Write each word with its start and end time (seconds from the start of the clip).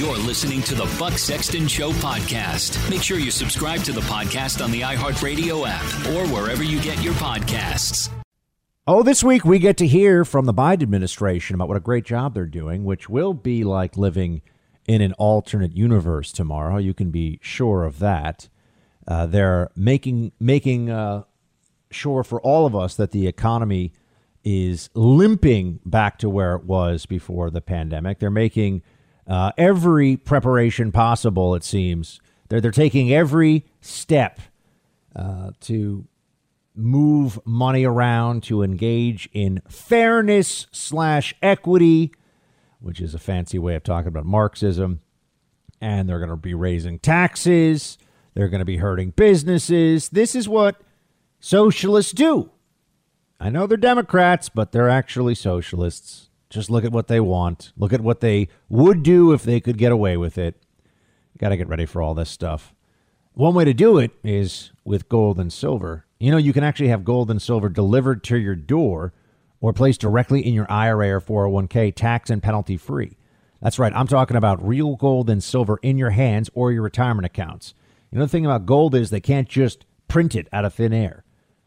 You're 0.00 0.16
listening 0.16 0.62
to 0.62 0.74
the 0.74 0.90
Buck 0.98 1.18
Sexton 1.18 1.68
Show 1.68 1.92
podcast. 1.92 2.88
Make 2.88 3.02
sure 3.02 3.18
you 3.18 3.30
subscribe 3.30 3.82
to 3.82 3.92
the 3.92 4.00
podcast 4.00 4.64
on 4.64 4.70
the 4.70 4.80
iHeartRadio 4.80 5.66
app 5.68 5.84
or 6.14 6.26
wherever 6.34 6.62
you 6.62 6.80
get 6.80 7.02
your 7.02 7.12
podcasts. 7.12 8.08
Oh, 8.86 9.02
this 9.02 9.22
week 9.22 9.44
we 9.44 9.58
get 9.58 9.76
to 9.76 9.86
hear 9.86 10.24
from 10.24 10.46
the 10.46 10.54
Biden 10.54 10.84
administration 10.84 11.54
about 11.54 11.68
what 11.68 11.76
a 11.76 11.80
great 11.80 12.06
job 12.06 12.32
they're 12.32 12.46
doing, 12.46 12.86
which 12.86 13.10
will 13.10 13.34
be 13.34 13.62
like 13.62 13.98
living 13.98 14.40
in 14.88 15.02
an 15.02 15.12
alternate 15.18 15.76
universe 15.76 16.32
tomorrow. 16.32 16.78
You 16.78 16.94
can 16.94 17.10
be 17.10 17.38
sure 17.42 17.84
of 17.84 17.98
that. 17.98 18.48
Uh, 19.06 19.26
they're 19.26 19.70
making 19.76 20.32
making 20.40 20.88
uh, 20.88 21.24
sure 21.90 22.24
for 22.24 22.40
all 22.40 22.64
of 22.64 22.74
us 22.74 22.94
that 22.94 23.10
the 23.10 23.26
economy 23.26 23.92
is 24.44 24.88
limping 24.94 25.80
back 25.84 26.16
to 26.20 26.30
where 26.30 26.54
it 26.54 26.64
was 26.64 27.04
before 27.04 27.50
the 27.50 27.60
pandemic. 27.60 28.18
They're 28.18 28.30
making 28.30 28.80
uh, 29.30 29.52
every 29.56 30.16
preparation 30.16 30.90
possible. 30.90 31.54
It 31.54 31.62
seems 31.62 32.20
they're 32.48 32.60
they're 32.60 32.72
taking 32.72 33.12
every 33.12 33.64
step 33.80 34.40
uh, 35.14 35.52
to 35.60 36.04
move 36.74 37.38
money 37.44 37.84
around 37.84 38.42
to 38.44 38.62
engage 38.62 39.28
in 39.32 39.62
fairness 39.68 40.66
slash 40.72 41.34
equity, 41.42 42.12
which 42.80 43.00
is 43.00 43.14
a 43.14 43.18
fancy 43.18 43.58
way 43.58 43.76
of 43.76 43.84
talking 43.84 44.08
about 44.08 44.26
Marxism. 44.26 45.00
And 45.80 46.08
they're 46.08 46.18
going 46.18 46.30
to 46.30 46.36
be 46.36 46.54
raising 46.54 46.98
taxes. 46.98 47.98
They're 48.34 48.48
going 48.48 48.60
to 48.60 48.66
be 48.66 48.78
hurting 48.78 49.10
businesses. 49.10 50.08
This 50.08 50.34
is 50.34 50.48
what 50.48 50.80
socialists 51.38 52.12
do. 52.12 52.50
I 53.38 53.48
know 53.48 53.66
they're 53.66 53.76
Democrats, 53.76 54.48
but 54.48 54.72
they're 54.72 54.90
actually 54.90 55.34
socialists. 55.34 56.29
Just 56.50 56.68
look 56.68 56.84
at 56.84 56.92
what 56.92 57.06
they 57.06 57.20
want. 57.20 57.72
Look 57.76 57.92
at 57.92 58.00
what 58.00 58.20
they 58.20 58.48
would 58.68 59.02
do 59.02 59.32
if 59.32 59.44
they 59.44 59.60
could 59.60 59.78
get 59.78 59.92
away 59.92 60.16
with 60.16 60.36
it. 60.36 60.56
Got 61.38 61.50
to 61.50 61.56
get 61.56 61.68
ready 61.68 61.86
for 61.86 62.02
all 62.02 62.12
this 62.12 62.28
stuff. 62.28 62.74
One 63.34 63.54
way 63.54 63.64
to 63.64 63.72
do 63.72 63.96
it 63.98 64.10
is 64.24 64.72
with 64.84 65.08
gold 65.08 65.38
and 65.38 65.52
silver. 65.52 66.04
You 66.18 66.32
know, 66.32 66.36
you 66.36 66.52
can 66.52 66.64
actually 66.64 66.88
have 66.88 67.04
gold 67.04 67.30
and 67.30 67.40
silver 67.40 67.68
delivered 67.68 68.24
to 68.24 68.36
your 68.36 68.56
door 68.56 69.14
or 69.60 69.72
placed 69.72 70.00
directly 70.00 70.44
in 70.44 70.52
your 70.52 70.70
IRA 70.70 71.10
or 71.10 71.20
401k, 71.20 71.94
tax 71.94 72.28
and 72.28 72.42
penalty 72.42 72.76
free. 72.76 73.16
That's 73.62 73.78
right. 73.78 73.92
I'm 73.94 74.08
talking 74.08 74.36
about 74.36 74.66
real 74.66 74.96
gold 74.96 75.30
and 75.30 75.42
silver 75.42 75.78
in 75.82 75.98
your 75.98 76.10
hands 76.10 76.50
or 76.54 76.72
your 76.72 76.82
retirement 76.82 77.26
accounts. 77.26 77.74
You 78.10 78.18
know, 78.18 78.24
the 78.24 78.28
thing 78.28 78.44
about 78.44 78.66
gold 78.66 78.94
is 78.94 79.10
they 79.10 79.20
can't 79.20 79.48
just 79.48 79.86
print 80.08 80.34
it 80.34 80.48
out 80.52 80.64
of 80.64 80.74
thin 80.74 80.92
air. 80.92 81.24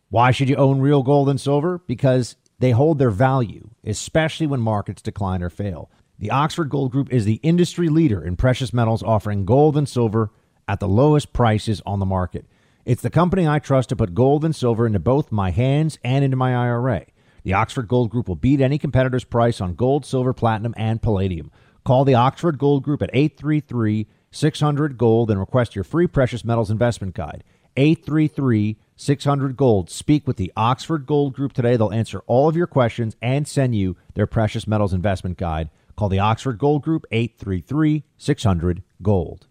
Why 0.09 0.31
should 0.31 0.49
you 0.49 0.55
own 0.57 0.79
real 0.79 1.01
gold 1.01 1.29
and 1.29 1.39
silver? 1.39 1.81
Because 1.87 2.35
they 2.63 2.71
hold 2.71 2.97
their 2.97 3.09
value, 3.09 3.71
especially 3.83 4.47
when 4.47 4.61
markets 4.61 5.01
decline 5.01 5.43
or 5.43 5.49
fail. 5.49 5.91
The 6.17 6.31
Oxford 6.31 6.69
Gold 6.69 6.93
Group 6.93 7.11
is 7.11 7.25
the 7.25 7.41
industry 7.43 7.89
leader 7.89 8.23
in 8.23 8.37
precious 8.37 8.71
metals, 8.71 9.03
offering 9.03 9.43
gold 9.43 9.75
and 9.75 9.89
silver 9.89 10.31
at 10.65 10.79
the 10.79 10.87
lowest 10.87 11.33
prices 11.33 11.81
on 11.85 11.99
the 11.99 12.05
market. 12.05 12.45
It's 12.85 13.01
the 13.01 13.09
company 13.09 13.45
I 13.45 13.59
trust 13.59 13.89
to 13.89 13.97
put 13.97 14.13
gold 14.13 14.45
and 14.45 14.55
silver 14.55 14.87
into 14.87 14.99
both 14.99 15.29
my 15.29 15.51
hands 15.51 15.99
and 16.05 16.23
into 16.23 16.37
my 16.37 16.55
IRA. 16.55 17.05
The 17.43 17.51
Oxford 17.51 17.89
Gold 17.89 18.09
Group 18.09 18.29
will 18.29 18.37
beat 18.37 18.61
any 18.61 18.77
competitor's 18.77 19.25
price 19.25 19.59
on 19.59 19.75
gold, 19.75 20.05
silver, 20.05 20.31
platinum, 20.31 20.73
and 20.77 21.01
palladium. 21.01 21.51
Call 21.83 22.05
the 22.05 22.15
Oxford 22.15 22.57
Gold 22.57 22.83
Group 22.83 23.01
at 23.01 23.09
833 23.11 24.07
600 24.31 24.97
Gold 24.97 25.29
and 25.29 25.37
request 25.37 25.75
your 25.75 25.83
free 25.83 26.07
precious 26.07 26.45
metals 26.45 26.71
investment 26.71 27.13
guide. 27.13 27.43
833 27.75 28.77
600 29.03 29.57
Gold. 29.57 29.89
Speak 29.89 30.25
with 30.25 30.37
the 30.37 30.51
Oxford 30.55 31.05
Gold 31.05 31.33
Group 31.33 31.53
today. 31.53 31.75
They'll 31.75 31.91
answer 31.91 32.23
all 32.25 32.47
of 32.47 32.55
your 32.55 32.67
questions 32.67 33.15
and 33.21 33.47
send 33.47 33.75
you 33.75 33.97
their 34.13 34.27
precious 34.27 34.65
metals 34.65 34.93
investment 34.93 35.37
guide. 35.37 35.69
Call 35.95 36.09
the 36.09 36.19
Oxford 36.19 36.57
Gold 36.57 36.83
Group 36.83 37.05
833 37.11 38.03
600 38.17 38.83
Gold. 39.01 39.47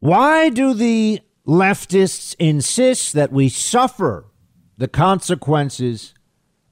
Why 0.00 0.48
do 0.48 0.74
the 0.74 1.20
leftists 1.46 2.34
insist 2.38 3.14
that 3.14 3.32
we 3.32 3.48
suffer 3.48 4.26
the 4.76 4.88
consequences 4.88 6.14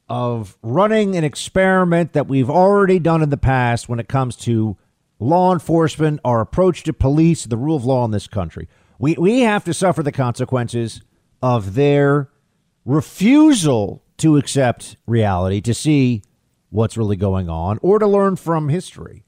of 0.08 0.56
running 0.62 1.16
an 1.16 1.24
experiment 1.24 2.12
that 2.12 2.28
we've 2.28 2.50
already 2.50 2.98
done 2.98 3.22
in 3.22 3.30
the 3.30 3.36
past 3.36 3.88
when 3.88 3.98
it 3.98 4.08
comes 4.08 4.36
to 4.36 4.76
law 5.18 5.52
enforcement, 5.52 6.20
our 6.24 6.40
approach 6.40 6.82
to 6.84 6.92
police, 6.92 7.46
the 7.46 7.56
rule 7.56 7.76
of 7.76 7.84
law 7.84 8.04
in 8.04 8.10
this 8.10 8.28
country? 8.28 8.68
We, 8.98 9.14
we 9.14 9.40
have 9.40 9.64
to 9.64 9.74
suffer 9.74 10.02
the 10.02 10.12
consequences 10.12 11.00
of 11.42 11.74
their 11.74 12.30
refusal 12.84 14.02
to 14.18 14.36
accept 14.36 14.96
reality, 15.06 15.60
to 15.60 15.74
see 15.74 16.22
what's 16.70 16.96
really 16.96 17.16
going 17.16 17.48
on, 17.48 17.78
or 17.82 17.98
to 17.98 18.06
learn 18.06 18.36
from 18.36 18.68
history. 18.68 19.24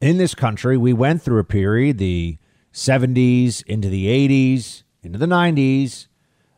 In 0.00 0.18
this 0.18 0.34
country, 0.34 0.76
we 0.76 0.92
went 0.92 1.22
through 1.22 1.38
a 1.38 1.44
period, 1.44 1.98
the 1.98 2.38
70s 2.72 3.62
into 3.66 3.88
the 3.88 4.06
80s, 4.06 4.82
into 5.02 5.18
the 5.18 5.26
90s, 5.26 6.08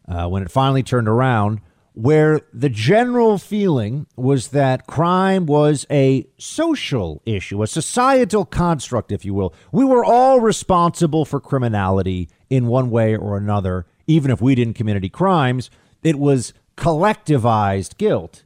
uh, 0.08 0.28
when 0.28 0.42
it 0.42 0.50
finally 0.50 0.82
turned 0.82 1.08
around, 1.08 1.60
where 1.94 2.40
the 2.52 2.68
general 2.68 3.38
feeling 3.38 4.06
was 4.16 4.48
that 4.48 4.86
crime 4.86 5.46
was 5.46 5.86
a 5.90 6.26
social 6.38 7.22
issue, 7.24 7.62
a 7.62 7.66
societal 7.66 8.44
construct, 8.44 9.12
if 9.12 9.24
you 9.24 9.32
will. 9.32 9.54
We 9.70 9.84
were 9.84 10.04
all 10.04 10.40
responsible 10.40 11.24
for 11.24 11.38
criminality 11.38 12.28
in 12.50 12.66
one 12.66 12.90
way 12.90 13.16
or 13.16 13.36
another, 13.36 13.86
even 14.06 14.30
if 14.30 14.40
we 14.40 14.54
didn't 14.54 14.74
commit 14.74 14.96
any 14.96 15.08
crimes. 15.08 15.70
It 16.02 16.18
was 16.18 16.52
collectivized 16.76 17.96
guilt. 17.96 18.44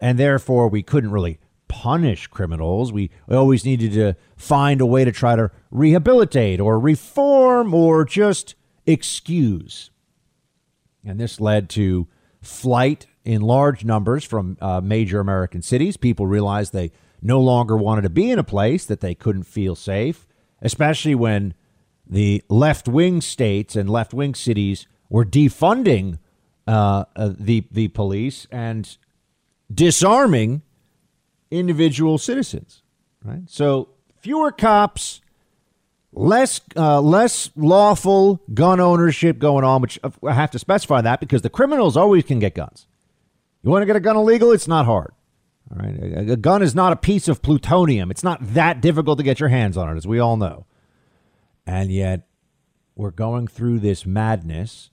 And 0.00 0.18
therefore, 0.18 0.68
we 0.68 0.82
couldn't 0.82 1.10
really 1.10 1.38
punish 1.68 2.26
criminals. 2.26 2.92
We, 2.92 3.10
always 3.30 3.64
needed 3.64 3.92
to 3.94 4.14
find 4.36 4.80
a 4.80 4.86
way 4.86 5.04
to 5.04 5.12
try 5.12 5.34
to 5.36 5.50
rehabilitate 5.70 6.60
or 6.60 6.78
reform 6.78 7.74
or 7.74 8.04
just 8.04 8.54
excuse. 8.86 9.90
And 11.04 11.18
this 11.18 11.40
led 11.40 11.68
to 11.70 12.06
flight 12.42 13.06
in 13.24 13.40
large 13.40 13.84
numbers 13.84 14.24
from 14.24 14.56
uh, 14.60 14.80
major 14.82 15.20
American 15.20 15.62
cities. 15.62 15.96
People 15.96 16.26
realized 16.26 16.72
they 16.72 16.92
no 17.22 17.40
longer 17.40 17.76
wanted 17.76 18.02
to 18.02 18.10
be 18.10 18.30
in 18.30 18.38
a 18.38 18.44
place 18.44 18.84
that 18.84 19.00
they 19.00 19.14
couldn't 19.14 19.44
feel 19.44 19.74
safe, 19.74 20.26
especially 20.60 21.14
when 21.14 21.54
the 22.14 22.44
left 22.48 22.86
wing 22.86 23.20
states 23.20 23.74
and 23.74 23.90
left 23.90 24.14
wing 24.14 24.36
cities 24.36 24.86
were 25.10 25.24
defunding 25.24 26.18
uh, 26.66 27.04
uh, 27.16 27.32
the 27.36 27.64
the 27.72 27.88
police 27.88 28.46
and 28.52 28.96
disarming 29.72 30.62
individual 31.50 32.16
citizens. 32.18 32.82
Right. 33.24 33.42
So 33.46 33.88
fewer 34.20 34.52
cops, 34.52 35.22
less 36.12 36.60
uh, 36.76 37.00
less 37.00 37.50
lawful 37.56 38.40
gun 38.54 38.78
ownership 38.78 39.40
going 39.40 39.64
on. 39.64 39.82
Which 39.82 39.98
I 40.22 40.34
have 40.34 40.52
to 40.52 40.58
specify 40.60 41.00
that 41.00 41.18
because 41.18 41.42
the 41.42 41.50
criminals 41.50 41.96
always 41.96 42.22
can 42.22 42.38
get 42.38 42.54
guns. 42.54 42.86
You 43.64 43.70
want 43.70 43.82
to 43.82 43.86
get 43.86 43.96
a 43.96 44.00
gun 44.00 44.16
illegal? 44.16 44.52
It's 44.52 44.68
not 44.68 44.86
hard. 44.86 45.12
All 45.72 45.84
right, 45.84 45.98
a, 45.98 46.32
a 46.34 46.36
gun 46.36 46.62
is 46.62 46.76
not 46.76 46.92
a 46.92 46.96
piece 46.96 47.26
of 47.26 47.42
plutonium. 47.42 48.12
It's 48.12 48.22
not 48.22 48.54
that 48.54 48.80
difficult 48.80 49.18
to 49.18 49.24
get 49.24 49.40
your 49.40 49.48
hands 49.48 49.76
on 49.76 49.92
it, 49.92 49.96
as 49.96 50.06
we 50.06 50.20
all 50.20 50.36
know. 50.36 50.66
And 51.66 51.90
yet, 51.90 52.26
we're 52.94 53.10
going 53.10 53.48
through 53.48 53.80
this 53.80 54.06
madness 54.06 54.90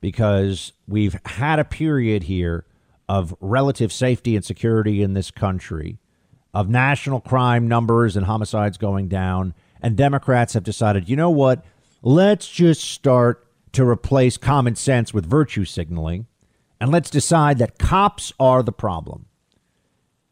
because 0.00 0.72
we've 0.86 1.18
had 1.24 1.58
a 1.58 1.64
period 1.64 2.24
here 2.24 2.64
of 3.08 3.34
relative 3.40 3.92
safety 3.92 4.36
and 4.36 4.44
security 4.44 5.02
in 5.02 5.14
this 5.14 5.30
country, 5.30 5.98
of 6.52 6.68
national 6.68 7.20
crime 7.20 7.68
numbers 7.68 8.16
and 8.16 8.26
homicides 8.26 8.78
going 8.78 9.08
down. 9.08 9.54
And 9.80 9.96
Democrats 9.96 10.54
have 10.54 10.64
decided, 10.64 11.08
you 11.08 11.16
know 11.16 11.30
what? 11.30 11.64
Let's 12.02 12.48
just 12.48 12.82
start 12.82 13.46
to 13.72 13.86
replace 13.86 14.36
common 14.36 14.74
sense 14.76 15.12
with 15.12 15.26
virtue 15.26 15.64
signaling. 15.64 16.26
And 16.80 16.92
let's 16.92 17.10
decide 17.10 17.58
that 17.58 17.78
cops 17.78 18.32
are 18.38 18.62
the 18.62 18.72
problem. 18.72 19.26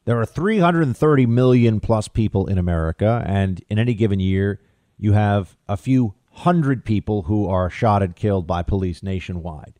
There 0.04 0.20
are 0.20 0.26
330 0.26 1.26
million 1.26 1.80
plus 1.80 2.08
people 2.08 2.46
in 2.46 2.58
America. 2.58 3.24
And 3.26 3.62
in 3.70 3.78
any 3.78 3.94
given 3.94 4.20
year, 4.20 4.60
you 4.98 5.12
have 5.12 5.56
a 5.68 5.76
few 5.76 6.14
hundred 6.30 6.84
people 6.84 7.22
who 7.22 7.46
are 7.46 7.70
shot 7.70 8.02
and 8.02 8.16
killed 8.16 8.46
by 8.46 8.62
police 8.62 9.02
nationwide. 9.02 9.74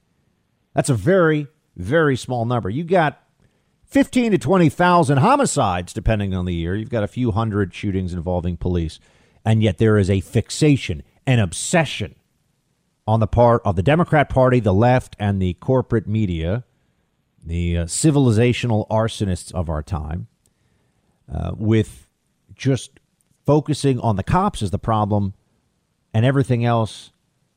That's 0.74 0.90
a 0.90 0.94
very, 0.94 1.48
very 1.76 2.16
small 2.16 2.44
number. 2.44 2.70
You 2.70 2.84
got 2.84 3.20
15 3.86 4.32
to 4.32 4.38
20,000 4.38 5.18
homicides, 5.18 5.92
depending 5.92 6.34
on 6.34 6.44
the 6.44 6.54
year. 6.54 6.74
You've 6.74 6.90
got 6.90 7.04
a 7.04 7.08
few 7.08 7.30
hundred 7.32 7.74
shootings 7.74 8.12
involving 8.12 8.56
police. 8.56 8.98
And 9.44 9.62
yet 9.62 9.78
there 9.78 9.98
is 9.98 10.10
a 10.10 10.20
fixation, 10.20 11.02
an 11.26 11.38
obsession 11.38 12.14
on 13.06 13.20
the 13.20 13.26
part 13.26 13.62
of 13.64 13.76
the 13.76 13.82
Democrat 13.82 14.28
Party, 14.28 14.60
the 14.60 14.74
left, 14.74 15.14
and 15.18 15.40
the 15.40 15.54
corporate 15.54 16.06
media, 16.06 16.64
the 17.44 17.78
uh, 17.78 17.84
civilizational 17.84 18.88
arsonists 18.88 19.52
of 19.52 19.68
our 19.68 19.82
time, 19.82 20.28
uh, 21.32 21.52
with 21.56 22.06
just 22.54 22.98
focusing 23.46 23.98
on 24.00 24.16
the 24.16 24.22
cops 24.22 24.62
as 24.62 24.70
the 24.70 24.78
problem 24.78 25.34
and 26.12 26.24
everything 26.24 26.64
else 26.64 27.12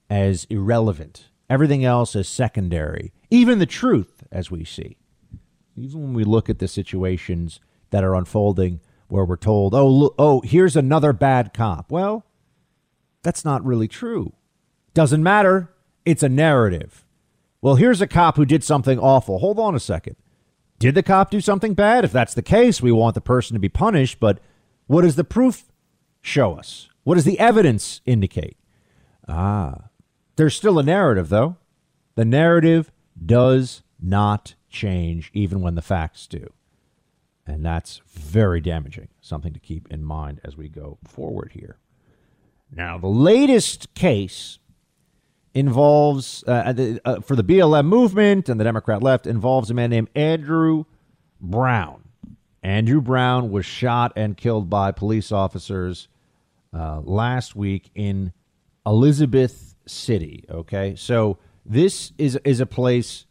as 0.10 0.46
irrelevant, 0.50 1.30
everything 1.50 1.84
else 1.86 2.16
as 2.16 2.28
secondary, 2.28 3.14
even 3.30 3.60
the 3.60 3.66
truth 3.66 4.24
as 4.32 4.50
we 4.52 4.64
see. 4.64 4.98
Even 5.76 6.02
when 6.02 6.14
we 6.14 6.24
look 6.24 6.50
at 6.50 6.60
the 6.60 6.68
situations 6.68 7.60
that 7.92 8.04
are 8.04 8.16
unfolding 8.16 8.80
where 9.08 9.24
we're 9.24 9.38
told, 9.38 9.74
"Oh, 9.74 9.88
look, 9.88 10.16
oh, 10.18 10.42
here's 10.42 10.76
another 10.76 11.14
bad 11.14 11.54
cop." 11.54 11.92
Well, 11.92 12.24
That's 13.24 13.44
not 13.44 13.66
really 13.66 13.88
true. 13.90 14.34
Doesn't 14.94 15.22
matter. 15.24 15.74
It's 16.06 16.24
a 16.24 16.30
narrative. 16.30 17.04
Well, 17.62 17.76
here's 17.76 18.00
a 18.00 18.08
cop 18.08 18.38
who 18.38 18.46
did 18.46 18.64
something 18.64 18.98
awful. 19.00 19.40
Hold 19.40 19.60
on 19.60 19.76
a 19.76 19.82
second. 19.82 20.16
Did 20.80 20.96
the 20.96 21.04
cop 21.04 21.32
do 21.32 21.42
something 21.42 21.74
bad? 21.74 22.06
If 22.06 22.14
that's 22.14 22.34
the 22.34 22.42
case, 22.42 22.82
we 22.82 22.92
want 22.92 23.16
the 23.16 23.22
person 23.22 23.56
to 23.56 23.60
be 23.60 23.68
punished. 23.68 24.20
But 24.22 24.40
what 24.86 25.04
is 25.04 25.18
the 25.18 25.26
proof 25.26 25.66
show 26.28 26.56
us? 26.56 26.90
What 27.04 27.16
does 27.16 27.24
the 27.24 27.40
evidence 27.40 28.02
indicate? 28.06 28.58
Ah, 29.28 29.90
there's 30.36 30.56
still 30.56 30.78
a 30.78 30.84
narrative, 30.84 31.30
though. 31.30 31.58
The 32.16 32.26
narrative 32.26 32.92
does 33.24 33.82
not 34.00 34.56
change 34.70 35.32
even 35.34 35.62
when 35.62 35.76
the 35.76 35.82
facts 35.82 36.28
do. 36.28 36.52
And 37.46 37.66
that's 37.66 38.02
very 38.08 38.60
damaging, 38.60 39.08
something 39.22 39.54
to 39.54 39.60
keep 39.60 39.88
in 39.90 40.04
mind 40.04 40.42
as 40.44 40.58
we 40.58 40.68
go 40.68 40.98
forward 41.04 41.52
here. 41.54 41.78
Now, 42.70 42.98
the 42.98 43.08
latest 43.08 43.94
case 43.94 44.60
involves, 45.54 46.44
uh, 46.46 46.74
the, 46.74 47.00
uh, 47.06 47.22
for 47.22 47.38
the 47.38 47.44
BLM 47.44 47.86
movement 47.86 48.50
and 48.50 48.60
the 48.60 48.66
Democrat 48.66 49.02
left, 49.02 49.26
involves 49.26 49.72
a 49.72 49.74
man 49.74 49.90
named 49.90 50.10
Andrew 50.14 50.84
Brown. 51.40 52.04
Andrew 52.62 53.00
Brown 53.00 53.50
was 53.50 53.66
shot 53.66 54.12
and 54.18 54.36
killed 54.36 54.70
by 54.70 54.92
police 54.92 55.32
officers 55.32 56.10
uh, 56.78 57.02
last 57.02 57.56
week 57.56 57.90
in 57.96 58.32
Elizabeth 58.86 59.76
City. 59.86 60.46
Okay, 60.50 60.96
so 60.96 61.38
this 61.66 62.14
is 62.18 62.38
is 62.44 62.60
a 62.60 62.66
place 62.66 63.26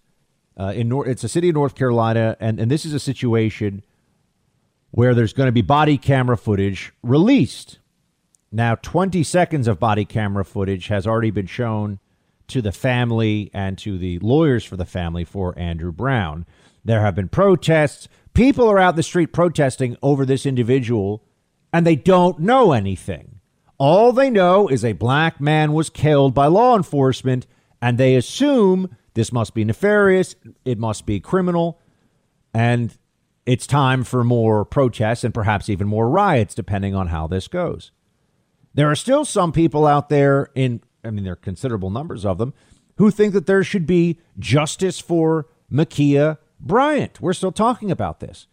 uh, 0.59 0.73
in 0.75 0.89
North. 0.89 1.09
It's 1.09 1.25
a 1.25 1.29
city 1.29 1.49
in 1.49 1.55
North 1.55 1.75
Carolina, 1.75 2.37
and 2.41 2.59
and 2.59 2.71
this 2.71 2.85
is 2.85 2.93
a 2.93 3.01
situation 3.01 3.83
where 4.91 5.15
there's 5.15 5.33
going 5.33 5.47
to 5.47 5.53
be 5.53 5.63
body 5.63 5.99
camera 5.99 6.37
footage 6.37 6.93
released. 7.03 7.79
Now, 8.51 8.77
20 8.77 9.23
seconds 9.23 9.69
of 9.69 9.79
body 9.79 10.05
camera 10.05 10.45
footage 10.45 10.87
has 10.89 11.07
already 11.07 11.31
been 11.31 11.47
shown 11.47 11.99
to 12.49 12.63
the 12.63 12.73
family 12.73 13.51
and 13.53 13.77
to 13.79 13.99
the 13.99 14.19
lawyers 14.21 14.65
for 14.65 14.77
the 14.77 14.87
family 14.87 15.25
for 15.25 15.59
Andrew 15.59 15.93
Brown. 15.93 16.47
There 16.85 17.01
have 17.01 17.15
been 17.15 17.29
protests. 17.29 18.09
People 18.33 18.69
are 18.69 18.79
out 18.79 18.95
in 18.95 18.97
the 18.97 19.03
street 19.03 19.33
protesting 19.33 19.97
over 20.03 20.25
this 20.25 20.47
individual, 20.47 21.23
and 21.73 21.87
they 21.87 21.97
don't 21.97 22.39
know 22.39 22.73
anything. 22.73 23.36
All 23.79 24.13
they 24.13 24.31
know 24.31 24.69
is 24.69 24.85
a 24.85 24.93
black 24.93 25.41
man 25.41 25.73
was 25.73 25.91
killed 25.91 26.35
by 26.35 26.47
law 26.47 26.77
enforcement, 26.77 27.47
and 27.81 27.99
they 27.99 28.17
assume 28.17 28.97
this 29.15 29.33
must 29.33 29.55
be 29.55 29.65
nefarious, 29.65 30.35
it 30.65 30.79
must 30.79 31.07
be 31.07 31.21
criminal, 31.21 31.81
and 32.55 32.97
it's 33.45 33.67
time 33.67 34.03
for 34.03 34.25
more 34.25 34.65
protests 34.65 35.25
and 35.25 35.35
perhaps 35.35 35.69
even 35.69 35.87
more 35.87 36.09
riots, 36.09 36.55
depending 36.55 36.95
on 36.95 37.09
how 37.09 37.27
this 37.27 37.49
goes. 37.49 37.93
There 38.75 38.91
are 38.91 38.97
still 38.97 39.25
some 39.25 39.53
people 39.53 39.87
out 39.87 40.09
there 40.09 40.51
in 40.55 40.83
I 41.07 41.11
mean, 41.11 41.25
there 41.25 41.35
are 41.35 41.37
considerable 41.37 41.91
numbers 41.91 42.27
of 42.27 42.39
them, 42.39 42.53
who 42.97 43.11
think 43.11 43.33
that 43.35 43.47
there 43.47 43.63
should 43.63 43.87
be 43.87 44.19
justice 44.39 44.99
for 44.99 45.47
Ma'Khia 45.73 46.39
Bryant. 46.59 47.21
We're 47.21 47.33
still 47.33 47.53
talking 47.53 47.91
about 47.91 48.21
this. 48.21 48.47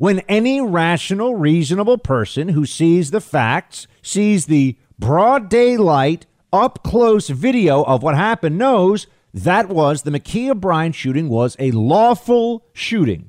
When 0.00 0.20
any 0.20 0.62
rational, 0.62 1.34
reasonable 1.34 1.98
person 1.98 2.48
who 2.48 2.64
sees 2.64 3.10
the 3.10 3.20
facts, 3.20 3.86
sees 4.00 4.46
the 4.46 4.78
broad 4.98 5.50
daylight, 5.50 6.24
up 6.50 6.82
close 6.82 7.28
video 7.28 7.82
of 7.82 8.02
what 8.02 8.14
happened, 8.14 8.56
knows 8.56 9.08
that 9.34 9.68
was 9.68 10.00
the 10.00 10.10
Ma'Khia 10.10 10.58
Bryant 10.58 10.94
shooting 10.94 11.28
was 11.28 11.54
a 11.58 11.70
lawful 11.72 12.64
shooting, 12.72 13.28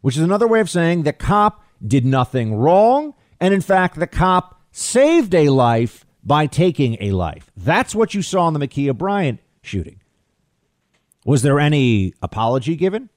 which 0.00 0.16
is 0.16 0.24
another 0.24 0.48
way 0.48 0.58
of 0.58 0.68
saying 0.68 1.04
the 1.04 1.12
cop 1.12 1.62
did 1.86 2.04
nothing 2.04 2.56
wrong. 2.56 3.14
And 3.38 3.54
in 3.54 3.60
fact, 3.60 3.96
the 3.96 4.08
cop 4.08 4.60
saved 4.72 5.32
a 5.36 5.50
life 5.50 6.04
by 6.24 6.46
taking 6.46 6.96
a 7.00 7.12
life. 7.12 7.52
That's 7.56 7.94
what 7.94 8.12
you 8.12 8.22
saw 8.22 8.48
in 8.48 8.54
the 8.54 8.66
Ma'Khia 8.66 8.98
Bryant 8.98 9.38
shooting. 9.62 10.00
Was 11.24 11.42
there 11.42 11.60
any 11.60 12.12
apology 12.20 12.74
given? 12.74 13.08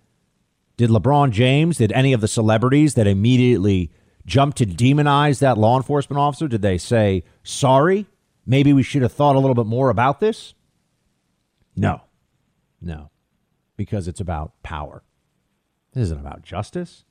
Did 0.75 0.89
LeBron 0.89 1.31
James, 1.31 1.77
did 1.77 1.91
any 1.91 2.13
of 2.13 2.21
the 2.21 2.27
celebrities 2.27 2.95
that 2.95 3.07
immediately 3.07 3.91
jumped 4.25 4.57
to 4.57 4.65
demonize 4.65 5.39
that 5.39 5.57
law 5.57 5.77
enforcement 5.77 6.19
officer, 6.19 6.47
did 6.47 6.61
they 6.61 6.77
say, 6.77 7.23
sorry, 7.43 8.07
maybe 8.45 8.73
we 8.73 8.83
should 8.83 9.01
have 9.01 9.11
thought 9.11 9.35
a 9.35 9.39
little 9.39 9.55
bit 9.55 9.65
more 9.65 9.89
about 9.89 10.19
this? 10.19 10.53
No, 11.75 12.01
no, 12.81 13.11
because 13.75 14.07
it's 14.07 14.21
about 14.21 14.53
power. 14.63 15.03
This 15.93 16.03
isn't 16.03 16.19
about 16.19 16.43
justice. 16.43 17.03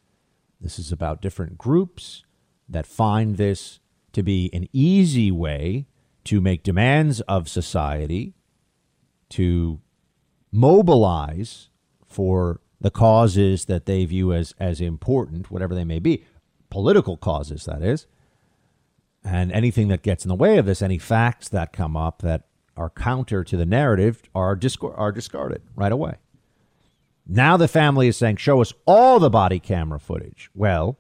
This 0.60 0.78
is 0.78 0.92
about 0.92 1.20
different 1.20 1.58
groups 1.58 2.24
that 2.68 2.86
find 2.86 3.36
this 3.36 3.80
to 4.12 4.22
be 4.22 4.50
an 4.52 4.68
easy 4.72 5.30
way 5.30 5.86
to 6.24 6.40
make 6.40 6.62
demands 6.62 7.20
of 7.22 7.48
society, 7.48 8.34
to 9.30 9.80
mobilize 10.52 11.68
for 12.06 12.60
the 12.82 12.90
causes 12.90 13.64
that 13.67 13.87
they 13.87 14.05
view 14.05 14.32
as, 14.32 14.55
as 14.58 14.81
important, 14.81 15.50
whatever 15.50 15.75
they 15.75 15.84
may 15.84 15.99
be, 15.99 16.25
political 16.69 17.17
causes, 17.17 17.64
that 17.64 17.82
is. 17.82 18.06
And 19.25 19.52
anything 19.52 19.88
that 19.88 20.02
gets 20.02 20.25
in 20.25 20.29
the 20.29 20.34
way 20.34 20.58
of 20.58 20.67
this, 20.67 20.82
any 20.82 20.99
facts 20.99 21.49
that 21.49 21.73
come 21.73 21.96
up 21.96 22.23
that 22.23 22.49
are 22.76 22.90
counter 22.90 23.44
to 23.44 23.56
the 23.56 23.67
narrative, 23.67 24.23
are, 24.34 24.56
disc- 24.56 24.82
are 24.82 25.12
discarded 25.12 25.62
right 25.76 25.93
away. 25.93 26.17
Now 27.26 27.56
the 27.56 27.69
family 27.69 28.08
is 28.08 28.17
saying, 28.17 28.37
show 28.37 28.61
us 28.61 28.73
all 28.84 29.20
the 29.20 29.31
body 29.31 29.61
camera 29.61 30.00
footage. 30.00 30.50
Well, 30.55 30.99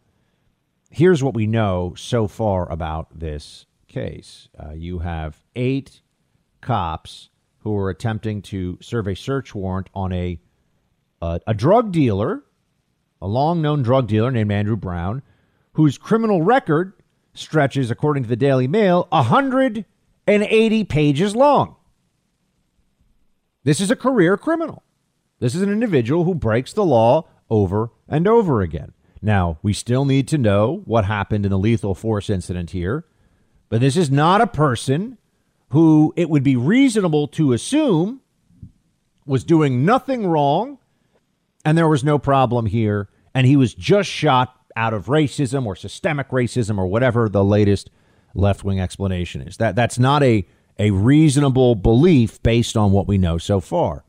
here's 0.90 1.22
what 1.22 1.34
we 1.34 1.46
know 1.46 1.94
so 1.96 2.28
far 2.28 2.70
about 2.70 3.18
this 3.18 3.66
case 3.88 4.48
uh, 4.58 4.72
you 4.72 5.00
have 5.00 5.42
eight 5.54 6.00
cops 6.62 7.28
who 7.58 7.76
are 7.76 7.90
attempting 7.90 8.40
to 8.40 8.78
serve 8.80 9.06
a 9.06 9.16
search 9.16 9.54
warrant 9.54 9.88
on 9.94 10.12
a, 10.12 10.40
a, 11.22 11.40
a 11.46 11.54
drug 11.54 11.92
dealer, 11.92 12.42
a 13.22 13.26
long 13.26 13.62
known 13.62 13.82
drug 13.82 14.08
dealer 14.08 14.30
named 14.30 14.52
Andrew 14.52 14.76
Brown, 14.76 15.22
whose 15.74 15.96
criminal 15.96 16.42
record 16.42 16.92
stretches, 17.32 17.90
according 17.90 18.24
to 18.24 18.28
the 18.28 18.36
Daily 18.36 18.66
Mail, 18.68 19.06
180 19.10 20.84
pages 20.84 21.34
long. 21.34 21.76
This 23.64 23.80
is 23.80 23.90
a 23.90 23.96
career 23.96 24.36
criminal. 24.36 24.82
This 25.38 25.54
is 25.54 25.62
an 25.62 25.70
individual 25.70 26.24
who 26.24 26.34
breaks 26.34 26.72
the 26.72 26.84
law 26.84 27.28
over 27.48 27.90
and 28.08 28.26
over 28.26 28.60
again. 28.60 28.92
Now, 29.22 29.58
we 29.62 29.72
still 29.72 30.04
need 30.04 30.26
to 30.28 30.38
know 30.38 30.82
what 30.84 31.04
happened 31.04 31.46
in 31.46 31.52
the 31.52 31.58
lethal 31.58 31.94
force 31.94 32.28
incident 32.28 32.70
here, 32.70 33.06
but 33.68 33.80
this 33.80 33.96
is 33.96 34.10
not 34.10 34.40
a 34.40 34.46
person 34.48 35.16
who 35.70 36.12
it 36.16 36.28
would 36.28 36.42
be 36.42 36.56
reasonable 36.56 37.28
to 37.28 37.52
assume 37.52 38.20
was 39.24 39.44
doing 39.44 39.84
nothing 39.84 40.26
wrong 40.26 40.78
and 41.64 41.76
there 41.76 41.88
was 41.88 42.04
no 42.04 42.18
problem 42.18 42.66
here 42.66 43.08
and 43.34 43.46
he 43.46 43.56
was 43.56 43.74
just 43.74 44.10
shot 44.10 44.56
out 44.76 44.94
of 44.94 45.06
racism 45.06 45.66
or 45.66 45.76
systemic 45.76 46.30
racism 46.30 46.78
or 46.78 46.86
whatever 46.86 47.28
the 47.28 47.44
latest 47.44 47.90
left-wing 48.34 48.80
explanation 48.80 49.42
is. 49.42 49.56
That 49.58 49.76
that's 49.76 49.98
not 49.98 50.22
a 50.22 50.46
a 50.78 50.90
reasonable 50.90 51.74
belief 51.74 52.42
based 52.42 52.76
on 52.76 52.92
what 52.92 53.06
we 53.06 53.18
know 53.18 53.38
so 53.38 53.60
far. 53.60 54.04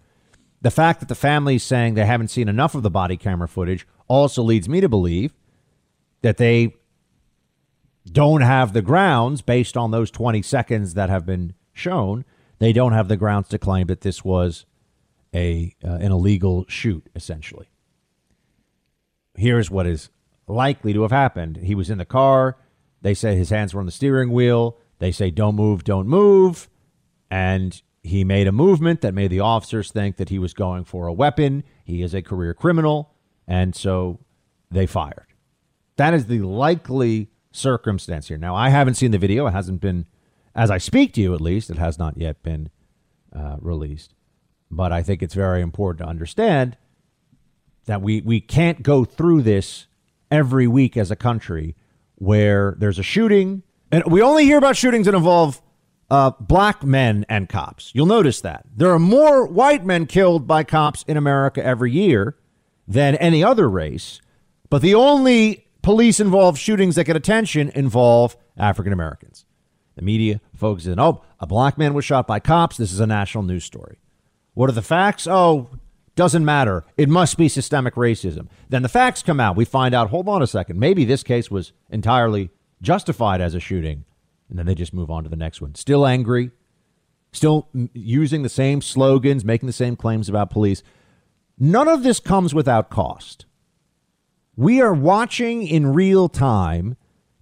The 0.62 0.72
fact 0.72 1.02
that 1.02 1.10
the 1.10 1.16
family 1.16 1.56
is 1.56 1.64
saying 1.64 1.94
they 1.94 2.06
haven't 2.06 2.30
seen 2.30 2.48
enough 2.48 2.74
of 2.74 2.84
the 2.84 2.90
body 2.90 3.18
camera 3.18 3.50
footage 3.50 3.86
also 4.08 4.42
leads 4.42 4.70
me 4.70 4.80
to 4.80 4.88
believe 4.88 5.34
that 6.22 6.38
they 6.38 6.74
don't 8.10 8.42
have 8.42 8.74
the 8.74 8.82
grounds 8.82 9.42
based 9.42 9.76
on 9.76 9.92
those 9.92 10.10
20 10.10 10.42
seconds 10.42 10.94
that 10.94 11.10
have 11.10 11.26
been 11.26 11.54
shown. 11.74 12.24
They 12.60 12.72
don't 12.72 12.94
have 12.94 13.10
the 13.10 13.18
grounds 13.18 13.50
to 13.50 13.58
claim 13.58 13.88
that 13.88 14.02
this 14.02 14.24
was 14.24 14.66
a 15.34 15.76
uh, 15.84 15.94
an 15.96 16.12
illegal 16.12 16.66
shoot 16.68 17.10
essentially. 17.16 17.68
Here's 19.36 19.72
what 19.72 19.88
is 19.88 20.10
likely 20.48 20.94
to 20.94 21.02
have 21.02 21.12
happened. 21.12 21.58
He 21.58 21.76
was 21.76 21.90
in 21.90 21.98
the 21.98 22.06
car. 22.06 22.58
They 23.02 23.14
say 23.14 23.36
his 23.36 23.50
hands 23.50 23.74
were 23.74 23.80
on 23.80 23.86
the 23.86 23.92
steering 23.92 24.32
wheel. 24.32 24.78
They 25.00 25.12
say 25.12 25.32
don't 25.32 25.56
move, 25.56 25.84
don't 25.84 26.08
move. 26.08 26.70
And 27.30 27.82
he 28.04 28.24
made 28.24 28.48
a 28.48 28.52
movement 28.52 29.02
that 29.02 29.14
made 29.14 29.32
the 29.32 29.40
officers 29.40 29.92
think 29.92 30.18
that 30.18 30.30
he 30.30 30.38
was 30.38 30.54
going 30.54 30.84
for 30.84 31.08
a 31.08 31.14
weapon. 31.14 31.64
He 31.84 32.02
is 32.02 32.14
a 32.14 32.22
career 32.22 32.54
criminal, 32.54 33.14
and 33.48 33.76
so 33.76 34.20
they 34.70 34.86
fired. 34.86 35.28
That 35.96 36.14
is 36.14 36.28
the 36.28 36.40
likely 36.40 37.30
circumstance 37.52 38.28
here. 38.28 38.38
Now, 38.38 38.56
I 38.56 38.70
haven't 38.70 38.96
seen 38.96 39.12
the 39.12 39.18
video. 39.18 39.48
It 39.48 39.52
hasn't 39.52 39.80
been, 39.80 40.06
as 40.54 40.70
I 40.70 40.78
speak 40.78 41.14
to 41.14 41.22
you 41.22 41.34
at 41.34 41.42
least, 41.42 41.70
it 41.70 41.78
has 41.78 41.98
not 41.98 42.18
yet 42.18 42.44
been 42.44 42.70
uh, 43.34 43.58
released. 43.60 44.14
But 44.76 44.92
I 44.92 45.04
think 45.04 45.22
it's 45.22 45.36
very 45.36 45.62
important 45.62 46.06
to 46.06 46.10
understand 46.10 46.78
that 47.86 48.02
we, 48.02 48.22
we 48.22 48.42
can't 48.42 48.82
go 48.82 49.06
through 49.06 49.44
this 49.44 49.88
every 50.32 50.68
week 50.68 50.98
as 50.98 51.12
a 51.12 51.16
country 51.16 51.76
where 52.16 52.76
there's 52.80 52.98
a 52.98 53.04
shooting. 53.04 53.64
And 53.92 54.04
we 54.06 54.22
only 54.22 54.46
hear 54.46 54.58
about 54.58 54.76
shootings 54.76 55.06
that 55.06 55.14
involve 55.14 55.62
uh, 56.10 56.32
black 56.40 56.84
men 56.84 57.26
and 57.30 57.50
cops. 57.50 57.92
You'll 57.94 58.06
notice 58.06 58.42
that. 58.42 58.66
There 58.76 58.92
are 58.92 59.00
more 59.00 59.46
white 59.46 59.86
men 59.86 60.06
killed 60.06 60.48
by 60.48 60.64
cops 60.64 61.04
in 61.08 61.18
America 61.18 61.64
every 61.64 61.92
year 61.92 62.38
than 62.88 63.16
any 63.16 63.44
other 63.44 63.70
race, 63.70 64.22
but 64.70 64.82
the 64.82 64.96
only 64.96 65.68
police 65.82 66.20
involved 66.20 66.58
shootings 66.58 66.96
that 66.96 67.06
get 67.06 67.16
attention 67.16 67.70
involve 67.76 68.36
African 68.58 68.94
Americans. 68.94 69.46
The 69.96 70.02
media 70.02 70.42
focuses 70.56 70.94
on, 70.94 71.00
oh, 71.00 71.22
a 71.40 71.48
black 71.48 71.78
man 71.78 71.94
was 71.94 72.06
shot 72.06 72.26
by 72.26 72.40
cops. 72.40 72.78
This 72.78 72.92
is 72.92 73.00
a 73.00 73.08
national 73.08 73.44
news 73.44 73.64
story. 73.64 73.98
What 74.54 74.70
are 74.70 74.74
the 74.74 74.82
facts? 74.82 75.28
Oh, 75.28 75.70
doesn't 76.16 76.46
matter. 76.46 76.84
It 76.96 77.10
must 77.10 77.38
be 77.38 77.50
systemic 77.50 77.96
racism. 77.96 78.48
Then 78.70 78.84
the 78.84 78.90
facts 78.90 79.24
come 79.24 79.40
out. 79.40 79.56
We 79.56 79.66
find 79.66 79.96
out, 79.96 80.10
hold 80.10 80.30
on 80.30 80.42
a 80.42 80.48
second, 80.48 80.80
maybe 80.80 81.06
this 81.06 81.24
case 81.24 81.50
was 81.50 81.74
entirely 81.90 82.52
justified 82.82 83.42
as 83.42 83.56
a 83.56 83.60
shooting. 83.60 84.06
And 84.50 84.60
then 84.60 84.66
they 84.66 84.76
just 84.76 84.94
move 84.94 85.10
on 85.10 85.24
to 85.24 85.30
the 85.30 85.36
next 85.36 85.62
one. 85.62 85.74
Still 85.74 86.06
angry, 86.06 86.52
still 87.32 87.68
using 87.94 88.44
the 88.44 88.50
same 88.50 88.82
slogans, 88.82 89.44
making 89.44 89.68
the 89.68 89.74
same 89.74 89.96
claims 89.96 90.30
about 90.30 90.52
police. 90.52 90.84
None 91.58 91.88
of 91.88 92.04
this 92.04 92.20
comes 92.20 92.54
without 92.54 92.90
cost. 92.90 93.46
We 94.56 94.82
are 94.82 94.94
watching 94.94 95.66
in 95.66 95.94
real 95.94 96.30
time 96.30 96.96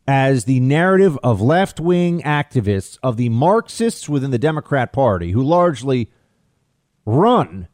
as 0.07 0.45
the 0.45 0.61
narrative 0.61 1.17
of 1.23 1.41
left 1.41 1.79
wing 1.79 2.21
activists, 2.21 2.97
of 3.03 3.17
the 3.17 3.29
Marxists 3.29 4.07
within 4.07 4.31
the 4.31 4.39
Democrat 4.39 4.93
Party, 4.93 5.31
who 5.31 5.43
largely 5.43 6.09
run 7.05 7.67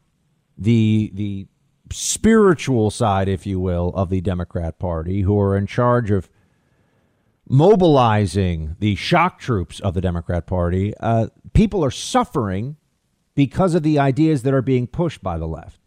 the, 0.56 1.10
the 1.14 1.46
spiritual 1.92 2.90
side, 2.90 3.28
if 3.28 3.46
you 3.46 3.60
will, 3.60 3.90
of 3.94 4.10
the 4.10 4.20
Democrat 4.20 4.78
Party, 4.78 5.22
who 5.22 5.38
are 5.38 5.56
in 5.56 5.66
charge 5.66 6.10
of 6.10 6.28
mobilizing 7.48 8.76
the 8.78 8.94
shock 8.94 9.38
troops 9.38 9.80
of 9.80 9.94
the 9.94 10.00
Democrat 10.00 10.46
Party, 10.46 10.92
uh, 11.00 11.28
people 11.52 11.84
are 11.84 11.90
suffering 11.90 12.76
because 13.34 13.74
of 13.74 13.82
the 13.82 13.98
ideas 13.98 14.42
that 14.42 14.52
are 14.52 14.62
being 14.62 14.86
pushed 14.86 15.22
by 15.22 15.38
the 15.38 15.46
left. 15.46 15.80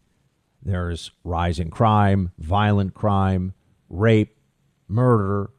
There's 0.62 1.10
rising 1.24 1.70
crime, 1.70 2.32
violent 2.38 2.94
crime, 2.94 3.54
rape, 3.88 4.38
murder, 4.88 5.50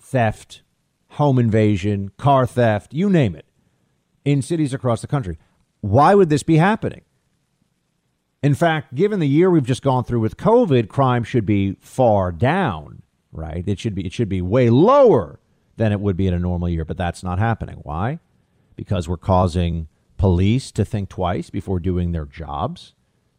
theft, 0.00 0.62
home 1.10 1.38
invasion, 1.38 2.10
car 2.16 2.46
theft, 2.46 2.92
you 2.92 3.08
name 3.08 3.34
it, 3.34 3.46
in 4.24 4.42
cities 4.42 4.74
across 4.74 5.00
the 5.00 5.06
country. 5.06 5.38
Why 5.80 6.14
would 6.14 6.28
this 6.28 6.42
be 6.42 6.56
happening? 6.56 7.02
In 8.42 8.54
fact, 8.54 8.94
given 8.94 9.20
the 9.20 9.28
year 9.28 9.50
we've 9.50 9.64
just 9.64 9.82
gone 9.82 10.04
through 10.04 10.20
with 10.20 10.36
COVID, 10.36 10.88
crime 10.88 11.24
should 11.24 11.46
be 11.46 11.76
far 11.80 12.32
down 12.32 13.02
right? 13.36 13.64
It 13.66 13.78
should 13.78 13.94
be 13.94 14.04
it 14.06 14.12
should 14.12 14.28
be 14.28 14.42
way 14.42 14.70
lower 14.70 15.38
than 15.76 15.92
it 15.92 16.00
would 16.00 16.16
be 16.16 16.26
in 16.26 16.34
a 16.34 16.38
normal 16.38 16.68
year, 16.68 16.84
but 16.84 16.96
that's 16.96 17.22
not 17.22 17.38
happening. 17.38 17.76
Why? 17.82 18.18
Because 18.74 19.08
we're 19.08 19.16
causing 19.16 19.88
police 20.16 20.72
to 20.72 20.84
think 20.84 21.08
twice 21.08 21.50
before 21.50 21.78
doing 21.78 22.12
their 22.12 22.24
jobs. 22.24 22.94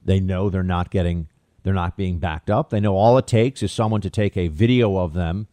They 0.06 0.20
know 0.20 0.50
they're 0.50 0.64
not 0.64 0.92
getting 0.92 1.28
they're 1.64 1.74
not 1.74 1.98
being 1.98 2.20
backed 2.20 2.50
up. 2.50 2.70
They 2.70 2.80
know 2.80 2.96
all 2.96 3.18
it 3.18 3.28
takes 3.28 3.62
is 3.62 3.72
someone 3.72 4.02
to 4.02 4.10
take 4.10 4.38
a 4.38 4.48
video 4.48 4.98
of 4.98 5.14
them 5.14 5.48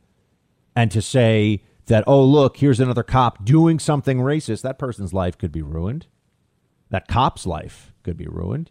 and 0.76 0.90
to 0.92 1.02
say 1.02 1.62
that, 1.86 2.04
oh, 2.06 2.24
look, 2.24 2.58
here's 2.58 2.80
another 2.80 3.02
cop 3.02 3.44
doing 3.44 3.78
something 3.78 4.18
racist. 4.18 4.62
That 4.62 4.78
person's 4.78 5.12
life 5.12 5.36
could 5.36 5.50
be 5.50 5.62
ruined. 5.62 6.06
That 6.94 7.08
cop's 7.08 7.44
life 7.44 7.92
could 8.04 8.16
be 8.16 8.28
ruined. 8.28 8.70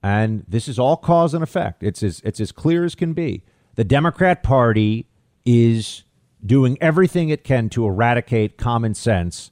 And 0.00 0.44
this 0.46 0.68
is 0.68 0.78
all 0.78 0.96
cause 0.96 1.34
and 1.34 1.42
effect. 1.42 1.82
It's 1.82 2.04
as, 2.04 2.22
it's 2.24 2.38
as 2.38 2.52
clear 2.52 2.84
as 2.84 2.94
can 2.94 3.14
be 3.14 3.42
the 3.74 3.82
Democrat 3.82 4.44
Party 4.44 5.08
is 5.44 6.04
doing 6.46 6.78
everything 6.80 7.28
it 7.28 7.42
can 7.42 7.68
to 7.70 7.84
eradicate 7.84 8.58
common 8.58 8.94
sense 8.94 9.50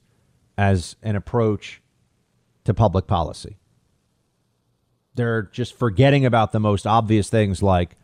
as 0.57 0.95
an 1.03 1.17
approach 1.17 1.81
to 2.63 2.73
public 2.73 3.07
policy. 3.07 3.57
They're 5.15 5.41
just 5.41 5.77
forgetting 5.77 6.25
about 6.25 6.53
the 6.53 6.61
most 6.61 6.87
obvious 6.87 7.29
things 7.29 7.61
like 7.61 7.97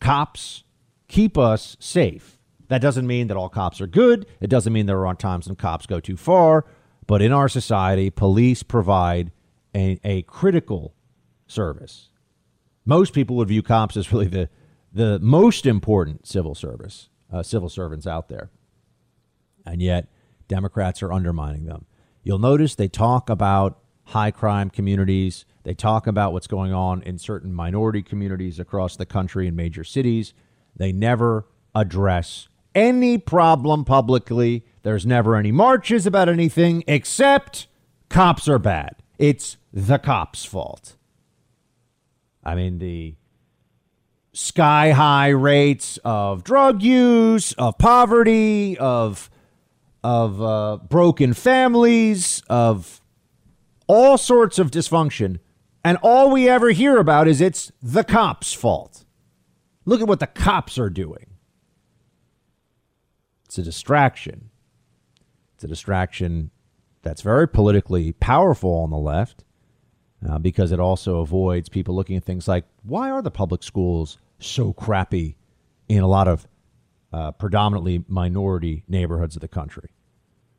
cops 0.00 0.64
keep 1.06 1.38
us 1.38 1.76
safe. 1.78 2.40
That 2.66 2.80
doesn't 2.80 3.06
mean 3.06 3.28
that 3.28 3.36
all 3.36 3.50
cops 3.50 3.80
are 3.80 3.86
good. 3.86 4.26
It 4.40 4.50
doesn't 4.50 4.72
mean 4.72 4.86
there 4.86 5.06
aren't 5.06 5.20
times 5.20 5.46
when 5.46 5.54
cops 5.54 5.86
go 5.86 6.00
too 6.00 6.16
far. 6.16 6.64
But 7.08 7.22
in 7.22 7.32
our 7.32 7.48
society, 7.48 8.10
police 8.10 8.62
provide 8.62 9.32
a, 9.74 9.98
a 10.04 10.22
critical 10.22 10.94
service. 11.48 12.10
Most 12.84 13.12
people 13.12 13.34
would 13.36 13.48
view 13.48 13.62
cops 13.62 13.96
as 13.96 14.12
really 14.12 14.28
the 14.28 14.48
the 14.92 15.18
most 15.18 15.66
important 15.66 16.26
civil 16.26 16.54
service, 16.54 17.08
uh, 17.32 17.42
civil 17.42 17.68
servants 17.68 18.06
out 18.06 18.28
there. 18.28 18.50
And 19.66 19.82
yet, 19.82 20.08
Democrats 20.48 21.02
are 21.02 21.12
undermining 21.12 21.66
them. 21.66 21.84
You'll 22.22 22.38
notice 22.38 22.74
they 22.74 22.88
talk 22.88 23.28
about 23.28 23.78
high 24.04 24.30
crime 24.30 24.70
communities. 24.70 25.44
They 25.64 25.74
talk 25.74 26.06
about 26.06 26.32
what's 26.32 26.46
going 26.46 26.72
on 26.72 27.02
in 27.02 27.18
certain 27.18 27.52
minority 27.52 28.02
communities 28.02 28.58
across 28.58 28.96
the 28.96 29.04
country 29.04 29.46
in 29.46 29.54
major 29.54 29.84
cities. 29.84 30.32
They 30.74 30.92
never 30.92 31.46
address 31.74 32.48
any 32.74 33.18
problem 33.18 33.84
publicly. 33.84 34.64
There's 34.82 35.06
never 35.06 35.36
any 35.36 35.52
marches 35.52 36.06
about 36.06 36.28
anything 36.28 36.84
except 36.86 37.66
cops 38.08 38.48
are 38.48 38.58
bad. 38.58 38.96
It's 39.18 39.56
the 39.72 39.98
cops' 39.98 40.44
fault. 40.44 40.96
I 42.44 42.54
mean, 42.54 42.78
the 42.78 43.16
sky 44.32 44.92
high 44.92 45.28
rates 45.28 45.98
of 46.04 46.44
drug 46.44 46.82
use, 46.82 47.52
of 47.54 47.76
poverty, 47.78 48.78
of 48.78 49.30
of 50.04 50.40
uh, 50.40 50.78
broken 50.88 51.34
families, 51.34 52.42
of 52.48 53.00
all 53.88 54.16
sorts 54.16 54.58
of 54.58 54.70
dysfunction, 54.70 55.38
and 55.84 55.98
all 56.02 56.30
we 56.30 56.48
ever 56.48 56.70
hear 56.70 56.98
about 56.98 57.26
is 57.26 57.40
it's 57.40 57.72
the 57.82 58.04
cops' 58.04 58.52
fault. 58.52 59.04
Look 59.84 60.00
at 60.00 60.06
what 60.06 60.20
the 60.20 60.26
cops 60.26 60.78
are 60.78 60.90
doing. 60.90 61.26
It's 63.46 63.58
a 63.58 63.62
distraction. 63.62 64.47
It's 65.58 65.64
a 65.64 65.66
distraction 65.66 66.52
that's 67.02 67.20
very 67.20 67.48
politically 67.48 68.12
powerful 68.12 68.74
on 68.76 68.90
the 68.90 68.96
left 68.96 69.42
uh, 70.24 70.38
because 70.38 70.70
it 70.70 70.78
also 70.78 71.18
avoids 71.18 71.68
people 71.68 71.96
looking 71.96 72.16
at 72.16 72.22
things 72.22 72.46
like 72.46 72.64
why 72.84 73.10
are 73.10 73.22
the 73.22 73.32
public 73.32 73.64
schools 73.64 74.18
so 74.38 74.72
crappy 74.72 75.36
in 75.88 76.04
a 76.04 76.06
lot 76.06 76.28
of 76.28 76.46
uh, 77.12 77.32
predominantly 77.32 78.04
minority 78.06 78.84
neighborhoods 78.86 79.34
of 79.34 79.40
the 79.40 79.48
country? 79.48 79.90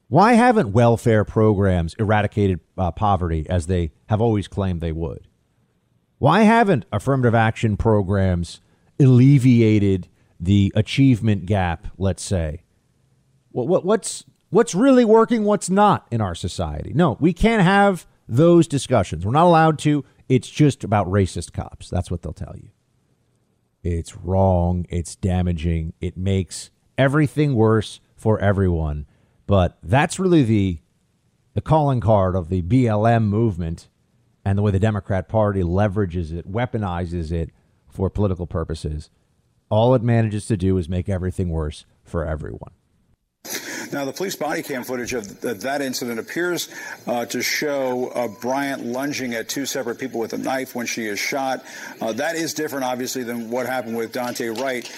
Why 0.10 0.34
haven't 0.34 0.74
welfare 0.74 1.24
programs 1.24 1.94
eradicated 1.94 2.60
uh, 2.78 2.92
poverty 2.92 3.50
as 3.50 3.68
they 3.68 3.94
have 4.08 4.20
always 4.20 4.50
claimed 4.50 4.82
they 4.82 4.92
would? 4.92 5.30
Why 6.18 6.42
haven't 6.42 6.86
affirmative 6.92 7.36
action 7.36 7.78
programs 7.78 8.60
alleviated 9.00 10.10
the 10.42 10.74
achievement 10.76 11.46
gap, 11.46 11.88
let's 11.98 12.22
say? 12.22 12.64
What, 13.54 13.70
what, 13.70 13.86
what's, 13.86 14.26
what's 14.50 14.76
really 14.76 15.06
working, 15.06 15.44
what's 15.44 15.70
not 15.70 16.08
in 16.12 16.22
our 16.22 16.36
society? 16.36 16.92
No, 16.94 17.18
we 17.20 17.34
can't 17.34 17.64
have 17.64 18.06
those 18.28 18.68
discussions. 18.68 19.26
We're 19.26 19.32
not 19.32 19.46
allowed 19.46 19.80
to. 19.80 20.06
It's 20.28 20.50
just 20.50 20.84
about 20.84 21.08
racist 21.08 21.54
cops. 21.54 21.90
That's 21.90 22.12
what 22.12 22.22
they'll 22.22 22.34
tell 22.34 22.56
you. 22.56 22.70
It's 23.84 24.16
wrong. 24.16 24.86
It's 24.90 25.16
damaging. 25.16 25.94
It 26.02 26.18
makes 26.18 26.70
everything 26.98 27.56
worse 27.56 28.00
for 28.16 28.40
everyone. 28.40 29.06
But 29.48 29.78
that's 29.82 30.20
really 30.20 30.44
the 30.44 30.80
the 31.56 31.62
calling 31.62 32.00
card 32.00 32.36
of 32.36 32.50
the 32.50 32.62
BLM 32.62 33.24
movement 33.24 33.90
and 34.46 34.58
the 34.58 34.62
way 34.62 34.72
the 34.72 34.80
Democrat 34.80 35.28
Party 35.28 35.62
leverages 35.62 36.32
it, 36.32 36.50
weaponizes 36.50 37.32
it 37.32 37.50
for 37.88 38.10
political 38.10 38.46
purposes. 38.46 39.10
All 39.70 39.96
it 39.96 40.04
manages 40.04 40.46
to 40.48 40.58
do 40.58 40.78
is 40.78 40.88
make 40.88 41.10
everything 41.10 41.50
worse 41.50 41.86
for 42.04 42.26
everyone. 42.26 42.72
Now, 43.92 44.06
the 44.06 44.14
police 44.14 44.36
body 44.36 44.62
cam 44.62 44.84
footage 44.84 45.14
of 45.14 45.42
that 45.42 45.82
incident 45.82 46.20
appears 46.20 46.70
uh, 47.08 47.26
to 47.26 47.42
show 47.42 48.10
uh, 48.10 48.28
Bryant 48.28 48.86
lunging 48.86 49.34
at 49.34 49.50
two 49.50 49.66
separate 49.66 49.98
people 49.98 50.20
with 50.20 50.34
a 50.34 50.38
knife 50.38 50.76
when 50.76 50.86
she 50.86 51.06
is 51.06 51.20
shot. 51.20 51.64
Uh, 52.00 52.14
that 52.14 52.36
is 52.36 52.54
different, 52.54 52.86
obviously, 52.86 53.24
than 53.24 53.50
what 53.50 53.66
happened 53.66 53.98
with 53.98 54.14
Daunte 54.14 54.56
Wright. 54.60 54.92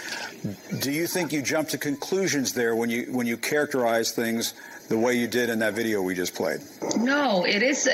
Do 0.81 0.91
you 0.91 1.07
think 1.07 1.31
you 1.31 1.41
jump 1.41 1.69
to 1.69 1.77
conclusions 1.77 2.53
there 2.53 2.75
when 2.75 2.89
you 2.89 3.03
when 3.11 3.27
you 3.27 3.37
characterize 3.37 4.11
things 4.11 4.55
the 4.89 4.97
way 4.97 5.13
you 5.13 5.27
did 5.27 5.49
in 5.49 5.59
that 5.59 5.73
video 5.73 6.01
we 6.01 6.15
just 6.15 6.35
played? 6.35 6.59
No, 6.97 7.45
it 7.45 7.63
is 7.63 7.87
a, 7.87 7.91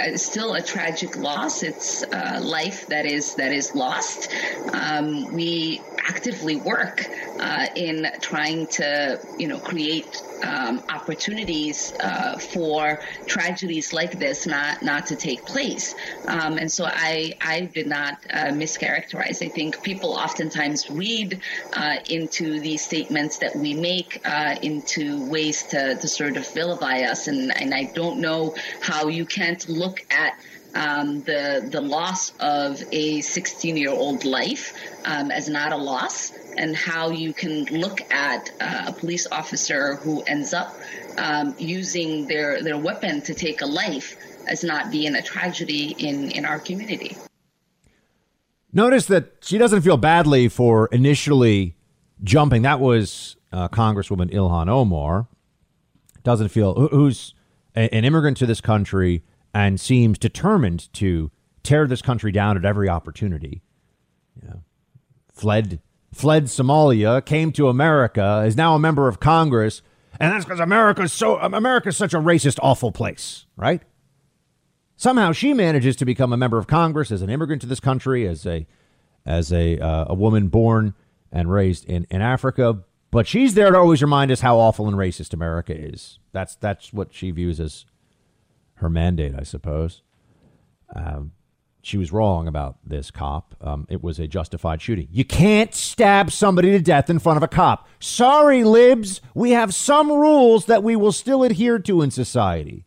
a, 0.00 0.14
a, 0.14 0.18
still 0.18 0.54
a 0.54 0.60
tragic 0.60 1.16
loss. 1.16 1.62
It's 1.62 2.02
a 2.12 2.40
life 2.40 2.88
that 2.88 3.06
is 3.06 3.36
that 3.36 3.52
is 3.52 3.74
lost. 3.74 4.30
Um, 4.72 5.32
we 5.32 5.80
actively 5.98 6.56
work 6.56 7.06
uh, 7.38 7.66
in 7.76 8.06
trying 8.20 8.66
to, 8.66 9.20
you 9.36 9.48
know, 9.48 9.60
create 9.60 10.22
um, 10.42 10.82
opportunities 10.88 11.92
uh, 12.00 12.38
for 12.38 13.00
tragedies 13.26 13.92
like 13.92 14.18
this 14.18 14.46
not 14.46 14.82
not 14.82 15.06
to 15.06 15.16
take 15.16 15.44
place. 15.46 15.94
Um, 16.26 16.58
and 16.58 16.70
so 16.70 16.84
I 16.86 17.34
I 17.40 17.60
did 17.62 17.86
not 17.86 18.18
uh, 18.30 18.46
mischaracterize. 18.46 19.42
I 19.42 19.48
think 19.48 19.82
people 19.82 20.12
oftentimes 20.12 20.90
read 20.90 21.40
uh, 21.72 21.96
into 22.08 22.60
these 22.60 22.84
statements 22.84 23.38
that 23.38 23.56
we 23.56 23.74
make 23.74 24.20
uh, 24.24 24.56
into 24.62 25.22
ways 25.24 25.66
to, 25.68 25.96
to 25.96 26.08
sort 26.08 26.36
of 26.36 26.46
vilify 26.48 27.00
us, 27.00 27.28
and 27.28 27.52
and 27.60 27.74
I 27.74 27.90
don't 27.94 28.20
know 28.20 28.54
how 28.80 29.08
you 29.08 29.26
can't 29.26 29.66
look 29.68 30.04
at 30.10 30.34
um, 30.76 31.22
the 31.22 31.66
the 31.70 31.80
loss 31.80 32.32
of 32.38 32.82
a 32.92 33.22
16 33.22 33.76
year 33.76 33.90
old 33.90 34.24
life 34.24 34.74
um, 35.04 35.30
as 35.30 35.48
not 35.48 35.72
a 35.72 35.76
loss 35.76 36.32
and 36.58 36.76
how 36.76 37.10
you 37.10 37.32
can 37.32 37.64
look 37.66 38.00
at 38.12 38.50
uh, 38.60 38.84
a 38.88 38.92
police 38.92 39.26
officer 39.30 39.96
who 39.96 40.22
ends 40.22 40.52
up 40.52 40.74
um, 41.18 41.54
using 41.58 42.26
their, 42.28 42.62
their 42.62 42.78
weapon 42.78 43.20
to 43.22 43.34
take 43.34 43.60
a 43.62 43.66
life 43.66 44.16
as 44.48 44.64
not 44.64 44.90
being 44.90 45.14
a 45.14 45.22
tragedy 45.22 45.94
in, 45.98 46.30
in 46.30 46.44
our 46.44 46.58
community. 46.58 47.16
Notice 48.72 49.06
that 49.06 49.32
she 49.42 49.58
doesn't 49.58 49.82
feel 49.82 49.96
badly 49.96 50.48
for 50.48 50.88
initially 50.88 51.76
jumping. 52.22 52.62
That 52.62 52.80
was 52.80 53.36
uh, 53.52 53.68
Congresswoman 53.68 54.32
Ilhan 54.32 54.68
Omar. 54.68 55.28
Doesn't 56.22 56.48
feel 56.48 56.88
who's 56.88 57.34
an 57.74 58.04
immigrant 58.04 58.36
to 58.38 58.46
this 58.46 58.60
country 58.60 59.22
and 59.56 59.80
seems 59.80 60.18
determined 60.18 60.92
to 60.92 61.30
tear 61.62 61.86
this 61.86 62.02
country 62.02 62.30
down 62.30 62.58
at 62.58 62.66
every 62.66 62.90
opportunity. 62.90 63.62
Yeah. 64.44 64.56
Fled 65.32 65.80
fled 66.12 66.44
Somalia, 66.44 67.24
came 67.24 67.52
to 67.52 67.68
America, 67.68 68.44
is 68.46 68.54
now 68.54 68.74
a 68.74 68.78
member 68.78 69.08
of 69.08 69.18
Congress, 69.18 69.80
and 70.20 70.30
that's 70.30 70.44
because 70.44 70.60
America's 70.60 71.10
so 71.10 71.38
America's 71.38 71.96
such 71.96 72.12
a 72.12 72.18
racist, 72.18 72.58
awful 72.62 72.92
place, 72.92 73.46
right? 73.56 73.80
Somehow 74.94 75.32
she 75.32 75.54
manages 75.54 75.96
to 75.96 76.04
become 76.04 76.34
a 76.34 76.36
member 76.36 76.58
of 76.58 76.66
Congress 76.66 77.10
as 77.10 77.22
an 77.22 77.30
immigrant 77.30 77.62
to 77.62 77.66
this 77.66 77.80
country, 77.80 78.28
as 78.28 78.44
a 78.44 78.66
as 79.24 79.54
a 79.54 79.78
uh, 79.78 80.04
a 80.08 80.14
woman 80.14 80.48
born 80.48 80.92
and 81.32 81.50
raised 81.50 81.86
in, 81.86 82.06
in 82.10 82.20
Africa. 82.20 82.80
But 83.10 83.26
she's 83.26 83.54
there 83.54 83.70
to 83.70 83.78
always 83.78 84.02
remind 84.02 84.30
us 84.30 84.40
how 84.40 84.58
awful 84.58 84.86
and 84.86 84.98
racist 84.98 85.32
America 85.32 85.74
is. 85.74 86.18
That's 86.32 86.56
that's 86.56 86.92
what 86.92 87.14
she 87.14 87.30
views 87.30 87.58
as 87.58 87.86
her 88.76 88.88
mandate, 88.88 89.34
I 89.38 89.42
suppose. 89.42 90.02
Um, 90.94 91.32
she 91.82 91.96
was 91.96 92.10
wrong 92.12 92.48
about 92.48 92.78
this 92.84 93.12
cop. 93.12 93.54
Um, 93.60 93.86
it 93.88 94.02
was 94.02 94.18
a 94.18 94.26
justified 94.26 94.82
shooting. 94.82 95.06
You 95.10 95.24
can't 95.24 95.72
stab 95.72 96.32
somebody 96.32 96.72
to 96.72 96.80
death 96.80 97.08
in 97.08 97.20
front 97.20 97.36
of 97.36 97.44
a 97.44 97.48
cop. 97.48 97.86
Sorry, 98.00 98.64
libs. 98.64 99.20
We 99.34 99.52
have 99.52 99.72
some 99.72 100.10
rules 100.10 100.66
that 100.66 100.82
we 100.82 100.96
will 100.96 101.12
still 101.12 101.44
adhere 101.44 101.78
to 101.78 102.02
in 102.02 102.10
society. 102.10 102.84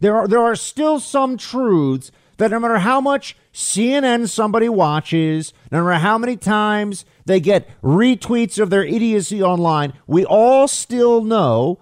There 0.00 0.16
are 0.16 0.26
there 0.26 0.42
are 0.42 0.56
still 0.56 0.98
some 0.98 1.36
truths 1.36 2.10
that 2.38 2.50
no 2.50 2.58
matter 2.58 2.78
how 2.78 3.00
much 3.00 3.36
CNN 3.52 4.28
somebody 4.28 4.68
watches, 4.68 5.52
no 5.70 5.84
matter 5.84 6.00
how 6.00 6.18
many 6.18 6.36
times 6.36 7.04
they 7.26 7.38
get 7.38 7.68
retweets 7.82 8.58
of 8.58 8.70
their 8.70 8.84
idiocy 8.84 9.42
online, 9.42 9.92
we 10.06 10.24
all 10.24 10.66
still 10.66 11.22
know 11.22 11.80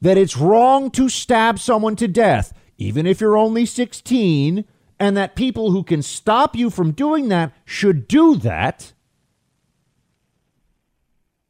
that 0.00 0.18
it's 0.18 0.36
wrong 0.36 0.90
to 0.90 1.08
stab 1.08 1.58
someone 1.58 1.96
to 1.96 2.08
death, 2.08 2.52
even 2.78 3.06
if 3.06 3.20
you're 3.20 3.36
only 3.36 3.66
16 3.66 4.64
and 4.98 5.16
that 5.16 5.34
people 5.34 5.72
who 5.72 5.82
can 5.82 6.02
stop 6.02 6.54
you 6.54 6.70
from 6.70 6.92
doing 6.92 7.28
that 7.28 7.52
should 7.64 8.06
do 8.06 8.36
that. 8.36 8.92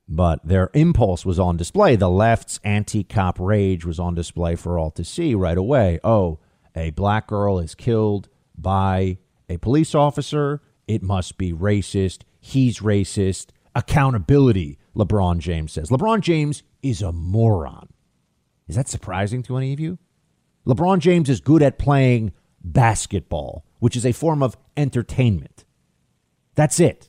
But 0.09 0.47
their 0.47 0.71
impulse 0.75 1.25
was 1.25 1.39
on 1.39 1.57
display. 1.57 1.97
The 1.97 2.11
left's 2.11 2.61
anti 2.65 3.05
cop 3.05 3.39
rage 3.39 3.85
was 3.85 3.99
on 3.99 4.15
display 4.15 4.57
for 4.57 4.79
all 4.79 4.91
to 4.93 5.05
see 5.05 5.35
right 5.35 5.57
away. 5.57 6.01
Oh, 6.05 6.39
a 6.75 6.91
black 6.91 7.27
girl 7.27 7.59
is 7.59 7.75
killed 7.75 8.29
by 8.57 9.19
a 9.49 9.59
police 9.59 9.95
officer. 9.95 10.61
It 10.87 11.03
must 11.03 11.39
be 11.39 11.53
racist. 11.53 12.23
He's 12.41 12.81
racist. 12.81 13.49
Accountability, 13.75 14.79
LeBron 14.95 15.39
James 15.39 15.73
says. 15.73 15.89
LeBron 15.89 16.21
James 16.21 16.63
is 16.83 17.01
a 17.01 17.13
moron. 17.13 17.89
Is 18.69 18.77
that 18.77 18.89
surprising 18.89 19.43
to 19.45 19.57
any 19.57 19.73
of 19.73 19.81
you? 19.81 19.99
LeBron 20.67 21.01
James 21.01 21.29
is 21.29 21.41
good 21.41 21.63
at 21.63 21.79
playing 21.79 22.33
basketball, 22.63 23.65
which 23.79 23.97
is 23.97 24.07
a 24.07 24.13
form 24.13 24.43
of 24.43 24.57
entertainment. 24.77 25.65
That's 26.55 26.79
it. 26.79 27.09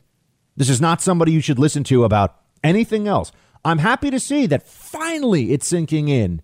This 0.56 0.70
is 0.70 0.82
not 0.82 1.02
somebody 1.02 1.32
you 1.32 1.42
should 1.42 1.60
listen 1.60 1.84
to 1.86 2.04
about 2.04 2.40
anything 2.64 3.08
else. 3.08 3.32
I'm 3.66 3.80
happy 3.80 4.10
to 4.12 4.20
see 4.20 4.46
that 4.48 4.68
finally 4.68 5.52
it's 5.52 5.68
sinking 5.68 6.08
in 6.10 6.42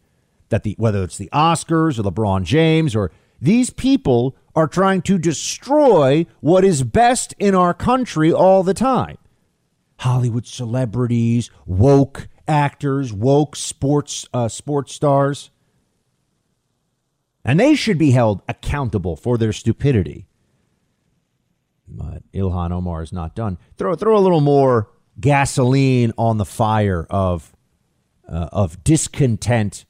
that 0.49 0.63
the 0.63 0.75
whether 0.77 1.03
it's 1.03 1.17
the 1.17 1.29
Oscars 1.33 1.99
or 1.99 2.03
LeBron 2.03 2.43
James 2.43 2.95
or 2.95 3.11
these 3.41 3.69
people 3.69 4.35
are 4.55 4.67
trying 4.67 5.01
to 5.03 5.17
destroy 5.17 6.25
what 6.41 6.65
is 6.65 6.83
best 6.83 7.33
in 7.39 7.55
our 7.55 7.74
country 7.74 8.31
all 8.33 8.63
the 8.63 8.74
time. 8.74 9.17
Hollywood 10.00 10.48
celebrities, 10.48 11.51
woke 11.65 12.27
actors, 12.48 13.13
woke 13.13 13.55
sports 13.55 14.27
uh, 14.33 14.48
sports 14.48 14.93
stars. 14.93 15.51
And 17.50 17.59
they 17.59 17.74
should 17.74 17.98
be 17.98 18.12
held 18.12 18.44
accountable 18.48 19.16
for 19.16 19.35
their 19.35 19.51
stupidity. 19.51 20.27
But 21.88 22.22
Ilhan 22.31 22.72
Omar 22.72 23.01
is 23.01 23.12
not 23.12 23.33
done. 23.33 23.57
Throw 23.75 23.96
throw 23.96 24.16
a 24.16 24.22
little 24.22 24.40
more 24.40 24.92
gasoline 25.20 26.14
on 26.16 26.38
the 26.38 26.46
fire 26.46 27.07
of 27.09 27.51
uh, 28.31 28.50
of 28.51 28.83
discontent 28.83 29.85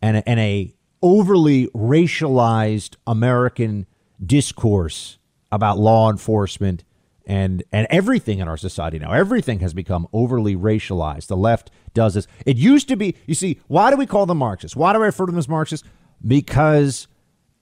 and 0.00 0.16
a, 0.16 0.26
and 0.26 0.40
a 0.40 0.74
overly 1.02 1.66
racialized 1.74 2.96
American 3.06 3.84
discourse 4.24 5.18
about 5.52 5.78
law 5.78 6.10
enforcement 6.10 6.84
and 7.26 7.62
and 7.70 7.86
everything 7.90 8.38
in 8.38 8.48
our 8.48 8.56
society 8.56 8.98
now. 8.98 9.12
Everything 9.12 9.60
has 9.60 9.74
become 9.74 10.08
overly 10.14 10.56
racialized. 10.56 11.26
The 11.26 11.36
left 11.36 11.70
does 11.92 12.14
this. 12.14 12.26
It 12.46 12.56
used 12.56 12.88
to 12.88 12.96
be. 12.96 13.14
You 13.26 13.34
see, 13.34 13.60
why 13.66 13.90
do 13.90 13.98
we 13.98 14.06
call 14.06 14.24
them 14.24 14.38
Marxists? 14.38 14.74
Why 14.74 14.94
do 14.94 15.02
I 15.02 15.04
refer 15.04 15.26
to 15.26 15.32
them 15.32 15.38
as 15.38 15.50
Marxists? 15.50 15.86
Because 16.26 17.08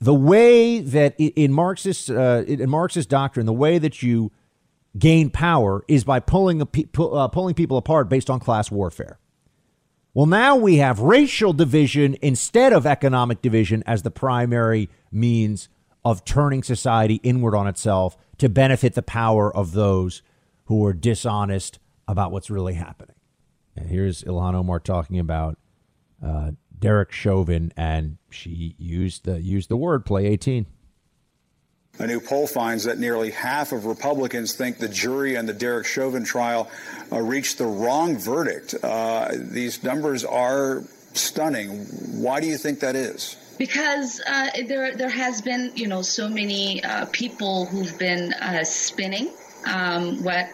the 0.00 0.14
way 0.14 0.80
that 0.80 1.14
in 1.18 1.52
Marxist 1.52 2.10
uh, 2.10 2.42
in 2.46 2.68
Marxist 2.68 3.08
doctrine, 3.08 3.46
the 3.46 3.52
way 3.52 3.78
that 3.78 4.02
you 4.02 4.32
gain 4.98 5.30
power 5.30 5.84
is 5.88 6.04
by 6.04 6.20
pulling 6.20 6.60
a, 6.60 6.66
uh, 7.00 7.28
pulling 7.28 7.54
people 7.54 7.76
apart 7.76 8.08
based 8.08 8.28
on 8.28 8.40
class 8.40 8.70
warfare. 8.70 9.18
Well, 10.14 10.26
now 10.26 10.56
we 10.56 10.76
have 10.76 11.00
racial 11.00 11.54
division 11.54 12.16
instead 12.20 12.74
of 12.74 12.84
economic 12.84 13.40
division 13.40 13.82
as 13.86 14.02
the 14.02 14.10
primary 14.10 14.90
means 15.10 15.70
of 16.04 16.24
turning 16.24 16.62
society 16.62 17.14
inward 17.22 17.54
on 17.54 17.66
itself 17.66 18.18
to 18.36 18.48
benefit 18.48 18.94
the 18.94 19.02
power 19.02 19.54
of 19.54 19.72
those 19.72 20.20
who 20.64 20.84
are 20.84 20.92
dishonest 20.92 21.78
about 22.06 22.30
what's 22.30 22.50
really 22.50 22.74
happening. 22.74 23.16
And 23.74 23.88
here's 23.88 24.22
Ilhan 24.24 24.54
Omar 24.54 24.80
talking 24.80 25.18
about 25.18 25.58
uh, 26.22 26.52
Derek 26.78 27.12
Chauvin, 27.12 27.72
and 27.76 28.18
she 28.32 28.74
used 28.78 29.24
the 29.24 29.40
used 29.40 29.68
the 29.68 29.76
word 29.76 30.04
play 30.04 30.26
18. 30.26 30.66
A 31.98 32.06
new 32.06 32.20
poll 32.20 32.46
finds 32.46 32.84
that 32.84 32.98
nearly 32.98 33.30
half 33.30 33.72
of 33.72 33.84
Republicans 33.84 34.54
think 34.54 34.78
the 34.78 34.88
jury 34.88 35.34
in 35.34 35.44
the 35.44 35.52
Derek 35.52 35.86
Chauvin 35.86 36.24
trial 36.24 36.70
uh, 37.12 37.20
reached 37.20 37.58
the 37.58 37.66
wrong 37.66 38.16
verdict. 38.16 38.74
Uh, 38.82 39.28
these 39.34 39.82
numbers 39.82 40.24
are 40.24 40.84
stunning. 41.12 41.84
Why 42.22 42.40
do 42.40 42.46
you 42.46 42.56
think 42.56 42.80
that 42.80 42.96
is? 42.96 43.36
Because 43.58 44.22
uh, 44.26 44.48
there, 44.66 44.96
there 44.96 45.10
has 45.10 45.42
been, 45.42 45.72
you 45.74 45.86
know, 45.86 46.00
so 46.00 46.28
many 46.30 46.82
uh, 46.82 47.04
people 47.12 47.66
who've 47.66 47.96
been 47.98 48.32
uh, 48.32 48.64
spinning 48.64 49.30
um, 49.70 50.24
what 50.24 50.48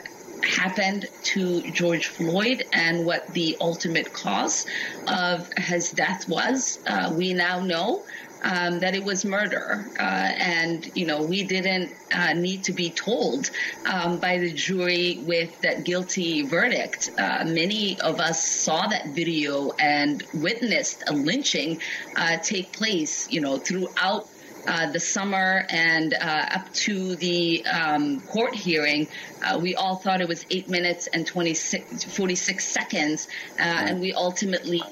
happened 0.45 1.07
to 1.23 1.63
George 1.73 2.07
Floyd 2.07 2.65
and 2.73 3.05
what 3.05 3.25
the 3.33 3.57
ultimate 3.61 4.13
cause 4.13 4.65
of 5.07 5.49
his 5.57 5.91
death 5.91 6.29
was. 6.29 6.79
Uh, 6.87 7.13
we 7.17 7.33
now 7.35 7.61
know 7.61 8.05
um, 8.43 8.81
that 8.81 8.95
it 8.95 9.05
was 9.05 9.25
murder. 9.25 9.91
Uh, 9.99 10.03
and, 10.03 10.89
you 10.95 11.07
know, 11.07 11.23
we 11.23 11.45
didn't 11.47 11.99
uh, 12.13 12.33
need 12.35 12.65
to 12.65 12.73
be 12.73 12.95
told 12.95 13.51
um, 13.85 14.21
by 14.21 14.39
the 14.39 14.53
jury 14.53 15.25
with 15.27 15.61
that 15.63 15.85
guilty 15.85 16.47
verdict. 16.47 17.11
Uh, 17.19 17.45
many 17.47 17.99
of 18.01 18.21
us 18.21 18.47
saw 18.47 18.87
that 18.87 19.09
video 19.15 19.73
and 19.81 20.25
witnessed 20.33 21.03
a 21.09 21.13
lynching 21.13 21.81
uh, 22.17 22.37
take 22.43 22.73
place, 22.73 23.27
you 23.29 23.41
know, 23.41 23.59
throughout 23.59 24.31
uh, 24.69 24.93
the 24.93 25.01
summer 25.01 25.65
and 25.71 26.13
uh, 26.13 26.47
up 26.53 26.71
to 26.75 27.17
the 27.17 27.65
um, 27.65 28.21
court 28.21 28.55
hearing, 28.55 29.09
uh, 29.41 29.59
we 29.59 29.75
all 29.75 29.97
thought 29.97 30.21
it 30.21 30.29
was 30.29 30.45
eight 30.51 30.69
minutes 30.69 31.07
and 31.07 31.27
26, 31.27 32.05
46 32.05 32.69
seconds, 32.69 33.29
and 33.57 33.99
we 33.99 34.13
ultimately 34.13 34.83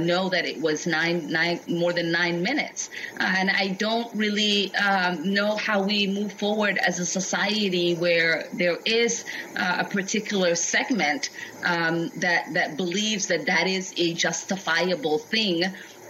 know 0.00 0.28
that 0.30 0.46
it 0.46 0.60
was 0.60 0.84
nine, 0.86 1.28
nine, 1.28 1.60
more 1.68 1.92
than 1.92 2.10
nine 2.10 2.42
minutes. 2.42 2.90
and 3.20 3.48
I 3.50 3.68
don't 3.68 4.12
really 4.16 4.74
um, 4.74 5.32
know 5.32 5.54
how 5.56 5.82
we 5.82 6.08
move 6.08 6.32
forward 6.32 6.78
as 6.84 6.98
a 6.98 7.06
society 7.06 7.94
where 7.94 8.48
there 8.52 8.78
is 8.84 9.24
a 9.54 9.84
particular 9.84 10.56
segment 10.56 11.30
um, 11.62 12.10
that 12.16 12.46
that 12.54 12.76
believes 12.76 13.28
that 13.28 13.46
that 13.46 13.68
is 13.68 13.94
a 13.96 14.14
justifiable 14.14 15.18
thing 15.18 15.62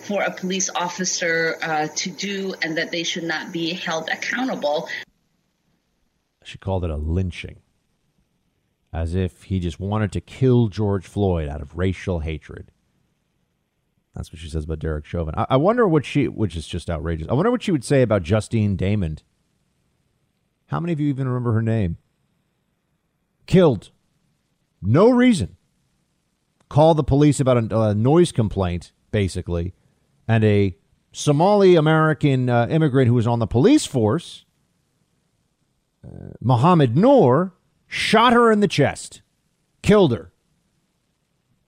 for 0.03 0.23
a 0.23 0.31
police 0.31 0.71
officer 0.71 1.57
uh, 1.63 1.89
to 1.97 2.11
do 2.11 2.55
and 2.63 2.77
that 2.77 2.91
they 2.91 3.03
should 3.03 3.25
not 3.25 3.53
be 3.53 3.73
held 3.73 4.09
accountable. 4.09 4.89
She 6.45 6.59
called 6.59 6.85
it 6.85 6.91
a 6.91 6.97
lynching, 6.97 7.61
as 8.93 9.15
if 9.15 9.45
he 9.45 9.61
just 9.61 9.79
wanted 9.79 10.13
to 10.13 10.21
kill 10.21 10.69
George 10.69 11.07
Floyd 11.07 11.49
out 11.49 11.61
of 11.61 11.77
racial 11.77 12.21
hatred. 12.21 12.71
That's 14.15 14.33
what 14.33 14.41
she 14.41 14.49
says 14.49 14.65
about 14.65 14.81
Derek 14.81 15.05
Chauvin. 15.05 15.35
I, 15.37 15.47
I 15.51 15.57
wonder 15.57 15.87
what 15.87 16.05
she, 16.05 16.27
which 16.27 16.57
is 16.57 16.67
just 16.67 16.91
outrageous. 16.91 17.29
I 17.29 17.35
wonder 17.35 17.51
what 17.51 17.63
she 17.63 17.73
would 17.73 17.85
say 17.85 18.03
about 18.03 18.23
Justine 18.23 18.77
Damond. 18.77 19.23
How 20.67 20.81
many 20.81 20.93
of 20.93 21.01
you 21.01 21.09
even 21.09 21.29
remember 21.29 21.53
her 21.53 21.63
name? 21.63 21.99
Killed 23.47 23.91
no 24.83 25.11
reason, 25.11 25.57
called 26.69 26.97
the 26.97 27.05
police 27.05 27.39
about 27.39 27.73
a, 27.73 27.81
a 27.81 27.95
noise 27.95 28.33
complaint, 28.33 28.93
basically, 29.11 29.75
and 30.31 30.45
a 30.45 30.77
Somali 31.11 31.75
American 31.75 32.49
uh, 32.49 32.69
immigrant 32.71 33.09
who 33.09 33.15
was 33.15 33.27
on 33.27 33.41
the 33.41 33.49
police 33.49 33.85
force, 33.85 34.45
uh, 36.07 36.35
Mohammed 36.41 36.97
Noor, 36.97 37.53
shot 37.89 38.33
her 38.33 38.53
in 38.53 38.61
the 38.61 38.69
chest, 38.69 39.23
killed 39.83 40.13
her. 40.13 40.31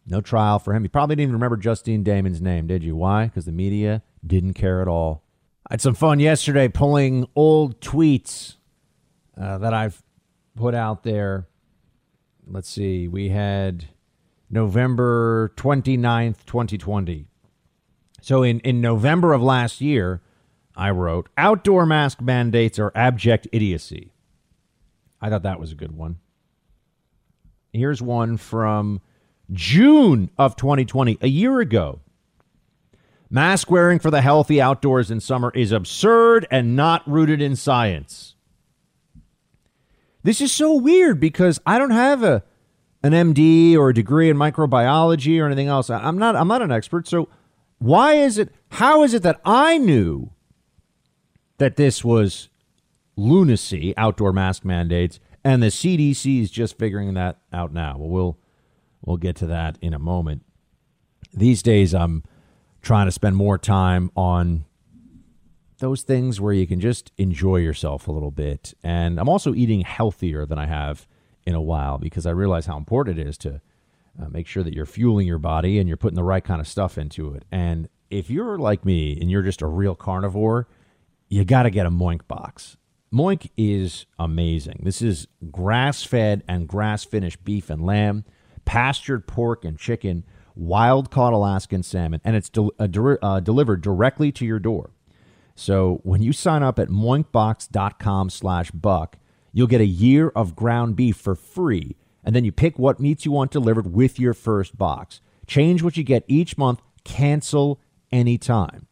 No 0.06 0.20
trial 0.20 0.60
for 0.60 0.74
him. 0.74 0.84
You 0.84 0.88
probably 0.88 1.16
didn't 1.16 1.24
even 1.24 1.34
remember 1.34 1.56
Justine 1.56 2.04
Damond's 2.04 2.40
name, 2.40 2.68
did 2.68 2.84
you? 2.84 2.94
Why? 2.94 3.24
Because 3.24 3.46
the 3.46 3.52
media 3.52 4.02
didn't 4.24 4.54
care 4.54 4.80
at 4.80 4.86
all. 4.86 5.24
I 5.68 5.74
had 5.74 5.80
some 5.80 5.94
fun 5.94 6.20
yesterday 6.20 6.68
pulling 6.68 7.26
old 7.34 7.80
tweets 7.80 8.58
uh, 9.40 9.58
that 9.58 9.74
I've 9.74 10.04
put 10.54 10.76
out 10.76 11.02
there. 11.02 11.48
Let's 12.46 12.68
see. 12.68 13.08
We 13.08 13.30
had 13.30 13.86
November 14.48 15.52
29th, 15.56 16.44
2020. 16.46 17.26
So 18.22 18.44
in, 18.44 18.60
in 18.60 18.80
November 18.80 19.32
of 19.32 19.42
last 19.42 19.80
year, 19.80 20.22
I 20.76 20.90
wrote, 20.90 21.28
outdoor 21.36 21.84
mask 21.84 22.20
mandates 22.20 22.78
are 22.78 22.92
abject 22.94 23.48
idiocy. 23.50 24.12
I 25.20 25.28
thought 25.28 25.42
that 25.42 25.60
was 25.60 25.72
a 25.72 25.74
good 25.74 25.96
one. 25.96 26.18
Here's 27.72 28.00
one 28.00 28.36
from 28.36 29.00
June 29.50 30.30
of 30.38 30.54
2020, 30.54 31.18
a 31.20 31.26
year 31.26 31.58
ago. 31.58 31.98
Mask 33.28 33.70
wearing 33.70 33.98
for 33.98 34.10
the 34.10 34.22
healthy 34.22 34.60
outdoors 34.60 35.10
in 35.10 35.18
summer 35.18 35.50
is 35.54 35.72
absurd 35.72 36.46
and 36.50 36.76
not 36.76 37.02
rooted 37.10 37.42
in 37.42 37.56
science. 37.56 38.36
This 40.22 40.40
is 40.40 40.52
so 40.52 40.74
weird 40.74 41.18
because 41.18 41.58
I 41.66 41.76
don't 41.78 41.90
have 41.90 42.22
a 42.22 42.44
an 43.02 43.12
MD 43.12 43.76
or 43.76 43.88
a 43.88 43.94
degree 43.94 44.30
in 44.30 44.36
microbiology 44.36 45.40
or 45.42 45.46
anything 45.46 45.66
else. 45.66 45.90
I'm 45.90 46.18
not 46.18 46.36
I'm 46.36 46.46
not 46.46 46.62
an 46.62 46.70
expert. 46.70 47.08
So 47.08 47.28
why 47.82 48.14
is 48.14 48.38
it 48.38 48.50
how 48.70 49.02
is 49.02 49.12
it 49.12 49.22
that 49.24 49.40
I 49.44 49.76
knew 49.76 50.30
that 51.58 51.76
this 51.76 52.04
was 52.04 52.48
lunacy, 53.16 53.92
outdoor 53.96 54.32
mask 54.32 54.64
mandates, 54.64 55.20
and 55.44 55.62
the 55.62 55.66
CDC 55.66 56.40
is 56.40 56.50
just 56.50 56.78
figuring 56.78 57.14
that 57.14 57.38
out 57.52 57.72
now? 57.72 57.96
Well, 57.98 58.08
we'll 58.08 58.38
we'll 59.04 59.16
get 59.16 59.36
to 59.36 59.46
that 59.46 59.78
in 59.82 59.94
a 59.94 59.98
moment. 59.98 60.42
These 61.34 61.62
days 61.62 61.94
I'm 61.94 62.22
trying 62.82 63.06
to 63.06 63.12
spend 63.12 63.36
more 63.36 63.58
time 63.58 64.10
on 64.16 64.64
those 65.78 66.02
things 66.02 66.40
where 66.40 66.52
you 66.52 66.66
can 66.66 66.78
just 66.78 67.10
enjoy 67.18 67.56
yourself 67.56 68.06
a 68.06 68.12
little 68.12 68.30
bit. 68.30 68.74
And 68.84 69.18
I'm 69.18 69.28
also 69.28 69.54
eating 69.54 69.80
healthier 69.80 70.46
than 70.46 70.58
I 70.58 70.66
have 70.66 71.08
in 71.44 71.54
a 71.54 71.60
while 71.60 71.98
because 71.98 72.26
I 72.26 72.30
realize 72.30 72.66
how 72.66 72.76
important 72.76 73.18
it 73.18 73.26
is 73.26 73.36
to 73.38 73.60
uh, 74.20 74.28
make 74.28 74.46
sure 74.46 74.62
that 74.62 74.74
you're 74.74 74.86
fueling 74.86 75.26
your 75.26 75.38
body 75.38 75.78
and 75.78 75.88
you're 75.88 75.96
putting 75.96 76.16
the 76.16 76.22
right 76.22 76.44
kind 76.44 76.60
of 76.60 76.68
stuff 76.68 76.98
into 76.98 77.34
it. 77.34 77.44
And 77.50 77.88
if 78.10 78.30
you're 78.30 78.58
like 78.58 78.84
me 78.84 79.18
and 79.20 79.30
you're 79.30 79.42
just 79.42 79.62
a 79.62 79.66
real 79.66 79.94
carnivore, 79.94 80.68
you 81.28 81.44
got 81.44 81.62
to 81.62 81.70
get 81.70 81.86
a 81.86 81.90
Moink 81.90 82.28
box. 82.28 82.76
Moink 83.12 83.50
is 83.56 84.06
amazing. 84.18 84.80
This 84.82 85.02
is 85.02 85.26
grass 85.50 86.02
fed 86.02 86.42
and 86.48 86.68
grass 86.68 87.04
finished 87.04 87.44
beef 87.44 87.68
and 87.70 87.84
lamb, 87.84 88.24
pastured 88.64 89.26
pork 89.26 89.64
and 89.64 89.78
chicken, 89.78 90.24
wild 90.54 91.10
caught 91.10 91.32
Alaskan 91.32 91.82
salmon, 91.82 92.20
and 92.24 92.36
it's 92.36 92.50
uh, 92.56 92.86
de- 92.86 93.24
uh, 93.24 93.40
delivered 93.40 93.82
directly 93.82 94.32
to 94.32 94.46
your 94.46 94.58
door. 94.58 94.90
So 95.54 96.00
when 96.02 96.22
you 96.22 96.32
sign 96.32 96.62
up 96.62 96.78
at 96.78 96.88
moinkbox.com 96.88 98.30
slash 98.30 98.70
buck, 98.70 99.18
you'll 99.52 99.66
get 99.66 99.80
a 99.80 99.86
year 99.86 100.30
of 100.30 100.56
ground 100.56 100.96
beef 100.96 101.16
for 101.16 101.34
free. 101.34 101.96
And 102.24 102.34
then 102.34 102.44
you 102.44 102.52
pick 102.52 102.78
what 102.78 103.00
meats 103.00 103.24
you 103.24 103.32
want 103.32 103.50
delivered 103.50 103.92
with 103.92 104.18
your 104.18 104.34
first 104.34 104.78
box. 104.78 105.20
Change 105.46 105.82
what 105.82 105.96
you 105.96 106.04
get 106.04 106.24
each 106.28 106.56
month, 106.56 106.80
cancel 107.04 107.80
anytime. 108.10 108.86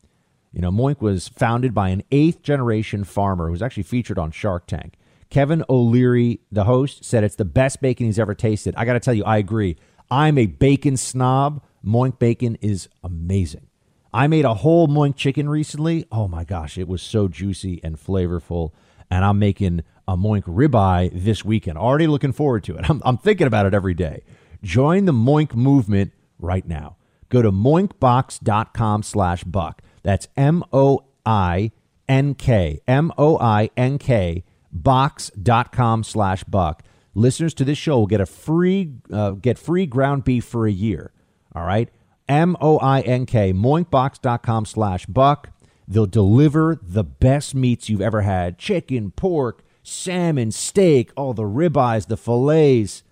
You 0.53 0.61
know, 0.61 0.73
Moink 0.73 1.01
was 1.01 1.29
founded 1.29 1.73
by 1.73 1.91
an 1.91 2.03
eighth 2.11 2.43
generation 2.43 3.05
farmer 3.05 3.47
who 3.47 3.53
was 3.53 3.63
actually 3.63 3.85
featured 3.85 4.19
on 4.19 4.33
Shark 4.33 4.67
Tank. 4.67 4.95
Kevin 5.31 5.65
O'Leary, 5.71 6.41
the 6.51 6.65
host, 6.65 7.05
said 7.05 7.23
it's 7.23 7.37
the 7.37 7.45
best 7.45 7.81
bacon 7.81 8.07
he's 8.07 8.19
ever 8.19 8.35
tasted. 8.35 8.75
I 8.77 8.85
got 8.85 8.95
to 8.95 9.01
tell 9.01 9.15
you, 9.15 9.25
I 9.25 9.39
agree. 9.39 9.77
I'm 10.11 10.37
a 10.39 10.47
bacon 10.47 10.97
snob. 10.97 11.63
Moink 11.87 12.19
bacon 12.19 12.59
is 12.61 12.89
amazing. 13.05 13.69
I 14.13 14.27
made 14.27 14.45
a 14.45 14.55
whole 14.55 14.89
Moink 14.89 15.15
chicken 15.15 15.49
recently. 15.49 16.05
Oh 16.11 16.27
my 16.27 16.43
gosh, 16.43 16.77
it 16.77 16.89
was 16.89 17.01
so 17.01 17.29
juicy 17.29 17.81
and 17.85 17.97
flavorful. 17.97 18.73
And 19.09 19.25
I'm 19.25 19.39
making 19.39 19.85
a 20.11 20.17
Moink 20.17 20.43
ribeye 20.43 21.11
this 21.13 21.45
weekend. 21.45 21.79
Already 21.79 22.07
looking 22.07 22.33
forward 22.33 22.65
to 22.65 22.77
it. 22.77 22.91
I'm, 22.91 23.01
I'm 23.05 23.17
thinking 23.17 23.47
about 23.47 23.67
it 23.67 23.75
every 23.75 23.95
day. 23.95 24.23
Join 24.63 25.05
the 25.05 25.13
Moink 25.13 25.55
movement 25.55 26.13
right 26.39 26.67
now. 26.67 26.97
Go 27.29 27.43
to 27.43 27.53
moinkbox.com 27.53 29.05
slash 29.05 29.45
buck. 29.45 29.83
That's 30.03 30.27
M 30.37 30.65
O 30.73 31.05
I 31.25 31.71
N 32.09 32.35
K, 32.35 32.81
M 32.89 33.13
O 33.17 33.39
I 33.39 33.71
N 33.77 33.99
K, 33.99 34.45
box.com 34.73 36.03
slash 36.03 36.43
buck. 36.45 36.83
Listeners 37.15 37.55
to 37.55 37.65
this 37.65 37.79
show 37.79 38.01
will 38.01 38.07
get 38.07 38.21
a 38.21 38.27
free, 38.27 38.95
uh, 39.13 39.33
get 39.33 39.59
free 39.59 39.87
ground 39.87 40.25
beef 40.25 40.45
for 40.45 40.67
a 40.67 40.73
year. 40.73 41.13
All 41.55 41.65
right. 41.65 41.89
M 42.29 42.57
O 42.61 42.79
I 42.79 43.01
N 43.01 43.27
K, 43.27 43.53
moinkbox.com 43.53 44.65
slash 44.65 45.07
buck. 45.07 45.51
They'll 45.87 46.07
deliver 46.07 46.79
the 46.81 47.05
best 47.05 47.55
meats 47.55 47.89
you've 47.89 48.01
ever 48.01 48.23
had 48.23 48.59
chicken, 48.59 49.11
pork, 49.11 49.65
salmon, 49.83 50.51
steak, 50.51 51.11
all 51.17 51.35
the 51.35 51.43
ribeyes, 51.43 52.07
the 52.07 52.17
fillets. 52.17 53.03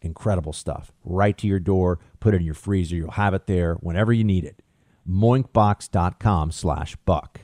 Incredible 0.00 0.52
stuff. 0.52 0.92
Right 1.04 1.36
to 1.38 1.46
your 1.46 1.60
door. 1.60 1.98
Put 2.20 2.34
it 2.34 2.38
in 2.38 2.44
your 2.44 2.54
freezer. 2.54 2.96
You'll 2.96 3.12
have 3.12 3.34
it 3.34 3.46
there 3.46 3.74
whenever 3.76 4.12
you 4.12 4.24
need 4.24 4.44
it. 4.44 4.62
Moinkbox.com 5.08 6.52
slash 6.52 6.96
buck. 6.96 7.40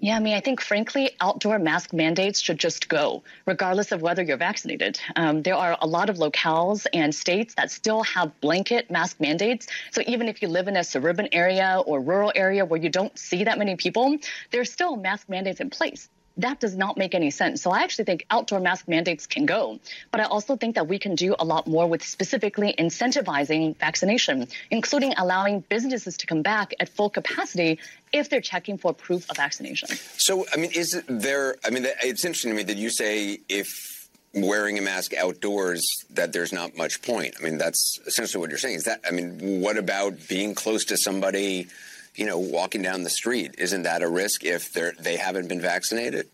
Yeah, 0.00 0.16
I 0.16 0.20
mean, 0.20 0.34
I 0.34 0.40
think 0.40 0.60
frankly, 0.60 1.10
outdoor 1.20 1.58
mask 1.58 1.92
mandates 1.92 2.40
should 2.40 2.58
just 2.58 2.88
go, 2.88 3.22
regardless 3.46 3.92
of 3.92 4.02
whether 4.02 4.22
you're 4.22 4.36
vaccinated. 4.36 5.00
Um, 5.14 5.42
there 5.42 5.54
are 5.54 5.78
a 5.80 5.86
lot 5.86 6.10
of 6.10 6.16
locales 6.16 6.86
and 6.92 7.14
states 7.14 7.54
that 7.54 7.70
still 7.70 8.02
have 8.02 8.38
blanket 8.40 8.90
mask 8.90 9.20
mandates. 9.20 9.68
So 9.92 10.02
even 10.06 10.28
if 10.28 10.42
you 10.42 10.48
live 10.48 10.66
in 10.66 10.76
a 10.76 10.84
suburban 10.84 11.28
area 11.32 11.80
or 11.86 12.00
rural 12.00 12.32
area 12.34 12.64
where 12.64 12.80
you 12.80 12.88
don't 12.88 13.16
see 13.16 13.44
that 13.44 13.56
many 13.56 13.76
people, 13.76 14.16
there's 14.50 14.72
still 14.72 14.96
mask 14.96 15.28
mandates 15.28 15.60
in 15.60 15.70
place 15.70 16.08
that 16.36 16.60
does 16.60 16.76
not 16.76 16.96
make 16.96 17.14
any 17.14 17.30
sense. 17.30 17.62
So 17.62 17.70
I 17.70 17.82
actually 17.82 18.06
think 18.06 18.26
outdoor 18.30 18.60
mask 18.60 18.88
mandates 18.88 19.26
can 19.26 19.46
go, 19.46 19.78
but 20.10 20.20
I 20.20 20.24
also 20.24 20.56
think 20.56 20.74
that 20.74 20.88
we 20.88 20.98
can 20.98 21.14
do 21.14 21.36
a 21.38 21.44
lot 21.44 21.66
more 21.66 21.86
with 21.86 22.02
specifically 22.02 22.74
incentivizing 22.78 23.76
vaccination, 23.76 24.48
including 24.70 25.14
allowing 25.16 25.60
businesses 25.60 26.16
to 26.18 26.26
come 26.26 26.42
back 26.42 26.74
at 26.80 26.88
full 26.88 27.10
capacity 27.10 27.78
if 28.12 28.30
they're 28.30 28.40
checking 28.40 28.78
for 28.78 28.92
proof 28.92 29.30
of 29.30 29.36
vaccination. 29.36 29.88
So, 30.16 30.46
I 30.52 30.56
mean, 30.56 30.70
is 30.72 31.00
there, 31.08 31.56
I 31.64 31.70
mean, 31.70 31.86
it's 32.02 32.24
interesting 32.24 32.50
to 32.50 32.56
me 32.56 32.62
that 32.64 32.76
you 32.76 32.90
say 32.90 33.40
if 33.48 34.08
wearing 34.34 34.78
a 34.78 34.82
mask 34.82 35.14
outdoors 35.14 35.82
that 36.10 36.32
there's 36.32 36.52
not 36.52 36.76
much 36.76 37.00
point. 37.02 37.34
I 37.38 37.44
mean, 37.44 37.56
that's 37.56 38.00
essentially 38.06 38.40
what 38.40 38.50
you're 38.50 38.58
saying. 38.58 38.76
Is 38.76 38.84
that, 38.84 39.00
I 39.06 39.12
mean, 39.12 39.60
what 39.60 39.78
about 39.78 40.14
being 40.28 40.54
close 40.54 40.84
to 40.86 40.96
somebody? 40.96 41.68
You 42.14 42.26
know, 42.26 42.38
walking 42.38 42.82
down 42.82 43.02
the 43.02 43.10
street. 43.10 43.54
Isn't 43.58 43.82
that 43.82 44.02
a 44.02 44.08
risk 44.08 44.44
if 44.44 44.72
they're 44.72 44.92
they 44.98 45.16
haven't 45.16 45.48
been 45.48 45.60
vaccinated? 45.60 46.28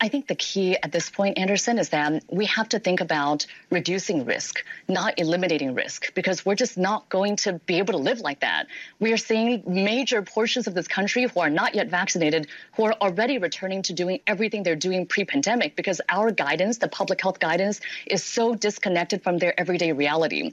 I 0.00 0.08
think 0.08 0.26
the 0.26 0.34
key 0.34 0.76
at 0.82 0.90
this 0.90 1.08
point, 1.08 1.38
Anderson, 1.38 1.78
is 1.78 1.90
that 1.90 2.24
we 2.28 2.46
have 2.46 2.68
to 2.70 2.78
think 2.78 3.00
about 3.00 3.46
reducing 3.70 4.24
risk, 4.24 4.62
not 4.88 5.18
eliminating 5.18 5.72
risk, 5.72 6.12
because 6.14 6.44
we're 6.44 6.56
just 6.56 6.76
not 6.76 7.08
going 7.08 7.36
to 7.36 7.54
be 7.60 7.78
able 7.78 7.92
to 7.92 7.98
live 7.98 8.20
like 8.20 8.40
that. 8.40 8.66
We 8.98 9.12
are 9.12 9.16
seeing 9.16 9.62
major 9.66 10.20
portions 10.20 10.66
of 10.66 10.74
this 10.74 10.88
country 10.88 11.26
who 11.26 11.40
are 11.40 11.48
not 11.48 11.74
yet 11.74 11.88
vaccinated, 11.88 12.48
who 12.76 12.84
are 12.84 12.92
already 12.94 13.38
returning 13.38 13.82
to 13.84 13.92
doing 13.92 14.20
everything 14.26 14.64
they're 14.64 14.74
doing 14.76 15.06
pre 15.06 15.24
pandemic, 15.24 15.76
because 15.76 16.00
our 16.08 16.32
guidance, 16.32 16.78
the 16.78 16.88
public 16.88 17.22
health 17.22 17.38
guidance, 17.38 17.80
is 18.06 18.22
so 18.24 18.54
disconnected 18.54 19.22
from 19.22 19.38
their 19.38 19.58
everyday 19.58 19.92
reality. 19.92 20.52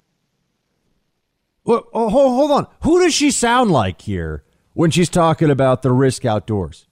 Well, 1.63 1.87
oh, 1.93 2.09
hold 2.09 2.51
on. 2.51 2.67
Who 2.81 3.01
does 3.03 3.13
she 3.13 3.31
sound 3.31 3.71
like 3.71 4.01
here? 4.01 4.43
When 4.73 4.91
she's 4.91 5.09
talking 5.09 5.49
about 5.49 5.81
the 5.81 5.91
risk 5.91 6.25
outdoors. 6.25 6.87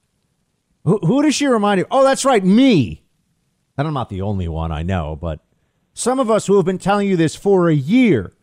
Who, 0.84 0.98
who 1.00 1.22
does 1.22 1.36
she 1.36 1.48
remind 1.48 1.80
you? 1.80 1.86
Oh, 1.92 2.04
that's 2.04 2.26
right, 2.26 2.44
me. 2.44 3.04
And 3.78 3.88
I'm 3.88 3.94
not 3.94 4.10
the 4.10 4.22
only 4.22 4.48
one 4.48 4.72
I 4.72 4.84
know, 4.84 5.16
but 5.16 5.40
some 5.94 6.20
of 6.20 6.30
us 6.30 6.48
who 6.48 6.58
have 6.58 6.66
been 6.66 6.78
telling 6.78 7.08
you 7.08 7.18
this 7.18 7.36
for 7.36 7.70
a 7.70 7.76
year 7.76 8.34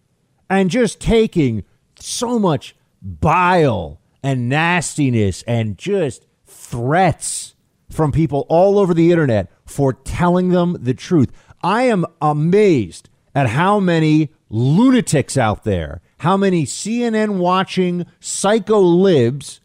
and 0.49 0.71
just 0.71 1.01
taking 1.01 1.65
so 1.99 2.39
much 2.39 2.77
bile 3.03 4.01
and 4.23 4.49
nastiness 4.49 5.43
and 5.43 5.79
just 5.79 6.27
threats 6.45 7.55
from 7.91 8.13
people 8.13 8.47
all 8.49 8.79
over 8.79 8.93
the 8.93 9.11
internet 9.11 9.51
for 9.65 9.93
telling 9.93 10.51
them 10.51 10.77
the 10.81 10.95
truth. 10.95 11.31
I 11.63 11.83
am 11.85 12.05
amazed 12.21 13.09
at 13.35 13.51
how 13.51 13.81
many 13.81 14.31
lunatics 14.49 15.37
out 15.37 15.65
there 15.65 16.01
how 16.19 16.37
many 16.37 16.65
CNN 16.65 17.39
watching 17.39 18.07
psycho 18.21 18.81
libs 18.81 19.61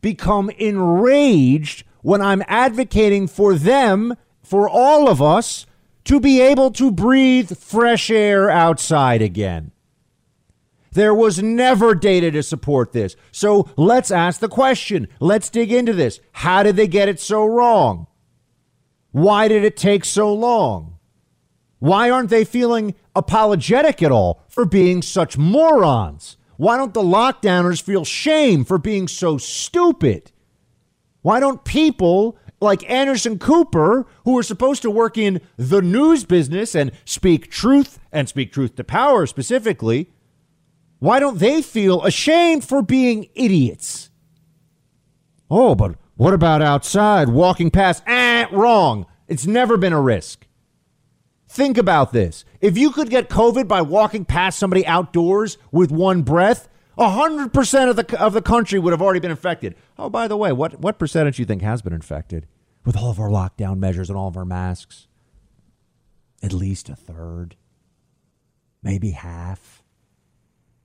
become 0.00 0.50
enraged 0.50 1.84
when 2.02 2.20
I'm 2.20 2.42
advocating 2.46 3.26
for 3.26 3.54
them, 3.54 4.16
for 4.42 4.68
all 4.68 5.08
of 5.08 5.20
us, 5.20 5.66
to 6.04 6.18
be 6.18 6.40
able 6.40 6.70
to 6.72 6.90
breathe 6.90 7.56
fresh 7.56 8.10
air 8.10 8.50
outside 8.50 9.20
again. 9.20 9.72
There 10.92 11.14
was 11.14 11.42
never 11.42 11.94
data 11.94 12.30
to 12.32 12.42
support 12.42 12.92
this. 12.92 13.14
So 13.30 13.68
let's 13.76 14.10
ask 14.10 14.40
the 14.40 14.48
question. 14.48 15.06
Let's 15.20 15.50
dig 15.50 15.70
into 15.72 15.92
this. 15.92 16.20
How 16.32 16.62
did 16.62 16.76
they 16.76 16.88
get 16.88 17.08
it 17.08 17.20
so 17.20 17.46
wrong? 17.46 18.06
Why 19.12 19.46
did 19.48 19.64
it 19.64 19.76
take 19.76 20.04
so 20.04 20.32
long? 20.32 20.98
Why 21.80 22.10
aren't 22.10 22.30
they 22.30 22.44
feeling 22.44 22.94
apologetic 23.16 24.02
at 24.02 24.12
all 24.12 24.44
for 24.48 24.64
being 24.64 25.02
such 25.02 25.36
morons? 25.36 26.36
Why 26.56 26.76
don't 26.76 26.94
the 26.94 27.02
lockdowners 27.02 27.82
feel 27.82 28.04
shame 28.04 28.64
for 28.64 28.78
being 28.78 29.08
so 29.08 29.38
stupid? 29.38 30.30
Why 31.22 31.40
don't 31.40 31.64
people 31.64 32.38
like 32.60 32.88
Anderson 32.88 33.38
Cooper, 33.38 34.06
who 34.24 34.38
are 34.38 34.42
supposed 34.42 34.82
to 34.82 34.90
work 34.90 35.16
in 35.16 35.40
the 35.56 35.80
news 35.80 36.24
business 36.24 36.74
and 36.74 36.92
speak 37.06 37.50
truth 37.50 37.98
and 38.12 38.28
speak 38.28 38.52
truth 38.52 38.76
to 38.76 38.84
power 38.84 39.24
specifically, 39.24 40.12
why 40.98 41.18
don't 41.18 41.38
they 41.38 41.62
feel 41.62 42.04
ashamed 42.04 42.62
for 42.62 42.82
being 42.82 43.28
idiots? 43.34 44.10
Oh, 45.50 45.74
but 45.74 45.94
what 46.16 46.34
about 46.34 46.60
outside 46.60 47.30
walking 47.30 47.70
past? 47.70 48.02
Ah, 48.06 48.48
wrong. 48.52 49.06
It's 49.26 49.46
never 49.46 49.78
been 49.78 49.94
a 49.94 50.00
risk. 50.00 50.46
Think 51.50 51.78
about 51.78 52.12
this. 52.12 52.44
If 52.60 52.78
you 52.78 52.92
could 52.92 53.10
get 53.10 53.28
COVID 53.28 53.66
by 53.66 53.82
walking 53.82 54.24
past 54.24 54.56
somebody 54.56 54.86
outdoors 54.86 55.58
with 55.72 55.90
one 55.90 56.22
breath, 56.22 56.68
100% 56.96 57.90
of 57.90 57.96
the, 57.96 58.20
of 58.22 58.34
the 58.34 58.40
country 58.40 58.78
would 58.78 58.92
have 58.92 59.02
already 59.02 59.18
been 59.18 59.32
infected. 59.32 59.74
Oh, 59.98 60.08
by 60.08 60.28
the 60.28 60.36
way, 60.36 60.52
what, 60.52 60.78
what 60.78 61.00
percentage 61.00 61.36
do 61.36 61.42
you 61.42 61.46
think 61.46 61.62
has 61.62 61.82
been 61.82 61.92
infected 61.92 62.46
with 62.84 62.96
all 62.96 63.10
of 63.10 63.18
our 63.18 63.30
lockdown 63.30 63.78
measures 63.78 64.08
and 64.08 64.16
all 64.16 64.28
of 64.28 64.36
our 64.36 64.44
masks? 64.44 65.08
At 66.40 66.52
least 66.52 66.88
a 66.88 66.94
third, 66.94 67.56
maybe 68.80 69.10
half. 69.10 69.82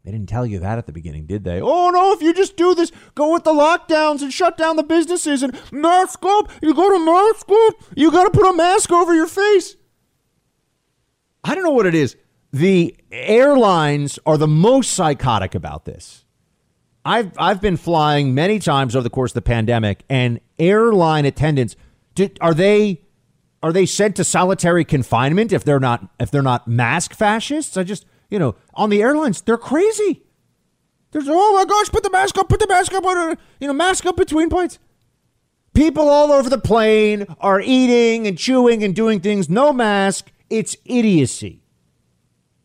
They 0.03 0.11
didn't 0.11 0.29
tell 0.29 0.47
you 0.47 0.57
that 0.57 0.79
at 0.79 0.87
the 0.87 0.91
beginning, 0.91 1.27
did 1.27 1.43
they? 1.43 1.61
Oh, 1.61 1.91
no, 1.91 2.11
if 2.13 2.23
you 2.23 2.33
just 2.33 2.57
do 2.57 2.73
this, 2.73 2.91
go 3.13 3.31
with 3.31 3.43
the 3.43 3.53
lockdowns 3.53 4.23
and 4.23 4.33
shut 4.33 4.57
down 4.57 4.77
the 4.77 4.83
businesses 4.83 5.43
and 5.43 5.55
mask 5.71 6.25
up, 6.25 6.51
you 6.63 6.73
go 6.73 6.89
to 6.89 7.05
mask 7.05 7.51
up, 7.51 7.83
you 7.95 8.09
got 8.09 8.23
to 8.23 8.31
put 8.31 8.49
a 8.49 8.57
mask 8.57 8.91
over 8.91 9.13
your 9.13 9.27
face. 9.27 9.75
I 11.45 11.53
don't 11.53 11.63
know 11.63 11.71
what 11.71 11.85
it 11.85 11.93
is. 11.93 12.17
The 12.51 12.95
airlines 13.11 14.17
are 14.25 14.37
the 14.37 14.47
most 14.47 14.93
psychotic 14.93 15.53
about 15.53 15.85
this. 15.85 16.25
I've 17.05 17.31
I've 17.37 17.61
been 17.61 17.77
flying 17.77 18.33
many 18.33 18.57
times 18.57 18.95
over 18.95 19.03
the 19.03 19.11
course 19.11 19.31
of 19.31 19.35
the 19.35 19.41
pandemic, 19.43 20.03
and 20.09 20.39
airline 20.57 21.25
attendants 21.25 21.75
did, 22.15 22.37
are 22.41 22.55
they 22.55 23.01
are 23.61 23.71
they 23.71 23.85
sent 23.85 24.15
to 24.15 24.23
solitary 24.23 24.83
confinement 24.83 25.53
if 25.53 25.63
they're 25.63 25.79
not 25.79 26.09
if 26.19 26.31
they're 26.31 26.41
not 26.41 26.67
mask 26.67 27.13
fascists? 27.13 27.77
I 27.77 27.83
just 27.83 28.05
you 28.31 28.39
know 28.39 28.55
on 28.73 28.89
the 28.89 29.03
airlines 29.03 29.41
they're 29.41 29.57
crazy. 29.57 30.23
There's 31.11 31.27
oh 31.29 31.53
my 31.53 31.65
gosh, 31.65 31.89
put 31.89 32.01
the 32.01 32.09
mask 32.09 32.39
up, 32.39 32.49
put 32.49 32.59
the 32.59 32.67
mask 32.67 32.91
up, 32.93 33.03
you 33.59 33.67
know, 33.67 33.73
mask 33.73 34.07
up 34.07 34.17
between 34.17 34.49
points. 34.49 34.79
People 35.75 36.09
all 36.09 36.31
over 36.31 36.49
the 36.49 36.57
plane 36.57 37.27
are 37.39 37.61
eating 37.61 38.25
and 38.25 38.35
chewing 38.35 38.83
and 38.83 38.95
doing 38.95 39.19
things 39.19 39.47
no 39.47 39.71
mask 39.71 40.31
it's 40.49 40.75
idiocy. 40.85 41.61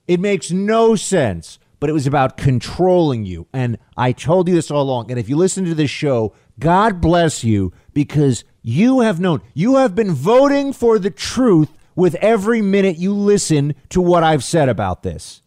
It 0.06 0.20
makes 0.20 0.50
no 0.50 0.96
sense, 0.96 1.58
but 1.78 1.88
it 1.88 1.92
was 1.92 2.06
about 2.06 2.36
controlling 2.36 3.24
you. 3.24 3.46
And 3.52 3.78
I 3.96 4.12
told 4.12 4.48
you 4.48 4.54
this 4.54 4.70
all 4.70 4.82
along. 4.82 5.10
And 5.10 5.20
if 5.20 5.28
you 5.28 5.36
listen 5.36 5.64
to 5.66 5.74
this 5.74 5.90
show, 5.90 6.34
God 6.58 7.00
bless 7.00 7.44
you 7.44 7.72
because 7.94 8.44
you 8.62 9.00
have 9.00 9.20
known, 9.20 9.40
you 9.54 9.76
have 9.76 9.94
been 9.94 10.12
voting 10.12 10.72
for 10.72 10.98
the 10.98 11.10
truth 11.10 11.68
with 11.94 12.14
every 12.16 12.60
minute 12.60 12.96
you 12.96 13.14
listen 13.14 13.74
to 13.90 14.00
what 14.00 14.22
I've 14.22 14.44
said 14.44 14.68
about 14.68 15.02
this. 15.02 15.42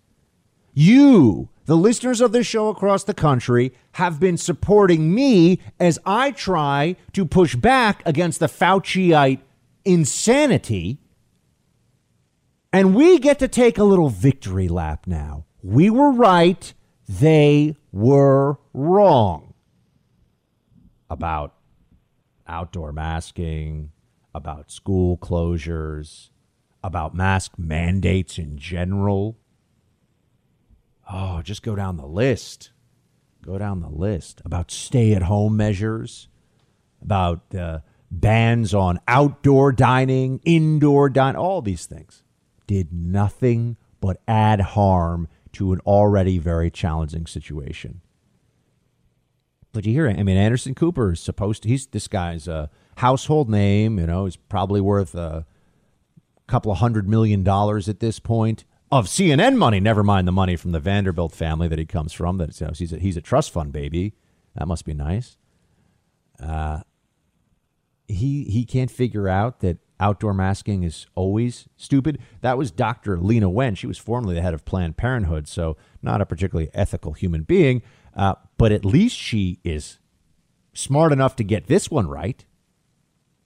You, 0.73 1.49
the 1.65 1.77
listeners 1.77 2.21
of 2.21 2.31
this 2.31 2.47
show 2.47 2.69
across 2.69 3.03
the 3.03 3.13
country, 3.13 3.73
have 3.93 4.19
been 4.19 4.37
supporting 4.37 5.13
me 5.13 5.59
as 5.79 5.99
I 6.05 6.31
try 6.31 6.95
to 7.13 7.25
push 7.25 7.55
back 7.55 8.01
against 8.05 8.39
the 8.39 8.47
Fauciite 8.47 9.41
insanity 9.85 10.99
and 12.73 12.95
we 12.95 13.19
get 13.19 13.37
to 13.37 13.47
take 13.47 13.77
a 13.77 13.83
little 13.83 14.09
victory 14.09 14.67
lap 14.67 15.05
now. 15.05 15.45
We 15.61 15.91
were 15.91 16.11
right, 16.11 16.73
they 17.07 17.77
were 17.91 18.57
wrong 18.73 19.53
about 21.07 21.53
outdoor 22.47 22.91
masking, 22.91 23.91
about 24.33 24.71
school 24.71 25.17
closures, 25.17 26.31
about 26.83 27.13
mask 27.13 27.53
mandates 27.59 28.39
in 28.39 28.57
general. 28.57 29.37
Oh, 31.09 31.43
just 31.43 31.61
go 31.61 31.75
down 31.75 31.97
the 31.97 32.07
list. 32.07 32.71
Go 33.43 33.57
down 33.57 33.81
the 33.81 33.89
list 33.89 34.41
about 34.45 34.71
stay 34.71 35.13
at 35.13 35.23
home 35.23 35.57
measures, 35.57 36.29
about 37.01 37.53
uh, 37.53 37.79
bans 38.09 38.73
on 38.73 38.99
outdoor 39.07 39.73
dining, 39.73 40.39
indoor 40.45 41.09
dining, 41.09 41.35
all 41.35 41.61
these 41.61 41.85
things 41.85 42.22
did 42.67 42.91
nothing 42.91 43.77
but 43.99 44.21
add 44.27 44.59
harm 44.61 45.27
to 45.53 45.71
an 45.71 45.79
already 45.81 46.37
very 46.37 46.69
challenging 46.69 47.25
situation. 47.25 48.01
But 49.71 49.85
you 49.85 49.93
hear. 49.93 50.07
I 50.07 50.21
mean, 50.23 50.37
Anderson 50.37 50.75
Cooper 50.75 51.13
is 51.13 51.19
supposed 51.19 51.63
to, 51.63 51.69
he's 51.69 51.87
this 51.87 52.07
guy's 52.07 52.47
a 52.47 52.69
household 52.97 53.49
name, 53.49 53.97
you 53.97 54.05
know, 54.05 54.25
he's 54.25 54.35
probably 54.35 54.81
worth 54.81 55.15
a 55.15 55.45
couple 56.47 56.71
of 56.71 56.79
hundred 56.79 57.07
million 57.07 57.43
dollars 57.43 57.89
at 57.89 57.99
this 57.99 58.19
point 58.19 58.65
of 58.91 59.07
CNN 59.07 59.55
money, 59.55 59.79
never 59.79 60.03
mind 60.03 60.27
the 60.27 60.31
money 60.31 60.55
from 60.55 60.71
the 60.71 60.79
Vanderbilt 60.79 61.33
family 61.33 61.67
that 61.67 61.79
he 61.79 61.85
comes 61.85 62.13
from. 62.13 62.37
That 62.37 62.59
you 62.59 62.67
know, 62.67 62.73
he's, 62.75 62.93
a, 62.93 62.99
he's 62.99 63.17
a 63.17 63.21
trust 63.21 63.51
fund 63.51 63.73
baby. 63.73 64.13
That 64.55 64.67
must 64.67 64.85
be 64.85 64.93
nice. 64.93 65.37
Uh, 66.39 66.81
he, 68.07 68.43
he 68.43 68.65
can't 68.65 68.91
figure 68.91 69.27
out 69.27 69.61
that 69.61 69.77
outdoor 70.03 70.33
masking 70.33 70.83
is 70.83 71.07
always 71.15 71.69
stupid. 71.77 72.19
That 72.41 72.57
was 72.57 72.71
Dr. 72.71 73.17
Leana 73.17 73.49
Wen. 73.49 73.73
She 73.73 73.87
was 73.87 73.97
formerly 73.97 74.35
the 74.35 74.41
head 74.41 74.53
of 74.53 74.65
Planned 74.65 74.97
Parenthood, 74.97 75.47
so 75.47 75.77
not 76.01 76.19
a 76.19 76.25
particularly 76.25 76.69
ethical 76.73 77.13
human 77.13 77.43
being, 77.43 77.81
uh, 78.13 78.35
but 78.57 78.73
at 78.73 78.83
least 78.83 79.15
she 79.15 79.59
is 79.63 79.99
smart 80.73 81.13
enough 81.13 81.37
to 81.37 81.43
get 81.43 81.67
this 81.67 81.89
one 81.89 82.07
right. 82.07 82.43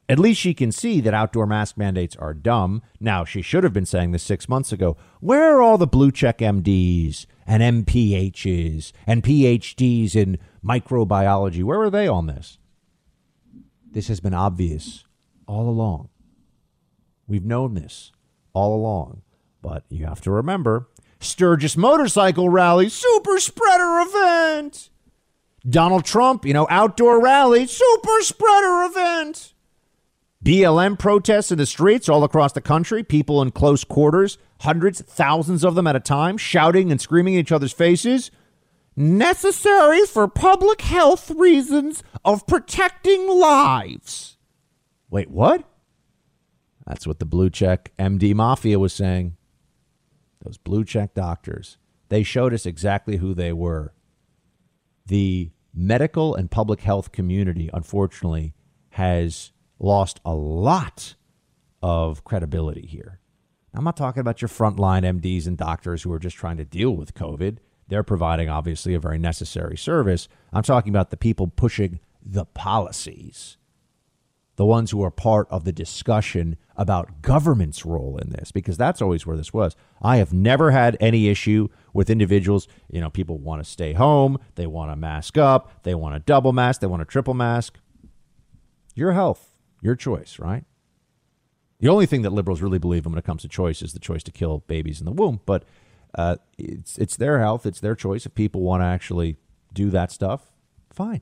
At 0.09 0.17
least 0.17 0.41
she 0.41 0.55
can 0.55 0.71
see 0.71 0.99
that 1.01 1.13
outdoor 1.13 1.45
mask 1.45 1.77
mandates 1.77 2.15
are 2.15 2.33
dumb. 2.33 2.81
Now, 2.99 3.23
she 3.23 3.43
should 3.43 3.63
have 3.63 3.73
been 3.73 3.85
saying 3.85 4.11
this 4.11 4.23
six 4.23 4.49
months 4.49 4.71
ago. 4.71 4.97
Where 5.19 5.55
are 5.55 5.61
all 5.61 5.77
the 5.77 5.85
blue 5.85 6.11
check 6.11 6.39
MDs 6.39 7.27
and 7.45 7.85
MPHs 7.85 8.93
and 9.05 9.21
PhDs 9.21 10.15
in 10.15 10.39
microbiology? 10.65 11.63
Where 11.63 11.81
are 11.81 11.91
they 11.91 12.07
on 12.07 12.25
this? 12.25 12.57
This 13.91 14.07
has 14.07 14.19
been 14.19 14.33
obvious 14.33 15.03
all 15.45 15.69
along. 15.69 16.09
We've 17.27 17.45
known 17.45 17.73
this 17.73 18.11
all 18.53 18.75
along. 18.75 19.21
But 19.61 19.83
you 19.89 20.05
have 20.05 20.21
to 20.21 20.31
remember 20.31 20.87
Sturgis 21.19 21.75
Motorcycle 21.75 22.49
Rally, 22.49 22.89
super 22.89 23.39
spreader 23.39 24.01
event. 24.01 24.89
Donald 25.67 26.05
Trump, 26.05 26.45
you 26.45 26.53
know, 26.53 26.67
outdoor 26.69 27.21
rally, 27.21 27.67
super 27.67 28.21
spreader 28.21 28.83
event. 28.83 29.53
BLM 30.43 30.97
protests 30.97 31.51
in 31.51 31.57
the 31.57 31.65
streets 31.65 32.07
all 32.07 32.23
across 32.23 32.53
the 32.53 32.61
country, 32.61 33.03
people 33.03 33.41
in 33.41 33.51
close 33.51 33.83
quarters, 33.83 34.37
hundreds, 34.61 35.01
thousands 35.01 35.65
of 35.65 35.75
them 35.75 35.87
at 35.87 35.95
a 35.95 35.99
time, 35.99 36.37
shouting 36.37 36.91
and 36.91 37.01
screaming 37.01 37.33
in 37.33 37.41
each 37.41 37.51
other's 37.51 37.73
faces. 37.73 38.31
Necessary 38.95 40.05
for 40.05 40.27
public 40.27 40.81
health 40.81 41.31
reasons 41.31 42.03
of 42.23 42.47
protecting 42.47 43.27
lives. 43.27 44.37
Wait, 45.09 45.29
what? 45.29 45.63
That's 46.87 47.05
what 47.05 47.19
the 47.19 47.25
blue 47.25 47.49
check 47.49 47.91
MD 47.99 48.33
mafia 48.33 48.79
was 48.79 48.93
saying. 48.93 49.35
Those 50.43 50.57
blue 50.57 50.85
check 50.85 51.13
doctors. 51.13 51.77
They 52.09 52.23
showed 52.23 52.53
us 52.53 52.65
exactly 52.65 53.17
who 53.17 53.33
they 53.33 53.51
were. 53.51 53.93
The 55.05 55.51
medical 55.73 56.33
and 56.33 56.49
public 56.49 56.81
health 56.81 57.11
community, 57.11 57.69
unfortunately, 57.73 58.53
has 58.91 59.51
lost 59.79 60.21
a 60.23 60.33
lot 60.33 61.15
of 61.81 62.23
credibility 62.23 62.85
here. 62.87 63.19
I'm 63.73 63.83
not 63.83 63.97
talking 63.97 64.21
about 64.21 64.41
your 64.41 64.49
frontline 64.49 65.03
MDs 65.03 65.45
and 65.45 65.57
doctors 65.57 66.03
who 66.03 66.11
are 66.13 66.19
just 66.19 66.37
trying 66.37 66.57
to 66.57 66.65
deal 66.65 66.95
with 66.95 67.13
COVID. 67.13 67.57
They're 67.89 68.03
providing, 68.03 68.49
obviously, 68.49 68.93
a 68.93 68.99
very 68.99 69.19
necessary 69.19 69.77
service. 69.77 70.27
I'm 70.51 70.63
talking 70.63 70.89
about 70.89 71.09
the 71.09 71.17
people 71.17 71.47
pushing 71.47 71.99
the 72.25 72.45
policies 72.45 73.57
the 74.57 74.65
ones 74.65 74.91
who 74.91 75.03
are 75.03 75.11
part 75.11 75.47
of 75.49 75.63
the 75.63 75.71
discussion 75.71 76.57
about 76.75 77.21
government's 77.21 77.85
role 77.85 78.17
in 78.17 78.31
this, 78.31 78.51
because 78.51 78.75
that's 78.75 79.01
always 79.01 79.25
where 79.25 79.37
this 79.37 79.53
was. 79.53 79.75
I 80.01 80.17
have 80.17 80.33
never 80.33 80.71
had 80.71 80.97
any 80.99 81.29
issue 81.29 81.69
with 81.93 82.09
individuals. 82.09 82.67
You 82.91 82.99
know, 82.99 83.09
people 83.09 83.37
want 83.37 83.63
to 83.63 83.69
stay 83.69 83.93
home, 83.93 84.39
they 84.55 84.67
want 84.67 84.91
to 84.91 84.95
mask 84.95 85.37
up, 85.37 85.83
they 85.83 85.95
want 85.95 86.15
a 86.15 86.19
double 86.19 86.53
mask, 86.53 86.81
they 86.81 86.87
want 86.87 87.03
a 87.03 87.05
triple 87.05 87.35
mask. 87.35 87.79
Your 88.95 89.13
health, 89.13 89.57
your 89.81 89.95
choice, 89.95 90.39
right? 90.39 90.65
The 91.79 91.89
only 91.89 92.07
thing 92.07 92.23
that 92.23 92.31
liberals 92.31 92.63
really 92.63 92.79
believe 92.79 93.05
in 93.05 93.11
when 93.11 93.19
it 93.19 93.25
comes 93.25 93.43
to 93.43 93.47
choice 93.47 93.83
is 93.83 93.93
the 93.93 93.99
choice 93.99 94.23
to 94.23 94.31
kill 94.31 94.63
babies 94.65 94.99
in 94.99 95.05
the 95.05 95.11
womb. 95.11 95.39
But 95.45 95.65
uh, 96.15 96.37
it's 96.57 96.97
it's 96.97 97.15
their 97.15 97.39
health, 97.39 97.67
it's 97.67 97.79
their 97.79 97.93
choice. 97.93 98.25
If 98.25 98.33
people 98.33 98.61
want 98.61 98.81
to 98.81 98.85
actually 98.85 99.37
do 99.71 99.91
that 99.91 100.11
stuff, 100.11 100.51
fine. 100.91 101.21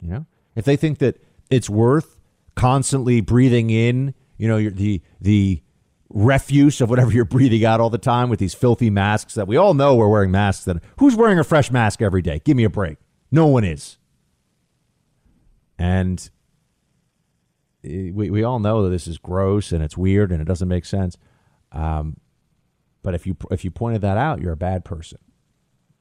You 0.00 0.10
know, 0.10 0.26
if 0.56 0.64
they 0.64 0.74
think 0.74 0.98
that 0.98 1.22
it's 1.48 1.70
worth 1.70 2.16
constantly 2.54 3.20
breathing 3.20 3.70
in, 3.70 4.14
you 4.36 4.48
know, 4.48 4.70
the 4.70 5.02
the 5.20 5.62
refuse 6.08 6.80
of 6.80 6.90
whatever 6.90 7.12
you're 7.12 7.24
breathing 7.24 7.64
out 7.64 7.80
all 7.80 7.90
the 7.90 7.98
time 7.98 8.28
with 8.28 8.38
these 8.38 8.54
filthy 8.54 8.90
masks 8.90 9.34
that 9.34 9.46
we 9.46 9.56
all 9.56 9.74
know 9.74 9.94
we're 9.96 10.08
wearing 10.08 10.30
masks. 10.30 10.64
That 10.64 10.82
who's 10.98 11.16
wearing 11.16 11.38
a 11.38 11.44
fresh 11.44 11.70
mask 11.70 12.02
every 12.02 12.22
day? 12.22 12.40
Give 12.44 12.56
me 12.56 12.64
a 12.64 12.70
break. 12.70 12.98
No 13.30 13.46
one 13.46 13.64
is. 13.64 13.98
And 15.78 16.28
we, 17.82 18.30
we 18.30 18.42
all 18.42 18.58
know 18.58 18.82
that 18.82 18.90
this 18.90 19.06
is 19.06 19.18
gross 19.18 19.72
and 19.72 19.82
it's 19.82 19.96
weird 19.96 20.30
and 20.30 20.42
it 20.42 20.44
doesn't 20.44 20.68
make 20.68 20.84
sense. 20.84 21.16
Um, 21.72 22.18
but 23.02 23.14
if 23.14 23.26
you 23.26 23.36
if 23.50 23.64
you 23.64 23.70
pointed 23.70 24.02
that 24.02 24.18
out, 24.18 24.40
you're 24.40 24.52
a 24.52 24.58
bad 24.58 24.84
person. 24.84 25.18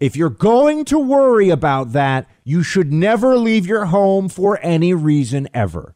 If 0.00 0.16
you're 0.16 0.30
going 0.30 0.84
to 0.86 0.98
worry 0.98 1.50
about 1.50 1.92
that, 1.92 2.28
you 2.42 2.62
should 2.62 2.92
never 2.92 3.36
leave 3.38 3.66
your 3.66 3.86
home 3.86 4.28
for 4.28 4.58
any 4.62 4.92
reason 4.92 5.48
ever 5.54 5.94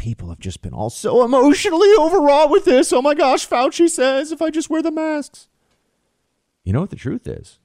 people 0.00 0.30
have 0.30 0.40
just 0.40 0.62
been 0.62 0.72
all 0.72 0.90
so 0.90 1.22
emotionally 1.24 1.90
overwrought 1.98 2.50
with 2.50 2.64
this. 2.64 2.92
Oh 2.92 3.02
my 3.02 3.14
gosh, 3.14 3.46
Fauci 3.46 3.88
says 3.88 4.32
if 4.32 4.40
I 4.42 4.50
just 4.50 4.70
wear 4.70 4.82
the 4.82 4.90
masks. 4.90 5.48
You 6.64 6.72
know 6.72 6.80
what 6.80 6.90
the 6.90 6.96
truth 6.96 7.28
is? 7.28 7.58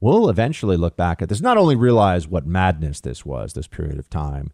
We'll 0.00 0.28
eventually 0.28 0.76
look 0.76 0.96
back 0.96 1.20
at 1.20 1.28
this, 1.28 1.40
not 1.40 1.56
only 1.56 1.76
realize 1.76 2.28
what 2.28 2.46
madness 2.46 3.00
this 3.00 3.24
was, 3.24 3.52
this 3.52 3.66
period 3.66 3.98
of 3.98 4.08
time, 4.08 4.52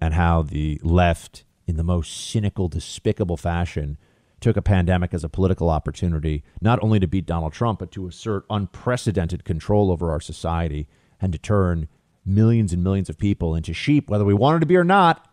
and 0.00 0.14
how 0.14 0.42
the 0.42 0.80
left, 0.82 1.44
in 1.66 1.76
the 1.76 1.84
most 1.84 2.30
cynical, 2.30 2.68
despicable 2.68 3.36
fashion, 3.36 3.96
took 4.40 4.56
a 4.56 4.62
pandemic 4.62 5.12
as 5.12 5.24
a 5.24 5.28
political 5.28 5.68
opportunity, 5.68 6.44
not 6.60 6.82
only 6.82 7.00
to 7.00 7.06
beat 7.06 7.26
Donald 7.26 7.52
Trump, 7.52 7.78
but 7.80 7.90
to 7.92 8.06
assert 8.06 8.44
unprecedented 8.50 9.44
control 9.44 9.90
over 9.90 10.10
our 10.10 10.20
society 10.20 10.88
and 11.20 11.32
to 11.32 11.38
turn 11.38 11.88
millions 12.24 12.72
and 12.72 12.84
millions 12.84 13.08
of 13.08 13.18
people 13.18 13.54
into 13.54 13.72
sheep, 13.72 14.08
whether 14.08 14.24
we 14.24 14.34
wanted 14.34 14.60
to 14.60 14.66
be 14.66 14.76
or 14.76 14.84
not. 14.84 15.26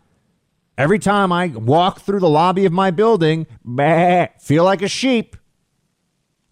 Every 0.78 1.00
time 1.00 1.32
I 1.32 1.48
walk 1.48 2.02
through 2.02 2.20
the 2.20 2.30
lobby 2.30 2.65
of 2.65 2.74
my 2.74 2.91
building, 2.91 3.48
bah, 3.63 4.28
feel 4.39 4.63
like 4.63 4.82
a 4.82 4.88
sheep. 4.88 5.38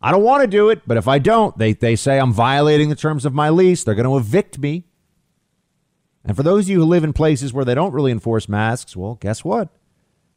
I 0.02 0.12
don't 0.12 0.24
want 0.24 0.42
to 0.42 0.48
do 0.48 0.70
it, 0.70 0.82
but 0.86 0.98
if 0.98 1.08
I 1.08 1.20
don't, 1.20 1.58
they, 1.58 1.74
they 1.74 1.96
say 1.96 2.20
I'm 2.20 2.34
violating 2.34 2.89
the 2.89 2.96
terms 2.96 3.26
of 3.26 3.34
my 3.34 3.50
lease. 3.50 3.84
They're 3.84 3.96
going 3.96 4.08
to 4.08 4.18
evict 4.18 4.60
me. 4.60 4.86
And 6.26 6.38
for 6.38 6.44
those 6.44 6.66
of 6.66 6.70
you 6.70 6.80
who 6.80 6.86
live 6.86 7.04
in 7.04 7.13
places 7.13 7.52
where 7.52 7.66
they 7.66 7.76
don't 7.76 7.94
really 7.94 8.12
enforce 8.12 8.48
masks, 8.48 8.96
well, 8.96 9.16
guess 9.16 9.44
what? 9.44 9.70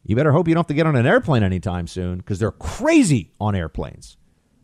You 0.06 0.14
better 0.14 0.30
hope 0.30 0.46
you 0.46 0.54
don't 0.54 0.60
have 0.60 0.68
to 0.68 0.74
get 0.74 0.86
on 0.86 0.94
an 0.94 1.04
airplane 1.04 1.42
anytime 1.42 1.88
soon 1.88 2.18
because 2.18 2.38
they're 2.38 2.52
crazy 2.52 3.32
on 3.40 3.56
airplanes. 3.56 4.16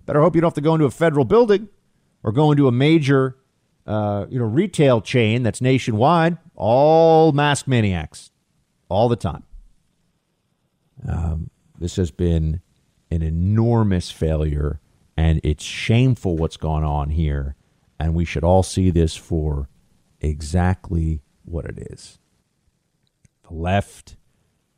Better 0.07 0.21
hope 0.21 0.37
you 0.37 0.41
don't 0.41 0.49
have 0.49 0.55
to 0.55 0.61
go 0.61 0.75
into 0.75 0.87
a 0.87 0.91
federal 0.91 1.25
building 1.25 1.69
or 2.23 2.31
go 2.31 2.53
into 2.53 2.69
a 2.69 2.73
major 2.73 3.39
uh, 3.85 4.27
you 4.31 4.39
know, 4.39 4.45
retail 4.45 5.01
chain 5.01 5.43
that's 5.43 5.61
nationwide. 5.61 6.39
All 6.55 7.33
mask 7.33 7.67
maniacs 7.67 8.31
all 8.89 9.09
the 9.09 9.17
time. 9.17 9.43
Um, 11.09 11.51
this 11.77 11.97
has 11.97 12.13
been 12.13 12.61
an 13.11 13.23
enormous 13.23 14.13
failure, 14.13 14.81
and 15.17 15.41
it's 15.43 15.65
shameful 15.65 16.37
what's 16.37 16.57
gone 16.57 16.85
on 16.85 17.11
here. 17.11 17.57
And 17.99 18.15
we 18.15 18.25
should 18.25 18.45
all 18.45 18.63
see 18.63 18.91
this 18.91 19.17
for 19.17 19.69
exactly 20.21 21.23
what 21.45 21.65
it 21.65 21.79
is. 21.91 22.21
The 23.49 23.55
left 23.55 24.17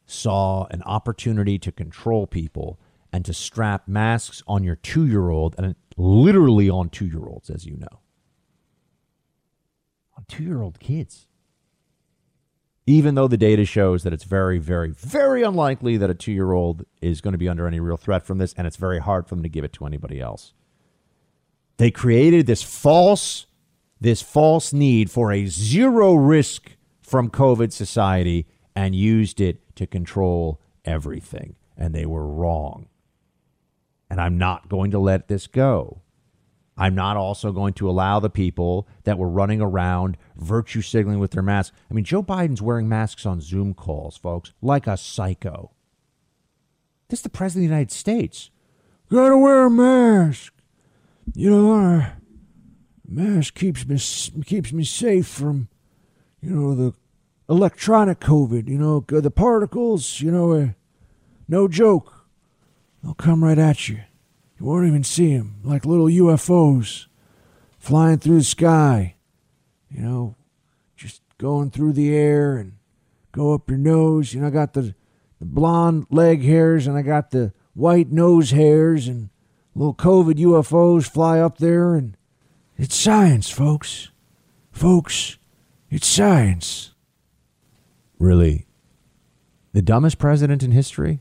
saw 0.07 0.67
an 0.71 0.83
opportunity 0.83 1.59
to 1.59 1.73
control 1.73 2.27
people 2.27 2.79
and 3.13 3.25
to 3.25 3.33
strap 3.33 3.87
masks 3.87 4.43
on 4.47 4.65
your 4.65 4.77
two 4.77 5.07
year 5.07 5.31
old, 5.31 5.55
and 5.57 5.75
literally 5.97 6.69
on 6.69 6.89
two 6.89 7.07
year 7.07 7.25
olds, 7.27 7.51
as 7.51 7.65
you 7.65 7.77
know. 7.77 8.01
On 10.17 10.25
two 10.29 10.45
year 10.45 10.63
old 10.63 10.81
kids 10.81 11.27
even 12.87 13.15
though 13.15 13.29
the 13.29 13.37
data 13.37 13.65
shows 13.65 14.03
that 14.03 14.13
it's 14.13 14.25
very, 14.25 14.59
very, 14.59 14.91
very 14.91 15.43
unlikely 15.43 15.97
that 15.97 16.11
a 16.11 16.15
two 16.15 16.33
year 16.33 16.53
old 16.53 16.85
is 17.01 17.21
going 17.21 17.33
to 17.33 17.39
be 17.39 17.49
under 17.49 17.67
any 17.67 17.81
real 17.81 17.97
threat 17.97 18.27
from 18.27 18.39
this, 18.39 18.55
and 18.55 18.67
it's 18.67 18.77
very 18.77 18.99
hard 18.99 19.27
for 19.27 19.35
them 19.35 19.43
to 19.43 19.49
give 19.49 19.65
it 19.65 19.73
to 19.73 19.87
anybody 19.87 20.21
else. 20.21 20.53
They 21.79 21.91
created 21.91 22.47
this 22.47 22.63
false, 22.63 23.47
this 24.01 24.21
false 24.23 24.73
need 24.73 25.11
for 25.11 25.33
a 25.33 25.47
zero 25.47 26.15
risk 26.15 26.77
from 27.01 27.31
COVID 27.31 27.73
society 27.73 28.47
and 28.75 28.95
used 28.95 29.41
it 29.41 29.61
to 29.77 29.87
control 29.87 30.61
everything. 30.85 31.57
And 31.77 31.95
they 31.95 32.07
were 32.07 32.27
wrong. 32.27 32.89
And 34.11 34.21
I'm 34.21 34.39
not 34.39 34.69
going 34.69 34.91
to 34.93 34.99
let 34.99 35.29
this 35.29 35.47
go. 35.47 36.03
I'm 36.77 36.95
not 36.95 37.17
also 37.17 37.53
going 37.53 37.75
to 37.75 37.89
allow 37.89 38.19
the 38.19 38.31
people 38.31 38.89
that 39.05 39.19
were 39.19 39.29
running 39.29 39.61
around 39.61 40.17
virtue 40.37 40.83
signaling 40.83 41.21
with 41.21 41.31
their 41.31 41.43
masks. 41.43 41.77
I 41.91 41.95
mean, 41.95 42.05
Joe 42.05 42.23
Biden's 42.23 42.63
wearing 42.63 42.89
masks 42.89 43.25
on 43.25 43.41
Zoom 43.41 43.75
calls, 43.75 44.17
folks, 44.17 44.53
like 44.61 44.87
a 44.87 44.97
psycho. 44.97 45.71
This 47.09 47.21
is 47.21 47.23
the 47.25 47.29
President 47.29 47.67
of 47.67 47.69
the 47.69 47.75
United 47.75 47.93
States. 47.93 48.51
Gotta 49.11 49.39
wear 49.39 49.67
a 49.67 49.71
mask. 49.71 50.53
You 51.35 51.51
know, 51.51 52.07
mask 53.07 53.55
keeps 53.55 53.87
me 53.87 53.99
keeps 54.45 54.73
me 54.73 54.85
safe 54.85 55.27
from, 55.27 55.69
you 56.41 56.51
know, 56.51 56.75
the 56.75 56.95
electronic 57.49 58.21
COVID. 58.21 58.69
You 58.69 58.79
know, 58.79 59.01
the 59.01 59.31
particles. 59.31 60.21
You 60.21 60.31
know, 60.31 60.53
uh, 60.53 60.69
no 61.49 61.69
joke. 61.69 62.27
They'll 63.03 63.15
come 63.15 63.45
right 63.45 63.59
at 63.59 63.89
you. 63.89 64.01
You 64.59 64.67
won't 64.67 64.87
even 64.87 65.05
see 65.05 65.37
them, 65.37 65.57
like 65.63 65.85
little 65.85 66.07
UFOs 66.07 67.07
flying 67.79 68.19
through 68.19 68.39
the 68.39 68.45
sky. 68.45 69.17
You 69.91 70.01
know, 70.01 70.37
just 70.97 71.21
going 71.39 71.71
through 71.71 71.93
the 71.93 72.15
air 72.15 72.57
and 72.57 72.75
go 73.33 73.53
up 73.53 73.69
your 73.69 73.79
nose. 73.79 74.33
You 74.33 74.41
know, 74.41 74.47
I 74.47 74.51
got 74.51 74.73
the, 74.73 74.95
the 75.39 75.45
blonde 75.45 76.07
leg 76.11 76.43
hairs 76.43 76.87
and 76.87 76.97
I 76.97 77.03
got 77.03 77.31
the 77.31 77.53
white 77.75 78.11
nose 78.11 78.53
hairs 78.53 79.07
and 79.07 79.29
little 79.75 79.95
COVID 79.95 80.35
UFOs 80.35 81.11
fly 81.11 81.41
up 81.41 81.59
there 81.59 81.95
and 81.95 82.17
it's 82.77 82.97
science, 82.97 83.51
folks. 83.51 84.11
Folks, 84.73 85.37
it's 85.91 86.07
science. 86.07 86.94
Really? 88.19 88.67
The 89.73 89.83
dumbest 89.83 90.19
president 90.19 90.63
in 90.63 90.71
history? 90.71 91.21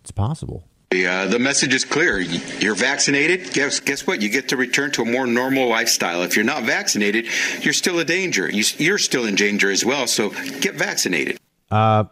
It's 0.00 0.10
possible. 0.10 0.68
Uh, 0.92 1.26
the 1.26 1.40
message 1.40 1.74
is 1.74 1.84
clear. 1.84 2.20
You're 2.20 2.76
vaccinated. 2.76 3.52
Guess 3.52 3.80
guess 3.80 4.06
what? 4.06 4.22
You 4.22 4.28
get 4.28 4.50
to 4.50 4.56
return 4.56 4.92
to 4.92 5.02
a 5.02 5.04
more 5.04 5.26
normal 5.26 5.68
lifestyle. 5.68 6.22
If 6.22 6.36
you're 6.36 6.44
not 6.44 6.62
vaccinated, 6.62 7.26
you're 7.62 7.72
still 7.72 7.98
a 7.98 8.04
danger. 8.04 8.48
You, 8.48 8.94
are 8.94 8.98
still 8.98 9.24
in 9.24 9.34
danger 9.34 9.70
as 9.70 9.84
well. 9.84 10.06
So 10.06 10.30
get 10.60 10.76
vaccinated. 10.76 11.38
Uh, 11.70 12.04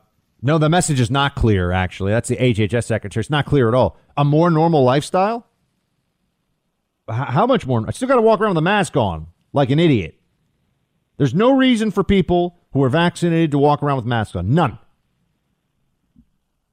no, 0.43 0.59
the 0.59 0.69
message 0.69 0.99
is 0.99 1.11
not 1.11 1.37
clear. 1.37 1.71
Actually, 1.71 2.11
that's 2.11 2.29
the 2.29 2.37
HHS 2.37 2.85
secretary. 2.85 3.21
It's 3.21 3.31
not 3.31 3.47
clear 3.47 3.69
at 3.69 3.75
all. 3.75 3.97
A 4.17 4.25
more 4.25 4.51
normal 4.51 4.83
lifestyle. 4.83 5.47
How 7.09 7.47
much 7.47 7.67
more? 7.67 7.85
I 7.87 7.93
still 7.93 8.09
got 8.09 8.17
to 8.17 8.23
walk 8.23 8.41
around 8.41 8.51
with 8.51 8.59
a 8.59 8.63
mask 8.63 8.97
on. 8.97 9.29
like 9.53 9.71
an 9.71 9.79
idiot. 9.79 10.19
There's 11.19 11.35
no 11.35 11.57
reason 11.57 11.91
for 11.91 12.03
people 12.03 12.59
who 12.73 12.83
are 12.83 12.89
vaccinated 12.89 13.51
to 13.51 13.59
walk 13.59 13.83
around 13.83 13.97
with 13.97 14.07
masks 14.07 14.37
on. 14.37 14.55
None. 14.55 14.79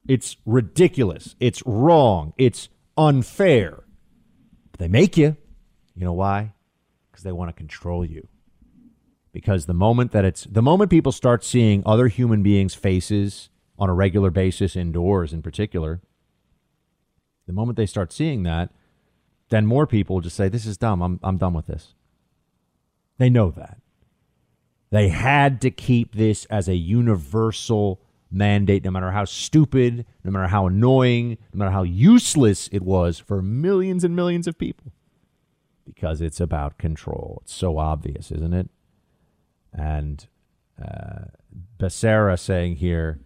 It's 0.08 0.36
ridiculous. 0.44 1.36
It's 1.38 1.62
wrong. 1.64 2.32
It's 2.36 2.68
unfair. 2.96 3.84
But 4.72 4.80
they 4.80 4.88
make 4.88 5.16
you. 5.16 5.36
You 5.94 6.04
know 6.04 6.12
why? 6.12 6.54
Because 7.10 7.22
they 7.22 7.32
want 7.32 7.48
to 7.50 7.52
control 7.52 8.04
you. 8.04 8.28
Because 9.32 9.66
the 9.66 9.74
moment 9.74 10.10
that 10.12 10.24
it's 10.24 10.44
the 10.44 10.62
moment 10.62 10.90
people 10.90 11.12
start 11.12 11.44
seeing 11.44 11.82
other 11.86 12.08
human 12.08 12.42
beings' 12.42 12.74
faces 12.74 13.48
on 13.78 13.88
a 13.88 13.94
regular 13.94 14.30
basis 14.30 14.74
indoors 14.74 15.32
in 15.32 15.42
particular, 15.42 16.00
the 17.46 17.52
moment 17.52 17.76
they 17.76 17.86
start 17.86 18.12
seeing 18.12 18.42
that, 18.42 18.72
then 19.50 19.66
more 19.66 19.86
people 19.86 20.16
will 20.16 20.20
just 20.20 20.36
say, 20.36 20.48
This 20.48 20.66
is 20.66 20.76
dumb. 20.76 21.02
I'm 21.02 21.20
I'm 21.22 21.36
done 21.36 21.54
with 21.54 21.66
this. 21.66 21.94
They 23.18 23.30
know 23.30 23.50
that. 23.52 23.79
They 24.90 25.08
had 25.08 25.60
to 25.60 25.70
keep 25.70 26.14
this 26.14 26.46
as 26.46 26.68
a 26.68 26.74
universal 26.74 28.00
mandate, 28.30 28.84
no 28.84 28.90
matter 28.90 29.10
how 29.10 29.24
stupid, 29.24 30.04
no 30.24 30.30
matter 30.30 30.48
how 30.48 30.66
annoying, 30.66 31.38
no 31.52 31.58
matter 31.58 31.70
how 31.70 31.82
useless 31.82 32.68
it 32.72 32.82
was 32.82 33.18
for 33.18 33.42
millions 33.42 34.04
and 34.04 34.14
millions 34.14 34.46
of 34.46 34.58
people. 34.58 34.92
Because 35.84 36.20
it's 36.20 36.40
about 36.40 36.78
control. 36.78 37.40
It's 37.42 37.54
so 37.54 37.78
obvious, 37.78 38.30
isn't 38.30 38.54
it? 38.54 38.68
And 39.72 40.26
uh, 40.80 41.26
Becerra 41.78 42.38
saying 42.38 42.76
here 42.76 43.20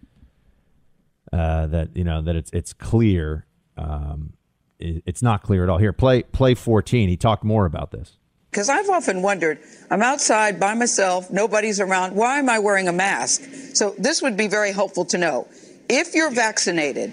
uh, 1.33 1.67
that 1.67 1.97
you 1.97 2.05
know 2.05 2.23
that 2.23 2.37
it's 2.37 2.51
it's 2.53 2.73
clear. 2.73 3.47
Um, 3.77 4.35
it, 4.79 5.03
it's 5.07 5.23
not 5.23 5.43
clear 5.43 5.63
at 5.65 5.69
all. 5.71 5.79
Here, 5.79 5.93
play 5.93 6.23
play 6.23 6.55
fourteen. 6.55 7.09
He 7.09 7.17
talked 7.17 7.45
more 7.45 7.67
about 7.67 7.91
this. 7.91 8.19
Because 8.55 8.69
I've 8.69 8.89
often 8.89 9.21
wondered, 9.21 9.59
I'm 9.91 10.01
outside 10.01 10.61
by 10.61 10.75
myself, 10.75 11.29
nobody's 11.29 11.81
around. 11.81 12.15
Why 12.15 12.39
am 12.39 12.49
I 12.49 12.61
wearing 12.61 12.87
a 12.87 12.93
mask? 12.93 13.43
So 13.73 13.97
this 13.99 14.23
would 14.23 14.37
be 14.37 14.47
very 14.47 14.71
helpful 14.71 15.05
to 15.07 15.19
know. 15.19 15.49
If 15.89 16.15
you're 16.15 16.31
vaccinated, 16.31 17.13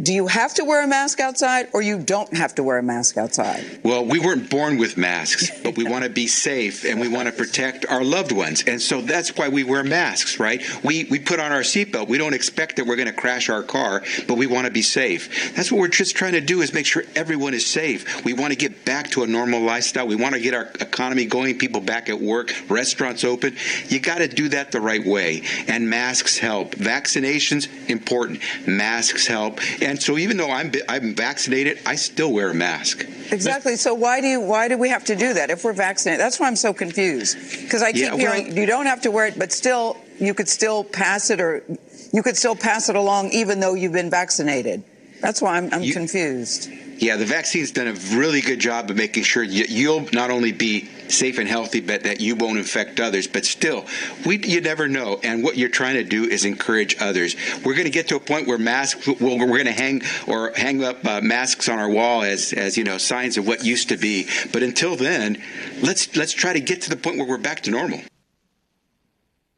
do 0.00 0.12
you 0.12 0.26
have 0.26 0.54
to 0.54 0.64
wear 0.64 0.82
a 0.82 0.86
mask 0.86 1.20
outside 1.20 1.68
or 1.72 1.82
you 1.82 1.98
don't 1.98 2.34
have 2.34 2.54
to 2.54 2.62
wear 2.62 2.78
a 2.78 2.82
mask 2.82 3.18
outside? 3.18 3.80
Well, 3.82 4.04
we 4.04 4.18
weren't 4.18 4.48
born 4.48 4.78
with 4.78 4.96
masks, 4.96 5.50
but 5.62 5.76
we 5.76 5.84
want 5.84 6.04
to 6.04 6.10
be 6.10 6.26
safe 6.26 6.84
and 6.84 7.00
we 7.00 7.08
want 7.08 7.28
to 7.28 7.32
protect 7.32 7.84
our 7.86 8.02
loved 8.02 8.32
ones. 8.32 8.64
And 8.66 8.80
so 8.80 9.02
that's 9.02 9.36
why 9.36 9.48
we 9.48 9.64
wear 9.64 9.84
masks, 9.84 10.40
right? 10.40 10.62
We, 10.82 11.04
we 11.04 11.18
put 11.18 11.40
on 11.40 11.52
our 11.52 11.60
seatbelt. 11.60 12.08
We 12.08 12.18
don't 12.18 12.34
expect 12.34 12.76
that 12.76 12.86
we're 12.86 12.96
going 12.96 13.08
to 13.08 13.14
crash 13.14 13.50
our 13.50 13.62
car, 13.62 14.02
but 14.26 14.38
we 14.38 14.46
want 14.46 14.66
to 14.66 14.72
be 14.72 14.82
safe. 14.82 15.54
That's 15.54 15.70
what 15.70 15.80
we're 15.80 15.88
just 15.88 16.16
trying 16.16 16.32
to 16.32 16.40
do 16.40 16.62
is 16.62 16.72
make 16.72 16.86
sure 16.86 17.04
everyone 17.14 17.52
is 17.52 17.66
safe. 17.66 18.24
We 18.24 18.32
want 18.32 18.52
to 18.52 18.58
get 18.58 18.84
back 18.84 19.10
to 19.10 19.24
a 19.24 19.26
normal 19.26 19.60
lifestyle. 19.60 20.06
We 20.06 20.16
want 20.16 20.34
to 20.34 20.40
get 20.40 20.54
our 20.54 20.70
economy 20.80 21.26
going, 21.26 21.58
people 21.58 21.80
back 21.80 22.08
at 22.08 22.18
work, 22.18 22.54
restaurants 22.68 23.24
open. 23.24 23.56
You 23.88 24.00
got 24.00 24.18
to 24.18 24.28
do 24.28 24.48
that 24.50 24.72
the 24.72 24.80
right 24.80 25.04
way. 25.04 25.42
And 25.68 25.90
masks 25.90 26.38
help. 26.38 26.76
Vaccinations, 26.76 27.68
important. 27.90 28.40
Masks 28.66 29.26
help 29.26 29.60
and 29.82 30.02
so 30.02 30.18
even 30.18 30.36
though 30.36 30.50
I'm 30.50 30.72
I'm 30.88 31.14
vaccinated, 31.14 31.80
I 31.86 31.96
still 31.96 32.32
wear 32.32 32.50
a 32.50 32.54
mask. 32.54 33.06
Exactly. 33.30 33.76
So 33.76 33.94
why 33.94 34.20
do 34.20 34.26
you 34.26 34.40
why 34.40 34.68
do 34.68 34.76
we 34.78 34.88
have 34.88 35.04
to 35.04 35.16
do 35.16 35.34
that 35.34 35.50
if 35.50 35.64
we're 35.64 35.72
vaccinated? 35.72 36.20
That's 36.20 36.38
why 36.38 36.46
I'm 36.46 36.56
so 36.56 36.72
confused 36.72 37.36
because 37.62 37.82
I 37.82 37.92
keep 37.92 38.02
yeah, 38.02 38.14
well, 38.14 38.18
hearing 38.18 38.56
you 38.56 38.66
don't 38.66 38.86
have 38.86 39.02
to 39.02 39.10
wear 39.10 39.26
it, 39.26 39.38
but 39.38 39.52
still 39.52 39.96
you 40.18 40.34
could 40.34 40.48
still 40.48 40.84
pass 40.84 41.30
it 41.30 41.40
or 41.40 41.64
you 42.12 42.22
could 42.22 42.36
still 42.36 42.56
pass 42.56 42.88
it 42.88 42.96
along 42.96 43.30
even 43.32 43.60
though 43.60 43.74
you've 43.74 43.92
been 43.92 44.10
vaccinated. 44.10 44.84
That's 45.20 45.40
why 45.40 45.56
I'm, 45.56 45.72
I'm 45.72 45.82
you, 45.82 45.92
confused. 45.92 46.68
Yeah, 46.98 47.16
the 47.16 47.24
vaccine's 47.24 47.70
done 47.70 47.88
a 47.88 47.94
really 48.16 48.40
good 48.40 48.58
job 48.58 48.90
of 48.90 48.96
making 48.96 49.22
sure 49.24 49.42
you'll 49.42 50.08
not 50.12 50.30
only 50.30 50.52
be 50.52 50.88
safe 51.12 51.38
and 51.38 51.48
healthy, 51.48 51.80
but 51.80 52.02
that 52.04 52.20
you 52.20 52.34
won't 52.34 52.58
infect 52.58 53.00
others. 53.00 53.26
But 53.26 53.44
still, 53.44 53.86
we 54.24 54.38
you 54.38 54.60
never 54.60 54.88
know. 54.88 55.20
And 55.22 55.42
what 55.42 55.56
you're 55.56 55.68
trying 55.68 55.94
to 55.94 56.04
do 56.04 56.24
is 56.24 56.44
encourage 56.44 56.96
others. 57.00 57.36
We're 57.64 57.74
going 57.74 57.84
to 57.84 57.90
get 57.90 58.08
to 58.08 58.16
a 58.16 58.20
point 58.20 58.46
where 58.46 58.58
masks, 58.58 59.06
well, 59.06 59.38
we're 59.38 59.46
going 59.46 59.66
to 59.66 59.72
hang 59.72 60.02
or 60.26 60.52
hang 60.56 60.82
up 60.82 61.04
uh, 61.04 61.20
masks 61.20 61.68
on 61.68 61.78
our 61.78 61.90
wall 61.90 62.22
as 62.22 62.52
as 62.52 62.76
you 62.76 62.84
know 62.84 62.98
signs 62.98 63.36
of 63.36 63.46
what 63.46 63.64
used 63.64 63.88
to 63.90 63.96
be. 63.96 64.28
But 64.52 64.62
until 64.62 64.96
then, 64.96 65.42
let's 65.82 66.14
let's 66.16 66.32
try 66.32 66.52
to 66.52 66.60
get 66.60 66.82
to 66.82 66.90
the 66.90 66.96
point 66.96 67.18
where 67.18 67.26
we're 67.26 67.38
back 67.38 67.62
to 67.62 67.70
normal. 67.70 68.00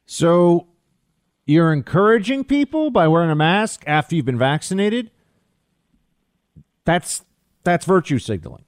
So 0.05 0.67
you're 1.45 1.71
encouraging 1.71 2.43
people 2.43 2.89
by 2.89 3.07
wearing 3.07 3.29
a 3.29 3.35
mask 3.35 3.83
after 3.85 4.15
you've 4.15 4.25
been 4.25 4.37
vaccinated? 4.37 5.11
That's 6.85 7.23
that's 7.63 7.85
virtue 7.85 8.19
signaling. 8.19 8.64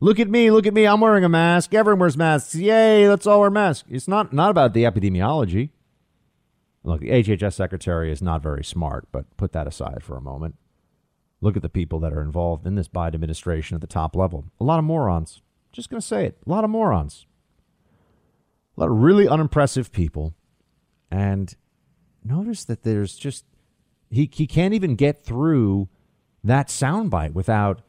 Look 0.00 0.20
at 0.20 0.28
me, 0.28 0.50
look 0.50 0.66
at 0.66 0.74
me. 0.74 0.86
I'm 0.86 1.00
wearing 1.00 1.24
a 1.24 1.28
mask. 1.28 1.72
Everyone 1.72 2.00
wears 2.00 2.16
masks. 2.16 2.54
Yay, 2.54 3.08
let's 3.08 3.26
all 3.26 3.40
wear 3.40 3.50
masks. 3.50 3.88
It's 3.90 4.08
not 4.08 4.32
not 4.32 4.50
about 4.50 4.74
the 4.74 4.84
epidemiology. 4.84 5.70
Look, 6.84 7.00
the 7.00 7.10
HHS 7.10 7.54
secretary 7.54 8.12
is 8.12 8.22
not 8.22 8.42
very 8.42 8.62
smart, 8.62 9.08
but 9.10 9.36
put 9.36 9.52
that 9.52 9.66
aside 9.66 10.02
for 10.04 10.16
a 10.16 10.20
moment. 10.20 10.56
Look 11.40 11.56
at 11.56 11.62
the 11.62 11.68
people 11.68 11.98
that 12.00 12.12
are 12.12 12.22
involved 12.22 12.66
in 12.66 12.76
this 12.76 12.88
Biden 12.88 13.14
administration 13.14 13.74
at 13.74 13.80
the 13.80 13.86
top 13.86 14.14
level. 14.14 14.44
A 14.60 14.64
lot 14.64 14.78
of 14.78 14.84
morons. 14.84 15.42
Just 15.72 15.90
going 15.90 16.00
to 16.00 16.06
say 16.06 16.24
it. 16.26 16.38
A 16.46 16.50
lot 16.50 16.64
of 16.64 16.70
morons. 16.70 17.26
A 18.76 18.80
lot 18.80 18.90
of 18.90 18.98
really 18.98 19.28
unimpressive 19.28 19.90
people. 19.90 20.34
And 21.10 21.54
notice 22.24 22.64
that 22.64 22.84
there's 22.84 23.16
just, 23.16 23.44
he, 24.08 24.30
he 24.32 24.46
can't 24.46 24.72
even 24.72 24.94
get 24.94 25.24
through 25.24 25.88
that 26.44 26.68
soundbite 26.68 27.32
without 27.32 27.82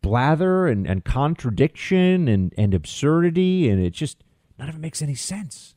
blather 0.00 0.66
and, 0.66 0.86
and 0.86 1.04
contradiction 1.04 2.28
and, 2.28 2.54
and 2.56 2.74
absurdity, 2.74 3.68
and 3.68 3.82
it 3.82 3.90
just 3.90 4.22
none 4.58 4.68
of 4.68 4.76
it 4.76 4.80
makes 4.80 5.02
any 5.02 5.14
sense. 5.14 5.74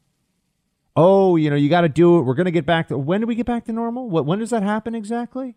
Oh, 0.96 1.36
you 1.36 1.50
know, 1.50 1.56
you 1.56 1.70
got 1.70 1.82
to 1.82 1.90
do 1.90 2.20
it. 2.20 2.22
We're 2.22 2.36
going 2.36 2.46
to 2.46 2.52
get 2.52 2.66
back 2.66 2.88
to 2.90 2.98
when 2.98 3.22
do 3.22 3.28
we 3.28 3.36
get 3.36 3.46
back 3.46 3.66
to 3.66 3.74
normal? 3.74 4.10
What 4.10 4.26
when 4.26 4.40
does 4.40 4.52
that 4.52 4.64
happen 4.64 4.96
exactly? 4.96 5.56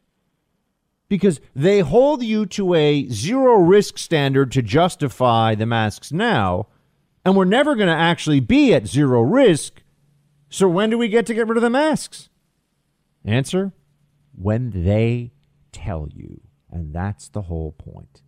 Because 1.08 1.40
they 1.54 1.80
hold 1.80 2.22
you 2.22 2.46
to 2.46 2.74
a 2.74 3.08
zero 3.08 3.56
risk 3.56 3.96
standard 3.98 4.50
to 4.52 4.62
justify 4.62 5.54
the 5.54 5.66
masks 5.66 6.10
now, 6.10 6.66
and 7.24 7.36
we're 7.36 7.44
never 7.44 7.76
going 7.76 7.88
to 7.88 7.94
actually 7.94 8.40
be 8.40 8.74
at 8.74 8.86
zero 8.86 9.20
risk. 9.20 9.82
So 10.48 10.68
when 10.68 10.90
do 10.90 10.98
we 10.98 11.08
get 11.08 11.26
to 11.26 11.34
get 11.34 11.46
rid 11.46 11.58
of 11.58 11.62
the 11.62 11.70
masks? 11.70 12.28
Answer: 13.24 13.72
When 14.34 14.84
they 14.84 15.32
tell 15.76 16.08
you. 16.12 16.40
And 16.70 16.92
that's 16.92 17.28
the 17.28 17.42
whole 17.42 17.72
point. 17.72 18.22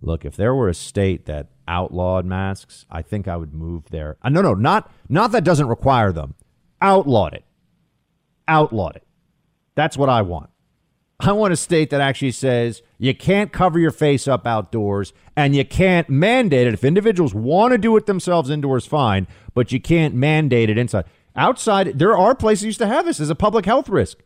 Look, 0.00 0.24
if 0.24 0.36
there 0.36 0.54
were 0.54 0.68
a 0.68 0.74
state 0.74 1.26
that 1.26 1.48
outlawed 1.66 2.24
masks, 2.24 2.86
I 2.90 3.02
think 3.02 3.26
I 3.26 3.36
would 3.36 3.54
move 3.54 3.90
there. 3.90 4.16
Uh, 4.22 4.28
no, 4.28 4.42
no, 4.42 4.54
not 4.54 4.90
not 5.08 5.32
that 5.32 5.44
doesn't 5.44 5.68
require 5.68 6.12
them. 6.12 6.34
Outlawed 6.80 7.34
it. 7.34 7.44
Outlawed 8.46 8.96
it. 8.96 9.04
That's 9.74 9.96
what 9.96 10.08
I 10.08 10.22
want. 10.22 10.50
I 11.18 11.32
want 11.32 11.54
a 11.54 11.56
state 11.56 11.88
that 11.90 12.00
actually 12.02 12.32
says 12.32 12.82
you 12.98 13.14
can't 13.14 13.50
cover 13.50 13.78
your 13.78 13.90
face 13.90 14.28
up 14.28 14.46
outdoors 14.46 15.14
and 15.34 15.56
you 15.56 15.64
can't 15.64 16.10
mandate 16.10 16.66
it. 16.66 16.74
If 16.74 16.84
individuals 16.84 17.34
want 17.34 17.72
to 17.72 17.78
do 17.78 17.96
it 17.96 18.04
themselves 18.04 18.50
indoors, 18.50 18.84
fine, 18.84 19.26
but 19.54 19.72
you 19.72 19.80
can't 19.80 20.14
mandate 20.14 20.68
it 20.68 20.76
inside. 20.76 21.06
Outside, 21.34 21.98
there 21.98 22.16
are 22.16 22.34
places 22.34 22.64
used 22.66 22.78
to 22.80 22.86
have 22.86 23.06
this 23.06 23.18
as 23.18 23.30
a 23.30 23.34
public 23.34 23.64
health 23.64 23.88
risk 23.88 24.18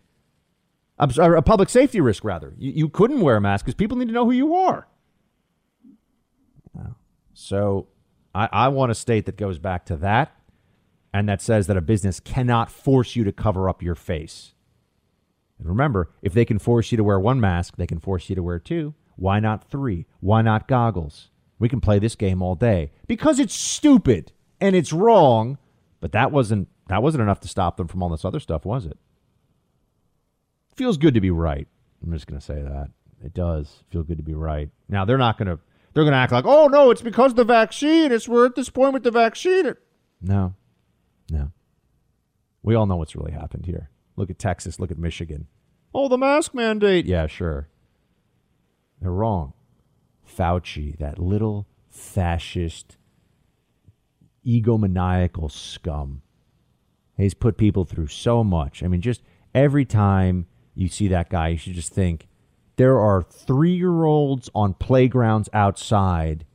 a, 1.01 1.33
a 1.33 1.43
public 1.43 1.68
safety 1.68 2.01
risk, 2.01 2.25
rather. 2.25 2.55
You, 2.59 2.73
you 2.73 2.89
couldn't 2.89 3.21
wear 3.21 3.37
a 3.37 3.41
mask 3.41 3.64
because 3.64 3.75
people 3.75 3.97
need 3.97 4.09
to 4.09 4.14
know 4.14 4.25
who 4.25 4.33
you 4.33 4.55
are. 4.55 4.87
So 7.41 7.88
I, 8.34 8.49
I 8.53 8.68
want 8.68 8.93
a 8.93 8.95
state 8.95 9.26
that 9.26 9.36
goes 9.36 9.59
back 9.59 9.86
to 9.86 9.97
that 9.97 10.36
and 11.12 11.28
that 11.28 11.41
says 11.41 11.66
that 11.66 11.76
a 11.76 11.80
business 11.80 12.20
cannot 12.20 12.70
force 12.70 13.16
you 13.16 13.24
to 13.24 13.32
cover 13.32 13.68
up 13.68 13.82
your 13.82 13.95
face. 13.95 14.53
And 15.59 15.66
remember, 15.66 16.11
if 16.22 16.34
they 16.34 16.45
can 16.45 16.59
force 16.59 16.93
you 16.93 16.97
to 16.97 17.05
wear 17.05 17.18
one 17.18 17.41
mask, 17.41 17.76
they 17.76 17.86
can 17.86 17.99
force 17.99 18.28
you 18.28 18.36
to 18.36 18.43
wear 18.43 18.59
two. 18.59 18.95
Why 19.16 19.41
not 19.41 19.70
three? 19.70 20.07
Why 20.20 20.43
not 20.43 20.68
goggles? 20.68 21.30
We 21.59 21.68
can 21.68 21.80
play 21.80 21.99
this 21.99 22.14
game 22.14 22.43
all 22.43 22.55
day 22.55 22.93
because 23.07 23.38
it's 23.38 23.55
stupid 23.55 24.32
and 24.61 24.76
it's 24.76 24.93
wrong, 24.93 25.59
but 26.01 26.12
that 26.12 26.32
wasn't 26.32 26.68
that 26.88 27.03
wasn't 27.03 27.22
enough 27.22 27.41
to 27.41 27.49
stop 27.49 27.76
them 27.76 27.88
from 27.88 28.03
all 28.03 28.09
this 28.09 28.24
other 28.24 28.41
stuff, 28.41 28.64
was 28.64 28.84
it? 28.84 28.99
feels 30.76 30.97
good 30.97 31.12
to 31.12 31.20
be 31.20 31.30
right. 31.30 31.68
I'm 32.03 32.11
just 32.11 32.26
going 32.26 32.41
to 32.41 32.45
say 32.45 32.62
that. 32.62 32.88
It 33.22 33.34
does 33.34 33.84
feel 33.91 34.03
good 34.03 34.16
to 34.16 34.22
be 34.22 34.32
right. 34.34 34.70
Now, 34.88 35.05
they're 35.05 35.18
not 35.18 35.36
going 35.36 35.49
to 35.49 35.59
they're 35.93 36.05
going 36.05 36.12
to 36.12 36.18
act 36.18 36.32
like, 36.32 36.47
"Oh 36.47 36.66
no, 36.66 36.91
it's 36.91 37.03
because 37.03 37.32
of 37.32 37.36
the 37.36 37.45
vaccine. 37.45 38.12
It's 38.12 38.28
we're 38.28 38.47
at 38.47 38.55
this 38.55 38.70
point 38.70 38.95
with 38.95 39.03
the 39.03 39.11
vaccine." 39.11 39.74
No. 40.20 40.55
No. 41.30 41.53
We 42.62 42.74
all 42.74 42.86
know 42.86 42.97
what's 42.97 43.16
really 43.16 43.32
happened 43.32 43.66
here. 43.66 43.91
Look 44.16 44.30
at 44.30 44.38
Texas, 44.38 44.78
look 44.78 44.91
at 44.91 44.99
Michigan. 44.99 45.47
Oh, 45.95 46.09
the 46.09 46.18
mask 46.18 46.55
mandate. 46.55 47.07
Yeah, 47.07 47.26
sure. 47.26 47.68
They're 49.01 49.11
wrong. 49.11 49.55
Fauci, 50.28 50.97
that 50.99 51.18
little 51.18 51.66
fascist 51.88 52.97
egomaniacal 54.47 55.51
scum. 55.51 56.22
He's 57.16 57.34
put 57.34 57.57
people 57.57 57.84
through 57.84 58.09
so 58.09 58.45
much. 58.45 58.82
I 58.82 58.88
mean, 58.88 59.01
just 59.01 59.22
every 59.55 59.84
time 59.84 60.47
you 60.74 60.88
see 60.88 61.09
that 61.09 61.28
guy, 61.28 61.49
you 61.49 61.59
should 61.59 61.74
just 61.74 61.93
think 61.93 62.28
there 62.81 62.99
are 62.99 63.20
three 63.20 63.74
year 63.74 64.05
olds 64.05 64.49
on 64.55 64.72
playgrounds 64.72 65.51
outside 65.53 66.47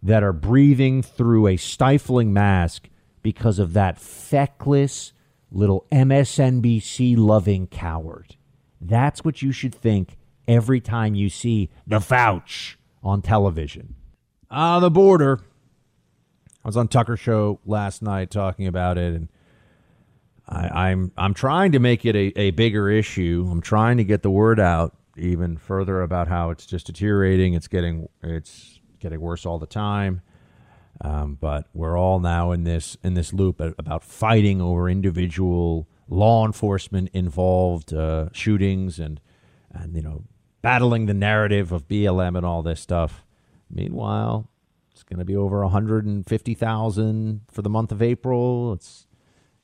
that 0.00 0.22
are 0.22 0.32
breathing 0.32 1.02
through 1.02 1.48
a 1.48 1.56
stifling 1.56 2.32
mask 2.32 2.88
because 3.20 3.58
of 3.58 3.72
that 3.72 3.98
feckless 3.98 5.12
little 5.50 5.86
MSNBC 5.90 7.16
loving 7.16 7.66
coward. 7.66 8.36
That's 8.80 9.24
what 9.24 9.42
you 9.42 9.50
should 9.50 9.74
think 9.74 10.16
every 10.46 10.80
time 10.80 11.16
you 11.16 11.28
see 11.28 11.68
the 11.84 11.98
Fauci 11.98 12.76
on 13.02 13.20
television. 13.20 13.96
Ah, 14.52 14.76
uh, 14.76 14.78
the 14.78 14.88
border. 14.88 15.40
I 16.64 16.68
was 16.68 16.76
on 16.76 16.86
Tucker 16.86 17.16
show 17.16 17.58
last 17.66 18.02
night 18.02 18.30
talking 18.30 18.68
about 18.68 18.98
it, 18.98 19.14
and 19.14 19.28
I, 20.48 20.62
am 20.62 20.72
I'm, 20.76 21.12
I'm 21.16 21.34
trying 21.34 21.72
to 21.72 21.80
make 21.80 22.06
it 22.06 22.14
a, 22.14 22.38
a 22.38 22.50
bigger 22.52 22.88
issue. 22.88 23.48
I'm 23.50 23.60
trying 23.60 23.96
to 23.96 24.04
get 24.04 24.22
the 24.22 24.30
word 24.30 24.60
out 24.60 24.94
even 25.16 25.56
further 25.56 26.02
about 26.02 26.28
how 26.28 26.50
it's 26.50 26.66
just 26.66 26.86
deteriorating. 26.86 27.54
It's 27.54 27.68
getting 27.68 28.08
it's 28.22 28.80
getting 28.98 29.20
worse 29.20 29.46
all 29.46 29.58
the 29.58 29.66
time. 29.66 30.22
Um, 31.02 31.38
but 31.40 31.66
we're 31.72 31.98
all 31.98 32.20
now 32.20 32.52
in 32.52 32.64
this 32.64 32.96
in 33.02 33.14
this 33.14 33.32
loop 33.32 33.60
about 33.60 34.04
fighting 34.04 34.60
over 34.60 34.88
individual 34.88 35.88
law 36.08 36.44
enforcement 36.44 37.08
involved 37.12 37.94
uh, 37.94 38.28
shootings 38.32 38.98
and 38.98 39.20
and 39.72 39.94
you 39.94 40.02
know 40.02 40.24
battling 40.62 41.06
the 41.06 41.14
narrative 41.14 41.72
of 41.72 41.88
BLM 41.88 42.36
and 42.36 42.44
all 42.44 42.62
this 42.62 42.80
stuff. 42.80 43.24
Meanwhile, 43.70 44.50
it's 44.92 45.02
going 45.02 45.20
to 45.20 45.24
be 45.24 45.36
over 45.36 45.62
150,000 45.62 47.40
for 47.50 47.62
the 47.62 47.70
month 47.70 47.92
of 47.92 48.02
April. 48.02 48.72
It's 48.74 49.06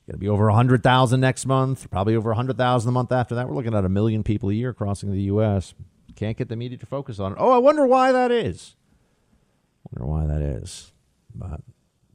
going 0.07 0.15
to 0.15 0.19
be 0.19 0.29
over 0.29 0.45
100,000 0.45 1.19
next 1.19 1.45
month, 1.45 1.89
probably 1.91 2.15
over 2.15 2.29
100,000 2.29 2.87
the 2.87 2.91
month 2.91 3.11
after 3.11 3.35
that. 3.35 3.47
We're 3.47 3.55
looking 3.55 3.75
at 3.75 3.83
a 3.83 3.89
million 3.89 4.23
people 4.23 4.49
a 4.49 4.53
year 4.53 4.73
crossing 4.73 5.11
the 5.11 5.21
U.S. 5.23 5.73
Can't 6.15 6.37
get 6.37 6.47
the 6.49 6.55
media 6.55 6.77
to 6.77 6.85
focus 6.85 7.19
on 7.19 7.33
it. 7.33 7.37
Oh, 7.39 7.51
I 7.51 7.57
wonder 7.57 7.85
why 7.85 8.11
that 8.13 8.31
is. 8.31 8.75
Wonder 9.91 10.11
why 10.11 10.25
that 10.25 10.41
is. 10.41 10.93
But, 11.35 11.61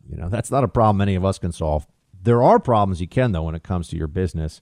you 0.08 0.16
know, 0.16 0.28
that's 0.28 0.50
not 0.50 0.64
a 0.64 0.68
problem 0.68 1.00
any 1.00 1.14
of 1.14 1.24
us 1.24 1.38
can 1.38 1.52
solve. 1.52 1.86
There 2.22 2.42
are 2.42 2.58
problems 2.58 3.00
you 3.00 3.08
can, 3.08 3.32
though, 3.32 3.42
when 3.42 3.54
it 3.54 3.62
comes 3.62 3.88
to 3.88 3.96
your 3.96 4.08
business. 4.08 4.60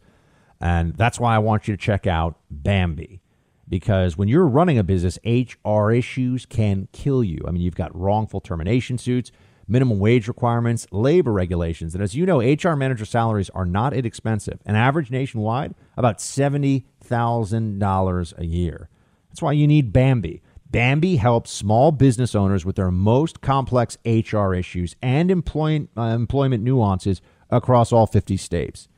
And 0.60 0.96
that's 0.96 1.20
why 1.20 1.34
I 1.34 1.38
want 1.38 1.68
you 1.68 1.76
to 1.76 1.82
check 1.82 2.06
out 2.06 2.38
Bambee. 2.50 3.20
Because 3.68 4.16
when 4.18 4.26
you're 4.26 4.46
running 4.46 4.76
a 4.76 4.82
business, 4.82 5.18
HR 5.24 5.92
issues 5.92 6.44
can 6.44 6.88
kill 6.92 7.22
you. 7.22 7.44
I 7.46 7.52
mean, 7.52 7.62
you've 7.62 7.76
got 7.76 7.96
wrongful 7.96 8.40
termination 8.40 8.98
suits, 8.98 9.30
minimum 9.70 10.00
wage 10.00 10.28
requirements, 10.28 10.86
labor 10.90 11.32
regulations. 11.32 11.94
And 11.94 12.02
as 12.02 12.14
you 12.14 12.26
know, 12.26 12.40
HR 12.40 12.74
manager 12.74 13.04
salaries 13.04 13.50
are 13.50 13.64
not 13.64 13.94
inexpensive. 13.94 14.58
An 14.66 14.74
average 14.74 15.10
nationwide, 15.10 15.74
about 15.96 16.18
$70,000 16.18 18.38
a 18.38 18.46
year. 18.46 18.88
That's 19.28 19.40
why 19.40 19.52
you 19.52 19.66
need 19.66 19.92
Bambee. 19.92 20.42
Bambee 20.70 21.16
helps 21.16 21.50
small 21.50 21.92
business 21.92 22.34
owners 22.34 22.64
with 22.64 22.76
their 22.76 22.90
most 22.90 23.40
complex 23.40 23.96
HR 24.04 24.54
issues 24.54 24.96
and 25.02 25.30
employ- 25.30 25.88
uh, 25.96 26.02
employment 26.02 26.62
nuances 26.62 27.22
across 27.48 27.92
all 27.92 28.06
50 28.06 28.36
states. 28.36 28.88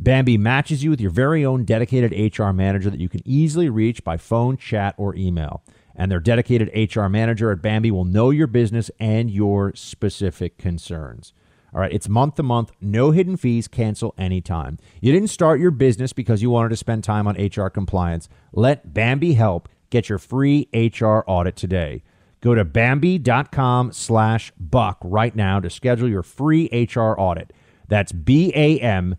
Bambee 0.00 0.38
matches 0.38 0.84
you 0.84 0.90
with 0.90 1.00
your 1.00 1.10
very 1.10 1.44
own 1.44 1.64
dedicated 1.64 2.38
HR 2.38 2.50
manager 2.50 2.88
that 2.90 3.00
you 3.00 3.08
can 3.08 3.20
easily 3.24 3.68
reach 3.68 4.04
by 4.04 4.16
phone, 4.16 4.56
chat, 4.56 4.94
or 4.96 5.14
email. 5.16 5.62
And 5.98 6.10
their 6.10 6.20
dedicated 6.20 6.70
HR 6.74 7.08
manager 7.08 7.50
at 7.50 7.60
Bambee 7.60 7.90
will 7.90 8.06
know 8.06 8.30
your 8.30 8.46
business 8.46 8.90
and 8.98 9.30
your 9.30 9.74
specific 9.74 10.56
concerns. 10.56 11.34
All 11.74 11.80
right, 11.80 11.92
it's 11.92 12.08
month 12.08 12.36
to 12.36 12.42
month, 12.42 12.70
no 12.80 13.10
hidden 13.10 13.36
fees, 13.36 13.68
cancel 13.68 14.14
anytime. 14.16 14.78
You 15.02 15.12
didn't 15.12 15.28
start 15.28 15.60
your 15.60 15.72
business 15.72 16.14
because 16.14 16.40
you 16.40 16.48
wanted 16.48 16.70
to 16.70 16.76
spend 16.76 17.04
time 17.04 17.26
on 17.26 17.34
HR 17.34 17.68
compliance. 17.68 18.28
Let 18.52 18.94
Bambee 18.94 19.34
help 19.34 19.68
Get 19.90 20.08
your 20.08 20.18
free 20.18 20.68
HR 20.74 21.24
audit 21.26 21.56
today. 21.56 22.02
Go 22.40 22.54
to 22.54 22.64
Bambee.com 22.64 23.92
slash 23.92 24.52
buck 24.58 24.98
right 25.02 25.34
now 25.34 25.58
to 25.60 25.68
schedule 25.70 26.08
your 26.08 26.22
free 26.22 26.68
HR 26.72 27.18
audit. 27.18 27.52
That's 27.88 28.12
B-A-M-B-E-E 28.12 29.14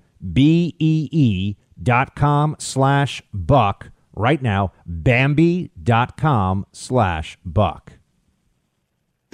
dot 1.81 2.15
com 2.15 2.55
slash 2.59 3.23
buck 3.33 3.89
right 4.19 4.41
now. 4.41 4.71
Bambee.com 4.85 6.65
slash 6.71 7.37
buck. 7.45 7.98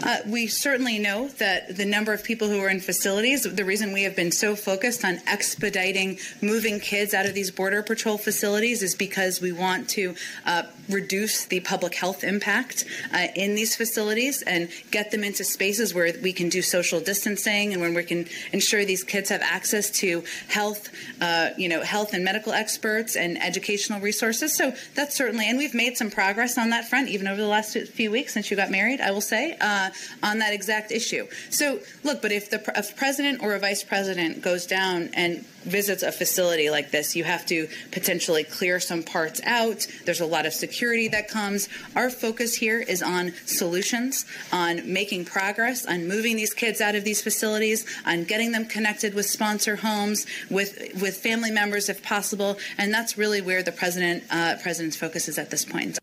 Uh, 0.03 0.17
we 0.27 0.45
certainly 0.45 0.99
know 0.99 1.29
that 1.29 1.77
the 1.77 1.85
number 1.85 2.11
of 2.11 2.21
people 2.21 2.49
who 2.49 2.59
are 2.59 2.67
in 2.67 2.81
facilities, 2.81 3.43
the 3.43 3.63
reason 3.63 3.93
we 3.93 4.03
have 4.03 4.13
been 4.13 4.31
so 4.31 4.53
focused 4.53 5.05
on 5.05 5.17
expediting 5.25 6.19
moving 6.41 6.81
kids 6.81 7.13
out 7.13 7.25
of 7.25 7.33
these 7.33 7.49
Border 7.49 7.81
Patrol 7.81 8.17
facilities 8.17 8.83
is 8.83 8.93
because 8.93 9.39
we 9.39 9.53
want 9.53 9.87
to 9.91 10.13
uh, 10.45 10.63
reduce 10.89 11.45
the 11.45 11.61
public 11.61 11.95
health 11.95 12.25
impact 12.25 12.83
uh, 13.13 13.27
in 13.37 13.55
these 13.55 13.73
facilities 13.73 14.41
and 14.41 14.67
get 14.91 15.11
them 15.11 15.23
into 15.23 15.45
spaces 15.45 15.93
where 15.93 16.11
we 16.21 16.33
can 16.33 16.49
do 16.49 16.61
social 16.61 16.99
distancing 16.99 17.71
and 17.71 17.81
when 17.81 17.93
we 17.93 18.03
can 18.03 18.27
ensure 18.51 18.83
these 18.83 19.03
kids 19.03 19.29
have 19.29 19.41
access 19.41 19.89
to 19.89 20.25
health, 20.49 20.89
uh, 21.21 21.51
you 21.57 21.69
know, 21.69 21.81
health 21.81 22.13
and 22.13 22.25
medical 22.25 22.51
experts 22.51 23.15
and 23.15 23.41
educational 23.41 24.01
resources. 24.01 24.57
So 24.57 24.73
that's 24.93 25.15
certainly, 25.15 25.47
and 25.49 25.57
we've 25.57 25.73
made 25.73 25.95
some 25.95 26.11
progress 26.11 26.57
on 26.57 26.71
that 26.71 26.89
front 26.89 27.07
even 27.07 27.27
over 27.27 27.39
the 27.39 27.47
last 27.47 27.77
few 27.77 28.11
weeks 28.11 28.33
since 28.33 28.51
you 28.51 28.57
got 28.57 28.69
married, 28.69 28.99
I 28.99 29.11
will 29.11 29.21
say. 29.21 29.55
Uh, 29.86 29.91
on 30.23 30.39
that 30.39 30.53
exact 30.53 30.91
issue. 30.91 31.27
So, 31.49 31.79
look, 32.03 32.21
but 32.21 32.31
if 32.31 32.49
the 32.49 32.61
if 32.75 32.95
president 32.95 33.41
or 33.43 33.53
a 33.53 33.59
vice 33.59 33.83
president 33.83 34.41
goes 34.41 34.65
down 34.65 35.09
and 35.13 35.45
visits 35.63 36.03
a 36.03 36.11
facility 36.11 36.69
like 36.69 36.91
this, 36.91 37.15
you 37.15 37.23
have 37.23 37.45
to 37.47 37.67
potentially 37.91 38.43
clear 38.43 38.79
some 38.79 39.03
parts 39.03 39.41
out. 39.43 39.88
There's 40.05 40.21
a 40.21 40.25
lot 40.25 40.45
of 40.45 40.53
security 40.53 41.07
that 41.09 41.27
comes. 41.27 41.69
Our 41.95 42.09
focus 42.09 42.55
here 42.55 42.79
is 42.79 43.01
on 43.01 43.33
solutions, 43.45 44.25
on 44.51 44.91
making 44.91 45.25
progress, 45.25 45.86
on 45.86 46.07
moving 46.07 46.36
these 46.36 46.53
kids 46.53 46.81
out 46.81 46.95
of 46.95 47.03
these 47.03 47.21
facilities, 47.21 47.86
on 48.05 48.23
getting 48.23 48.51
them 48.51 48.65
connected 48.65 49.13
with 49.13 49.25
sponsor 49.25 49.75
homes, 49.75 50.25
with 50.49 50.77
with 51.01 51.17
family 51.17 51.51
members 51.51 51.89
if 51.89 52.01
possible, 52.03 52.57
and 52.77 52.93
that's 52.93 53.17
really 53.17 53.41
where 53.41 53.63
the 53.63 53.71
president 53.71 54.23
uh, 54.31 54.55
president's 54.61 54.97
focus 54.97 55.27
is 55.27 55.38
at 55.38 55.49
this 55.49 55.65
point. 55.65 55.99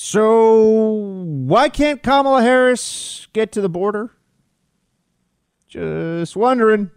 So, 0.00 1.17
why 1.48 1.70
can't 1.70 2.02
Kamala 2.02 2.42
Harris 2.42 3.26
get 3.32 3.52
to 3.52 3.62
the 3.62 3.70
border? 3.70 4.10
Just 5.66 6.36
wondering. 6.36 6.90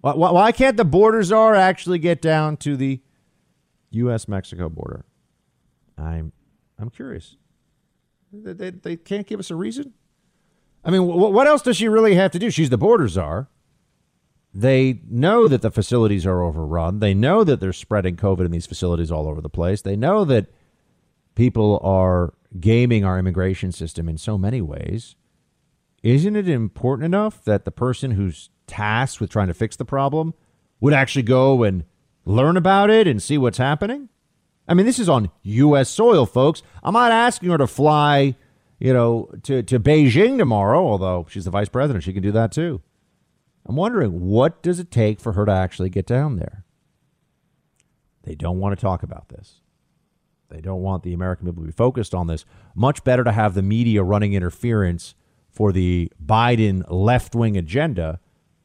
Why, 0.00 0.14
why 0.14 0.50
can't 0.50 0.76
the 0.76 0.84
border 0.84 1.22
czar 1.22 1.54
actually 1.54 2.00
get 2.00 2.20
down 2.20 2.56
to 2.58 2.76
the 2.76 3.00
U.S. 3.90 4.26
Mexico 4.26 4.68
border? 4.68 5.04
I'm 5.96 6.32
I'm 6.80 6.90
curious. 6.90 7.36
They, 8.32 8.52
they, 8.54 8.70
they, 8.70 8.96
can't 8.96 9.26
give 9.26 9.38
us 9.38 9.52
a 9.52 9.56
reason. 9.56 9.94
I 10.84 10.90
mean, 10.90 11.06
what 11.06 11.46
else 11.46 11.62
does 11.62 11.76
she 11.76 11.88
really 11.88 12.16
have 12.16 12.32
to 12.32 12.40
do? 12.40 12.50
She's 12.50 12.70
the 12.70 12.78
border 12.78 13.06
czar. 13.06 13.48
They 14.52 15.00
know 15.08 15.46
that 15.46 15.62
the 15.62 15.70
facilities 15.70 16.26
are 16.26 16.42
overrun. 16.42 16.98
They 16.98 17.14
know 17.14 17.44
that 17.44 17.60
they're 17.60 17.72
spreading 17.72 18.16
COVID 18.16 18.46
in 18.46 18.50
these 18.50 18.66
facilities 18.66 19.12
all 19.12 19.28
over 19.28 19.40
the 19.40 19.48
place. 19.48 19.82
They 19.82 19.96
know 19.96 20.24
that 20.24 20.46
people 21.36 21.80
are 21.84 22.34
gaming 22.58 23.04
our 23.04 23.18
immigration 23.18 23.72
system 23.72 24.08
in 24.08 24.18
so 24.18 24.38
many 24.38 24.60
ways, 24.60 25.16
isn't 26.02 26.36
it 26.36 26.48
important 26.48 27.06
enough 27.06 27.42
that 27.44 27.64
the 27.64 27.70
person 27.70 28.12
who's 28.12 28.50
tasked 28.66 29.20
with 29.20 29.30
trying 29.30 29.48
to 29.48 29.54
fix 29.54 29.76
the 29.76 29.84
problem 29.84 30.34
would 30.80 30.94
actually 30.94 31.22
go 31.22 31.62
and 31.62 31.84
learn 32.24 32.56
about 32.56 32.90
it 32.90 33.06
and 33.06 33.22
see 33.22 33.38
what's 33.38 33.58
happening? 33.58 34.08
I 34.68 34.74
mean, 34.74 34.86
this 34.86 34.98
is 34.98 35.08
on 35.08 35.30
U.S. 35.42 35.88
soil, 35.88 36.26
folks. 36.26 36.62
I'm 36.82 36.92
not 36.92 37.10
asking 37.10 37.50
her 37.50 37.58
to 37.58 37.66
fly, 37.66 38.36
you 38.78 38.92
know, 38.92 39.30
to, 39.44 39.62
to 39.62 39.80
Beijing 39.80 40.38
tomorrow, 40.38 40.86
although 40.86 41.26
she's 41.28 41.46
the 41.46 41.50
vice 41.50 41.70
president. 41.70 42.04
She 42.04 42.12
can 42.12 42.22
do 42.22 42.32
that 42.32 42.52
too. 42.52 42.82
I'm 43.66 43.76
wondering, 43.76 44.20
what 44.26 44.62
does 44.62 44.78
it 44.78 44.90
take 44.90 45.20
for 45.20 45.32
her 45.32 45.44
to 45.46 45.52
actually 45.52 45.90
get 45.90 46.06
down 46.06 46.36
there? 46.36 46.64
They 48.22 48.34
don't 48.34 48.58
want 48.58 48.78
to 48.78 48.80
talk 48.80 49.02
about 49.02 49.28
this. 49.30 49.60
They 50.50 50.60
don't 50.60 50.82
want 50.82 51.02
the 51.02 51.12
American 51.12 51.46
people 51.46 51.62
to 51.62 51.66
be 51.66 51.72
focused 51.72 52.14
on 52.14 52.26
this. 52.26 52.44
Much 52.74 53.04
better 53.04 53.24
to 53.24 53.32
have 53.32 53.54
the 53.54 53.62
media 53.62 54.02
running 54.02 54.32
interference 54.32 55.14
for 55.50 55.72
the 55.72 56.10
Biden 56.24 56.84
left 56.88 57.34
wing 57.34 57.56
agenda 57.56 58.20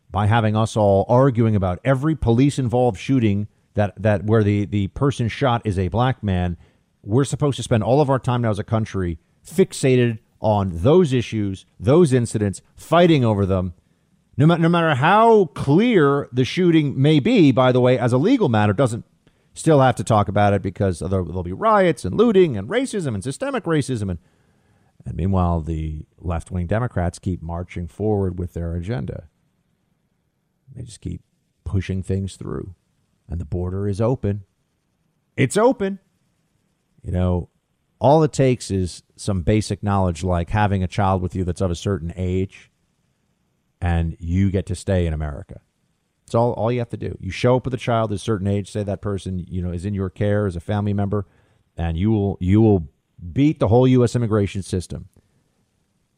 by 0.09 0.27
having 0.27 0.55
us 0.55 0.77
all 0.77 1.05
arguing 1.09 1.55
about 1.55 1.79
every 1.83 2.15
police 2.15 2.59
involved 2.59 2.99
shooting 2.99 3.47
that, 3.73 4.01
that 4.01 4.23
where 4.23 4.43
the, 4.43 4.65
the 4.65 4.87
person 4.89 5.27
shot 5.27 5.61
is 5.65 5.77
a 5.77 5.87
black 5.87 6.23
man. 6.23 6.55
We're 7.03 7.25
supposed 7.25 7.57
to 7.57 7.63
spend 7.63 7.83
all 7.83 7.99
of 7.99 8.09
our 8.09 8.19
time 8.19 8.43
now 8.43 8.51
as 8.51 8.59
a 8.59 8.63
country 8.63 9.19
fixated 9.45 10.19
on 10.39 10.69
those 10.73 11.13
issues, 11.13 11.65
those 11.79 12.13
incidents, 12.13 12.61
fighting 12.75 13.25
over 13.25 13.45
them. 13.45 13.73
No, 14.37 14.45
no 14.45 14.69
matter 14.69 14.95
how 14.95 15.45
clear 15.53 16.29
the 16.31 16.45
shooting 16.45 16.99
may 17.01 17.19
be, 17.19 17.51
by 17.51 17.71
the 17.71 17.81
way, 17.81 17.97
as 17.97 18.13
a 18.13 18.17
legal 18.17 18.49
matter, 18.49 18.73
doesn't 18.73 19.05
still 19.53 19.79
have 19.81 19.95
to 19.95 20.03
talk 20.03 20.27
about 20.27 20.53
it 20.53 20.61
because 20.61 20.99
there, 20.99 21.23
will 21.23 21.43
be 21.43 21.53
riots 21.53 22.05
and 22.05 22.15
looting 22.15 22.57
and 22.57 22.69
racism 22.69 23.13
and 23.13 23.23
systemic 23.23 23.63
racism. 23.65 24.09
And, 24.09 24.19
and 25.05 25.15
meanwhile, 25.15 25.61
the 25.61 26.05
left 26.17 26.51
wing 26.51 26.67
Democrats 26.67 27.19
keep 27.19 27.41
marching 27.41 27.87
forward 27.87 28.39
with 28.39 28.53
their 28.53 28.75
agenda. 28.75 29.29
They 30.75 30.83
just 30.83 31.01
keep 31.01 31.21
pushing 31.63 32.03
things 32.03 32.35
through. 32.35 32.75
And 33.27 33.39
the 33.39 33.45
border 33.45 33.87
is 33.87 34.01
open. 34.01 34.43
It's 35.37 35.57
open. 35.57 35.99
You 37.01 37.11
know, 37.11 37.49
all 37.99 38.23
it 38.23 38.33
takes 38.33 38.69
is 38.69 39.03
some 39.15 39.41
basic 39.41 39.83
knowledge 39.83 40.23
like 40.23 40.49
having 40.49 40.83
a 40.83 40.87
child 40.87 41.21
with 41.21 41.35
you 41.35 41.43
that's 41.43 41.61
of 41.61 41.71
a 41.71 41.75
certain 41.75 42.13
age 42.15 42.69
and 43.81 44.15
you 44.19 44.49
get 44.49 44.65
to 44.67 44.75
stay 44.75 45.05
in 45.05 45.13
America. 45.13 45.61
It's 46.25 46.35
all, 46.35 46.53
all 46.53 46.71
you 46.71 46.79
have 46.79 46.89
to 46.89 46.97
do. 46.97 47.17
You 47.19 47.31
show 47.31 47.57
up 47.57 47.65
with 47.65 47.73
a 47.73 47.77
child 47.77 48.11
at 48.11 48.15
a 48.15 48.19
certain 48.19 48.47
age, 48.47 48.71
say 48.71 48.83
that 48.83 49.01
person, 49.01 49.45
you 49.47 49.61
know, 49.61 49.71
is 49.71 49.85
in 49.85 49.93
your 49.93 50.09
care 50.09 50.45
as 50.45 50.55
a 50.55 50.61
family 50.61 50.93
member, 50.93 51.25
and 51.77 51.97
you 51.97 52.11
will 52.11 52.37
you 52.39 52.61
will 52.61 52.87
beat 53.31 53.59
the 53.59 53.67
whole 53.67 53.87
US 53.87 54.15
immigration 54.15 54.61
system. 54.63 55.09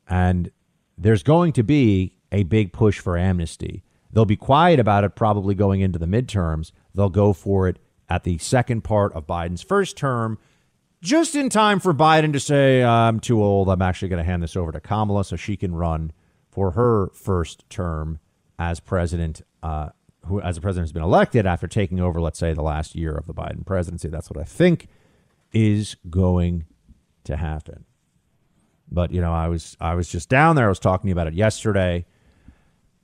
And 0.08 0.52
there's 0.98 1.24
going 1.24 1.54
to 1.54 1.64
be 1.64 2.18
a 2.32 2.44
big 2.44 2.72
push 2.74 3.00
for 3.00 3.18
amnesty. 3.18 3.84
They'll 4.12 4.26
be 4.26 4.38
quiet 4.38 4.80
about 4.80 5.04
it 5.04 5.16
probably 5.16 5.56
going 5.56 5.82
into 5.82 6.00
the 6.00 6.06
midterms. 6.06 6.72
They'll 6.94 7.10
go 7.10 7.34
for 7.34 7.68
it 7.68 7.80
at 8.08 8.24
the 8.24 8.38
second 8.38 8.84
part 8.84 9.12
of 9.14 9.28
Biden's 9.28 9.62
first 9.62 9.98
term, 9.98 10.38
just 11.02 11.36
in 11.36 11.50
time 11.50 11.80
for 11.80 11.94
Biden 11.94 12.32
to 12.34 12.40
say, 12.40 12.84
I'm 12.84 13.20
too 13.20 13.44
old. 13.44 13.70
I'm 13.70 13.82
actually 13.82 14.10
going 14.10 14.24
to 14.24 14.30
hand 14.30 14.42
this 14.42 14.56
over 14.56 14.72
to 14.72 14.80
Kamala 14.80 15.26
so 15.26 15.36
she 15.36 15.58
can 15.58 15.76
run 15.76 16.12
for 16.50 16.72
her 16.72 17.10
first 17.14 17.70
term 17.70 18.20
as 18.58 18.80
president, 18.80 19.42
uh, 19.64 19.90
who 20.26 20.42
as 20.42 20.58
a 20.58 20.62
president 20.62 20.86
has 20.86 20.94
been 20.94 21.04
elected 21.04 21.46
after 21.46 21.68
taking 21.68 22.00
over, 22.00 22.20
let's 22.20 22.40
say, 22.40 22.54
the 22.54 22.62
last 22.62 22.96
year 22.96 23.16
of 23.16 23.28
the 23.28 23.34
Biden 23.34 23.66
presidency. 23.66 24.10
That's 24.10 24.30
what 24.30 24.40
I 24.40 24.44
think 24.44 24.88
is 25.52 25.96
going 26.10 26.66
to 27.26 27.38
happen. 27.38 27.86
But 28.92 29.12
you 29.12 29.22
know, 29.22 29.34
I 29.34 29.48
was 29.48 29.76
I 29.80 29.96
was 29.96 30.10
just 30.10 30.30
down 30.30 30.56
there. 30.56 30.66
I 30.66 30.70
was 30.70 30.80
talking 30.80 31.12
about 31.12 31.28
it 31.28 31.34
yesterday, 31.34 32.06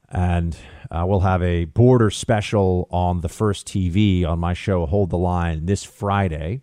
and 0.10 0.56
uh, 0.90 1.06
we'll 1.08 1.22
have 1.22 1.42
a 1.42 1.66
border 1.66 2.10
special 2.10 2.88
on 2.92 3.22
the 3.22 3.30
first 3.30 3.68
TV 3.68 4.26
on 4.26 4.40
my 4.40 4.54
show, 4.54 4.86
Hold 4.86 5.10
the 5.10 5.18
Line, 5.18 5.66
this 5.66 5.84
Friday 5.84 6.62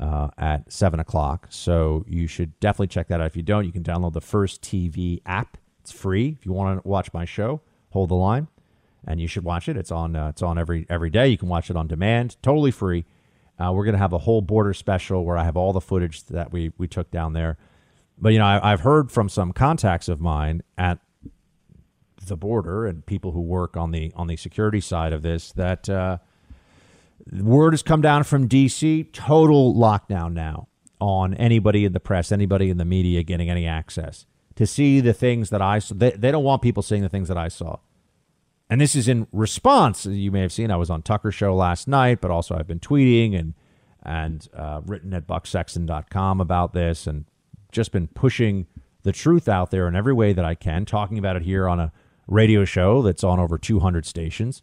uh, 0.00 0.28
at 0.36 0.70
seven 0.72 0.98
o'clock. 0.98 1.46
So 1.50 2.04
you 2.08 2.26
should 2.26 2.58
definitely 2.58 2.88
check 2.88 3.08
that 3.08 3.20
out. 3.20 3.26
If 3.26 3.36
you 3.36 3.42
don't, 3.42 3.64
you 3.64 3.72
can 3.72 3.84
download 3.84 4.12
the 4.12 4.20
First 4.20 4.62
TV 4.62 5.20
app. 5.24 5.56
It's 5.80 5.92
free 5.92 6.36
if 6.38 6.44
you 6.44 6.52
want 6.52 6.82
to 6.82 6.88
watch 6.88 7.12
my 7.12 7.24
show, 7.24 7.60
Hold 7.92 8.08
the 8.08 8.14
Line, 8.14 8.48
and 9.06 9.20
you 9.20 9.28
should 9.28 9.44
watch 9.44 9.68
it. 9.68 9.76
It's 9.76 9.90
on 9.90 10.16
uh, 10.16 10.28
it's 10.28 10.42
on 10.42 10.58
every 10.58 10.86
every 10.88 11.10
day. 11.10 11.28
You 11.28 11.38
can 11.38 11.48
watch 11.48 11.70
it 11.70 11.76
on 11.76 11.86
demand, 11.86 12.36
totally 12.42 12.70
free. 12.70 13.04
Uh, 13.58 13.70
we're 13.72 13.84
to 13.92 13.98
have 13.98 14.12
a 14.12 14.18
whole 14.18 14.40
border 14.40 14.74
special 14.74 15.24
where 15.24 15.36
I 15.36 15.44
have 15.44 15.56
all 15.56 15.72
the 15.72 15.80
footage 15.80 16.24
that 16.26 16.52
we 16.52 16.72
we 16.78 16.88
took 16.88 17.10
down 17.10 17.32
there. 17.32 17.58
But 18.18 18.30
you 18.30 18.38
know, 18.38 18.46
I, 18.46 18.70
have 18.70 18.80
heard 18.80 19.10
from 19.10 19.28
some 19.28 19.52
contacts 19.52 20.08
of 20.08 20.20
mine 20.20 20.62
at 20.78 20.98
the 22.26 22.36
border 22.36 22.86
and 22.86 23.04
people 23.04 23.32
who 23.32 23.40
work 23.40 23.76
on 23.76 23.90
the 23.90 24.12
on 24.16 24.26
the 24.26 24.36
security 24.36 24.80
side 24.80 25.12
of 25.12 25.22
this 25.22 25.52
that 25.52 25.88
uh, 25.88 26.18
word 27.30 27.72
has 27.72 27.82
come 27.82 28.00
down 28.00 28.24
from 28.24 28.46
D.C. 28.46 29.04
Total 29.12 29.74
lockdown 29.74 30.32
now 30.32 30.68
on 31.00 31.34
anybody 31.34 31.84
in 31.84 31.92
the 31.92 32.00
press, 32.00 32.32
anybody 32.32 32.70
in 32.70 32.78
the 32.78 32.84
media 32.84 33.22
getting 33.22 33.50
any 33.50 33.66
access 33.66 34.24
to 34.56 34.66
see 34.66 35.00
the 35.00 35.12
things 35.12 35.50
that 35.50 35.62
I 35.62 35.78
saw. 35.78 35.94
They, 35.94 36.10
they 36.10 36.30
don't 36.30 36.44
want 36.44 36.62
people 36.62 36.82
seeing 36.82 37.02
the 37.02 37.08
things 37.08 37.28
that 37.28 37.38
I 37.38 37.48
saw. 37.48 37.78
And 38.68 38.80
this 38.80 38.94
is 38.94 39.08
in 39.08 39.26
response. 39.32 40.06
You 40.06 40.30
may 40.30 40.40
have 40.40 40.52
seen 40.52 40.70
I 40.70 40.76
was 40.76 40.90
on 40.90 41.02
Tucker 41.02 41.30
Show 41.30 41.54
last 41.54 41.86
night, 41.86 42.20
but 42.20 42.30
also 42.30 42.56
I've 42.56 42.66
been 42.66 42.80
tweeting 42.80 43.38
and 43.38 43.54
and 44.04 44.48
uh, 44.56 44.80
written 44.84 45.14
at 45.14 45.28
bucksexton.com 45.28 46.40
about 46.40 46.72
this 46.72 47.06
and 47.06 47.24
just 47.70 47.92
been 47.92 48.08
pushing 48.08 48.66
the 49.04 49.12
truth 49.12 49.48
out 49.48 49.70
there 49.70 49.86
in 49.86 49.94
every 49.94 50.12
way 50.12 50.32
that 50.32 50.44
I 50.44 50.54
can, 50.54 50.84
talking 50.84 51.18
about 51.18 51.36
it 51.36 51.42
here 51.42 51.68
on 51.68 51.78
a 51.78 51.92
radio 52.26 52.64
show 52.64 53.02
that's 53.02 53.22
on 53.22 53.38
over 53.38 53.58
200 53.58 54.06
stations, 54.06 54.62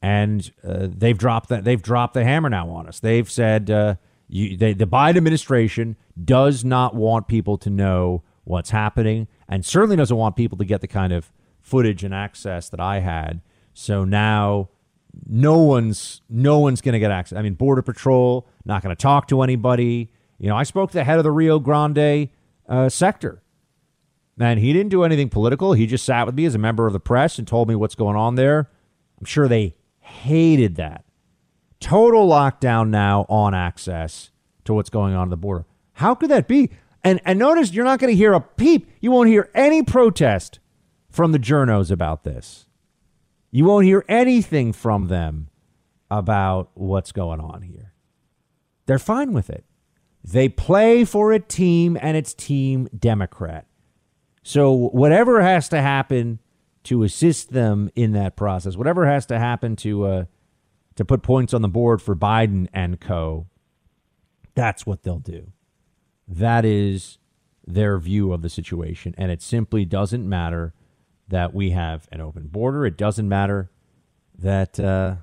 and 0.00 0.52
uh, 0.66 0.88
they've 0.90 1.18
dropped 1.18 1.48
that 1.48 1.64
they've 1.64 1.82
dropped 1.82 2.14
the 2.14 2.24
hammer 2.24 2.50
now 2.50 2.68
on 2.70 2.86
us. 2.86 3.00
They've 3.00 3.30
said 3.30 3.70
uh, 3.70 3.94
you, 4.28 4.56
they, 4.56 4.72
the 4.72 4.86
Biden 4.86 5.16
administration 5.16 5.96
does 6.22 6.64
not 6.64 6.94
want 6.94 7.28
people 7.28 7.56
to 7.58 7.70
know 7.70 8.22
what's 8.44 8.70
happening, 8.70 9.28
and 9.48 9.64
certainly 9.64 9.96
doesn't 9.96 10.16
want 10.16 10.36
people 10.36 10.58
to 10.58 10.64
get 10.64 10.80
the 10.80 10.88
kind 10.88 11.12
of 11.12 11.32
footage 11.60 12.04
and 12.04 12.14
access 12.14 12.68
that 12.68 12.80
I 12.80 13.00
had. 13.00 13.40
So 13.74 14.04
now 14.04 14.68
no 15.26 15.58
one's 15.58 16.22
no 16.28 16.58
one's 16.58 16.80
going 16.80 16.94
to 16.94 16.98
get 16.98 17.10
access. 17.10 17.38
I 17.38 17.42
mean, 17.42 17.54
Border 17.54 17.82
Patrol 17.82 18.46
not 18.64 18.82
going 18.82 18.94
to 18.94 19.00
talk 19.00 19.28
to 19.28 19.42
anybody. 19.42 20.10
You 20.38 20.48
know, 20.48 20.56
I 20.56 20.64
spoke 20.64 20.90
to 20.90 20.98
the 20.98 21.04
head 21.04 21.18
of 21.18 21.24
the 21.24 21.30
Rio 21.30 21.58
Grande 21.58 22.28
uh, 22.68 22.88
sector 22.88 23.42
and 24.38 24.60
he 24.60 24.72
didn't 24.72 24.90
do 24.90 25.04
anything 25.04 25.28
political. 25.28 25.72
He 25.72 25.86
just 25.86 26.04
sat 26.04 26.26
with 26.26 26.34
me 26.34 26.44
as 26.44 26.54
a 26.54 26.58
member 26.58 26.86
of 26.86 26.92
the 26.92 27.00
press 27.00 27.38
and 27.38 27.46
told 27.46 27.68
me 27.68 27.74
what's 27.74 27.94
going 27.94 28.16
on 28.16 28.34
there. 28.34 28.70
I'm 29.18 29.26
sure 29.26 29.48
they 29.48 29.74
hated 30.00 30.76
that. 30.76 31.04
Total 31.80 32.26
lockdown 32.26 32.88
now 32.90 33.26
on 33.28 33.54
access 33.54 34.30
to 34.64 34.74
what's 34.74 34.90
going 34.90 35.14
on 35.14 35.28
at 35.28 35.30
the 35.30 35.36
border. 35.36 35.66
How 35.94 36.14
could 36.14 36.30
that 36.30 36.48
be? 36.48 36.70
And 37.04 37.20
and 37.24 37.38
notice 37.38 37.72
you're 37.72 37.84
not 37.84 37.98
going 37.98 38.12
to 38.12 38.16
hear 38.16 38.32
a 38.32 38.40
peep. 38.40 38.90
You 39.00 39.10
won't 39.10 39.28
hear 39.28 39.50
any 39.54 39.82
protest 39.82 40.60
from 41.10 41.32
the 41.32 41.38
journos 41.38 41.90
about 41.90 42.24
this. 42.24 42.66
You 43.50 43.64
won't 43.64 43.84
hear 43.84 44.04
anything 44.08 44.72
from 44.72 45.08
them 45.08 45.48
about 46.10 46.70
what's 46.74 47.12
going 47.12 47.40
on 47.40 47.62
here. 47.62 47.92
They're 48.86 48.98
fine 48.98 49.32
with 49.32 49.50
it. 49.50 49.64
They 50.24 50.48
play 50.48 51.04
for 51.04 51.32
a 51.32 51.40
team 51.40 51.98
and 52.00 52.16
it's 52.16 52.32
team 52.32 52.88
Democrat. 52.96 53.66
So 54.42 54.72
whatever 54.72 55.42
has 55.42 55.68
to 55.70 55.80
happen 55.80 56.38
to 56.84 57.02
assist 57.02 57.52
them 57.52 57.90
in 57.94 58.12
that 58.12 58.36
process, 58.36 58.76
whatever 58.76 59.06
has 59.06 59.26
to 59.26 59.38
happen 59.38 59.76
to 59.76 60.04
uh, 60.04 60.24
to 60.96 61.04
put 61.04 61.22
points 61.22 61.54
on 61.54 61.62
the 61.62 61.68
board 61.68 62.02
for 62.02 62.14
Biden 62.14 62.68
and 62.72 63.00
co, 63.00 63.46
that's 64.54 64.86
what 64.86 65.02
they'll 65.02 65.18
do. 65.18 65.52
That 66.28 66.64
is 66.64 67.18
their 67.66 67.98
view 67.98 68.32
of 68.32 68.42
the 68.42 68.48
situation, 68.48 69.14
and 69.18 69.30
it 69.30 69.42
simply 69.42 69.84
doesn't 69.84 70.28
matter 70.28 70.74
that 71.28 71.54
we 71.54 71.70
have 71.70 72.08
an 72.12 72.20
open 72.20 72.48
border. 72.48 72.84
It 72.84 72.96
doesn't 72.96 73.28
matter 73.28 73.70
that 74.38 74.78
uh, 74.78 75.16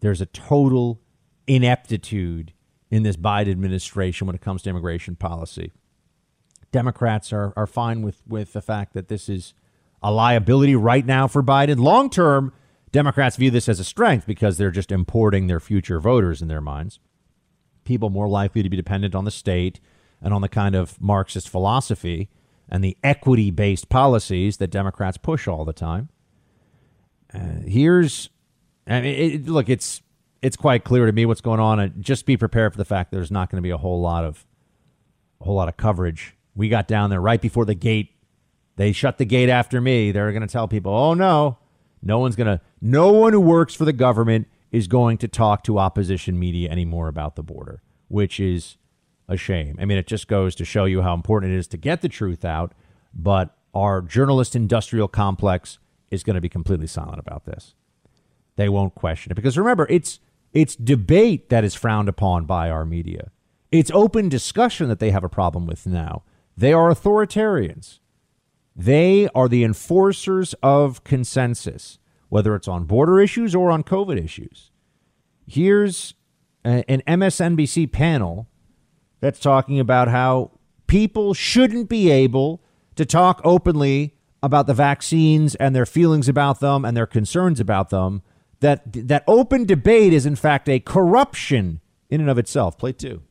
there's 0.00 0.20
a 0.20 0.26
total 0.26 1.00
ineptitude 1.46 2.52
in 2.90 3.02
this 3.02 3.16
Biden 3.16 3.50
administration 3.50 4.26
when 4.26 4.34
it 4.34 4.42
comes 4.42 4.62
to 4.62 4.70
immigration 4.70 5.16
policy. 5.16 5.72
Democrats 6.72 7.32
are, 7.32 7.52
are 7.56 7.66
fine 7.66 8.02
with, 8.02 8.22
with 8.26 8.52
the 8.52 8.62
fact 8.62 8.94
that 8.94 9.08
this 9.08 9.28
is 9.28 9.54
a 10.02 10.10
liability 10.10 10.74
right 10.74 11.04
now 11.04 11.26
for 11.26 11.42
Biden. 11.42 11.78
Long 11.78 12.10
term, 12.10 12.52
Democrats 12.92 13.36
view 13.36 13.50
this 13.50 13.68
as 13.68 13.78
a 13.78 13.84
strength 13.84 14.26
because 14.26 14.56
they're 14.58 14.70
just 14.70 14.90
importing 14.90 15.46
their 15.46 15.60
future 15.60 16.00
voters 16.00 16.42
in 16.42 16.48
their 16.48 16.60
minds. 16.60 16.98
People 17.84 18.10
more 18.10 18.28
likely 18.28 18.62
to 18.62 18.70
be 18.70 18.76
dependent 18.76 19.14
on 19.14 19.24
the 19.24 19.30
state 19.30 19.80
and 20.22 20.34
on 20.34 20.42
the 20.42 20.48
kind 20.48 20.74
of 20.74 21.00
Marxist 21.00 21.48
philosophy 21.48 22.28
and 22.68 22.84
the 22.84 22.96
equity 23.02 23.50
based 23.50 23.88
policies 23.88 24.58
that 24.58 24.68
Democrats 24.68 25.16
push 25.16 25.48
all 25.48 25.64
the 25.64 25.72
time. 25.72 26.08
Uh, 27.32 27.60
here's, 27.66 28.30
I 28.86 29.00
mean, 29.00 29.14
it, 29.14 29.48
look, 29.48 29.68
it's 29.68 30.02
it's 30.42 30.56
quite 30.56 30.84
clear 30.84 31.06
to 31.06 31.12
me 31.12 31.26
what's 31.26 31.40
going 31.40 31.60
on, 31.60 31.80
and 31.80 32.02
just 32.02 32.26
be 32.26 32.36
prepared 32.36 32.72
for 32.72 32.78
the 32.78 32.84
fact 32.84 33.10
there's 33.10 33.30
not 33.30 33.50
going 33.50 33.56
to 33.58 33.62
be 33.62 33.70
a 33.70 33.76
whole 33.76 34.00
lot 34.00 34.24
of 34.24 34.46
a 35.40 35.44
whole 35.44 35.54
lot 35.54 35.68
of 35.68 35.76
coverage 35.76 36.36
we 36.54 36.68
got 36.68 36.88
down 36.88 37.10
there 37.10 37.20
right 37.20 37.40
before 37.40 37.64
the 37.64 37.74
gate. 37.74 38.10
They 38.76 38.92
shut 38.92 39.18
the 39.18 39.24
gate 39.24 39.48
after 39.48 39.80
me. 39.80 40.12
They're 40.12 40.32
going 40.32 40.46
to 40.46 40.48
tell 40.48 40.68
people, 40.68 40.92
"Oh 40.92 41.14
no, 41.14 41.58
no 42.02 42.18
one's 42.18 42.36
going 42.36 42.46
to. 42.46 42.60
No 42.80 43.12
one 43.12 43.32
who 43.32 43.40
works 43.40 43.74
for 43.74 43.84
the 43.84 43.92
government 43.92 44.48
is 44.72 44.86
going 44.86 45.18
to 45.18 45.28
talk 45.28 45.64
to 45.64 45.78
opposition 45.78 46.38
media 46.38 46.70
anymore 46.70 47.08
about 47.08 47.36
the 47.36 47.42
border," 47.42 47.82
which 48.08 48.40
is 48.40 48.76
a 49.30 49.36
shame. 49.36 49.76
I 49.80 49.86
mean, 49.86 49.96
it 49.96 50.08
just 50.08 50.28
goes 50.28 50.54
to 50.56 50.64
show 50.64 50.84
you 50.84 51.00
how 51.00 51.14
important 51.14 51.52
it 51.54 51.56
is 51.56 51.68
to 51.68 51.76
get 51.78 52.02
the 52.02 52.08
truth 52.08 52.44
out. 52.44 52.72
But 53.14 53.56
our 53.72 54.02
journalist 54.02 54.54
industrial 54.54 55.08
complex 55.08 55.78
is 56.10 56.24
going 56.24 56.34
to 56.34 56.40
be 56.40 56.48
completely 56.48 56.88
silent 56.88 57.20
about 57.20 57.46
this. 57.46 57.74
They 58.56 58.68
won't 58.68 58.94
question 58.94 59.32
it 59.32 59.36
because 59.36 59.56
remember, 59.56 59.86
it's 59.88 60.18
it's 60.52 60.74
debate 60.74 61.48
that 61.48 61.62
is 61.64 61.76
frowned 61.76 62.08
upon 62.08 62.44
by 62.44 62.68
our 62.68 62.84
media. 62.84 63.30
It's 63.70 63.90
open 63.92 64.28
discussion 64.28 64.88
that 64.88 64.98
they 64.98 65.12
have 65.12 65.22
a 65.22 65.28
problem 65.28 65.64
with 65.64 65.86
now. 65.86 66.24
They 66.56 66.72
are 66.72 66.90
authoritarians. 66.90 68.00
They 68.74 69.28
are 69.34 69.48
the 69.48 69.62
enforcers 69.62 70.54
of 70.62 71.04
consensus, 71.04 71.98
whether 72.28 72.56
it's 72.56 72.66
on 72.66 72.84
border 72.84 73.20
issues 73.20 73.54
or 73.54 73.70
on 73.70 73.84
COVID 73.84 74.22
issues. 74.22 74.72
Here's 75.46 76.14
a, 76.64 76.84
an 76.90 77.02
MSNBC 77.06 77.92
panel 77.92 78.48
that's 79.20 79.38
talking 79.38 79.78
about 79.78 80.08
how 80.08 80.50
people 80.86 81.34
shouldn't 81.34 81.88
be 81.88 82.10
able 82.10 82.62
to 82.96 83.04
talk 83.04 83.40
openly 83.44 84.14
about 84.42 84.66
the 84.66 84.74
vaccines 84.74 85.54
and 85.56 85.74
their 85.74 85.86
feelings 85.86 86.28
about 86.28 86.60
them 86.60 86.84
and 86.84 86.96
their 86.96 87.06
concerns 87.06 87.60
about 87.60 87.90
them. 87.90 88.22
That 88.60 88.82
that 88.92 89.24
open 89.26 89.64
debate 89.64 90.12
is 90.12 90.26
in 90.26 90.36
fact 90.36 90.68
a 90.68 90.80
corruption 90.80 91.80
in 92.10 92.20
and 92.20 92.28
of 92.28 92.38
itself. 92.38 92.76
Play 92.76 92.92
two. 92.92 93.22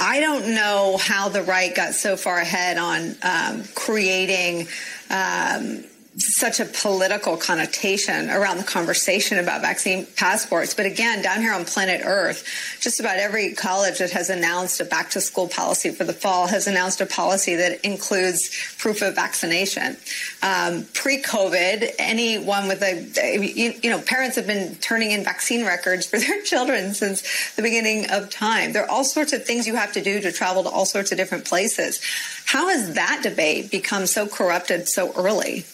I 0.00 0.20
don't 0.20 0.54
know 0.54 0.96
how 0.98 1.28
the 1.28 1.42
right 1.42 1.74
got 1.74 1.94
so 1.94 2.16
far 2.16 2.38
ahead 2.38 2.78
on 2.78 3.14
um, 3.22 3.64
creating 3.74 4.66
um, 5.10 5.84
such 6.16 6.60
a 6.60 6.64
political 6.64 7.36
connotation 7.36 8.30
around 8.30 8.58
the 8.58 8.64
conversation 8.64 9.38
about 9.38 9.60
vaccine 9.62 10.06
passports. 10.16 10.72
But 10.72 10.86
again, 10.86 11.22
down 11.22 11.40
here 11.40 11.52
on 11.52 11.64
planet 11.64 12.02
Earth, 12.04 12.78
just 12.80 13.00
about 13.00 13.16
every 13.16 13.52
college 13.54 13.98
that 13.98 14.12
has 14.12 14.30
announced 14.30 14.80
a 14.80 14.84
back 14.84 15.10
to 15.10 15.20
school 15.20 15.48
policy 15.48 15.90
for 15.90 16.04
the 16.04 16.12
fall 16.12 16.46
has 16.46 16.68
announced 16.68 17.00
a 17.00 17.06
policy 17.06 17.56
that 17.56 17.84
includes 17.84 18.48
proof 18.78 19.02
of 19.02 19.16
vaccination. 19.16 19.96
Um, 20.42 20.86
Pre 20.94 21.20
COVID, 21.20 21.94
anyone 21.98 22.68
with 22.68 22.82
a, 22.82 23.44
you, 23.44 23.74
you 23.82 23.90
know, 23.90 24.00
parents 24.00 24.36
have 24.36 24.46
been 24.46 24.76
turning 24.76 25.10
in 25.10 25.24
vaccine 25.24 25.66
records 25.66 26.06
for 26.06 26.18
their 26.20 26.42
children 26.42 26.94
since 26.94 27.54
the 27.56 27.62
beginning 27.62 28.08
of 28.10 28.30
time. 28.30 28.72
There 28.72 28.84
are 28.84 28.90
all 28.90 29.04
sorts 29.04 29.32
of 29.32 29.44
things 29.44 29.66
you 29.66 29.74
have 29.74 29.92
to 29.92 30.02
do 30.02 30.20
to 30.20 30.30
travel 30.30 30.62
to 30.62 30.68
all 30.68 30.86
sorts 30.86 31.10
of 31.10 31.18
different 31.18 31.44
places. 31.44 32.00
How 32.46 32.68
has 32.68 32.94
that 32.94 33.20
debate 33.24 33.72
become 33.72 34.06
so 34.06 34.28
corrupted 34.28 34.88
so 34.88 35.12
early? 35.16 35.64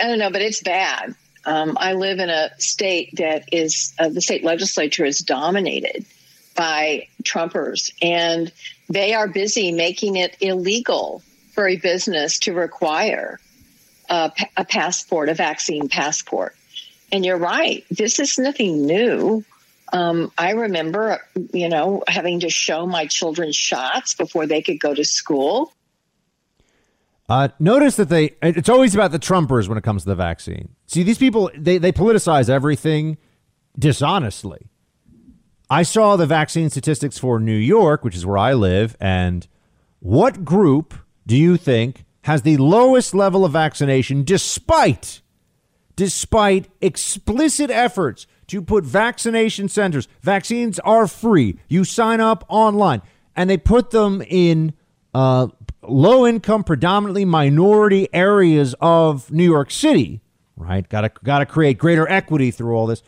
I 0.00 0.06
don't 0.06 0.18
know, 0.18 0.30
but 0.30 0.42
it's 0.42 0.62
bad. 0.62 1.14
Um, 1.44 1.76
I 1.80 1.94
live 1.94 2.18
in 2.18 2.30
a 2.30 2.50
state 2.58 3.16
that 3.16 3.48
is 3.52 3.94
uh, 3.98 4.08
the 4.08 4.20
state 4.20 4.44
legislature 4.44 5.04
is 5.04 5.18
dominated 5.18 6.04
by 6.54 7.08
Trumpers, 7.22 7.92
and 8.00 8.52
they 8.88 9.14
are 9.14 9.26
busy 9.26 9.72
making 9.72 10.16
it 10.16 10.36
illegal 10.40 11.22
for 11.52 11.66
a 11.66 11.76
business 11.76 12.38
to 12.40 12.52
require 12.52 13.40
a, 14.08 14.30
a 14.56 14.64
passport, 14.64 15.28
a 15.28 15.34
vaccine 15.34 15.88
passport. 15.88 16.54
And 17.10 17.24
you're 17.24 17.38
right, 17.38 17.84
this 17.90 18.18
is 18.18 18.38
nothing 18.38 18.86
new. 18.86 19.44
Um, 19.92 20.32
I 20.38 20.52
remember, 20.52 21.22
you 21.52 21.68
know, 21.68 22.02
having 22.06 22.40
to 22.40 22.48
show 22.48 22.86
my 22.86 23.06
children 23.06 23.52
shots 23.52 24.14
before 24.14 24.46
they 24.46 24.62
could 24.62 24.80
go 24.80 24.94
to 24.94 25.04
school. 25.04 25.72
Uh, 27.28 27.48
notice 27.58 27.96
that 27.96 28.08
they, 28.08 28.34
it's 28.42 28.68
always 28.68 28.94
about 28.94 29.12
the 29.12 29.18
Trumpers 29.18 29.68
when 29.68 29.78
it 29.78 29.84
comes 29.84 30.02
to 30.02 30.08
the 30.08 30.14
vaccine. 30.14 30.74
See, 30.86 31.02
these 31.02 31.18
people, 31.18 31.50
they, 31.56 31.78
they 31.78 31.92
politicize 31.92 32.50
everything 32.50 33.16
dishonestly. 33.78 34.68
I 35.70 35.84
saw 35.84 36.16
the 36.16 36.26
vaccine 36.26 36.68
statistics 36.68 37.16
for 37.18 37.40
New 37.40 37.56
York, 37.56 38.04
which 38.04 38.14
is 38.14 38.26
where 38.26 38.36
I 38.36 38.52
live, 38.52 38.96
and 39.00 39.46
what 40.00 40.44
group 40.44 40.94
do 41.26 41.36
you 41.36 41.56
think 41.56 42.04
has 42.22 42.42
the 42.42 42.56
lowest 42.56 43.14
level 43.14 43.44
of 43.44 43.52
vaccination 43.52 44.24
despite 44.24 45.20
despite 45.94 46.68
explicit 46.80 47.70
efforts 47.70 48.26
to 48.46 48.62
put 48.62 48.84
vaccination 48.84 49.68
centers 49.68 50.08
vaccines 50.22 50.78
are 50.80 51.06
free 51.06 51.58
you 51.68 51.84
sign 51.84 52.20
up 52.20 52.44
online 52.48 53.02
and 53.36 53.48
they 53.50 53.56
put 53.56 53.90
them 53.90 54.22
in 54.26 54.72
uh, 55.14 55.46
low 55.82 56.26
income, 56.26 56.64
predominantly 56.64 57.24
minority 57.24 58.08
areas 58.12 58.74
of 58.80 59.30
New 59.30 59.44
York 59.44 59.70
City, 59.70 60.20
right? 60.56 60.88
Got 60.88 61.02
to 61.02 61.10
got 61.24 61.40
to 61.40 61.46
create 61.46 61.78
greater 61.78 62.08
equity 62.08 62.50
through 62.50 62.74
all 62.74 62.86
this. 62.86 63.02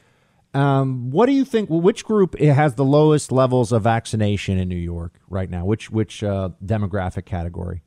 Um, 0.53 1.11
what 1.11 1.27
do 1.27 1.33
you 1.33 1.45
think? 1.45 1.68
Which 1.68 2.05
group 2.05 2.39
has 2.39 2.75
the 2.75 2.85
lowest 2.85 3.33
levels 3.33 3.72
of 3.72 3.83
vaccination 3.83 4.57
in 4.59 4.68
New 4.68 4.77
York 4.77 5.18
right 5.29 5.51
now? 5.51 5.64
Which 5.64 5.91
which 5.91 6.22
uh, 6.22 6.51
demographic 6.64 7.25
category? 7.25 7.83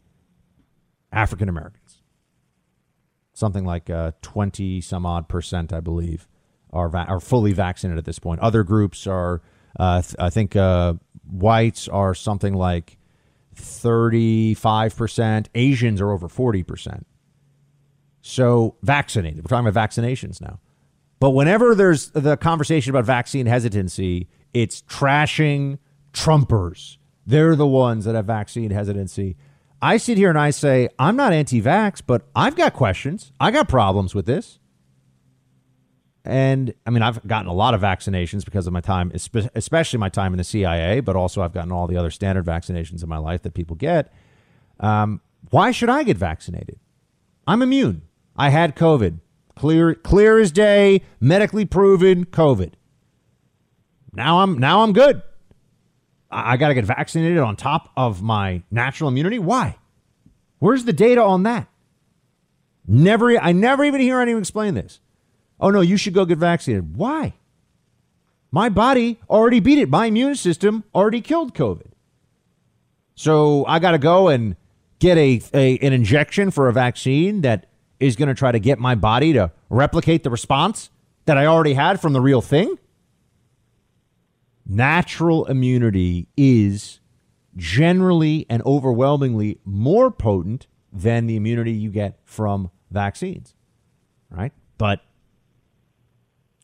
African 1.11 1.47
Americans. 1.47 2.01
Something 3.33 3.65
like 3.65 3.89
uh, 3.89 4.11
twenty 4.21 4.81
some 4.81 5.05
odd 5.05 5.29
percent, 5.29 5.71
I 5.71 5.79
believe, 5.79 6.27
are 6.73 6.89
va- 6.89 7.05
are 7.07 7.19
fully 7.19 7.53
vaccinated 7.53 7.97
at 7.97 8.05
this 8.05 8.19
point. 8.19 8.41
Other 8.41 8.63
groups 8.63 9.07
are, 9.07 9.41
uh, 9.79 10.01
th- 10.01 10.15
I 10.19 10.29
think, 10.29 10.55
uh, 10.55 10.95
whites 11.29 11.87
are 11.87 12.13
something 12.13 12.53
like 12.53 12.96
35%. 13.57 15.47
Asians 15.55 16.01
are 16.01 16.11
over 16.11 16.27
40%. 16.27 17.03
So 18.21 18.75
vaccinated. 18.83 19.43
We're 19.43 19.49
talking 19.49 19.67
about 19.67 19.89
vaccinations 19.89 20.41
now. 20.41 20.59
But 21.19 21.31
whenever 21.31 21.73
there's 21.73 22.09
the 22.11 22.37
conversation 22.37 22.91
about 22.91 23.05
vaccine 23.05 23.45
hesitancy, 23.45 24.27
it's 24.53 24.81
trashing 24.83 25.79
Trumpers. 26.13 26.97
They're 27.25 27.55
the 27.55 27.67
ones 27.67 28.05
that 28.05 28.15
have 28.15 28.25
vaccine 28.25 28.71
hesitancy. 28.71 29.37
I 29.81 29.97
sit 29.97 30.17
here 30.17 30.29
and 30.29 30.39
I 30.39 30.49
say, 30.49 30.89
I'm 30.97 31.15
not 31.15 31.33
anti 31.33 31.61
vax, 31.61 32.01
but 32.05 32.23
I've 32.35 32.55
got 32.55 32.73
questions. 32.73 33.31
I 33.39 33.51
got 33.51 33.69
problems 33.69 34.15
with 34.15 34.25
this. 34.25 34.59
And 36.25 36.73
I 36.85 36.89
mean, 36.89 37.01
I've 37.03 37.25
gotten 37.25 37.47
a 37.47 37.53
lot 37.53 37.73
of 37.73 37.81
vaccinations 37.81 38.43
because 38.43 38.67
of 38.67 38.73
my 38.73 38.81
time, 38.81 39.11
especially 39.55 39.99
my 39.99 40.09
time 40.09 40.33
in 40.33 40.37
the 40.37 40.43
CIA, 40.43 40.99
but 40.99 41.15
also 41.15 41.41
I've 41.41 41.53
gotten 41.53 41.71
all 41.71 41.87
the 41.87 41.95
other 41.95 42.11
standard 42.11 42.45
vaccinations 42.45 43.01
in 43.01 43.09
my 43.09 43.17
life 43.17 43.43
that 43.43 43.53
people 43.53 43.75
get. 43.75 44.11
Um, 44.79 45.21
why 45.51 45.71
should 45.71 45.89
I 45.89 46.03
get 46.03 46.17
vaccinated? 46.17 46.79
I'm 47.47 47.61
immune. 47.61 48.01
I 48.35 48.49
had 48.49 48.75
COVID. 48.75 49.19
Clear, 49.55 49.95
clear 49.95 50.37
as 50.37 50.51
day, 50.51 51.01
medically 51.19 51.65
proven 51.65 52.25
COVID. 52.25 52.73
Now 54.13 54.39
I'm 54.39 54.57
now 54.57 54.81
I'm 54.81 54.93
good. 54.93 55.21
I, 56.29 56.53
I 56.53 56.57
got 56.57 56.69
to 56.69 56.73
get 56.73 56.85
vaccinated 56.85 57.37
on 57.37 57.55
top 57.55 57.89
of 57.95 58.21
my 58.21 58.63
natural 58.69 59.07
immunity. 59.07 59.39
Why? 59.39 59.77
Where's 60.59 60.85
the 60.85 60.93
data 60.93 61.21
on 61.21 61.43
that? 61.43 61.67
Never, 62.87 63.37
I 63.37 63.51
never 63.51 63.83
even 63.83 63.99
hear 64.01 64.21
anyone 64.21 64.41
explain 64.41 64.73
this. 64.73 64.99
Oh, 65.59 65.69
no, 65.69 65.81
you 65.81 65.97
should 65.97 66.13
go 66.13 66.25
get 66.25 66.37
vaccinated. 66.37 66.95
Why? 66.95 67.33
My 68.51 68.69
body 68.69 69.19
already 69.29 69.59
beat 69.59 69.77
it. 69.77 69.89
My 69.89 70.05
immune 70.05 70.35
system 70.35 70.83
already 70.93 71.21
killed 71.21 71.53
COVID. 71.53 71.91
So 73.15 73.65
I 73.65 73.79
got 73.79 73.91
to 73.91 73.97
go 73.97 74.27
and 74.27 74.55
get 74.99 75.17
a, 75.17 75.41
a, 75.53 75.77
an 75.79 75.93
injection 75.93 76.51
for 76.51 76.67
a 76.67 76.73
vaccine 76.73 77.41
that 77.41 77.67
is 77.99 78.15
going 78.15 78.29
to 78.29 78.35
try 78.35 78.51
to 78.51 78.59
get 78.59 78.79
my 78.79 78.95
body 78.95 79.33
to 79.33 79.51
replicate 79.69 80.23
the 80.23 80.29
response 80.29 80.89
that 81.25 81.37
I 81.37 81.45
already 81.45 81.73
had 81.73 81.99
from 81.99 82.13
the 82.13 82.21
real 82.21 82.41
thing. 82.41 82.77
Natural 84.65 85.45
immunity 85.45 86.27
is 86.37 86.99
generally 87.55 88.45
and 88.49 88.61
overwhelmingly 88.63 89.59
more 89.65 90.11
potent 90.11 90.67
than 90.93 91.25
the 91.25 91.35
immunity 91.35 91.71
you 91.71 91.89
get 91.89 92.19
from 92.23 92.69
vaccines, 92.91 93.55
right? 94.29 94.51
But 94.77 95.01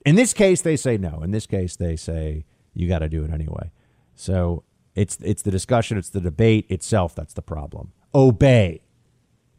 in 0.06 0.16
this 0.16 0.34
case, 0.34 0.62
they 0.62 0.76
say 0.76 0.98
no. 0.98 1.22
In 1.22 1.32
this 1.32 1.46
case, 1.46 1.76
they 1.76 1.96
say 1.96 2.46
you 2.74 2.88
got 2.88 3.00
to 3.00 3.10
do 3.10 3.24
it 3.24 3.32
anyway. 3.32 3.72
So 4.16 4.64
it's 4.96 5.18
it's 5.22 5.42
the 5.42 5.52
discussion, 5.52 5.98
it's 5.98 6.10
the 6.10 6.22
debate 6.22 6.66
itself 6.70 7.16
that's 7.16 7.34
the 7.34 7.42
problem. 7.42 7.92
Obey, 8.14 8.82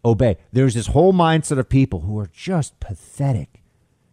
obey. 0.04 0.36
There's 0.52 0.74
this 0.74 0.88
whole 0.88 1.12
mindset 1.12 1.58
of 1.58 1.68
people 1.68 2.00
who 2.00 2.18
are 2.18 2.30
just 2.32 2.78
pathetic. 2.80 3.62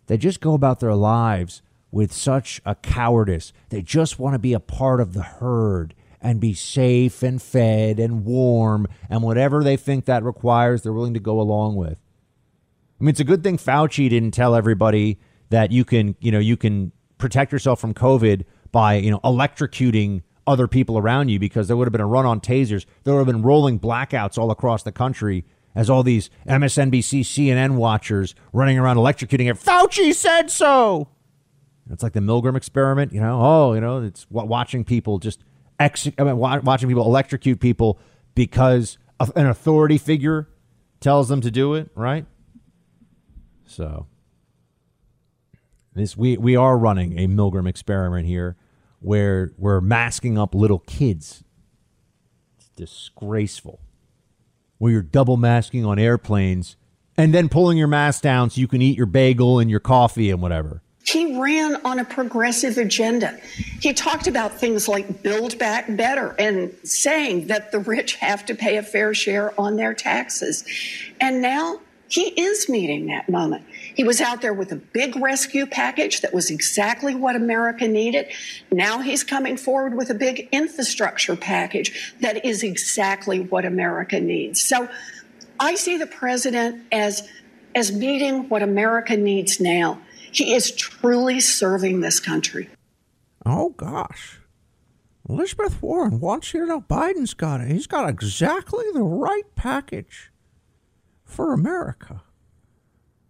They 0.08 0.18
just 0.18 0.42
go 0.42 0.54
about 0.54 0.80
their 0.80 0.96
lives 0.96 1.62
with 1.92 2.12
such 2.12 2.62
a 2.66 2.76
cowardice. 2.76 3.54
They 3.70 3.82
just 3.82 4.18
want 4.18 4.34
to 4.34 4.40
be 4.40 4.54
a 4.54 4.60
part 4.60 5.00
of 5.00 5.14
the 5.14 5.24
herd 5.24 5.94
and 6.22 6.40
be 6.40 6.54
safe 6.54 7.24
and 7.24 7.42
fed 7.42 8.00
and 8.00 8.24
warm 8.24 8.88
and 9.10 9.24
whatever 9.24 9.64
they 9.64 9.76
think 9.76 10.06
that 10.06 10.24
requires, 10.24 10.82
they're 10.82 10.94
willing 10.94 11.14
to 11.16 11.20
go 11.20 11.40
along 11.40 11.76
with. 11.76 11.98
I 13.00 13.04
mean, 13.04 13.10
it's 13.10 13.20
a 13.20 13.26
good 13.26 13.44
thing 13.44 13.58
Fauci 13.58 14.10
didn't 14.10 14.32
tell 14.32 14.56
everybody 14.56 15.20
that 15.52 15.72
you 15.72 15.86
can, 15.86 16.16
you 16.20 16.32
know, 16.32 16.40
you 16.40 16.58
can 16.58 16.92
protect 17.18 17.52
yourself 17.52 17.80
from 17.80 17.94
COVID 17.94 18.44
by, 18.72 18.96
you 18.96 19.12
know, 19.12 19.20
electrocuting 19.20 20.24
other 20.48 20.68
people 20.68 20.98
around 20.98 21.30
you 21.30 21.40
because 21.40 21.68
there 21.68 21.78
would 21.78 21.86
have 21.86 21.92
been 21.92 22.02
a 22.02 22.08
run 22.08 22.26
on 22.26 22.40
tasers. 22.42 22.86
There 23.04 23.14
would 23.14 23.20
have 23.20 23.28
been 23.28 23.44
rolling 23.44 23.80
blackouts 23.80 24.38
all 24.38 24.50
across 24.50 24.84
the 24.84 24.92
country 24.92 25.46
as 25.76 25.90
all 25.90 26.04
these 26.04 26.30
MSNBC, 26.48 27.22
CNN 27.22 27.76
watchers 27.76 28.34
running 28.52 28.80
around 28.80 28.98
electrocuting 28.98 29.50
it. 29.50 29.58
Fauci 29.58 30.14
said 30.14 30.50
so. 30.50 31.10
It's 31.90 32.04
like 32.04 32.14
the 32.14 32.20
Milgram 32.22 32.56
experiment, 32.56 33.14
you 33.14 33.20
know. 33.20 33.40
Oh, 33.42 33.74
you 33.74 33.82
know, 33.82 34.02
it's 34.02 34.26
watching 34.30 34.84
people 34.84 35.20
just 35.20 35.44
ex- 35.80 36.08
I 36.18 36.24
mean, 36.24 36.38
watching 36.38 36.88
people 36.88 37.06
electrocute 37.06 37.60
people 37.60 38.00
because 38.36 38.98
an 39.36 39.48
authority 39.48 39.98
figure 39.98 40.48
tells 41.02 41.28
them 41.28 41.42
to 41.42 41.52
do 41.52 41.74
it, 41.74 41.90
right? 41.96 42.26
So 43.66 44.08
this 45.94 46.16
we 46.16 46.38
we 46.38 46.56
are 46.56 46.78
running 46.78 47.18
a 47.20 47.28
Milgram 47.28 47.68
experiment 47.68 48.28
here, 48.28 48.56
where 49.00 49.52
we're 49.58 49.82
masking 49.82 50.38
up 50.38 50.56
little 50.56 50.80
kids. 50.80 51.44
It's 52.58 52.70
disgraceful. 52.70 53.80
Where 54.78 54.92
you're 54.92 55.02
double 55.02 55.38
masking 55.38 55.86
on 55.86 56.00
airplanes 56.00 56.76
and 57.18 57.34
then 57.34 57.50
pulling 57.50 57.78
your 57.78 57.88
mask 57.88 58.24
down 58.24 58.50
so 58.50 58.60
you 58.60 58.68
can 58.68 58.82
eat 58.82 58.98
your 58.98 59.06
bagel 59.06 59.60
and 59.60 59.70
your 59.70 59.80
coffee 59.80 60.32
and 60.32 60.42
whatever. 60.42 60.82
He 61.04 61.40
ran 61.40 61.76
on 61.86 62.00
a 62.00 62.06
progressive 62.06 62.78
agenda. 62.78 63.40
He 63.80 63.94
talked 63.94 64.28
about 64.28 64.54
things 64.54 64.88
like 64.88 65.24
build 65.24 65.58
back 65.58 65.86
better 65.98 66.36
and 66.40 66.76
saying 66.84 67.48
that 67.48 67.72
the 67.72 67.80
rich 67.80 68.16
have 68.16 68.46
to 68.46 68.56
pay 68.56 68.78
a 68.78 68.84
fair 68.84 69.14
share 69.14 69.60
on 69.60 69.76
their 69.76 69.94
taxes. 69.94 70.64
And 71.20 71.42
now 71.42 71.80
he 72.08 72.30
is 72.30 72.70
meeting 72.70 73.08
that 73.08 73.30
moment. 73.30 73.66
He 73.96 74.04
was 74.04 74.22
out 74.22 74.42
there 74.42 74.54
with 74.54 74.72
a 74.72 74.76
big 74.76 75.16
rescue 75.16 75.66
package 75.66 76.22
that 76.22 76.34
was 76.34 76.50
exactly 76.50 77.16
what 77.16 77.36
America 77.36 77.88
needed. 77.88 78.28
Now 78.72 79.00
he's 79.00 79.24
coming 79.24 79.58
forward 79.58 79.96
with 79.96 80.10
a 80.10 80.16
big 80.16 80.48
infrastructure 80.52 81.36
package 81.36 82.14
that 82.22 82.46
is 82.46 82.64
exactly 82.64 83.40
what 83.40 83.66
America 83.66 84.20
needs. 84.20 84.64
So 84.64 84.90
I 85.60 85.76
see 85.76 85.98
the 85.98 86.08
president 86.08 86.84
as 86.92 87.28
as 87.74 87.92
meeting 87.92 88.50
what 88.50 88.62
America 88.62 89.16
needs 89.16 89.60
now. 89.60 90.02
He 90.32 90.54
is 90.54 90.72
truly 90.72 91.40
serving 91.40 92.02
this 92.02 92.20
country. 92.20 92.70
Oh, 93.46 93.70
gosh. 93.70 94.40
Elizabeth 95.28 95.82
Warren 95.82 96.20
wants 96.20 96.54
you 96.54 96.62
to 96.62 96.66
know 96.66 96.82
Biden's 96.82 97.34
got 97.34 97.62
it. 97.62 97.72
He's 97.72 97.88
got 97.88 98.10
exactly 98.10 98.86
the 98.94 99.04
right 99.04 99.56
package 99.56 100.32
for 101.24 101.54
America. 101.54 102.24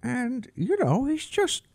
And, 0.03 0.51
you 0.55 0.77
know, 0.77 1.05
he's 1.05 1.25
just, 1.25 1.67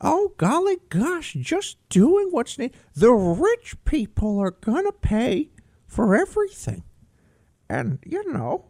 oh, 0.00 0.32
golly 0.36 0.78
gosh, 0.88 1.34
just 1.34 1.76
doing 1.88 2.28
what's 2.30 2.58
needed. 2.58 2.76
The 2.94 3.12
rich 3.12 3.76
people 3.84 4.38
are 4.38 4.50
going 4.50 4.84
to 4.84 4.92
pay 4.92 5.50
for 5.86 6.14
everything. 6.14 6.84
And, 7.68 7.98
you 8.04 8.32
know, 8.32 8.66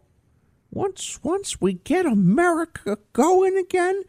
once 0.69 1.19
once 1.23 1.59
we 1.59 1.73
get 1.73 2.05
America 2.05 2.97
going 3.13 3.57
again, 3.57 4.03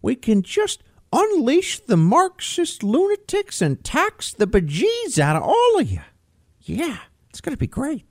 we 0.00 0.14
can 0.14 0.42
just 0.42 0.82
unleash 1.12 1.80
the 1.80 1.96
Marxist 1.96 2.82
lunatics 2.82 3.60
and 3.60 3.82
tax 3.82 4.32
the 4.32 4.46
bejeez 4.46 5.18
out 5.18 5.36
of 5.36 5.42
all 5.42 5.78
of 5.78 5.90
you. 5.90 6.02
Yeah, 6.60 6.98
it's 7.30 7.40
going 7.40 7.52
to 7.52 7.58
be 7.58 7.66
great. 7.66 8.04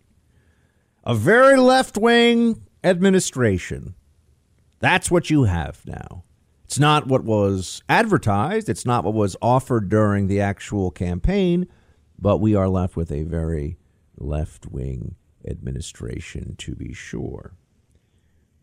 A 1.03 1.15
very 1.15 1.57
left 1.57 1.97
wing 1.97 2.65
administration. 2.83 3.95
That's 4.79 5.09
what 5.09 5.29
you 5.29 5.43
have 5.43 5.85
now. 5.85 6.23
It's 6.73 6.79
not 6.79 7.05
what 7.05 7.23
was 7.23 7.83
advertised, 7.87 8.67
it's 8.67 8.83
not 8.83 9.03
what 9.03 9.13
was 9.13 9.37
offered 9.43 9.89
during 9.89 10.25
the 10.25 10.41
actual 10.41 10.89
campaign, 10.89 11.67
but 12.17 12.39
we 12.39 12.55
are 12.55 12.67
left 12.67 12.95
with 12.95 13.11
a 13.11 13.21
very 13.21 13.77
left 14.17 14.65
wing 14.65 15.13
administration 15.47 16.55
to 16.57 16.73
be 16.73 16.91
sure. 16.91 17.53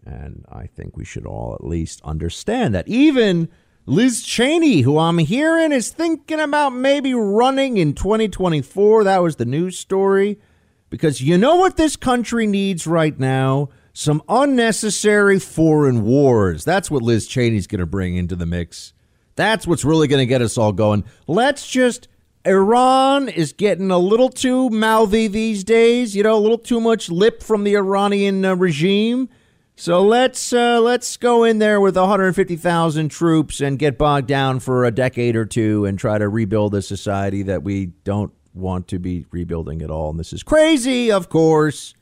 And 0.04 0.44
I 0.50 0.66
think 0.66 0.96
we 0.96 1.04
should 1.04 1.24
all 1.24 1.54
at 1.54 1.62
least 1.62 2.00
understand 2.02 2.74
that. 2.74 2.88
Even 2.88 3.48
Liz 3.86 4.24
Cheney, 4.24 4.80
who 4.80 4.98
I'm 4.98 5.18
hearing 5.18 5.70
is 5.70 5.90
thinking 5.90 6.40
about 6.40 6.70
maybe 6.70 7.14
running 7.14 7.76
in 7.76 7.94
2024, 7.94 9.04
that 9.04 9.22
was 9.22 9.36
the 9.36 9.44
news 9.44 9.78
story. 9.78 10.40
Because 10.88 11.20
you 11.20 11.38
know 11.38 11.54
what 11.54 11.76
this 11.76 11.94
country 11.94 12.48
needs 12.48 12.88
right 12.88 13.16
now? 13.16 13.68
Some 14.00 14.22
unnecessary 14.30 15.38
foreign 15.38 16.04
wars. 16.04 16.64
That's 16.64 16.90
what 16.90 17.02
Liz 17.02 17.28
Cheney's 17.28 17.66
going 17.66 17.80
to 17.80 17.86
bring 17.86 18.16
into 18.16 18.34
the 18.34 18.46
mix. 18.46 18.94
That's 19.36 19.66
what's 19.66 19.84
really 19.84 20.08
going 20.08 20.22
to 20.22 20.26
get 20.26 20.40
us 20.40 20.56
all 20.56 20.72
going. 20.72 21.04
Let's 21.26 21.68
just. 21.68 22.08
Iran 22.46 23.28
is 23.28 23.52
getting 23.52 23.90
a 23.90 23.98
little 23.98 24.30
too 24.30 24.70
mouthy 24.70 25.26
these 25.26 25.64
days, 25.64 26.16
you 26.16 26.22
know, 26.22 26.34
a 26.34 26.40
little 26.40 26.56
too 26.56 26.80
much 26.80 27.10
lip 27.10 27.42
from 27.42 27.64
the 27.64 27.76
Iranian 27.76 28.42
uh, 28.42 28.56
regime. 28.56 29.28
So 29.76 30.00
let's 30.00 30.50
uh, 30.50 30.80
let's 30.80 31.18
go 31.18 31.44
in 31.44 31.58
there 31.58 31.78
with 31.78 31.98
150,000 31.98 33.10
troops 33.10 33.60
and 33.60 33.78
get 33.78 33.98
bogged 33.98 34.28
down 34.28 34.60
for 34.60 34.86
a 34.86 34.90
decade 34.90 35.36
or 35.36 35.44
two 35.44 35.84
and 35.84 35.98
try 35.98 36.16
to 36.16 36.26
rebuild 36.26 36.74
a 36.74 36.80
society 36.80 37.42
that 37.42 37.62
we 37.62 37.92
don't 38.04 38.32
want 38.54 38.88
to 38.88 38.98
be 38.98 39.26
rebuilding 39.30 39.82
at 39.82 39.90
all. 39.90 40.08
And 40.08 40.18
this 40.18 40.32
is 40.32 40.42
crazy, 40.42 41.12
of 41.12 41.28
course, 41.28 41.92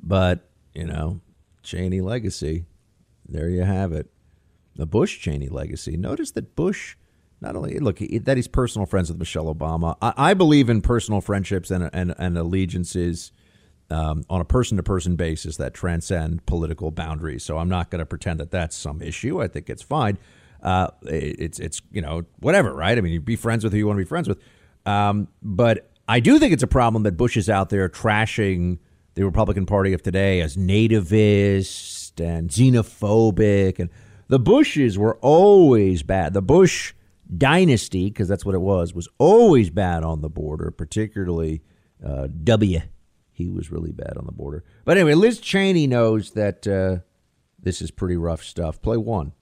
but 0.00 0.48
you 0.74 0.84
know, 0.84 1.20
Cheney 1.64 2.00
legacy. 2.00 2.66
There 3.28 3.48
you 3.48 3.62
have 3.62 3.92
it. 3.92 4.10
The 4.76 4.86
Bush 4.86 5.20
Cheney 5.20 5.48
legacy. 5.48 5.96
Notice 5.96 6.30
that 6.32 6.54
Bush 6.54 6.96
not 7.40 7.56
only 7.56 7.78
look 7.78 7.98
that 7.98 8.36
he's 8.36 8.48
personal 8.48 8.86
friends 8.86 9.08
with 9.08 9.18
Michelle 9.18 9.52
Obama. 9.52 9.96
I, 10.00 10.12
I 10.16 10.34
believe 10.34 10.70
in 10.70 10.80
personal 10.80 11.20
friendships 11.20 11.70
and 11.70 11.90
and, 11.92 12.14
and 12.18 12.38
allegiances 12.38 13.32
um, 13.90 14.24
on 14.30 14.40
a 14.40 14.44
person 14.44 14.76
to 14.76 14.82
person 14.82 15.16
basis 15.16 15.56
that 15.58 15.74
transcend 15.74 16.46
political 16.46 16.90
boundaries. 16.90 17.44
So 17.44 17.58
I'm 17.58 17.68
not 17.68 17.90
going 17.90 17.98
to 18.00 18.06
pretend 18.06 18.40
that 18.40 18.50
that's 18.50 18.76
some 18.76 19.02
issue. 19.02 19.42
I 19.42 19.48
think 19.48 19.68
it's 19.68 19.82
fine. 19.82 20.18
Uh, 20.62 20.88
it, 21.02 21.36
it's 21.38 21.58
it's 21.58 21.82
you 21.92 22.00
know 22.00 22.24
whatever, 22.40 22.72
right? 22.74 22.96
I 22.96 23.00
mean, 23.00 23.12
you 23.12 23.20
be 23.20 23.36
friends 23.36 23.64
with 23.64 23.72
who 23.72 23.78
you 23.78 23.86
want 23.86 23.98
to 23.98 24.04
be 24.04 24.08
friends 24.08 24.28
with. 24.28 24.40
Um, 24.86 25.28
but 25.42 25.90
I 26.08 26.20
do 26.20 26.38
think 26.38 26.52
it's 26.52 26.62
a 26.62 26.68
problem 26.68 27.02
that 27.04 27.16
Bush 27.16 27.36
is 27.36 27.48
out 27.48 27.70
there 27.70 27.88
trashing 27.88 28.78
the 29.14 29.24
Republican 29.24 29.66
Party 29.66 29.92
of 29.92 30.02
today 30.02 30.40
as 30.40 30.56
nativist 30.56 32.20
and 32.20 32.50
xenophobic, 32.50 33.78
and 33.78 33.90
the 34.28 34.38
Bushes 34.38 34.98
were 34.98 35.16
always 35.20 36.02
bad. 36.02 36.34
The 36.34 36.42
Bush 36.42 36.94
dynasty, 37.36 38.10
because 38.10 38.28
that's 38.28 38.44
what 38.44 38.54
it 38.54 38.60
was, 38.60 38.94
was 38.94 39.08
always 39.18 39.70
bad 39.70 40.04
on 40.04 40.20
the 40.20 40.28
border, 40.28 40.70
particularly 40.70 41.62
uh, 42.04 42.28
W 42.42 42.80
he 43.34 43.50
was 43.50 43.70
really 43.70 43.92
bad 43.92 44.16
on 44.16 44.26
the 44.26 44.32
border. 44.32 44.64
But 44.84 44.96
anyway, 44.96 45.14
Liz 45.14 45.40
Cheney 45.40 45.86
knows 45.86 46.30
that 46.30 46.66
uh, 46.66 47.02
this 47.60 47.82
is 47.82 47.90
pretty 47.90 48.16
rough 48.16 48.42
stuff. 48.42 48.80
Play 48.80 48.96
one. 48.96 49.32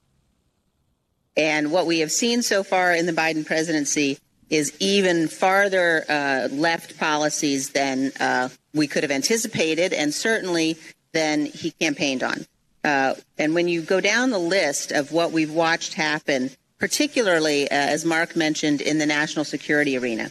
And 1.37 1.71
what 1.71 1.87
we 1.87 2.01
have 2.01 2.11
seen 2.11 2.43
so 2.43 2.63
far 2.63 2.93
in 2.95 3.07
the 3.07 3.13
Biden 3.13 3.47
presidency 3.47 4.19
is 4.53 4.77
even 4.79 5.29
farther 5.29 6.05
uh, 6.09 6.47
left 6.53 6.99
policies 6.99 7.71
than 7.71 8.13
uh, 8.21 8.51
we 8.75 8.87
could 8.87 9.03
have 9.03 9.11
anticipated, 9.11 9.95
and 9.95 10.13
certainly 10.13 10.77
than 11.13 11.47
he 11.47 11.71
campaigned 11.73 12.23
on. 12.23 12.47
Uh, 12.85 13.15
and 13.39 13.55
when 13.55 13.67
you 13.67 13.81
go 13.81 14.01
down 14.01 14.31
the 14.31 14.39
list 14.39 14.93
of 14.93 15.11
what 15.11 15.33
we've 15.33 15.53
watched 15.53 15.95
happen, 15.95 16.51
particularly 16.79 17.65
uh, 17.65 17.75
as 17.75 18.05
Mark 18.05 18.37
mentioned 18.37 18.83
in 18.83 18.99
the 18.99 19.07
national 19.07 19.47
security 19.47 19.97
arena, 19.97 20.31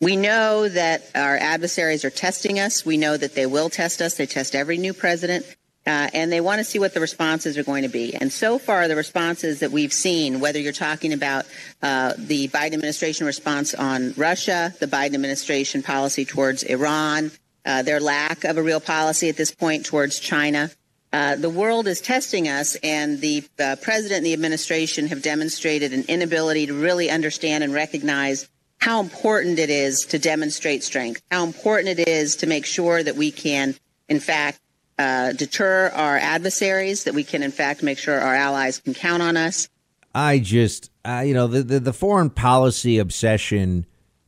we 0.00 0.16
know 0.16 0.68
that 0.68 1.08
our 1.14 1.36
adversaries 1.36 2.04
are 2.04 2.10
testing 2.10 2.58
us. 2.58 2.84
We 2.84 2.96
know 2.96 3.16
that 3.16 3.34
they 3.34 3.46
will 3.46 3.70
test 3.70 4.00
us. 4.00 4.16
They 4.16 4.26
test 4.26 4.56
every 4.56 4.78
new 4.78 4.94
president. 4.94 5.44
Uh, 5.86 6.08
and 6.12 6.30
they 6.30 6.42
want 6.42 6.58
to 6.58 6.64
see 6.64 6.78
what 6.78 6.92
the 6.92 7.00
responses 7.00 7.56
are 7.56 7.62
going 7.62 7.82
to 7.82 7.88
be. 7.88 8.14
And 8.14 8.30
so 8.30 8.58
far, 8.58 8.86
the 8.86 8.96
responses 8.96 9.60
that 9.60 9.70
we've 9.70 9.92
seen, 9.92 10.38
whether 10.38 10.58
you're 10.58 10.72
talking 10.72 11.14
about 11.14 11.46
uh, 11.82 12.12
the 12.18 12.48
Biden 12.48 12.74
administration 12.74 13.26
response 13.26 13.72
on 13.74 14.12
Russia, 14.16 14.74
the 14.78 14.86
Biden 14.86 15.14
administration 15.14 15.82
policy 15.82 16.26
towards 16.26 16.62
Iran, 16.64 17.30
uh, 17.64 17.82
their 17.82 17.98
lack 17.98 18.44
of 18.44 18.58
a 18.58 18.62
real 18.62 18.80
policy 18.80 19.30
at 19.30 19.36
this 19.36 19.54
point 19.54 19.86
towards 19.86 20.20
China, 20.20 20.70
uh, 21.12 21.36
the 21.36 21.50
world 21.50 21.88
is 21.88 22.00
testing 22.00 22.46
us, 22.46 22.76
and 22.82 23.20
the 23.20 23.42
uh, 23.58 23.76
president 23.82 24.18
and 24.18 24.26
the 24.26 24.32
administration 24.32 25.08
have 25.08 25.22
demonstrated 25.22 25.92
an 25.92 26.04
inability 26.08 26.66
to 26.66 26.74
really 26.74 27.10
understand 27.10 27.64
and 27.64 27.72
recognize 27.72 28.48
how 28.78 29.00
important 29.00 29.58
it 29.58 29.70
is 29.70 30.06
to 30.06 30.18
demonstrate 30.18 30.84
strength, 30.84 31.20
how 31.30 31.44
important 31.44 31.98
it 31.98 32.08
is 32.08 32.36
to 32.36 32.46
make 32.46 32.64
sure 32.64 33.02
that 33.02 33.16
we 33.16 33.30
can, 33.30 33.74
in 34.08 34.20
fact, 34.20 34.60
uh, 35.00 35.32
deter 35.32 35.88
our 35.94 36.18
adversaries, 36.18 37.04
that 37.04 37.14
we 37.14 37.24
can, 37.24 37.42
in 37.42 37.50
fact, 37.50 37.82
make 37.82 37.98
sure 37.98 38.20
our 38.20 38.34
allies 38.34 38.78
can 38.78 38.92
count 38.92 39.22
on 39.22 39.36
us. 39.36 39.68
I 40.14 40.38
just, 40.40 40.90
uh, 41.04 41.22
you 41.24 41.32
know, 41.32 41.46
the, 41.46 41.62
the, 41.62 41.80
the 41.80 41.92
foreign 41.92 42.30
policy 42.30 42.98
obsession 42.98 43.86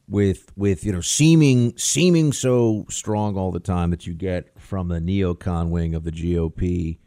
with 0.09 0.53
with 0.57 0.85
you 0.85 0.93
know 0.93 1.01
seeming 1.01 1.77
seeming 1.77 2.33
so 2.33 2.85
strong 2.91 3.37
all 3.37 3.51
the 3.51 3.61
time 3.61 3.91
that 3.91 4.07
you 4.07 4.14
get 4.14 4.61
from 4.61 4.89
the 4.89 4.99
neocon 4.99 5.70
wing 5.70 5.95
of 5.95 6.05
the 6.05 6.11
GOP. 6.11 6.99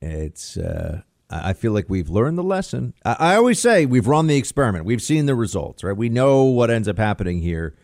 It's 0.00 0.56
uh, 0.56 1.02
I 1.30 1.52
feel 1.54 1.72
like 1.72 1.88
we've 1.88 2.10
learned 2.10 2.36
the 2.38 2.42
lesson. 2.42 2.94
I 3.04 3.34
always 3.36 3.60
say 3.60 3.86
we've 3.86 4.06
run 4.06 4.26
the 4.26 4.36
experiment. 4.36 4.84
We've 4.84 5.02
seen 5.02 5.26
the 5.26 5.34
results, 5.34 5.82
right? 5.82 5.96
We 5.96 6.08
know 6.08 6.44
what 6.44 6.70
ends 6.70 6.86
up 6.86 6.98
happening 6.98 7.40
here, 7.40 7.74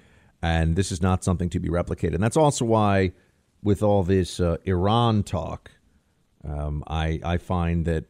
and 0.42 0.76
this 0.76 0.92
is 0.92 1.00
not 1.00 1.24
something 1.24 1.48
to 1.50 1.58
be 1.58 1.68
replicated. 1.68 2.14
And 2.14 2.22
that's 2.22 2.36
also 2.36 2.64
why, 2.64 3.12
with 3.62 3.82
all 3.82 4.02
this 4.02 4.40
uh, 4.40 4.56
Iran 4.64 5.22
talk, 5.22 5.70
um, 6.44 6.84
I 6.86 7.20
I 7.24 7.36
find 7.38 7.84
that 7.86 8.04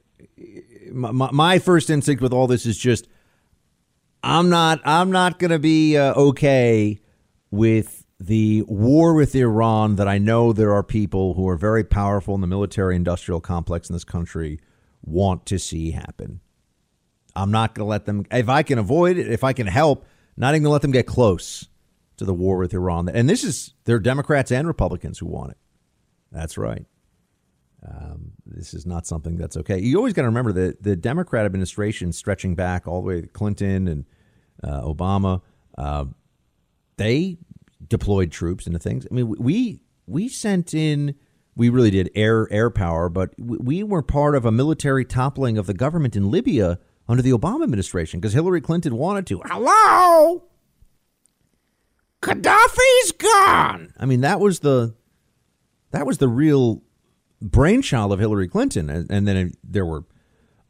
my, 0.90 1.30
my, 1.32 1.58
first 1.58 1.90
instinct 1.90 2.22
with 2.22 2.32
all 2.32 2.46
this 2.46 2.66
is 2.66 2.78
just 2.78 3.08
I'm 4.22 4.48
not 4.48 4.80
I'm 4.84 5.10
not 5.10 5.38
going 5.38 5.50
to 5.50 5.58
be 5.58 5.96
uh, 5.96 6.14
okay 6.14 7.00
with 7.50 8.04
the 8.20 8.62
war 8.68 9.14
with 9.14 9.34
Iran 9.34 9.96
that 9.96 10.06
I 10.06 10.18
know 10.18 10.52
there 10.52 10.72
are 10.72 10.82
people 10.82 11.34
who 11.34 11.48
are 11.48 11.56
very 11.56 11.82
powerful 11.82 12.34
in 12.34 12.42
the 12.42 12.46
military 12.46 12.94
industrial 12.94 13.40
complex 13.40 13.88
in 13.88 13.94
this 13.94 14.04
country 14.04 14.60
want 15.02 15.46
to 15.46 15.58
see 15.58 15.92
happen. 15.92 16.40
I'm 17.34 17.50
not 17.50 17.74
going 17.74 17.86
to 17.86 17.88
let 17.88 18.04
them, 18.04 18.26
if 18.30 18.48
I 18.48 18.62
can 18.62 18.78
avoid 18.78 19.16
it, 19.16 19.30
if 19.30 19.42
I 19.42 19.54
can 19.54 19.66
help, 19.66 20.04
not 20.36 20.54
even 20.54 20.68
let 20.68 20.82
them 20.82 20.90
get 20.90 21.06
close 21.06 21.69
to 22.20 22.26
the 22.26 22.34
war 22.34 22.58
with 22.58 22.74
Iran. 22.74 23.08
And 23.08 23.28
this 23.28 23.42
is, 23.42 23.72
there 23.86 23.96
are 23.96 24.00
Democrats 24.00 24.52
and 24.52 24.66
Republicans 24.66 25.18
who 25.18 25.26
want 25.26 25.52
it. 25.52 25.56
That's 26.30 26.58
right. 26.58 26.84
Um, 27.82 28.32
this 28.44 28.74
is 28.74 28.84
not 28.84 29.06
something 29.06 29.38
that's 29.38 29.56
okay. 29.56 29.80
You 29.80 29.96
always 29.96 30.12
got 30.12 30.22
to 30.22 30.28
remember 30.28 30.52
that 30.52 30.82
the 30.82 30.96
Democrat 30.96 31.46
administration, 31.46 32.12
stretching 32.12 32.54
back 32.54 32.86
all 32.86 33.00
the 33.00 33.08
way 33.08 33.20
to 33.22 33.26
Clinton 33.26 33.88
and 33.88 34.04
uh, 34.62 34.82
Obama, 34.82 35.40
uh, 35.78 36.04
they 36.98 37.38
deployed 37.88 38.30
troops 38.30 38.66
into 38.66 38.78
things. 38.78 39.06
I 39.10 39.14
mean, 39.14 39.34
we 39.38 39.80
we 40.06 40.28
sent 40.28 40.74
in 40.74 41.14
we 41.56 41.70
really 41.70 41.90
did 41.90 42.10
air 42.14 42.46
air 42.52 42.68
power, 42.68 43.08
but 43.08 43.30
we 43.38 43.82
were 43.82 44.02
part 44.02 44.34
of 44.34 44.44
a 44.44 44.52
military 44.52 45.06
toppling 45.06 45.56
of 45.56 45.66
the 45.66 45.72
government 45.72 46.14
in 46.16 46.30
Libya 46.30 46.78
under 47.08 47.22
the 47.22 47.30
Obama 47.30 47.62
administration 47.62 48.20
because 48.20 48.34
Hillary 48.34 48.60
Clinton 48.60 48.96
wanted 48.96 49.26
to. 49.28 49.40
Hello, 49.46 50.44
Gaddafi's 52.22 53.12
gone. 53.12 53.94
I 53.98 54.06
mean, 54.06 54.20
that 54.20 54.40
was 54.40 54.60
the 54.60 54.94
that 55.90 56.06
was 56.06 56.18
the 56.18 56.28
real 56.28 56.82
brainchild 57.40 58.12
of 58.12 58.18
Hillary 58.18 58.48
Clinton, 58.48 58.90
and, 58.90 59.10
and 59.10 59.26
then 59.26 59.54
there 59.64 59.86
were 59.86 60.04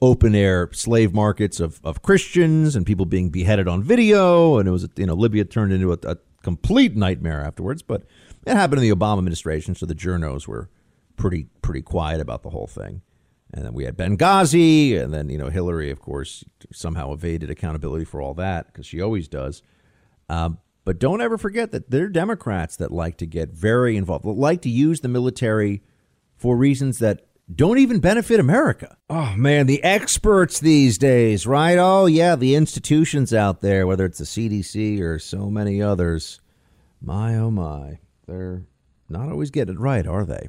open 0.02 0.34
air 0.34 0.70
slave 0.72 1.12
markets 1.12 1.60
of, 1.60 1.80
of 1.84 2.02
Christians 2.02 2.74
and 2.74 2.86
people 2.86 3.04
being 3.04 3.28
beheaded 3.28 3.68
on 3.68 3.82
video. 3.82 4.58
And 4.58 4.66
it 4.66 4.70
was, 4.70 4.88
you 4.96 5.04
know, 5.04 5.14
Libya 5.14 5.44
turned 5.44 5.72
into 5.72 5.92
a, 5.92 5.98
a 6.04 6.16
complete 6.42 6.96
nightmare 6.96 7.42
afterwards. 7.44 7.82
But 7.82 8.04
it 8.46 8.54
happened 8.54 8.82
in 8.82 8.88
the 8.88 8.96
Obama 8.96 9.18
administration, 9.18 9.74
so 9.74 9.86
the 9.86 9.94
journos 9.94 10.46
were 10.46 10.70
pretty 11.16 11.48
pretty 11.62 11.82
quiet 11.82 12.20
about 12.20 12.42
the 12.42 12.50
whole 12.50 12.66
thing. 12.66 13.02
And 13.52 13.64
then 13.64 13.74
we 13.74 13.84
had 13.84 13.96
Benghazi, 13.96 14.98
and 14.98 15.12
then 15.12 15.28
you 15.28 15.36
know 15.36 15.48
Hillary, 15.48 15.90
of 15.90 16.00
course, 16.00 16.44
somehow 16.72 17.12
evaded 17.12 17.50
accountability 17.50 18.04
for 18.04 18.22
all 18.22 18.34
that 18.34 18.66
because 18.68 18.86
she 18.86 19.00
always 19.00 19.28
does. 19.28 19.62
Um, 20.28 20.58
but 20.84 20.98
don't 20.98 21.20
ever 21.20 21.36
forget 21.36 21.72
that 21.72 21.90
there 21.90 22.04
are 22.04 22.08
Democrats 22.08 22.76
that 22.76 22.90
like 22.90 23.16
to 23.18 23.26
get 23.26 23.50
very 23.50 23.96
involved, 23.96 24.24
like 24.24 24.62
to 24.62 24.70
use 24.70 25.00
the 25.00 25.08
military 25.08 25.82
for 26.36 26.56
reasons 26.56 26.98
that 27.00 27.26
don't 27.54 27.78
even 27.78 28.00
benefit 28.00 28.40
America. 28.40 28.96
Oh 29.08 29.34
man, 29.36 29.66
the 29.66 29.82
experts 29.82 30.60
these 30.60 30.98
days, 30.98 31.46
right? 31.46 31.76
Oh 31.78 32.06
yeah, 32.06 32.36
the 32.36 32.54
institutions 32.54 33.34
out 33.34 33.60
there, 33.60 33.86
whether 33.86 34.04
it's 34.04 34.18
the 34.18 34.24
CDC 34.24 35.00
or 35.00 35.18
so 35.18 35.50
many 35.50 35.82
others. 35.82 36.40
My 37.02 37.36
oh 37.36 37.50
my, 37.50 37.98
they're 38.26 38.66
not 39.08 39.30
always 39.30 39.50
getting 39.50 39.74
it 39.74 39.80
right, 39.80 40.06
are 40.06 40.24
they? 40.24 40.48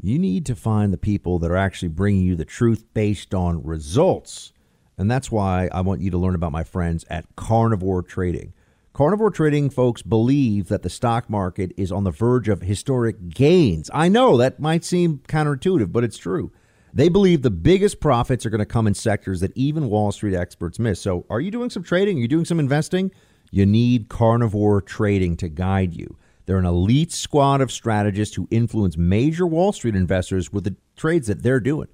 You 0.00 0.18
need 0.18 0.46
to 0.46 0.54
find 0.54 0.92
the 0.92 0.98
people 0.98 1.38
that 1.40 1.50
are 1.50 1.56
actually 1.56 1.88
bringing 1.88 2.22
you 2.22 2.36
the 2.36 2.44
truth 2.44 2.84
based 2.94 3.34
on 3.34 3.64
results. 3.64 4.52
And 4.96 5.10
that's 5.10 5.30
why 5.30 5.68
I 5.72 5.80
want 5.80 6.00
you 6.00 6.10
to 6.10 6.18
learn 6.18 6.34
about 6.34 6.52
my 6.52 6.64
friends 6.64 7.04
at 7.08 7.24
Carnivore 7.36 8.02
Trading. 8.02 8.52
Carnivore 8.92 9.30
Trading 9.30 9.70
folks 9.70 10.02
believe 10.02 10.68
that 10.68 10.82
the 10.82 10.90
stock 10.90 11.30
market 11.30 11.72
is 11.76 11.92
on 11.92 12.04
the 12.04 12.10
verge 12.10 12.48
of 12.48 12.62
historic 12.62 13.28
gains. 13.28 13.90
I 13.94 14.08
know 14.08 14.36
that 14.38 14.58
might 14.58 14.84
seem 14.84 15.18
counterintuitive, 15.28 15.92
but 15.92 16.02
it's 16.04 16.18
true. 16.18 16.50
They 16.92 17.08
believe 17.08 17.42
the 17.42 17.50
biggest 17.50 18.00
profits 18.00 18.44
are 18.44 18.50
going 18.50 18.60
to 18.60 18.66
come 18.66 18.86
in 18.86 18.94
sectors 18.94 19.40
that 19.40 19.56
even 19.56 19.88
Wall 19.88 20.10
Street 20.10 20.34
experts 20.34 20.78
miss. 20.78 21.00
So, 21.00 21.26
are 21.30 21.40
you 21.40 21.50
doing 21.50 21.70
some 21.70 21.82
trading? 21.84 22.18
Are 22.18 22.20
you 22.20 22.28
doing 22.28 22.44
some 22.44 22.58
investing? 22.58 23.12
You 23.50 23.66
need 23.66 24.08
Carnivore 24.08 24.82
Trading 24.82 25.36
to 25.36 25.48
guide 25.48 25.94
you. 25.94 26.16
They're 26.46 26.58
an 26.58 26.64
elite 26.64 27.12
squad 27.12 27.60
of 27.60 27.70
strategists 27.70 28.34
who 28.34 28.48
influence 28.50 28.96
major 28.96 29.46
Wall 29.46 29.72
Street 29.72 29.94
investors 29.94 30.52
with 30.52 30.64
the 30.64 30.76
trades 30.96 31.26
that 31.28 31.42
they're 31.42 31.60
doing. 31.60 31.88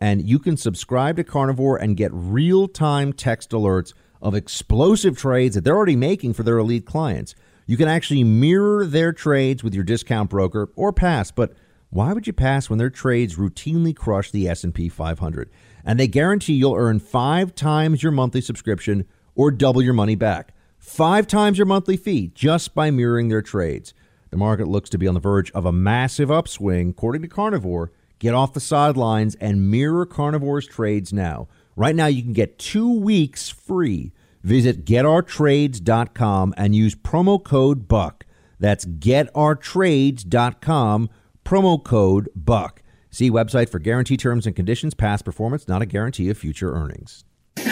And 0.00 0.22
you 0.22 0.38
can 0.38 0.56
subscribe 0.56 1.16
to 1.16 1.24
Carnivore 1.24 1.76
and 1.76 1.96
get 1.96 2.10
real 2.12 2.68
time 2.68 3.12
text 3.12 3.50
alerts 3.50 3.92
of 4.20 4.34
explosive 4.34 5.16
trades 5.16 5.54
that 5.54 5.64
they're 5.64 5.76
already 5.76 5.96
making 5.96 6.32
for 6.32 6.42
their 6.42 6.58
elite 6.58 6.86
clients. 6.86 7.34
You 7.66 7.76
can 7.76 7.88
actually 7.88 8.24
mirror 8.24 8.86
their 8.86 9.12
trades 9.12 9.62
with 9.62 9.74
your 9.74 9.84
discount 9.84 10.30
broker 10.30 10.70
or 10.74 10.92
pass, 10.92 11.30
but 11.30 11.52
why 11.90 12.12
would 12.12 12.26
you 12.26 12.32
pass 12.32 12.68
when 12.68 12.78
their 12.78 12.90
trades 12.90 13.36
routinely 13.36 13.96
crush 13.96 14.30
the 14.30 14.48
S&P 14.48 14.88
500? 14.88 15.50
And 15.84 15.98
they 15.98 16.06
guarantee 16.06 16.54
you'll 16.54 16.74
earn 16.74 16.98
5 16.98 17.54
times 17.54 18.02
your 18.02 18.12
monthly 18.12 18.40
subscription 18.40 19.06
or 19.34 19.50
double 19.50 19.80
your 19.80 19.94
money 19.94 20.14
back. 20.14 20.52
5 20.78 21.26
times 21.26 21.58
your 21.58 21.66
monthly 21.66 21.96
fee 21.96 22.30
just 22.34 22.74
by 22.74 22.90
mirroring 22.90 23.28
their 23.28 23.42
trades. 23.42 23.94
The 24.30 24.36
market 24.36 24.68
looks 24.68 24.90
to 24.90 24.98
be 24.98 25.08
on 25.08 25.14
the 25.14 25.20
verge 25.20 25.50
of 25.52 25.64
a 25.64 25.72
massive 25.72 26.30
upswing 26.30 26.90
according 26.90 27.22
to 27.22 27.28
Carnivore. 27.28 27.90
Get 28.18 28.34
off 28.34 28.52
the 28.52 28.60
sidelines 28.60 29.34
and 29.36 29.70
mirror 29.70 30.04
Carnivore's 30.04 30.66
trades 30.66 31.12
now. 31.12 31.48
Right 31.78 31.94
now, 31.94 32.06
you 32.06 32.22
can 32.22 32.32
get 32.32 32.58
two 32.58 32.92
weeks 32.92 33.48
free. 33.48 34.10
Visit 34.42 34.84
getourtrades.com 34.84 36.54
and 36.56 36.74
use 36.74 36.96
promo 36.96 37.40
code 37.40 37.86
BUCK. 37.86 38.26
That's 38.58 38.84
getourtrades.com, 38.84 41.10
promo 41.44 41.84
code 41.84 42.28
BUCK. 42.34 42.82
See 43.10 43.30
website 43.30 43.68
for 43.68 43.78
guarantee 43.78 44.16
terms 44.16 44.44
and 44.44 44.56
conditions. 44.56 44.94
Past 44.94 45.24
performance, 45.24 45.68
not 45.68 45.80
a 45.80 45.86
guarantee 45.86 46.28
of 46.30 46.36
future 46.36 46.74
earnings. 46.74 47.24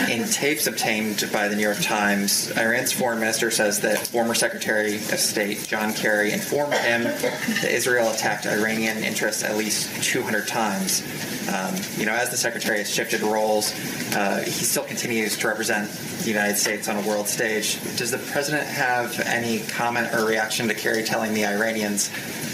In 0.09 0.25
tapes 0.29 0.67
obtained 0.67 1.29
by 1.33 1.49
the 1.49 1.57
New 1.57 1.63
York 1.63 1.81
Times, 1.81 2.51
Iran's 2.53 2.93
foreign 2.93 3.21
minister 3.21 3.51
says 3.51 3.81
that 3.81 4.07
former 4.07 4.35
Secretary 4.35 4.97
of 4.97 5.19
State 5.19 5.65
John 5.67 5.93
Kerry 5.93 6.33
informed 6.33 6.75
him 6.75 7.05
that 7.05 7.71
Israel 7.71 8.11
attacked 8.11 8.47
Iranian 8.47 8.99
interests 8.99 9.43
at 9.43 9.57
least 9.57 10.03
200 10.03 10.47
times. 10.47 11.03
Um, 11.49 11.75
you 11.97 12.07
know, 12.07 12.15
as 12.15 12.31
the 12.31 12.37
secretary 12.37 12.79
has 12.79 12.91
shifted 12.91 13.21
roles, 13.23 13.73
uh, 14.15 14.43
he 14.45 14.51
still 14.51 14.85
continues 14.85 15.37
to 15.39 15.49
represent 15.49 15.91
the 15.91 16.29
United 16.29 16.57
States 16.57 16.89
on 16.89 16.97
a 16.97 17.07
world 17.07 17.29
stage. 17.29 17.81
Does 17.97 18.11
the 18.11 18.19
president 18.19 18.67
have 18.67 19.19
any 19.21 19.61
comment 19.61 20.13
or 20.15 20.25
reaction 20.25 20.67
to 20.69 20.75
Kerry 20.75 21.05
telling 21.05 21.35
the 21.35 21.47
Iranians 21.47 22.11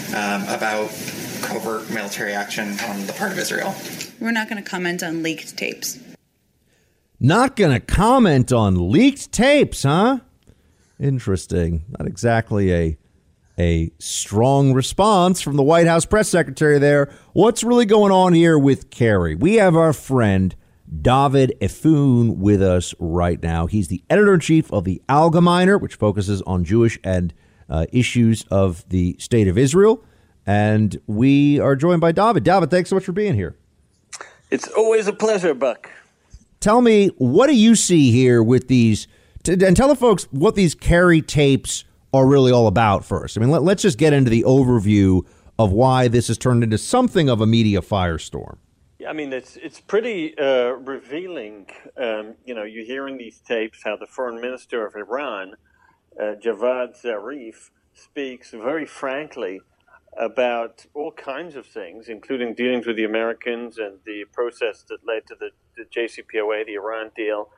um, 0.09 0.43
about 0.43 0.89
covert 1.41 1.89
military 1.89 2.33
action 2.33 2.79
on 2.81 3.05
the 3.07 3.13
part 3.13 3.31
of 3.31 3.39
Israel? 3.39 3.75
We're 4.19 4.31
not 4.31 4.49
going 4.49 4.63
to 4.63 4.69
comment 4.69 5.03
on 5.03 5.23
leaked 5.23 5.57
tapes. 5.57 5.99
Not 7.25 7.55
going 7.55 7.71
to 7.71 7.79
comment 7.79 8.51
on 8.51 8.91
leaked 8.91 9.31
tapes, 9.31 9.83
huh? 9.83 10.19
Interesting. 10.99 11.85
Not 11.97 12.05
exactly 12.05 12.73
a 12.73 12.97
a 13.57 13.91
strong 13.97 14.73
response 14.73 15.39
from 15.39 15.55
the 15.55 15.63
White 15.63 15.87
House 15.87 16.05
press 16.05 16.27
secretary 16.27 16.79
there. 16.79 17.13
What's 17.31 17.63
really 17.63 17.85
going 17.85 18.11
on 18.11 18.33
here 18.33 18.59
with 18.59 18.89
Kerry? 18.89 19.35
We 19.35 19.55
have 19.55 19.75
our 19.75 19.93
friend 19.93 20.53
David 21.01 21.53
Efune 21.61 22.37
with 22.37 22.61
us 22.61 22.93
right 22.99 23.41
now. 23.41 23.67
He's 23.67 23.87
the 23.87 24.03
editor 24.09 24.33
in 24.33 24.41
chief 24.41 24.73
of 24.73 24.83
the 24.83 25.01
Algemeiner, 25.07 25.79
which 25.79 25.95
focuses 25.95 26.41
on 26.41 26.65
Jewish 26.65 26.99
and 27.05 27.33
uh, 27.69 27.85
issues 27.93 28.43
of 28.51 28.83
the 28.89 29.15
state 29.17 29.47
of 29.47 29.57
Israel. 29.57 30.03
And 30.45 30.99
we 31.07 31.57
are 31.59 31.77
joined 31.77 32.01
by 32.01 32.11
David. 32.11 32.43
David, 32.43 32.69
thanks 32.69 32.89
so 32.89 32.97
much 32.97 33.05
for 33.05 33.13
being 33.13 33.35
here. 33.35 33.55
It's 34.51 34.67
always 34.67 35.07
a 35.07 35.13
pleasure, 35.13 35.53
Buck. 35.53 35.89
Tell 36.63 36.79
me, 36.79 37.09
what 37.17 37.47
do 37.47 37.55
you 37.57 37.75
see 37.75 38.09
here 38.09 38.41
with 38.41 38.69
these? 38.69 39.05
And 39.45 39.75
tell 39.75 39.89
the 39.89 39.97
folks 39.97 40.29
what 40.31 40.55
these 40.55 40.73
Kerry 40.73 41.21
tapes 41.21 41.83
are 42.13 42.25
really 42.25 42.53
all 42.53 42.67
about 42.67 43.03
first. 43.03 43.37
I 43.37 43.41
mean, 43.41 43.49
let, 43.49 43.67
us 43.67 43.81
just 43.81 43.97
get 43.97 44.13
into 44.13 44.29
the 44.29 44.43
overview 44.43 45.25
of 45.59 45.73
why 45.73 46.07
this 46.07 46.29
has 46.29 46.37
turned 46.37 46.63
into 46.63 46.77
something 46.77 47.27
of 47.27 47.41
a 47.41 47.45
media 47.45 47.81
firestorm. 47.81 48.59
Yeah, 48.97 49.09
I 49.09 49.13
mean, 49.13 49.33
it's 49.33 49.57
it's 49.57 49.81
pretty 49.81 50.37
uh, 50.37 50.69
revealing. 50.69 51.67
Um, 51.97 52.35
you 52.45 52.55
know, 52.55 52.63
you're 52.63 52.85
hearing 52.85 53.17
these 53.17 53.39
tapes 53.39 53.79
how 53.83 53.97
the 53.97 54.07
foreign 54.07 54.39
minister 54.39 54.87
of 54.87 54.95
Iran, 54.95 55.55
uh, 56.17 56.35
Javad 56.41 56.95
Zarif, 57.03 57.71
speaks 57.93 58.51
very 58.51 58.85
frankly 58.85 59.59
about 60.17 60.85
all 60.93 61.11
kinds 61.11 61.55
of 61.55 61.65
things, 61.65 62.07
including 62.07 62.53
dealings 62.53 62.85
with 62.85 62.95
the 62.95 63.03
Americans 63.03 63.77
and 63.77 63.99
the 64.05 64.25
process 64.31 64.83
that 64.89 64.99
led 65.05 65.25
to 65.27 65.35
the, 65.39 65.49
the 65.75 65.85
JCPOA, 65.85 66.65
the 66.65 66.75
Iran 66.75 67.11
deal, 67.15 67.49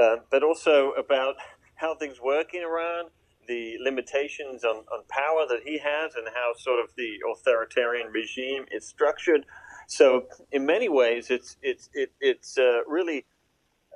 uh, 0.00 0.16
but 0.30 0.42
also 0.42 0.92
about 0.92 1.36
how 1.76 1.94
things 1.94 2.20
work 2.20 2.54
in 2.54 2.62
Iran, 2.62 3.06
the 3.48 3.76
limitations 3.82 4.64
on, 4.64 4.76
on 4.76 5.04
power 5.08 5.46
that 5.48 5.60
he 5.64 5.78
has, 5.78 6.14
and 6.14 6.26
how 6.34 6.52
sort 6.56 6.82
of 6.82 6.90
the 6.96 7.16
authoritarian 7.30 8.08
regime 8.08 8.64
is 8.70 8.86
structured. 8.86 9.44
So, 9.86 10.26
in 10.50 10.64
many 10.64 10.88
ways, 10.88 11.30
it's 11.30 11.58
it's 11.60 11.90
it, 11.92 12.12
it's 12.20 12.56
uh, 12.56 12.84
really 12.86 13.26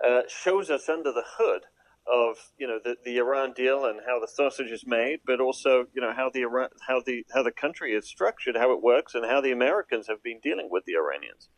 uh, 0.07 0.23
shows 0.29 0.71
us 0.71 0.89
under 0.89 1.13
the 1.13 1.25
hood 1.39 1.63
of 2.11 2.37
you 2.59 2.67
know 2.67 2.79
the, 2.83 2.97
the 3.05 3.19
Iran 3.19 3.53
deal 3.53 3.85
and 3.85 4.01
how 4.07 4.19
the 4.21 4.29
sausage 4.29 4.71
is 4.71 4.87
made, 4.87 5.21
but 5.27 5.41
also 5.41 5.87
you 5.95 6.01
know 6.01 6.13
how 6.15 6.31
the 6.33 6.43
Iran, 6.43 6.69
how 6.87 7.01
the 7.05 7.25
how 7.35 7.43
the 7.43 7.53
country 7.53 7.93
is 7.93 8.07
structured, 8.07 8.57
how 8.57 8.73
it 8.73 8.83
works, 8.83 9.15
and 9.15 9.25
how 9.25 9.41
the 9.41 9.53
Americans 9.53 10.07
have 10.09 10.23
been 10.23 10.41
dealing 10.43 10.69
with 10.71 10.85
the 10.85 10.95
Iranians. 10.95 11.49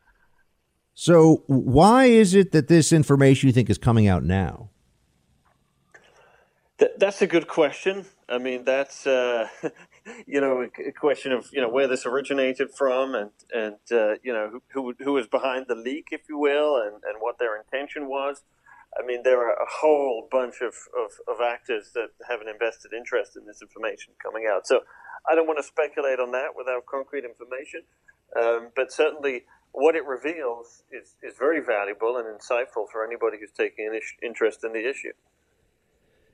So, 0.95 1.45
why 1.47 2.07
is 2.07 2.35
it 2.35 2.53
that 2.53 2.69
this 2.69 2.93
information 2.93 3.47
you 3.47 3.53
think 3.53 3.71
is 3.71 3.79
coming 3.79 4.07
out 4.07 4.25
now? 4.25 4.71
Th- 6.79 6.93
that's 6.99 7.23
a 7.23 7.27
good 7.27 7.47
question. 7.47 8.07
I 8.29 8.39
mean, 8.39 8.65
that's 8.65 9.07
uh, 9.07 9.49
you 10.27 10.41
know 10.41 10.63
a, 10.63 10.89
a, 10.89 10.93
question 10.93 11.33
of 11.33 11.49
you 11.53 11.61
know 11.61 11.69
where 11.69 11.87
this 11.87 12.07
originated 12.07 12.71
from, 12.77 13.15
and 13.15 13.31
and 13.55 13.77
uh, 13.93 14.15
you 14.23 14.33
know 14.33 14.51
who, 14.51 14.63
who 14.73 14.95
who 15.05 15.13
was 15.13 15.27
behind 15.27 15.67
the 15.69 15.75
leak, 15.75 16.09
if 16.11 16.23
you 16.29 16.39
will, 16.39 16.77
and 16.77 16.95
and 17.05 17.21
what 17.21 17.39
their 17.39 17.57
intention 17.57 18.09
was. 18.09 18.43
I 18.99 19.07
mean, 19.07 19.23
there 19.23 19.41
are 19.41 19.53
a 19.53 19.69
whole 19.81 20.29
bunch 20.31 20.57
of, 20.63 20.75
of, 20.99 21.13
of, 21.29 21.41
actors 21.41 21.93
that 21.95 22.09
have 22.29 22.41
an 22.41 22.49
invested 22.49 22.93
interest 22.93 23.37
in 23.37 23.47
this 23.47 23.63
information 23.63 24.15
coming 24.21 24.51
out. 24.51 24.67
So 24.67 24.81
I 25.31 25.35
don't 25.35 25.47
want 25.47 25.59
to 25.59 25.63
speculate 25.63 26.19
on 26.19 26.33
that 26.33 26.57
without 26.57 26.87
concrete 26.87 27.25
information. 27.25 27.83
Um, 28.37 28.71
but 28.75 28.93
certainly, 28.93 29.45
what 29.73 29.95
it 29.95 30.05
reveals 30.05 30.83
is, 30.91 31.15
is 31.23 31.39
very 31.39 31.61
valuable 31.61 32.17
and 32.17 32.27
insightful 32.27 32.91
for 32.91 33.05
anybody 33.07 33.39
who's 33.41 33.53
taking 33.53 33.87
an 33.87 33.95
ish, 33.95 34.17
interest 34.23 34.65
in 34.65 34.73
the 34.73 34.89
issue. 34.89 35.13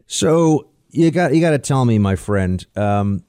So 0.07 0.69
you 0.91 1.11
got 1.11 1.35
you 1.35 1.41
got 1.41 1.51
to 1.51 1.59
tell 1.59 1.85
me, 1.85 1.99
my 1.99 2.17
friend, 2.17 2.65
um, 2.77 3.25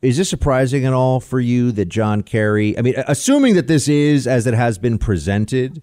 is 0.00 0.16
this 0.16 0.30
surprising 0.30 0.84
at 0.84 0.92
all 0.92 1.20
for 1.20 1.40
you 1.40 1.72
that 1.72 1.86
John 1.86 2.22
Kerry? 2.22 2.76
I 2.78 2.82
mean, 2.82 2.94
assuming 3.06 3.54
that 3.54 3.66
this 3.66 3.88
is 3.88 4.26
as 4.26 4.46
it 4.46 4.54
has 4.54 4.78
been 4.78 4.98
presented, 4.98 5.82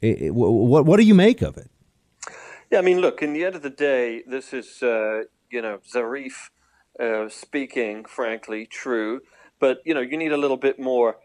it, 0.00 0.34
what 0.34 0.86
what 0.86 0.98
do 0.98 1.04
you 1.04 1.14
make 1.14 1.42
of 1.42 1.56
it? 1.56 1.71
Yeah, 2.72 2.78
I 2.78 2.80
mean, 2.80 3.02
look, 3.02 3.20
in 3.20 3.34
the 3.34 3.44
end 3.44 3.54
of 3.54 3.60
the 3.60 3.68
day, 3.68 4.22
this 4.26 4.54
is, 4.54 4.82
uh, 4.82 5.24
you 5.50 5.60
know, 5.60 5.80
Zarif 5.86 6.48
uh, 6.98 7.28
speaking, 7.28 8.06
frankly, 8.06 8.64
true. 8.64 9.20
But, 9.60 9.82
you 9.84 9.92
know, 9.92 10.00
you 10.00 10.16
need 10.16 10.32
a 10.32 10.38
little 10.38 10.56
bit 10.56 10.80
more 10.80 11.16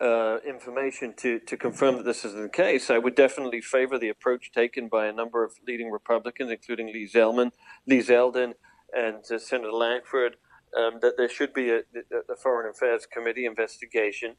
uh, 0.00 0.38
information 0.48 1.12
to, 1.18 1.40
to 1.40 1.58
confirm 1.58 1.98
that 1.98 2.06
this 2.06 2.24
is 2.24 2.32
the 2.32 2.48
case, 2.48 2.88
I 2.88 2.96
would 2.96 3.14
definitely 3.14 3.60
favor 3.60 3.98
the 3.98 4.08
approach 4.08 4.50
taken 4.50 4.88
by 4.88 5.04
a 5.04 5.12
number 5.12 5.44
of 5.44 5.52
leading 5.68 5.90
Republicans, 5.90 6.50
including 6.50 6.86
Lee 6.86 7.06
Zeldin, 7.06 7.50
Lee 7.86 8.00
Zeldin 8.00 8.54
and 8.96 9.22
uh, 9.30 9.38
Senator 9.38 9.72
Lankford, 9.72 10.36
um, 10.76 10.98
that 11.00 11.16
there 11.16 11.28
should 11.28 11.52
be 11.52 11.70
a, 11.70 11.78
a, 11.78 12.36
Foreign 12.36 12.68
Affairs 12.68 13.06
Committee 13.06 13.46
investigation. 13.46 14.36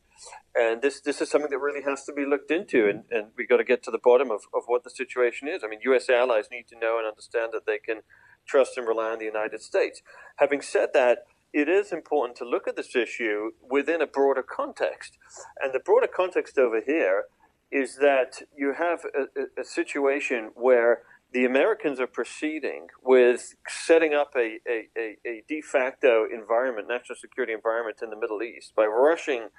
And 0.55 0.81
this, 0.81 0.99
this 1.01 1.21
is 1.21 1.29
something 1.29 1.51
that 1.51 1.59
really 1.59 1.83
has 1.83 2.03
to 2.05 2.13
be 2.13 2.25
looked 2.25 2.51
into, 2.51 2.87
and, 2.87 3.03
and 3.09 3.27
we've 3.37 3.49
got 3.49 3.57
to 3.57 3.63
get 3.63 3.83
to 3.83 3.91
the 3.91 3.99
bottom 4.03 4.31
of, 4.31 4.41
of 4.53 4.63
what 4.67 4.83
the 4.83 4.89
situation 4.89 5.47
is. 5.47 5.63
I 5.63 5.67
mean, 5.67 5.79
U.S. 5.83 6.09
allies 6.09 6.45
need 6.51 6.67
to 6.69 6.79
know 6.79 6.97
and 6.97 7.07
understand 7.07 7.51
that 7.53 7.65
they 7.65 7.77
can 7.77 8.01
trust 8.45 8.77
and 8.77 8.87
rely 8.87 9.11
on 9.11 9.19
the 9.19 9.25
United 9.25 9.61
States. 9.61 10.01
Having 10.37 10.61
said 10.61 10.89
that, 10.93 11.19
it 11.53 11.69
is 11.69 11.93
important 11.93 12.37
to 12.37 12.45
look 12.45 12.67
at 12.67 12.75
this 12.75 12.95
issue 12.95 13.51
within 13.61 14.01
a 14.01 14.07
broader 14.07 14.43
context. 14.43 15.17
And 15.61 15.73
the 15.73 15.79
broader 15.79 16.07
context 16.13 16.57
over 16.57 16.81
here 16.85 17.25
is 17.71 17.95
that 17.97 18.41
you 18.55 18.73
have 18.73 19.05
a, 19.05 19.61
a, 19.61 19.63
situation 19.63 20.51
where 20.53 21.01
the 21.35 21.43
Americans 21.43 21.99
are 21.99 22.07
proceeding 22.07 22.87
with 23.03 23.55
setting 23.67 24.13
up 24.13 24.31
a, 24.37 24.59
a, 24.65 24.87
a, 25.27 25.43
de 25.49 25.59
facto 25.59 26.25
environment, 26.33 26.87
national 26.87 27.17
security 27.17 27.51
environment 27.51 27.97
in 28.01 28.09
the 28.09 28.15
Middle 28.15 28.41
East 28.41 28.71
by 28.73 28.85
rushing 28.85 29.49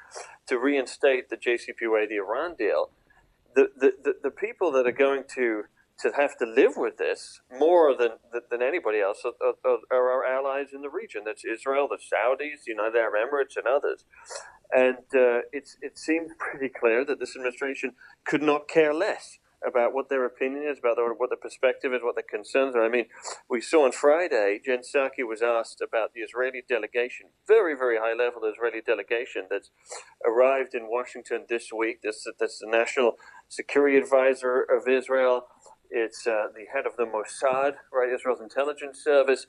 to 0.46 0.58
reinstate 0.58 1.28
the 1.28 1.36
JCPOA, 1.36 2.08
the 2.08 2.16
Iran 2.16 2.54
deal. 2.56 2.92
The, 3.54 3.68
the, 3.78 3.92
the, 4.02 4.14
the 4.22 4.30
people 4.30 4.72
that 4.72 4.86
are 4.86 4.98
going 5.06 5.24
to 5.34 5.64
to 5.98 6.12
have 6.14 6.36
to 6.38 6.46
live 6.46 6.72
with 6.76 6.96
this 6.96 7.40
more 7.58 7.94
than 7.94 8.12
than 8.50 8.62
anybody 8.62 9.00
else 9.00 9.22
are, 9.24 9.32
are, 9.64 9.78
are, 9.90 10.10
our 10.10 10.24
allies 10.24 10.68
in 10.74 10.80
the 10.80 10.90
region. 10.90 11.22
That's 11.26 11.44
Israel, 11.44 11.88
the 11.88 11.96
Saudis, 11.96 12.64
the 12.64 12.72
United 12.72 12.96
Arab 12.96 13.14
Emirates, 13.14 13.56
and 13.56 13.66
others. 13.66 14.04
And 14.70 14.96
uh, 15.14 15.48
it's 15.52 15.76
it 15.82 15.98
seems 15.98 16.32
pretty 16.38 16.70
clear 16.70 17.04
that 17.04 17.18
this 17.20 17.36
administration 17.36 17.92
could 18.24 18.42
not 18.42 18.66
care 18.66 18.94
less 18.94 19.38
about 19.66 19.92
what 19.92 20.08
their 20.08 20.24
opinion 20.24 20.64
is, 20.64 20.78
about 20.78 20.96
what 21.18 21.30
their 21.30 21.36
perspective 21.36 21.92
is, 21.92 22.00
what 22.02 22.14
their 22.14 22.24
concerns 22.28 22.76
are. 22.76 22.84
I 22.84 22.88
mean, 22.88 23.06
we 23.50 23.60
saw 23.60 23.84
on 23.84 23.92
Friday, 23.92 24.60
Jen 24.64 24.80
Psaki 24.80 25.26
was 25.28 25.42
asked 25.42 25.80
about 25.80 26.12
the 26.14 26.20
Israeli 26.20 26.62
delegation, 26.68 27.26
very, 27.46 27.76
very 27.76 27.98
high 27.98 28.14
level 28.14 28.42
Israeli 28.44 28.80
delegation 28.84 29.46
that's 29.50 29.70
arrived 30.24 30.74
in 30.74 30.88
Washington 30.88 31.46
this 31.48 31.72
week. 31.72 32.02
This, 32.02 32.26
that's 32.38 32.60
the 32.60 32.68
National 32.68 33.16
Security 33.48 33.96
Advisor 33.96 34.62
of 34.62 34.88
Israel. 34.88 35.46
It's 35.90 36.26
uh, 36.26 36.48
the 36.54 36.66
head 36.72 36.86
of 36.86 36.96
the 36.96 37.04
Mossad, 37.04 37.74
right, 37.92 38.12
Israel's 38.12 38.40
intelligence 38.40 39.02
service. 39.02 39.46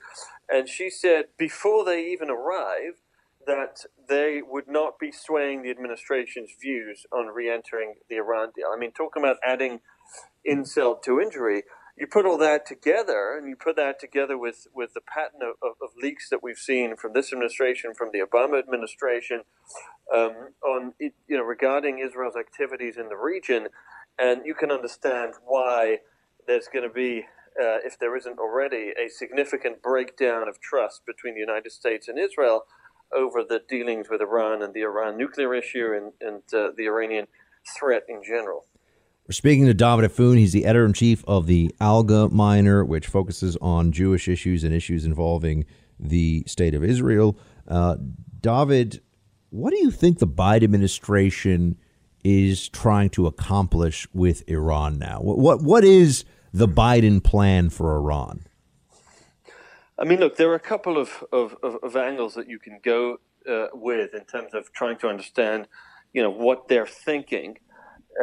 And 0.48 0.68
she 0.68 0.90
said 0.90 1.26
before 1.36 1.84
they 1.84 2.06
even 2.06 2.30
arrived 2.30 2.98
that 3.46 3.80
they 4.08 4.42
would 4.46 4.68
not 4.68 4.98
be 4.98 5.10
swaying 5.10 5.62
the 5.62 5.70
administration's 5.70 6.50
views 6.60 7.06
on 7.10 7.28
re 7.28 7.50
entering 7.50 7.94
the 8.08 8.16
Iran 8.16 8.50
deal. 8.54 8.66
I 8.72 8.78
mean, 8.78 8.92
talking 8.92 9.22
about 9.22 9.36
adding 9.44 9.80
insult 10.44 11.02
to 11.04 11.20
injury, 11.20 11.62
you 11.96 12.06
put 12.06 12.26
all 12.26 12.38
that 12.38 12.64
together 12.64 13.36
and 13.36 13.48
you 13.48 13.56
put 13.56 13.76
that 13.76 13.98
together 13.98 14.38
with, 14.38 14.66
with 14.72 14.94
the 14.94 15.00
pattern 15.00 15.40
of, 15.42 15.56
of, 15.62 15.76
of 15.82 15.90
leaks 16.00 16.28
that 16.30 16.42
we've 16.42 16.58
seen 16.58 16.96
from 16.96 17.12
this 17.12 17.32
administration, 17.32 17.92
from 17.94 18.10
the 18.12 18.20
Obama 18.20 18.58
administration, 18.58 19.42
um, 20.14 20.50
on 20.64 20.94
you 21.00 21.12
know 21.28 21.42
regarding 21.42 21.98
Israel's 21.98 22.36
activities 22.36 22.96
in 22.96 23.08
the 23.08 23.16
region, 23.16 23.68
and 24.18 24.42
you 24.44 24.54
can 24.54 24.70
understand 24.70 25.34
why 25.44 25.98
there's 26.46 26.68
going 26.72 26.88
to 26.88 26.94
be, 26.94 27.26
uh, 27.60 27.78
if 27.84 27.98
there 27.98 28.16
isn't 28.16 28.38
already, 28.38 28.92
a 28.98 29.08
significant 29.08 29.82
breakdown 29.82 30.48
of 30.48 30.60
trust 30.60 31.04
between 31.04 31.34
the 31.34 31.40
United 31.40 31.72
States 31.72 32.08
and 32.08 32.18
Israel 32.18 32.62
over 33.12 33.42
the 33.42 33.60
dealings 33.68 34.08
with 34.10 34.20
Iran 34.20 34.62
and 34.62 34.72
the 34.72 34.82
Iran 34.82 35.16
nuclear 35.16 35.54
issue 35.54 35.92
and, 35.94 36.12
and 36.20 36.42
uh, 36.54 36.70
the 36.76 36.86
Iranian 36.86 37.26
threat 37.78 38.04
in 38.08 38.22
general. 38.22 38.66
We're 39.28 39.34
speaking 39.34 39.66
to 39.66 39.74
David 39.74 40.10
Efune. 40.10 40.38
He's 40.38 40.54
the 40.54 40.64
editor 40.64 40.86
in 40.86 40.94
chief 40.94 41.22
of 41.28 41.46
the 41.46 41.70
Algemeiner, 41.82 42.86
which 42.86 43.06
focuses 43.06 43.58
on 43.60 43.92
Jewish 43.92 44.26
issues 44.26 44.64
and 44.64 44.72
issues 44.72 45.04
involving 45.04 45.66
the 46.00 46.44
state 46.46 46.74
of 46.74 46.82
Israel. 46.82 47.38
Uh, 47.66 47.96
David, 48.40 49.02
what 49.50 49.68
do 49.68 49.80
you 49.80 49.90
think 49.90 50.18
the 50.18 50.26
Biden 50.26 50.62
administration 50.62 51.76
is 52.24 52.70
trying 52.70 53.10
to 53.10 53.26
accomplish 53.26 54.08
with 54.14 54.48
Iran 54.48 54.98
now? 54.98 55.20
What 55.20 55.38
what, 55.38 55.62
what 55.62 55.84
is 55.84 56.24
the 56.54 56.66
Biden 56.66 57.22
plan 57.22 57.68
for 57.68 57.94
Iran? 57.96 58.46
I 59.98 60.04
mean, 60.04 60.20
look, 60.20 60.38
there 60.38 60.48
are 60.52 60.54
a 60.54 60.58
couple 60.58 60.96
of, 60.96 61.22
of, 61.34 61.54
of 61.62 61.96
angles 61.96 62.32
that 62.32 62.48
you 62.48 62.58
can 62.58 62.80
go 62.82 63.18
uh, 63.46 63.66
with 63.74 64.14
in 64.14 64.24
terms 64.24 64.54
of 64.54 64.72
trying 64.72 64.96
to 65.00 65.08
understand, 65.08 65.68
you 66.14 66.22
know, 66.22 66.30
what 66.30 66.68
they're 66.68 66.86
thinking. 66.86 67.58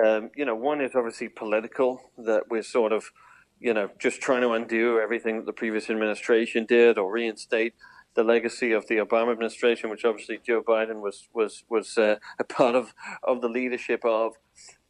Um, 0.03 0.31
you 0.35 0.45
know, 0.45 0.55
one 0.55 0.81
is 0.81 0.95
obviously 0.95 1.29
political, 1.29 2.11
that 2.17 2.49
we're 2.49 2.63
sort 2.63 2.91
of, 2.91 3.11
you 3.59 3.73
know, 3.73 3.89
just 3.99 4.21
trying 4.21 4.41
to 4.41 4.51
undo 4.51 4.99
everything 4.99 5.37
that 5.37 5.45
the 5.45 5.53
previous 5.53 5.89
administration 5.89 6.65
did 6.65 6.97
or 6.97 7.11
reinstate 7.11 7.73
the 8.15 8.23
legacy 8.23 8.71
of 8.71 8.87
the 8.87 8.95
Obama 8.95 9.31
administration, 9.31 9.89
which 9.89 10.05
obviously 10.05 10.39
Joe 10.45 10.61
Biden 10.61 11.01
was 11.01 11.27
was 11.33 11.63
was 11.69 11.97
uh, 11.97 12.15
a 12.39 12.43
part 12.43 12.75
of 12.75 12.93
of 13.23 13.41
the 13.41 13.49
leadership 13.49 14.03
of. 14.03 14.33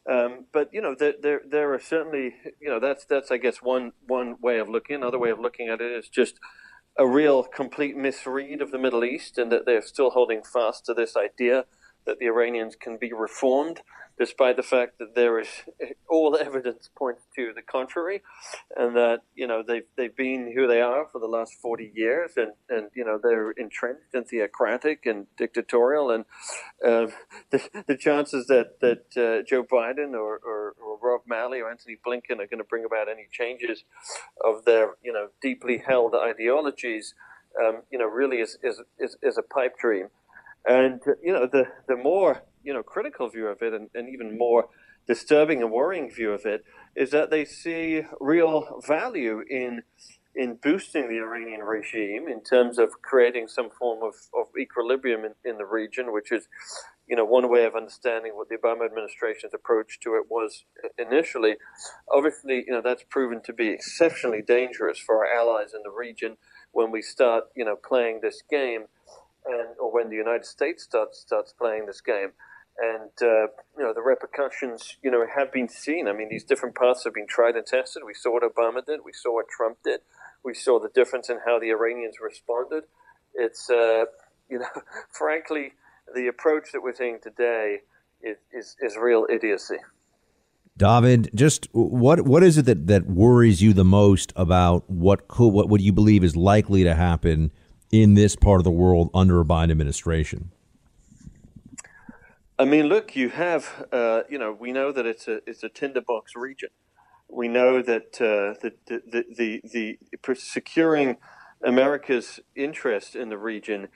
Um, 0.08 0.46
but 0.54 0.70
you 0.72 0.82
know, 0.82 0.96
there, 0.98 1.16
there 1.20 1.42
there 1.48 1.74
are 1.74 1.80
certainly 1.80 2.36
you 2.62 2.70
know 2.70 2.80
that's 2.80 3.06
that's 3.06 3.32
I 3.32 3.38
guess 3.38 3.58
one 3.62 3.92
one 4.08 4.36
way 4.42 4.60
of 4.60 4.70
looking. 4.70 4.96
Another 4.98 5.20
way 5.20 5.32
of 5.32 5.40
looking 5.40 5.68
at 5.68 5.82
it 5.82 5.92
is 5.92 6.08
just 6.08 6.40
a 6.98 7.08
real 7.08 7.44
complete 7.44 7.98
misread 7.98 8.62
of 8.62 8.72
the 8.72 8.78
Middle 8.78 9.04
East, 9.04 9.38
and 9.38 9.52
that 9.52 9.66
they're 9.66 9.82
still 9.82 10.12
holding 10.12 10.44
fast 10.44 10.86
to 10.86 10.94
this 10.94 11.18
idea 11.18 11.66
that 12.06 12.20
the 12.20 12.28
Iranians 12.28 12.76
can 12.76 12.98
be 12.98 13.12
reformed 13.12 13.82
despite 14.18 14.56
the 14.56 14.64
fact 14.64 14.98
that 15.00 15.16
there 15.16 15.40
is 15.40 15.48
all 16.10 16.38
evidence 16.38 16.90
points 16.98 17.24
to 17.36 17.52
the 17.54 17.62
contrary, 17.62 18.22
and 18.76 18.96
that 18.96 19.22
you 19.36 19.48
know 19.48 19.64
they've 19.66 19.86
they've 19.98 20.16
been 20.16 20.54
who 20.56 20.68
they 20.68 20.82
are 20.82 21.08
for 21.12 21.20
the 21.20 21.28
last 21.28 21.56
forty 21.62 21.92
years, 21.94 22.32
and 22.38 22.54
and 22.70 22.90
you 22.96 23.04
know 23.04 23.20
they're 23.22 23.52
entrenched 23.52 24.14
and 24.14 24.28
theocratic 24.28 25.06
and 25.06 25.28
dictatorial, 25.38 26.12
and 26.12 26.26
uh, 26.84 27.08
the, 27.52 27.84
the 27.88 27.98
chances 27.98 28.48
that 28.48 28.80
that 28.82 29.06
uh, 29.18 29.44
Joe 29.48 29.64
Biden 29.64 30.14
or, 30.14 30.40
or, 30.46 30.76
or 30.84 30.98
Rob 31.02 31.22
Malley 31.28 31.60
or 31.60 31.70
Anthony 31.70 31.98
Blinken 32.06 32.40
are 32.40 32.48
going 32.48 32.58
to 32.58 32.64
bring 32.64 32.86
about 32.86 33.10
any 33.10 33.28
changes 33.32 33.84
of 34.44 34.66
their 34.66 34.92
you 35.04 35.12
know 35.12 35.30
deeply 35.42 35.84
held 35.86 36.16
ideologies, 36.16 37.14
um, 37.62 37.82
you 37.92 38.00
know, 38.00 38.06
really 38.06 38.38
is, 38.38 38.58
is 38.64 38.82
is 39.00 39.18
is 39.22 39.38
a 39.38 39.44
pipe 39.44 39.78
dream. 39.80 40.08
And 40.68 41.02
you 41.24 41.34
know, 41.34 41.48
the 41.52 41.66
the 41.88 41.96
more 41.96 42.44
you 42.64 42.74
know 42.74 42.84
critical 42.84 43.30
view 43.30 43.48
of 43.48 43.62
it, 43.62 43.74
and, 43.74 43.90
and 43.94 44.10
even 44.10 44.38
more 44.38 44.70
disturbing 45.08 45.62
and 45.62 45.72
worrying 45.72 46.10
view 46.10 46.32
of 46.32 46.46
it, 46.46 46.66
is 46.96 47.12
that 47.12 47.30
they 47.30 47.46
see 47.46 48.04
real 48.20 48.82
value 48.86 49.44
in 49.50 49.84
in 50.36 50.56
boosting 50.62 51.08
the 51.08 51.18
Iranian 51.18 51.62
regime 51.62 52.28
in 52.28 52.44
terms 52.44 52.78
of 52.78 53.02
creating 53.02 53.48
some 53.48 53.70
form 53.70 54.04
of, 54.04 54.16
of 54.38 54.48
equilibrium 54.60 55.24
in, 55.24 55.34
in 55.50 55.58
the 55.58 55.66
region, 55.66 56.12
which 56.12 56.32
is, 56.32 56.50
you 57.08 57.16
know, 57.16 57.24
one 57.24 57.50
way 57.50 57.64
of 57.64 57.74
understanding 57.74 58.34
what 58.36 58.50
the 58.50 58.58
Obama 58.58 58.86
administration's 58.86 59.54
approach 59.54 59.98
to 60.02 60.16
it 60.16 60.26
was 60.30 60.66
initially. 60.98 61.56
Obviously, 62.14 62.66
you 62.68 62.74
know, 62.74 62.82
that's 62.84 63.04
proven 63.10 63.42
to 63.44 63.54
be 63.54 63.70
exceptionally 63.70 64.42
dangerous 64.46 65.00
for 65.00 65.26
our 65.26 65.34
allies 65.34 65.74
in 65.74 65.84
the 65.84 65.90
region 65.90 66.36
when 66.72 66.92
we 66.92 67.02
start, 67.02 67.46
you 67.56 67.64
know, 67.64 67.78
playing 67.78 68.20
this 68.22 68.44
game 68.50 68.86
and 69.46 69.70
or 69.80 69.92
when 69.92 70.10
the 70.10 70.16
United 70.16 70.46
States 70.46 70.84
starts 70.84 71.20
starts 71.20 71.54
playing 71.54 71.86
this 71.86 72.02
game, 72.02 72.32
and 72.78 73.12
uh, 73.22 73.48
you 73.78 73.84
know 73.84 73.94
the 73.94 74.02
repercussions 74.02 74.98
you 75.04 75.12
know 75.12 75.26
have 75.36 75.52
been 75.52 75.70
seen. 75.70 76.08
I 76.08 76.14
mean, 76.14 76.30
these 76.30 76.44
different 76.44 76.76
paths 76.76 77.04
have 77.04 77.14
been 77.14 77.28
tried 77.28 77.56
and 77.56 77.66
tested. 77.66 78.04
We 78.06 78.14
saw 78.14 78.34
what 78.34 78.44
Obama 78.44 78.86
did. 78.86 79.02
We 79.06 79.14
saw 79.14 79.36
what 79.36 79.48
Trump 79.50 79.78
did. 79.84 80.02
We 80.44 80.54
saw 80.54 80.80
the 80.80 80.90
difference 80.90 81.30
in 81.30 81.40
how 81.46 81.60
the 81.60 81.70
Iranians 81.70 82.16
responded. 82.22 82.84
It's 83.34 83.70
uh, 83.70 84.06
you 84.50 84.60
know, 84.60 84.68
frankly, 85.12 85.74
the 86.14 86.28
approach 86.28 86.72
that 86.74 86.82
we're 86.82 86.96
seeing 86.96 87.20
today 87.22 87.80
is 88.22 88.38
is, 88.52 88.76
is 88.80 88.98
real 88.98 89.26
idiocy. 89.30 89.78
David, 90.78 91.30
just 91.34 91.70
what 91.72 92.22
what 92.22 92.44
is 92.44 92.58
it 92.58 92.66
that, 92.66 92.88
that 92.88 93.08
worries 93.08 93.62
you 93.62 93.72
the 93.72 93.86
most 93.86 94.34
about 94.36 94.90
what 94.90 95.28
could, 95.30 95.54
what 95.54 95.70
would 95.70 95.82
you 95.82 95.94
believe 95.94 96.24
is 96.24 96.36
likely 96.36 96.84
to 96.84 96.94
happen 96.94 97.52
in 98.02 98.14
this 98.14 98.36
part 98.36 98.60
of 98.60 98.64
the 98.64 98.72
world 98.72 99.10
under 99.14 99.40
a 99.40 99.46
Biden 99.46 99.72
administration? 99.72 100.52
I 102.58 102.64
mean, 102.64 102.86
look, 102.86 103.16
you 103.16 103.30
have, 103.30 103.88
uh, 103.92 104.22
you 104.30 104.38
know, 104.38 104.56
we 104.58 104.72
know 104.72 104.92
that 104.92 105.06
it's 105.06 105.28
a 105.28 105.42
it's 105.46 105.64
a 105.64 105.70
tinderbox 105.70 106.36
region. 106.36 106.70
We 107.28 107.48
know 107.48 107.82
that 107.82 108.22
uh, 108.22 108.58
the, 108.62 108.74
the, 108.88 109.26
the 109.36 109.62
the 109.64 110.36
securing 110.36 111.18
America's 111.64 112.40
interest 112.56 113.16
in 113.16 113.30
the 113.30 113.38
region 113.38 113.90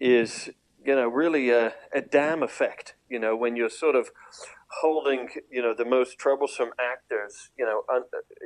is, 0.00 0.48
you 0.84 0.94
know, 0.94 1.08
really 1.08 1.50
a, 1.50 1.74
a 1.92 2.00
dam 2.00 2.42
effect. 2.42 2.94
You 3.10 3.18
know, 3.18 3.36
when 3.36 3.54
you're 3.54 3.68
sort 3.68 3.96
of 3.96 4.10
holding, 4.80 5.28
you 5.50 5.60
know, 5.60 5.74
the 5.74 5.84
most 5.84 6.18
troublesome 6.18 6.70
actors, 6.80 7.50
you 7.58 7.66
know, 7.66 7.82
un, 7.94 8.04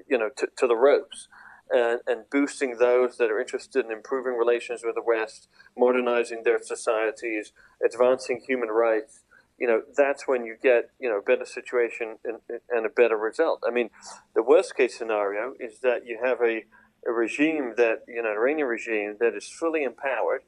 you 0.09 0.19
know, 0.19 0.31
to 0.37 0.67
the 0.67 0.77
ropes 0.77 1.29
and, 1.73 2.01
and 2.07 2.31
boosting 2.31 2.79
those 2.79 3.17
that 3.19 3.31
are 3.31 3.41
interested 3.41 3.85
in 3.85 3.93
improving 3.93 4.37
relations 4.37 4.83
with 4.85 4.95
the 4.95 5.03
West, 5.03 5.49
modernizing 5.77 6.43
their 6.45 6.61
societies, 6.63 7.53
advancing 7.85 8.41
human 8.47 8.69
rights. 8.69 9.21
you 9.61 9.67
know, 9.67 9.83
that's 9.95 10.27
when 10.27 10.45
you 10.45 10.57
get, 10.61 10.91
you 10.99 11.09
know, 11.09 11.19
a 11.19 11.23
better 11.23 11.45
situation 11.45 12.17
and, 12.25 12.39
and 12.71 12.87
a 12.87 12.89
better 12.89 13.17
result. 13.17 13.63
I 13.65 13.71
mean, 13.71 13.91
the 14.35 14.43
worst 14.43 14.75
case 14.75 14.97
scenario 14.97 15.53
is 15.61 15.81
that 15.81 16.07
you 16.07 16.19
have 16.25 16.41
a, 16.41 16.65
a 17.07 17.13
regime 17.13 17.75
that, 17.77 17.99
you 18.09 18.23
know, 18.23 18.31
an 18.31 18.37
Iranian 18.37 18.67
regime 18.67 19.17
that 19.21 19.35
is 19.35 19.47
fully 19.47 19.85
empowered, 19.85 20.43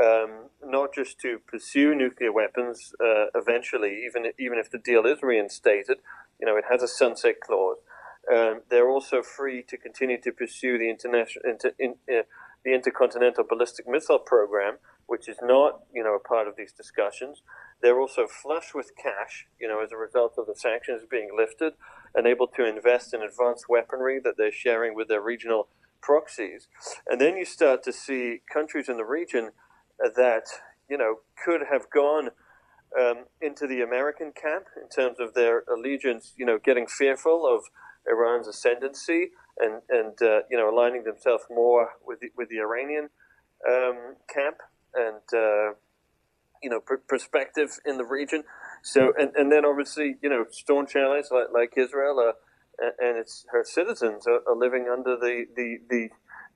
um, 0.00 0.50
not 0.62 0.94
just 0.94 1.18
to 1.20 1.38
pursue 1.46 1.94
nuclear 1.94 2.32
weapons 2.32 2.92
uh, 3.02 3.26
eventually, 3.34 4.04
even 4.06 4.26
even 4.38 4.58
if 4.58 4.70
the 4.70 4.78
deal 4.78 5.06
is 5.06 5.22
reinstated, 5.22 5.98
you 6.38 6.46
know, 6.46 6.56
it 6.56 6.64
has 6.70 6.82
a 6.82 6.88
sunset 6.88 7.36
clause. 7.40 7.78
Um, 8.32 8.62
they're 8.70 8.88
also 8.88 9.22
free 9.22 9.62
to 9.68 9.76
continue 9.76 10.20
to 10.22 10.32
pursue 10.32 10.78
the 10.78 10.88
international, 10.88 11.44
inter, 11.48 11.72
in, 11.78 11.96
uh, 12.08 12.22
the 12.64 12.74
intercontinental 12.74 13.44
ballistic 13.48 13.86
missile 13.86 14.18
program, 14.18 14.78
which 15.06 15.28
is 15.28 15.36
not, 15.42 15.82
you 15.92 16.02
know, 16.02 16.14
a 16.14 16.18
part 16.18 16.48
of 16.48 16.56
these 16.56 16.72
discussions. 16.72 17.42
They're 17.82 18.00
also 18.00 18.26
flush 18.26 18.72
with 18.74 18.92
cash, 18.96 19.46
you 19.60 19.68
know, 19.68 19.82
as 19.82 19.92
a 19.92 19.98
result 19.98 20.34
of 20.38 20.46
the 20.46 20.54
sanctions 20.56 21.02
being 21.08 21.30
lifted, 21.36 21.74
and 22.14 22.26
able 22.26 22.46
to 22.48 22.66
invest 22.66 23.12
in 23.12 23.20
advanced 23.22 23.68
weaponry 23.68 24.18
that 24.24 24.36
they're 24.38 24.52
sharing 24.52 24.94
with 24.94 25.08
their 25.08 25.20
regional 25.20 25.68
proxies. 26.00 26.68
And 27.06 27.20
then 27.20 27.36
you 27.36 27.44
start 27.44 27.82
to 27.82 27.92
see 27.92 28.40
countries 28.50 28.88
in 28.88 28.96
the 28.96 29.04
region 29.04 29.50
that, 29.98 30.44
you 30.88 30.96
know, 30.96 31.16
could 31.44 31.62
have 31.70 31.90
gone 31.90 32.30
um, 32.98 33.24
into 33.40 33.66
the 33.66 33.82
American 33.82 34.32
camp 34.32 34.66
in 34.80 34.88
terms 34.88 35.18
of 35.20 35.34
their 35.34 35.64
allegiance, 35.68 36.32
you 36.36 36.46
know, 36.46 36.58
getting 36.58 36.86
fearful 36.86 37.46
of 37.46 37.64
Iran's 38.08 38.48
ascendancy 38.48 39.30
and 39.58 39.82
and 39.88 40.20
uh, 40.22 40.40
you 40.50 40.56
know 40.56 40.68
aligning 40.68 41.04
themselves 41.04 41.44
more 41.50 41.90
with 42.04 42.20
the, 42.20 42.28
with 42.36 42.48
the 42.48 42.58
Iranian 42.58 43.08
um, 43.68 44.16
camp 44.32 44.56
and 44.94 45.22
uh, 45.32 45.74
you 46.62 46.70
know 46.70 46.80
pr- 46.80 46.96
perspective 47.08 47.78
in 47.84 47.98
the 47.98 48.04
region. 48.04 48.44
So 48.82 49.12
and, 49.18 49.30
and 49.36 49.50
then 49.50 49.64
obviously 49.64 50.16
you 50.22 50.28
know 50.28 50.46
staunch 50.50 50.96
allies 50.96 51.28
like, 51.30 51.48
like 51.52 51.72
Israel 51.76 52.18
uh, 52.18 52.32
and 52.98 53.16
its 53.16 53.46
her 53.50 53.64
citizens 53.64 54.26
are, 54.26 54.40
are, 54.46 54.56
living 54.56 54.88
under 54.90 55.16
the 55.16 55.46
the, 55.54 55.78
the, 55.88 56.08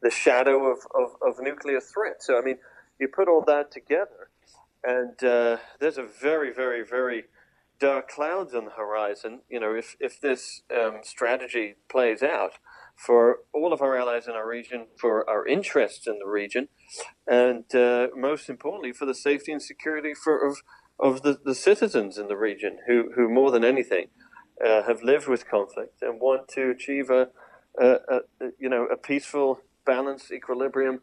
the 0.02 0.10
shadow 0.10 0.66
of, 0.66 0.78
of, 0.94 1.10
of, 1.22 1.40
nuclear 1.40 1.80
threat. 1.80 2.22
So 2.22 2.38
I 2.38 2.42
mean 2.42 2.58
you 2.98 3.08
put 3.08 3.28
all 3.28 3.44
that 3.46 3.70
together, 3.70 4.30
and 4.82 5.22
uh, 5.22 5.58
there's 5.78 5.98
a 5.98 6.06
very 6.20 6.52
very 6.52 6.84
very 6.84 7.24
dark 7.80 8.08
clouds 8.08 8.54
on 8.54 8.64
the 8.64 8.72
horizon. 8.72 9.40
You 9.48 9.60
know 9.60 9.74
if 9.74 9.96
if 10.00 10.20
this 10.20 10.62
um, 10.74 11.00
strategy 11.02 11.76
plays 11.88 12.22
out 12.22 12.58
for 12.98 13.38
all 13.54 13.72
of 13.72 13.80
our 13.80 13.96
allies 13.96 14.26
in 14.26 14.34
our 14.34 14.46
region, 14.46 14.88
for 15.00 15.28
our 15.30 15.46
interests 15.46 16.06
in 16.06 16.18
the 16.18 16.26
region, 16.26 16.68
and 17.26 17.72
uh, 17.74 18.08
most 18.16 18.48
importantly, 18.50 18.92
for 18.92 19.06
the 19.06 19.14
safety 19.14 19.52
and 19.52 19.62
security 19.62 20.12
for, 20.12 20.44
of, 20.44 20.58
of 20.98 21.22
the, 21.22 21.38
the 21.44 21.54
citizens 21.54 22.18
in 22.18 22.26
the 22.26 22.36
region 22.36 22.78
who, 22.88 23.12
who 23.14 23.28
more 23.28 23.52
than 23.52 23.64
anything, 23.64 24.08
uh, 24.66 24.82
have 24.82 25.04
lived 25.04 25.28
with 25.28 25.48
conflict 25.48 26.02
and 26.02 26.20
want 26.20 26.48
to 26.48 26.70
achieve 26.70 27.08
a, 27.08 27.28
a, 27.80 27.98
a 28.10 28.20
you 28.58 28.68
know, 28.68 28.86
a 28.86 28.96
peaceful, 28.96 29.60
balanced 29.86 30.32
equilibrium 30.32 31.00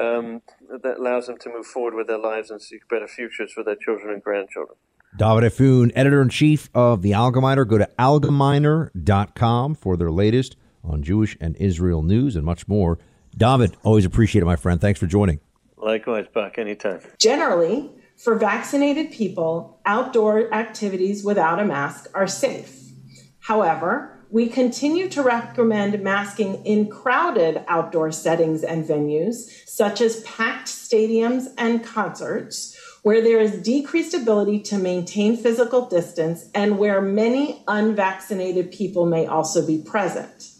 um, 0.00 0.40
that 0.82 0.96
allows 0.98 1.26
them 1.26 1.36
to 1.36 1.50
move 1.50 1.66
forward 1.66 1.94
with 1.94 2.06
their 2.06 2.18
lives 2.18 2.50
and 2.50 2.62
seek 2.62 2.88
better 2.88 3.06
futures 3.06 3.52
for 3.52 3.62
their 3.62 3.76
children 3.76 4.14
and 4.14 4.22
grandchildren. 4.22 4.78
David 5.16 5.50
Efune, 5.50 5.90
editor 5.94 6.22
in 6.22 6.28
chief 6.28 6.68
of 6.74 7.02
the 7.02 7.12
Algemeiner. 7.12 7.66
Go 7.66 7.78
to 7.78 7.88
algemeiner.com 7.98 9.74
for 9.74 9.96
their 9.96 10.10
latest 10.10 10.56
on 10.84 11.02
Jewish 11.02 11.36
and 11.40 11.56
Israel 11.56 12.02
news 12.02 12.36
and 12.36 12.44
much 12.44 12.68
more. 12.68 12.98
David, 13.36 13.76
always 13.82 14.04
appreciate 14.04 14.42
it, 14.42 14.46
my 14.46 14.56
friend. 14.56 14.80
Thanks 14.80 15.00
for 15.00 15.06
joining. 15.06 15.40
Likewise, 15.76 16.26
Buck, 16.32 16.58
anytime. 16.58 17.00
Generally, 17.18 17.90
for 18.16 18.34
vaccinated 18.34 19.12
people, 19.12 19.80
outdoor 19.86 20.52
activities 20.52 21.24
without 21.24 21.60
a 21.60 21.64
mask 21.64 22.10
are 22.14 22.26
safe. 22.26 22.90
However, 23.38 24.18
we 24.30 24.48
continue 24.48 25.08
to 25.08 25.22
recommend 25.22 26.02
masking 26.02 26.64
in 26.66 26.90
crowded 26.90 27.64
outdoor 27.66 28.12
settings 28.12 28.62
and 28.62 28.84
venues, 28.84 29.48
such 29.66 30.00
as 30.00 30.20
packed 30.22 30.68
stadiums 30.68 31.46
and 31.56 31.82
concerts, 31.82 32.77
where 33.02 33.22
there 33.22 33.40
is 33.40 33.62
decreased 33.62 34.14
ability 34.14 34.60
to 34.60 34.78
maintain 34.78 35.36
physical 35.36 35.88
distance 35.88 36.48
and 36.54 36.78
where 36.78 37.00
many 37.00 37.62
unvaccinated 37.68 38.72
people 38.72 39.06
may 39.06 39.26
also 39.26 39.66
be 39.66 39.78
present. 39.78 40.50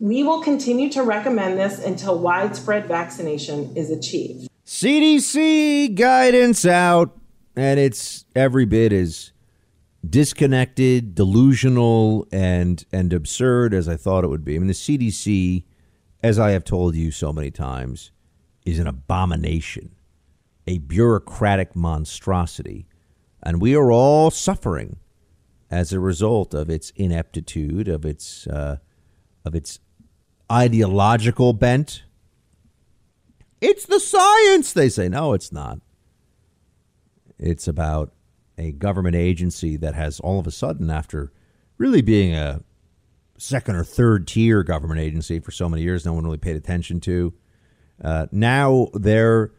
We 0.00 0.22
will 0.22 0.42
continue 0.42 0.90
to 0.90 1.02
recommend 1.02 1.58
this 1.58 1.84
until 1.84 2.18
widespread 2.18 2.86
vaccination 2.86 3.76
is 3.76 3.90
achieved. 3.90 4.48
CDC 4.64 5.94
guidance 5.94 6.64
out, 6.64 7.18
and 7.56 7.80
it's 7.80 8.24
every 8.36 8.64
bit 8.64 8.92
as 8.92 9.32
disconnected, 10.08 11.14
delusional, 11.14 12.28
and 12.30 12.84
and 12.92 13.12
absurd 13.12 13.74
as 13.74 13.88
I 13.88 13.96
thought 13.96 14.24
it 14.24 14.28
would 14.28 14.44
be. 14.44 14.54
I 14.54 14.58
mean, 14.58 14.68
the 14.68 14.74
CDC, 14.74 15.64
as 16.22 16.38
I 16.38 16.50
have 16.52 16.64
told 16.64 16.94
you 16.94 17.10
so 17.10 17.32
many 17.32 17.50
times, 17.50 18.12
is 18.64 18.78
an 18.78 18.86
abomination, 18.86 19.90
a 20.68 20.76
bureaucratic 20.76 21.74
monstrosity, 21.74 22.86
and 23.42 23.58
we 23.58 23.74
are 23.74 23.90
all 23.90 24.30
suffering 24.30 24.98
as 25.70 25.94
a 25.94 25.98
result 25.98 26.52
of 26.52 26.68
its 26.68 26.90
ineptitude, 26.90 27.88
of 27.88 28.04
its 28.04 28.46
uh, 28.46 28.76
of 29.46 29.54
its 29.54 29.80
ideological 30.52 31.54
bent. 31.54 32.02
It's 33.62 33.86
the 33.86 33.98
science, 33.98 34.74
they 34.74 34.90
say. 34.90 35.08
No, 35.08 35.32
it's 35.32 35.50
not. 35.50 35.80
It's 37.38 37.66
about 37.66 38.12
a 38.58 38.72
government 38.72 39.16
agency 39.16 39.78
that 39.78 39.94
has 39.94 40.20
all 40.20 40.38
of 40.38 40.46
a 40.46 40.50
sudden, 40.50 40.90
after 40.90 41.32
really 41.78 42.02
being 42.02 42.34
a 42.34 42.62
second 43.38 43.74
or 43.74 43.84
third 43.84 44.28
tier 44.28 44.62
government 44.62 45.00
agency 45.00 45.40
for 45.40 45.50
so 45.50 45.66
many 45.66 45.82
years, 45.82 46.04
no 46.04 46.12
one 46.12 46.24
really 46.24 46.36
paid 46.36 46.56
attention 46.56 47.00
to. 47.00 47.32
Uh, 48.04 48.26
now 48.30 48.88
they're 48.92 49.52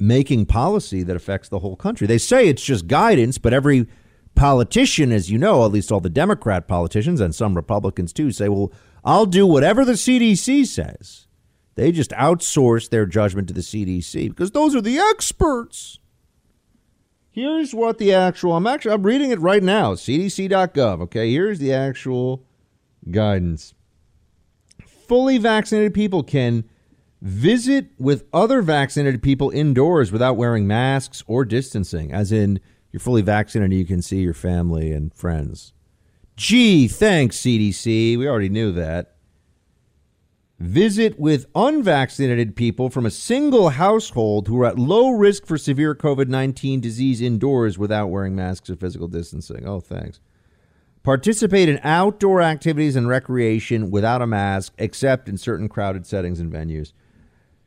making 0.00 0.46
policy 0.46 1.02
that 1.02 1.14
affects 1.14 1.48
the 1.48 1.58
whole 1.58 1.76
country. 1.76 2.06
They 2.06 2.18
say 2.18 2.48
it's 2.48 2.64
just 2.64 2.86
guidance, 2.86 3.38
but 3.38 3.52
every 3.52 3.86
politician, 4.34 5.12
as 5.12 5.30
you 5.30 5.38
know, 5.38 5.64
at 5.64 5.72
least 5.72 5.92
all 5.92 6.00
the 6.00 6.08
Democrat 6.08 6.66
politicians 6.66 7.20
and 7.20 7.34
some 7.34 7.54
Republicans 7.54 8.12
too, 8.12 8.32
say, 8.32 8.48
well, 8.48 8.72
I'll 9.04 9.26
do 9.26 9.46
whatever 9.46 9.84
the 9.84 9.92
CDC 9.92 10.66
says. 10.66 11.26
They 11.74 11.92
just 11.92 12.10
outsource 12.10 12.88
their 12.88 13.06
judgment 13.06 13.48
to 13.48 13.54
the 13.54 13.60
CDC 13.60 14.30
because 14.30 14.50
those 14.50 14.74
are 14.74 14.80
the 14.80 14.98
experts. 14.98 15.98
Here's 17.30 17.74
what 17.74 17.98
the 17.98 18.12
actual 18.12 18.56
I'm 18.56 18.66
actually 18.66 18.92
I'm 18.92 19.02
reading 19.02 19.30
it 19.30 19.38
right 19.38 19.62
now, 19.62 19.94
cdc.gov, 19.94 21.02
okay? 21.02 21.30
Here's 21.30 21.58
the 21.58 21.72
actual 21.72 22.44
guidance. 23.10 23.74
Fully 25.06 25.38
vaccinated 25.38 25.94
people 25.94 26.22
can 26.22 26.64
visit 27.20 27.90
with 27.98 28.24
other 28.32 28.62
vaccinated 28.62 29.22
people 29.22 29.50
indoors 29.50 30.10
without 30.10 30.36
wearing 30.36 30.66
masks 30.66 31.22
or 31.26 31.44
distancing, 31.44 32.12
as 32.12 32.32
in 32.32 32.60
you're 32.92 33.00
fully 33.00 33.22
vaccinated 33.22 33.76
you 33.76 33.84
can 33.84 34.02
see 34.02 34.20
your 34.20 34.34
family 34.34 34.92
and 34.92 35.14
friends. 35.14 35.72
Gee, 36.36 36.88
thanks, 36.88 37.38
CDC. 37.38 38.16
We 38.16 38.26
already 38.26 38.48
knew 38.48 38.72
that. 38.72 39.16
Visit 40.58 41.18
with 41.18 41.46
unvaccinated 41.54 42.54
people 42.54 42.90
from 42.90 43.06
a 43.06 43.10
single 43.10 43.70
household 43.70 44.46
who 44.46 44.60
are 44.60 44.66
at 44.66 44.78
low 44.78 45.10
risk 45.10 45.46
for 45.46 45.56
severe 45.56 45.94
COVID 45.94 46.28
19 46.28 46.80
disease 46.80 47.22
indoors 47.22 47.78
without 47.78 48.08
wearing 48.08 48.36
masks 48.36 48.68
or 48.68 48.76
physical 48.76 49.08
distancing. 49.08 49.66
Oh, 49.66 49.80
thanks. 49.80 50.20
Participate 51.02 51.70
in 51.70 51.80
outdoor 51.82 52.42
activities 52.42 52.94
and 52.94 53.08
recreation 53.08 53.90
without 53.90 54.20
a 54.20 54.26
mask, 54.26 54.74
except 54.76 55.30
in 55.30 55.38
certain 55.38 55.66
crowded 55.66 56.06
settings 56.06 56.40
and 56.40 56.52
venues. 56.52 56.92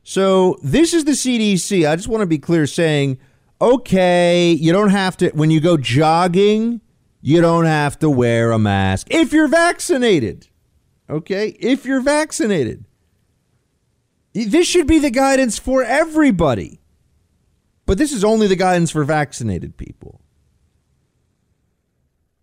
So, 0.04 0.58
this 0.62 0.94
is 0.94 1.06
the 1.06 1.12
CDC. 1.12 1.90
I 1.90 1.96
just 1.96 2.10
want 2.10 2.22
to 2.22 2.28
be 2.28 2.38
clear 2.38 2.68
saying, 2.68 3.20
okay, 3.62 4.52
you 4.52 4.74
don't 4.74 4.90
have 4.90 5.16
to, 5.18 5.30
when 5.30 5.50
you 5.50 5.62
go 5.62 5.78
jogging, 5.78 6.82
you 7.22 7.40
don't 7.40 7.66
have 7.66 7.98
to 8.00 8.10
wear 8.10 8.52
a 8.52 8.60
mask 8.60 9.08
if 9.10 9.32
you're 9.32 9.48
vaccinated. 9.48 10.50
Okay? 11.10 11.50
If 11.60 11.86
you're 11.86 12.02
vaccinated. 12.02 12.84
This 14.34 14.68
should 14.68 14.88
be 14.88 15.00
the 15.00 15.12
guidance 15.12 15.58
for 15.58 15.84
everybody. 15.84 16.82
But 17.86 17.98
this 17.98 18.12
is 18.12 18.24
only 18.24 18.48
the 18.48 18.56
guidance 18.56 18.92
for 18.92 19.04
vaccinated 19.04 19.78
people. 19.78 20.23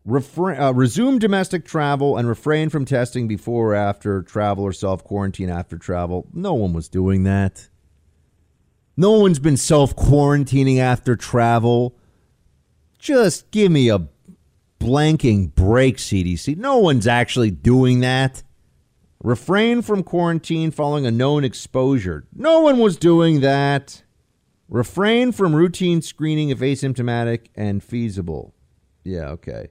Refra- 0.07 0.59
uh, 0.59 0.73
resume 0.75 1.19
domestic 1.19 1.65
travel 1.65 2.17
and 2.17 2.27
refrain 2.27 2.71
from 2.71 2.85
testing 2.85 3.29
before 3.29 3.73
or 3.73 3.75
after 3.75 4.23
travel 4.23 4.65
or 4.65 4.73
self 4.73 5.05
quarantine 5.05 5.51
after 5.51 5.77
travel. 5.77 6.27
No 6.33 6.55
one 6.55 6.73
was 6.73 6.89
doing 6.89 7.25
that. 7.25 7.69
No 8.97 9.13
one's 9.13 9.39
been 9.39 9.57
self 9.57 9.95
quarantining 9.95 10.79
after 10.79 11.17
travel. 11.17 11.97
Just 12.99 13.51
give 13.51 13.71
me 13.71 13.91
a 13.91 14.09
blanking 14.79 15.55
break, 15.55 15.99
CDC. 15.99 16.57
No 16.57 16.79
one's 16.79 17.07
actually 17.07 17.51
doing 17.51 18.01
that. 18.01 18.43
Refrain 19.23 19.83
from 19.83 20.03
quarantine 20.03 20.71
following 20.71 21.05
a 21.05 21.11
known 21.11 21.45
exposure. 21.45 22.27
No 22.35 22.61
one 22.61 22.79
was 22.79 22.97
doing 22.97 23.41
that. 23.41 24.03
Refrain 24.69 25.33
from 25.33 25.55
routine 25.55 26.01
screening 26.01 26.49
if 26.49 26.61
asymptomatic 26.61 27.47
and 27.55 27.83
feasible. 27.83 28.55
Yeah, 29.05 29.29
okay. 29.31 29.69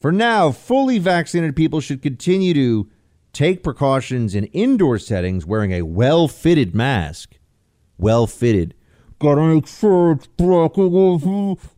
For 0.00 0.12
now, 0.12 0.52
fully 0.52 0.98
vaccinated 0.98 1.56
people 1.56 1.80
should 1.80 2.02
continue 2.02 2.54
to 2.54 2.90
take 3.32 3.62
precautions 3.62 4.34
in 4.34 4.44
indoor 4.46 4.98
settings 4.98 5.46
wearing 5.46 5.72
a 5.72 5.82
well 5.82 6.28
fitted 6.28 6.74
mask. 6.74 7.38
Well 7.98 8.26
fitted. 8.26 8.74
Gotta 9.18 9.40
make 9.42 9.66
sure 9.66 10.12
it's 10.12 10.26
blocking 10.26 10.92
off. 10.92 11.76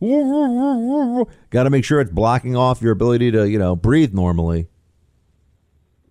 Gotta 1.49 1.69
make 1.69 1.85
sure 1.85 2.01
it's 2.01 2.11
blocking 2.11 2.55
off 2.55 2.81
your 2.81 2.91
ability 2.91 3.31
to, 3.31 3.49
you 3.49 3.57
know, 3.57 3.77
breathe 3.77 4.13
normally. 4.13 4.67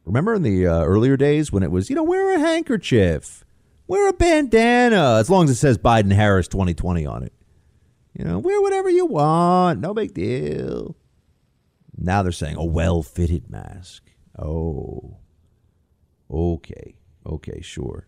Remember 0.07 0.35
in 0.35 0.43
the 0.43 0.67
uh, 0.67 0.85
earlier 0.85 1.19
days 1.19 1.53
when 1.53 1.63
it 1.63 1.71
was, 1.71 1.91
you 1.91 1.97
know, 1.97 2.03
wear 2.03 2.35
a 2.35 2.39
handkerchief, 2.39 3.45
wear 3.87 4.09
a 4.09 4.15
bandana, 4.15 5.17
as 5.19 5.29
long 5.29 5.45
as 5.45 5.51
it 5.51 5.57
says 5.57 5.77
Biden 5.77 6.13
Harris 6.13 6.49
2020 6.49 7.05
on 7.05 7.23
it. 7.23 7.35
You 8.15 8.25
know, 8.25 8.39
wear 8.39 8.61
whatever 8.63 8.89
you 8.89 9.05
want, 9.05 9.81
no 9.81 9.93
big 9.93 10.15
deal. 10.15 10.97
Now 12.01 12.23
they're 12.23 12.33
saying 12.33 12.57
a 12.57 12.65
well 12.65 13.03
fitted 13.03 13.51
mask. 13.51 14.05
Oh, 14.39 15.19
okay. 16.31 16.97
Okay, 17.27 17.61
sure. 17.61 18.07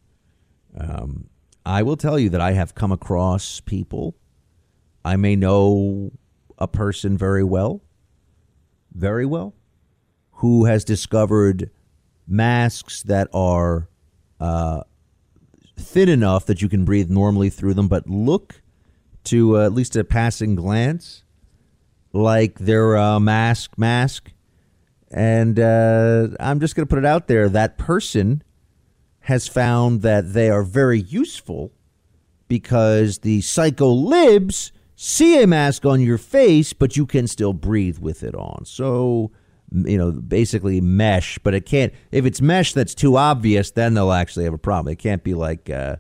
Um, 0.79 1.29
I 1.67 1.83
will 1.83 1.97
tell 1.97 2.19
you 2.19 2.31
that 2.31 2.41
I 2.41 2.53
have 2.53 2.75
come 2.75 2.93
across 2.93 3.61
people. 3.61 4.17
I 5.05 5.17
may 5.17 5.35
know 5.35 6.13
a 6.59 6.69
person 6.69 7.19
very 7.19 7.43
well, 7.43 7.83
very 8.93 9.27
well, 9.27 9.55
who 10.35 10.67
has 10.67 10.85
discovered 10.85 11.71
masks 12.27 13.03
that 13.03 13.29
are 13.35 13.89
uh, 14.39 14.83
thin 15.77 16.09
enough 16.09 16.47
that 16.47 16.63
you 16.63 16.69
can 16.69 16.85
breathe 16.85 17.11
normally 17.11 17.51
through 17.51 17.75
them, 17.75 17.89
but 17.89 18.09
look 18.09 18.63
to 19.25 19.59
uh, 19.59 19.67
at 19.67 19.73
least 19.73 19.97
a 19.97 20.05
passing 20.05 20.55
glance 20.55 21.25
like 22.13 22.59
they're 22.59 22.95
a 22.97 23.21
mask 23.21 23.79
mask. 23.79 24.33
And 25.11 25.59
uh, 25.59 26.29
I'm 26.39 26.61
just 26.61 26.77
going 26.77 26.87
to 26.87 26.91
put 26.91 26.99
it 26.99 27.05
out 27.05 27.27
there 27.27 27.49
that 27.49 27.79
person 27.79 28.43
has 29.21 29.49
found 29.49 30.03
that 30.03 30.33
they 30.33 30.51
are 30.51 30.63
very 30.63 31.01
useful 31.01 31.73
because 32.49 33.19
the 33.19 33.41
psycho 33.41 33.89
libs 33.89 34.73
see 34.97 35.43
a 35.43 35.47
mask 35.47 35.85
on 35.87 36.01
your 36.01 36.19
face, 36.19 36.73
but 36.73 36.97
you 36.97 37.07
can 37.07 37.27
still 37.27 37.53
breathe 37.53 37.99
with 37.99 38.23
it 38.23 38.35
on. 38.35 38.65
So, 38.65 39.31
you 39.73 39.97
know, 39.97 40.13
basically 40.13 40.81
mesh, 40.81 41.39
but 41.39 41.55
it 41.55 41.65
can't. 41.65 41.93
If 42.13 42.25
it's 42.25 42.41
mesh 42.41 42.73
that's 42.73 42.95
too 42.95 43.17
obvious, 43.17 43.71
then 43.71 43.95
they'll 43.95 44.13
actually 44.13 44.45
have 44.45 44.55
a 44.55 44.59
problem. 44.59 44.93
It 44.93 44.99
can't 44.99 45.25
be 45.25 45.35
like, 45.35 45.71
uh, 45.71 45.97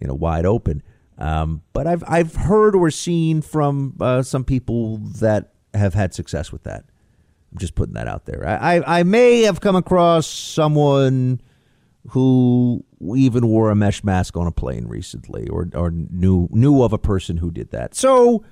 you 0.00 0.06
know, 0.06 0.14
wide 0.14 0.46
open. 0.46 0.82
Um, 1.18 1.62
but 1.72 1.86
I've 1.86 2.02
I've 2.06 2.34
heard 2.34 2.74
or 2.74 2.90
seen 2.90 3.40
from 3.40 3.96
uh, 4.00 4.22
some 4.22 4.44
people 4.44 4.98
that 4.98 5.52
have 5.72 5.94
had 5.94 6.14
success 6.14 6.50
with 6.50 6.64
that. 6.64 6.84
I'm 7.52 7.58
just 7.58 7.74
putting 7.74 7.94
that 7.94 8.08
out 8.08 8.26
there. 8.26 8.46
I, 8.46 8.76
I, 8.76 9.00
I 9.00 9.02
may 9.04 9.42
have 9.42 9.60
come 9.60 9.76
across 9.76 10.26
someone 10.26 11.40
who 12.08 12.84
even 13.16 13.46
wore 13.46 13.70
a 13.70 13.76
mesh 13.76 14.02
mask 14.02 14.36
on 14.36 14.46
a 14.46 14.52
plane 14.52 14.86
recently, 14.86 15.48
or 15.48 15.68
or 15.74 15.90
knew 15.90 16.48
knew 16.50 16.82
of 16.82 16.92
a 16.92 16.98
person 16.98 17.36
who 17.36 17.50
did 17.50 17.70
that. 17.70 17.94
So, 17.94 18.44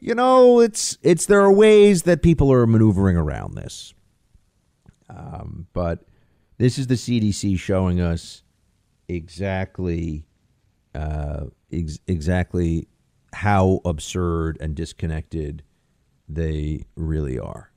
you 0.00 0.14
know, 0.14 0.60
it's 0.60 0.96
it's 1.02 1.26
there 1.26 1.42
are 1.42 1.52
ways 1.52 2.02
that 2.02 2.22
people 2.22 2.50
are 2.52 2.66
maneuvering 2.66 3.16
around 3.16 3.54
this. 3.54 3.92
Um, 5.08 5.66
but 5.74 6.06
this 6.56 6.78
is 6.78 6.86
the 6.86 6.94
CDC 6.94 7.58
showing 7.58 8.00
us 8.00 8.42
exactly 9.08 10.24
uh, 10.94 11.46
ex- 11.72 11.98
exactly 12.06 12.88
how 13.32 13.80
absurd 13.84 14.58
and 14.60 14.74
disconnected 14.74 15.62
they 16.28 16.84
really 16.96 17.38
are. 17.38 17.72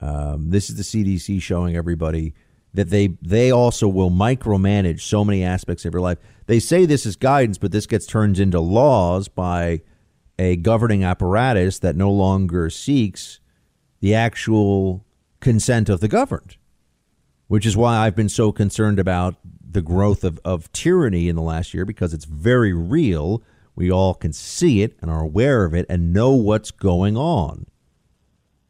Um, 0.00 0.50
this 0.50 0.70
is 0.70 0.76
the 0.76 0.82
CDC 0.82 1.40
showing 1.40 1.76
everybody 1.76 2.34
that 2.74 2.90
they 2.90 3.16
they 3.22 3.50
also 3.50 3.88
will 3.88 4.10
micromanage 4.10 5.00
so 5.00 5.24
many 5.24 5.42
aspects 5.42 5.84
of 5.84 5.94
your 5.94 6.02
life. 6.02 6.18
They 6.46 6.60
say 6.60 6.84
this 6.84 7.06
is 7.06 7.16
guidance, 7.16 7.58
but 7.58 7.72
this 7.72 7.86
gets 7.86 8.06
turned 8.06 8.38
into 8.38 8.60
laws 8.60 9.28
by 9.28 9.80
a 10.38 10.56
governing 10.56 11.02
apparatus 11.02 11.78
that 11.78 11.96
no 11.96 12.10
longer 12.10 12.68
seeks 12.68 13.40
the 14.00 14.14
actual 14.14 15.06
consent 15.40 15.88
of 15.88 16.00
the 16.00 16.08
governed, 16.08 16.56
which 17.48 17.64
is 17.64 17.76
why 17.76 17.96
I've 17.96 18.14
been 18.14 18.28
so 18.28 18.52
concerned 18.52 18.98
about 18.98 19.36
the 19.76 19.82
growth 19.82 20.24
of, 20.24 20.40
of 20.42 20.72
tyranny 20.72 21.28
in 21.28 21.36
the 21.36 21.42
last 21.42 21.74
year 21.74 21.84
because 21.84 22.14
it's 22.14 22.24
very 22.24 22.72
real. 22.72 23.42
We 23.74 23.90
all 23.92 24.14
can 24.14 24.32
see 24.32 24.80
it 24.80 24.96
and 25.02 25.10
are 25.10 25.20
aware 25.20 25.66
of 25.66 25.74
it 25.74 25.84
and 25.90 26.14
know 26.14 26.30
what's 26.32 26.70
going 26.70 27.18
on. 27.18 27.66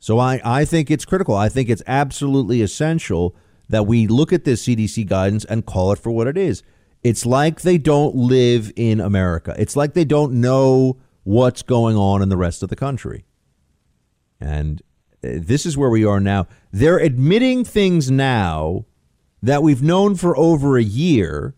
So 0.01 0.19
I, 0.19 0.41
I 0.45 0.65
think 0.65 0.91
it's 0.91 1.05
critical. 1.05 1.37
I 1.37 1.49
think 1.49 1.69
it's 1.69 1.83
absolutely 1.87 2.61
essential 2.61 3.37
that 3.69 3.87
we 3.87 4.09
look 4.09 4.33
at 4.33 4.43
this 4.43 4.67
CDC 4.67 5.07
guidance 5.07 5.45
and 5.45 5.65
call 5.65 5.93
it 5.93 6.01
for 6.01 6.11
what 6.11 6.27
it 6.27 6.37
is. 6.37 6.65
It's 7.05 7.25
like 7.25 7.61
they 7.61 7.79
don't 7.79 8.17
live 8.17 8.73
in 8.75 9.01
America. 9.01 9.55
It's 9.57 9.77
like 9.77 9.95
they 9.95 10.05
don't 10.05 10.41
know 10.41 10.99
what's 11.23 11.63
going 11.63 11.97
on 11.97 12.21
in 12.21 12.31
the 12.31 12.37
rest 12.37 12.65
of 12.65 12.69
the 12.69 12.75
country. 12.75 13.25
And 14.41 14.83
uh, 15.23 15.29
this 15.35 15.67
is 15.67 15.77
where 15.77 15.91
we 15.91 16.05
are 16.05 16.19
now. 16.19 16.49
They're 16.73 16.99
admitting 16.99 17.65
things 17.65 18.11
now 18.11 18.87
that 19.43 19.63
we've 19.63 19.83
known 19.83 20.15
for 20.15 20.37
over 20.37 20.77
a 20.77 20.83
year, 20.83 21.55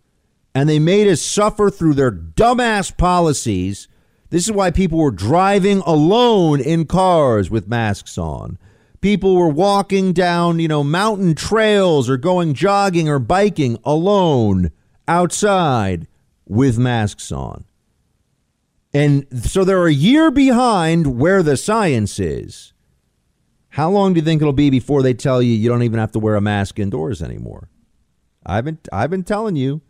and 0.55 0.69
they 0.69 0.79
made 0.79 1.09
us 1.09 1.23
suffer 1.23 1.71
through 1.71 1.95
their 1.95 2.11
dumbass 2.11 2.97
policies. 2.97 3.89
This 4.31 4.45
is 4.45 4.53
why 4.53 4.71
people 4.71 4.99
were 4.99 5.11
driving 5.11 5.81
alone 5.81 6.61
in 6.61 6.87
cars 6.87 7.51
with 7.51 7.69
masks 7.69 8.19
on. 8.19 8.59
People 9.01 9.37
were 9.37 9.49
walking 9.49 10.13
down, 10.13 10.59
you 10.59 10.69
know, 10.69 10.83
mountain 10.83 11.35
trails 11.35 12.11
or 12.11 12.17
going 12.17 12.55
jogging 12.55 13.09
or 13.09 13.19
biking 13.19 13.79
alone 13.85 14.73
outside 15.07 16.09
with 16.47 16.79
masks 16.79 17.31
on. 17.31 17.65
And 18.93 19.27
so 19.45 19.65
they're 19.65 19.87
a 19.87 19.93
year 19.93 20.31
behind 20.31 21.19
where 21.19 21.43
the 21.43 21.57
science 21.57 22.19
is. 22.19 22.73
How 23.79 23.89
long 23.89 24.13
do 24.13 24.19
you 24.19 24.25
think 24.25 24.43
it'll 24.43 24.53
be 24.53 24.71
before 24.71 25.05
they 25.05 25.15
tell 25.15 25.41
you 25.41 25.53
you 25.53 25.69
don't 25.69 25.85
even 25.85 26.01
have 26.01 26.11
to 26.11 26.19
wear 26.19 26.35
a 26.35 26.41
mask 26.41 26.81
indoors 26.81 27.23
anymore? 27.23 27.69
I've 28.45 28.65
been 28.65 28.81
I've 28.93 29.09
been 29.09 29.23
telling 29.23 29.55
you 29.55 29.83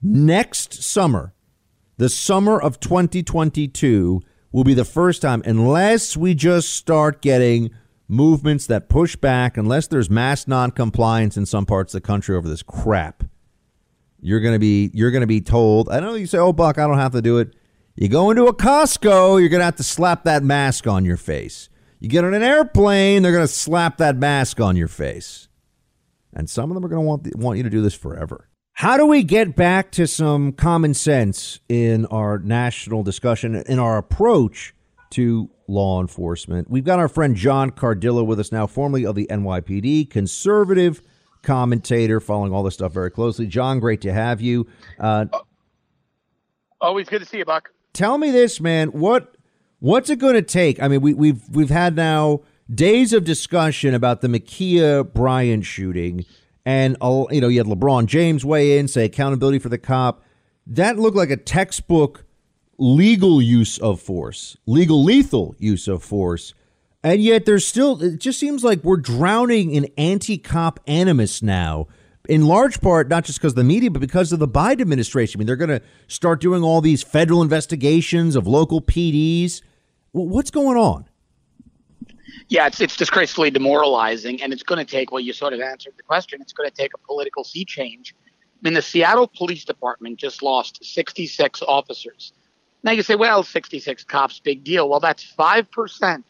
next 0.00 0.80
summer, 0.80 1.34
the 1.96 2.08
summer 2.08 2.62
of 2.62 2.78
2022 2.78 4.20
will 4.52 4.62
be 4.62 4.74
the 4.74 4.84
first 4.84 5.22
time 5.22 5.42
unless 5.44 6.16
we 6.16 6.36
just 6.36 6.72
start 6.72 7.20
getting 7.20 7.72
movements 8.06 8.68
that 8.68 8.88
push 8.88 9.16
back 9.16 9.56
unless 9.56 9.88
there's 9.88 10.08
mass 10.08 10.46
noncompliance 10.46 11.36
in 11.36 11.44
some 11.44 11.66
parts 11.66 11.92
of 11.94 12.00
the 12.00 12.06
country 12.06 12.36
over 12.36 12.48
this 12.48 12.62
crap. 12.62 13.24
You're 14.20 14.38
gonna 14.38 14.60
be 14.60 14.92
you're 14.94 15.10
gonna 15.10 15.26
be 15.26 15.40
told. 15.40 15.88
I 15.88 15.98
know 15.98 16.14
you 16.14 16.26
say, 16.26 16.38
"Oh, 16.38 16.52
Buck, 16.52 16.78
I 16.78 16.86
don't 16.86 16.98
have 16.98 17.10
to 17.10 17.22
do 17.22 17.38
it." 17.38 17.56
You 17.96 18.06
go 18.06 18.30
into 18.30 18.44
a 18.44 18.54
Costco, 18.54 19.40
you're 19.40 19.48
gonna 19.48 19.64
have 19.64 19.74
to 19.78 19.82
slap 19.82 20.22
that 20.22 20.44
mask 20.44 20.86
on 20.86 21.04
your 21.04 21.16
face. 21.16 21.68
You 22.02 22.08
get 22.08 22.24
on 22.24 22.34
an 22.34 22.42
airplane, 22.42 23.22
they're 23.22 23.30
gonna 23.30 23.46
slap 23.46 23.98
that 23.98 24.16
mask 24.16 24.60
on 24.60 24.74
your 24.74 24.88
face, 24.88 25.46
and 26.34 26.50
some 26.50 26.68
of 26.68 26.74
them 26.74 26.84
are 26.84 26.88
gonna 26.88 27.02
want 27.02 27.36
want 27.36 27.58
you 27.58 27.62
to 27.62 27.70
do 27.70 27.80
this 27.80 27.94
forever. 27.94 28.48
How 28.72 28.96
do 28.96 29.06
we 29.06 29.22
get 29.22 29.54
back 29.54 29.92
to 29.92 30.08
some 30.08 30.50
common 30.50 30.94
sense 30.94 31.60
in 31.68 32.06
our 32.06 32.40
national 32.40 33.04
discussion, 33.04 33.54
in 33.54 33.78
our 33.78 33.98
approach 33.98 34.74
to 35.10 35.48
law 35.68 36.00
enforcement. 36.00 36.68
We've 36.68 36.82
got 36.82 36.98
our 36.98 37.06
friend 37.06 37.36
John 37.36 37.70
Cardillo 37.70 38.26
with 38.26 38.40
us 38.40 38.50
now, 38.50 38.66
formerly 38.66 39.06
of 39.06 39.14
the 39.14 39.28
NYPD, 39.30 40.10
conservative 40.10 41.02
commentator, 41.42 42.18
following 42.18 42.52
all 42.52 42.64
this 42.64 42.74
stuff 42.74 42.92
very 42.92 43.12
closely. 43.12 43.46
John, 43.46 43.78
great 43.78 44.00
to 44.00 44.12
have 44.12 44.40
you. 44.40 44.66
Uh, 44.98 45.26
Always 46.80 47.08
good 47.08 47.20
to 47.20 47.26
see 47.26 47.38
you, 47.38 47.44
Buck. 47.44 47.70
Tell 47.92 48.18
me 48.18 48.32
this, 48.32 48.60
man. 48.60 48.88
What 48.88 49.36
what's 49.82 50.08
it 50.08 50.18
going 50.18 50.34
to 50.34 50.42
take? 50.42 50.80
I 50.80 50.88
mean, 50.88 51.00
we, 51.02 51.12
we've 51.12 51.42
we've 51.50 51.70
had 51.70 51.96
now 51.96 52.40
days 52.72 53.12
of 53.12 53.24
discussion 53.24 53.94
about 53.94 54.20
the 54.20 54.28
Ma'Khia 54.28 55.12
Bryant 55.12 55.66
shooting, 55.66 56.24
and 56.64 56.96
you 57.02 57.40
know, 57.40 57.48
you 57.48 57.58
had 57.58 57.66
LeBron 57.66 58.06
James 58.06 58.44
weigh 58.44 58.78
in, 58.78 58.88
say 58.88 59.04
accountability 59.04 59.58
for 59.58 59.68
the 59.68 59.78
cop. 59.78 60.22
That 60.66 60.98
looked 60.98 61.16
like 61.16 61.30
a 61.30 61.36
textbook 61.36 62.24
legal 62.78 63.42
use 63.42 63.76
of 63.78 64.00
force, 64.00 64.56
legal 64.66 65.02
lethal 65.02 65.54
use 65.58 65.88
of 65.88 66.02
force. 66.02 66.54
And 67.04 67.20
yet 67.20 67.46
there's 67.46 67.66
still, 67.66 68.00
it 68.00 68.18
just 68.18 68.38
seems 68.38 68.62
like 68.62 68.84
we're 68.84 68.96
drowning 68.96 69.72
in 69.72 69.88
anti 69.98 70.38
cop 70.38 70.78
animus 70.86 71.42
now, 71.42 71.88
in 72.28 72.46
large 72.46 72.80
part, 72.80 73.08
not 73.08 73.24
just 73.24 73.40
because 73.40 73.52
of 73.52 73.56
the 73.56 73.64
media, 73.64 73.90
but 73.90 73.98
because 73.98 74.32
of 74.32 74.38
the 74.38 74.46
Biden 74.46 74.82
administration. 74.82 75.36
I 75.36 75.40
mean, 75.40 75.46
they're 75.48 75.56
going 75.56 75.70
to 75.70 75.82
start 76.06 76.40
doing 76.40 76.62
all 76.62 76.80
these 76.80 77.02
federal 77.02 77.42
investigations 77.42 78.36
of 78.36 78.46
local 78.46 78.80
PDs. 78.80 79.62
What's 80.12 80.50
going 80.50 80.76
on? 80.76 81.06
Yeah, 82.48 82.66
it's, 82.66 82.80
it's 82.80 82.96
disgracefully 82.96 83.50
demoralizing, 83.50 84.42
and 84.42 84.52
it's 84.52 84.62
going 84.62 84.84
to 84.84 84.90
take, 84.90 85.10
well, 85.10 85.20
you 85.20 85.32
sort 85.32 85.52
of 85.52 85.60
answered 85.60 85.94
the 85.96 86.02
question, 86.02 86.40
it's 86.40 86.52
going 86.52 86.68
to 86.68 86.74
take 86.74 86.92
a 86.94 86.98
political 86.98 87.44
sea 87.44 87.64
change 87.64 88.14
I 88.62 88.68
mean, 88.68 88.74
the 88.74 88.82
Seattle 88.82 89.26
Police 89.26 89.64
Department 89.64 90.18
just 90.18 90.40
lost 90.40 90.84
66 90.84 91.62
officers. 91.62 92.32
Now 92.84 92.92
you 92.92 93.02
say, 93.02 93.16
well, 93.16 93.42
66 93.42 94.04
cops, 94.04 94.38
big 94.38 94.62
deal. 94.62 94.88
Well, 94.88 95.00
that's 95.00 95.24
5%, 95.36 96.22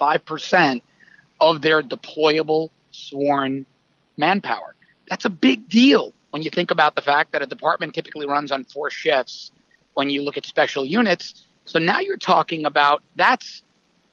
5% 0.00 0.82
of 1.40 1.62
their 1.62 1.82
deployable 1.82 2.70
sworn 2.92 3.66
manpower. 4.16 4.76
That's 5.08 5.24
a 5.24 5.30
big 5.30 5.68
deal 5.68 6.12
when 6.30 6.42
you 6.42 6.50
think 6.50 6.70
about 6.70 6.94
the 6.94 7.02
fact 7.02 7.32
that 7.32 7.42
a 7.42 7.46
department 7.46 7.94
typically 7.94 8.26
runs 8.26 8.52
on 8.52 8.62
four 8.62 8.88
shifts 8.88 9.50
when 9.94 10.10
you 10.10 10.22
look 10.22 10.36
at 10.36 10.46
special 10.46 10.84
units. 10.84 11.44
So 11.64 11.78
now 11.78 12.00
you're 12.00 12.16
talking 12.16 12.64
about 12.64 13.02
that's 13.16 13.62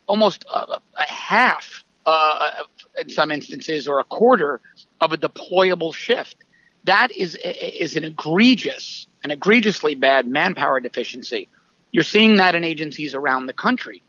almost 0.08 0.46
a, 0.54 0.80
a 0.96 1.04
half, 1.08 1.84
uh, 2.06 2.52
in 3.00 3.10
some 3.10 3.32
instances, 3.32 3.88
or 3.88 4.00
a 4.00 4.04
quarter 4.04 4.62
of 5.02 5.12
a 5.12 5.18
deployable 5.18 5.94
shift. 5.94 6.38
That 6.86 7.12
is 7.12 7.36
is 7.36 7.96
an 7.96 8.06
egregious, 8.06 9.08
an 9.24 9.32
egregiously 9.32 9.96
bad 9.96 10.28
manpower 10.28 10.80
deficiency. 10.80 11.50
You're 11.92 12.04
seeing 12.04 12.36
that 12.38 12.56
in 12.56 12.64
agencies 12.64 13.14
around 13.14 13.48
the 13.48 13.54
country. 13.54 14.04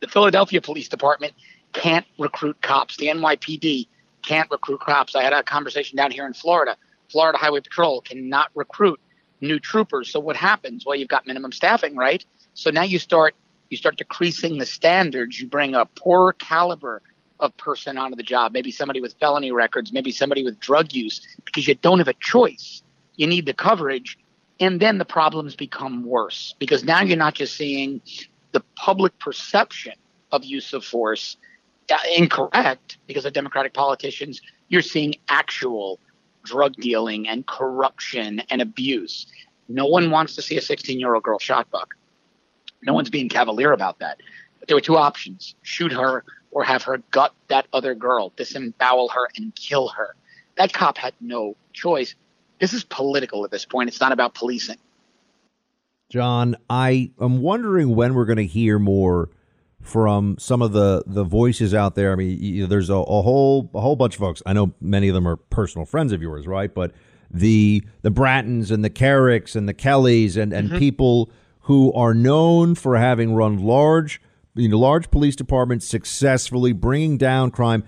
The 0.00 0.08
Philadelphia 0.08 0.60
Police 0.60 0.88
Department 0.88 1.34
can't 1.72 2.06
recruit 2.18 2.60
cops. 2.62 2.96
The 2.96 3.06
NYPD 3.06 3.88
can't 4.22 4.50
recruit 4.50 4.80
cops. 4.80 5.14
I 5.14 5.22
had 5.22 5.32
a 5.32 5.42
conversation 5.42 5.96
down 5.96 6.10
here 6.10 6.26
in 6.26 6.34
Florida. 6.34 6.76
Florida 7.10 7.38
Highway 7.38 7.60
Patrol 7.60 8.00
cannot 8.00 8.50
recruit 8.54 9.00
new 9.40 9.58
troopers. 9.58 10.10
So 10.10 10.20
what 10.20 10.36
happens? 10.36 10.84
Well, 10.84 10.96
you've 10.96 11.08
got 11.08 11.26
minimum 11.26 11.52
staffing, 11.52 11.96
right? 11.96 12.24
So 12.54 12.70
now 12.70 12.82
you 12.82 12.98
start 12.98 13.34
you 13.70 13.76
start 13.76 13.98
decreasing 13.98 14.58
the 14.58 14.66
standards. 14.66 15.38
You 15.40 15.46
bring 15.46 15.74
a 15.74 15.84
poorer 15.84 16.32
caliber 16.32 17.02
of 17.38 17.56
person 17.56 17.98
onto 17.98 18.16
the 18.16 18.22
job. 18.22 18.52
Maybe 18.52 18.70
somebody 18.70 19.00
with 19.00 19.14
felony 19.20 19.52
records, 19.52 19.92
maybe 19.92 20.10
somebody 20.10 20.42
with 20.42 20.58
drug 20.58 20.92
use, 20.92 21.20
because 21.44 21.68
you 21.68 21.74
don't 21.74 21.98
have 21.98 22.08
a 22.08 22.14
choice. 22.14 22.82
You 23.16 23.26
need 23.26 23.46
the 23.46 23.54
coverage, 23.54 24.18
and 24.60 24.80
then 24.80 24.98
the 24.98 25.04
problems 25.04 25.54
become 25.54 26.04
worse 26.04 26.54
because 26.58 26.84
now 26.84 27.02
you're 27.02 27.16
not 27.16 27.34
just 27.34 27.56
seeing 27.56 28.00
the 28.52 28.60
public 28.76 29.18
perception 29.18 29.94
of 30.32 30.44
use 30.44 30.72
of 30.72 30.84
force 30.84 31.36
uh, 31.90 31.96
incorrect 32.16 32.98
because 33.06 33.24
of 33.24 33.32
Democratic 33.32 33.74
politicians. 33.74 34.40
You're 34.68 34.82
seeing 34.82 35.14
actual 35.28 35.98
drug 36.48 36.74
dealing 36.76 37.28
and 37.28 37.46
corruption 37.46 38.40
and 38.50 38.62
abuse. 38.62 39.26
No 39.68 39.86
one 39.86 40.10
wants 40.10 40.34
to 40.36 40.42
see 40.42 40.56
a 40.56 40.62
16 40.62 40.98
year 40.98 41.14
old 41.14 41.22
girl 41.22 41.38
shot, 41.38 41.70
Buck. 41.70 41.94
No 42.82 42.94
one's 42.94 43.10
being 43.10 43.28
cavalier 43.28 43.72
about 43.72 43.98
that. 43.98 44.20
But 44.58 44.68
there 44.68 44.76
were 44.76 44.80
two 44.80 44.96
options 44.96 45.54
shoot 45.62 45.92
her 45.92 46.24
or 46.50 46.64
have 46.64 46.82
her 46.84 46.98
gut 47.10 47.34
that 47.48 47.66
other 47.72 47.94
girl, 47.94 48.32
disembowel 48.36 49.08
her, 49.08 49.28
and 49.36 49.54
kill 49.54 49.88
her. 49.88 50.14
That 50.56 50.72
cop 50.72 50.96
had 50.96 51.12
no 51.20 51.56
choice. 51.72 52.14
This 52.60 52.72
is 52.72 52.84
political 52.84 53.44
at 53.44 53.50
this 53.50 53.64
point. 53.64 53.88
It's 53.88 54.00
not 54.00 54.12
about 54.12 54.34
policing. 54.34 54.78
John, 56.10 56.56
I 56.70 57.10
am 57.20 57.42
wondering 57.42 57.94
when 57.94 58.14
we're 58.14 58.24
going 58.24 58.38
to 58.38 58.46
hear 58.46 58.78
more 58.78 59.28
from 59.88 60.36
some 60.38 60.60
of 60.60 60.72
the 60.72 61.02
the 61.06 61.24
voices 61.24 61.74
out 61.74 61.94
there. 61.94 62.12
I 62.12 62.16
mean, 62.16 62.38
you 62.40 62.62
know, 62.62 62.68
there's 62.68 62.90
a, 62.90 62.94
a, 62.94 63.22
whole 63.22 63.70
a 63.74 63.80
whole 63.80 63.96
bunch 63.96 64.14
of 64.14 64.20
folks. 64.20 64.42
I 64.44 64.52
know 64.52 64.72
many 64.80 65.08
of 65.08 65.14
them 65.14 65.26
are 65.26 65.36
personal 65.36 65.86
friends 65.86 66.12
of 66.12 66.20
yours, 66.20 66.46
right? 66.46 66.72
But 66.72 66.92
the 67.30 67.82
the 68.02 68.10
Brattons 68.10 68.70
and 68.70 68.84
the 68.84 68.90
Keriks 68.90 69.56
and 69.56 69.68
the 69.68 69.74
Kellys 69.74 70.36
and 70.36 70.52
and 70.52 70.68
mm-hmm. 70.68 70.78
people 70.78 71.30
who 71.62 71.92
are 71.94 72.12
known 72.12 72.74
for 72.74 72.96
having 72.96 73.34
run 73.34 73.58
large 73.58 74.20
you 74.54 74.68
know 74.68 74.78
large 74.78 75.10
police 75.10 75.36
departments 75.36 75.86
successfully 75.86 76.72
bringing 76.72 77.16
down 77.16 77.50
crime. 77.50 77.82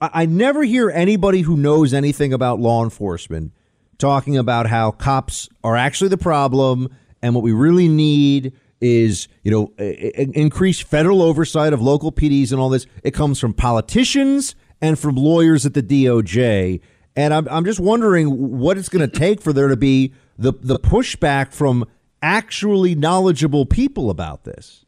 I, 0.00 0.10
I 0.12 0.26
never 0.26 0.62
hear 0.62 0.90
anybody 0.90 1.40
who 1.40 1.56
knows 1.56 1.94
anything 1.94 2.34
about 2.34 2.60
law 2.60 2.84
enforcement 2.84 3.52
talking 3.96 4.36
about 4.36 4.66
how 4.66 4.90
cops 4.90 5.48
are 5.64 5.74
actually 5.74 6.08
the 6.08 6.18
problem 6.18 6.94
and 7.22 7.34
what 7.34 7.42
we 7.42 7.52
really 7.52 7.88
need 7.88 8.52
is 8.80 9.28
you 9.42 9.50
know 9.50 9.72
increased 9.78 10.84
federal 10.84 11.22
oversight 11.22 11.72
of 11.72 11.80
local 11.80 12.12
PDs 12.12 12.52
and 12.52 12.60
all 12.60 12.68
this. 12.68 12.86
It 13.02 13.12
comes 13.12 13.38
from 13.38 13.54
politicians 13.54 14.54
and 14.80 14.98
from 14.98 15.16
lawyers 15.16 15.64
at 15.66 15.74
the 15.74 15.82
DOJ. 15.82 16.80
And 17.14 17.32
I'm 17.32 17.48
I'm 17.48 17.64
just 17.64 17.80
wondering 17.80 18.58
what 18.58 18.76
it's 18.76 18.88
going 18.88 19.08
to 19.08 19.18
take 19.18 19.40
for 19.40 19.52
there 19.52 19.68
to 19.68 19.76
be 19.76 20.12
the 20.38 20.52
the 20.60 20.78
pushback 20.78 21.52
from 21.52 21.86
actually 22.22 22.94
knowledgeable 22.94 23.66
people 23.66 24.10
about 24.10 24.44
this. 24.44 24.84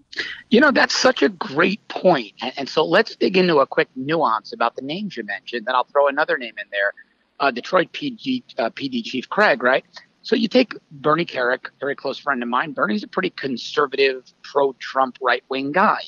You 0.51 0.61
know, 0.61 0.73
that's 0.73 0.97
such 0.97 1.23
a 1.23 1.29
great 1.29 1.87
point. 1.89 2.33
And, 2.57 2.69
so 2.69 2.85
let's 2.85 3.15
dig 3.15 3.37
into 3.37 3.59
a 3.59 3.67
quick 3.67 3.89
nuance 3.95 4.53
about 4.53 4.75
the 4.75 4.83
names 4.83 5.17
you 5.17 5.23
mentioned. 5.23 5.67
Then 5.67 5.77
I'll 5.77 5.85
throw 5.85 6.09
another 6.09 6.37
name 6.39 6.55
in 6.59 6.65
there 6.73 6.93
uh, 7.41 7.51
Detroit 7.51 7.93
PG, 7.93 8.45
uh, 8.59 8.71
PD 8.71 9.05
Chief 9.05 9.29
Craig, 9.29 9.63
right? 9.63 9.85
So 10.23 10.37
you 10.37 10.49
take 10.49 10.75
Bernie 10.91 11.25
Kerik, 11.25 11.69
very 11.81 11.95
close 11.95 12.19
friend 12.19 12.43
of 12.43 12.49
mine. 12.49 12.73
Bernie's 12.73 13.03
a 13.03 13.09
pretty 13.09 13.31
conservative, 13.31 14.33
pro 14.43 14.73
Trump, 14.75 15.19
right 15.23 15.43
wing 15.49 15.73
guy. 15.73 16.01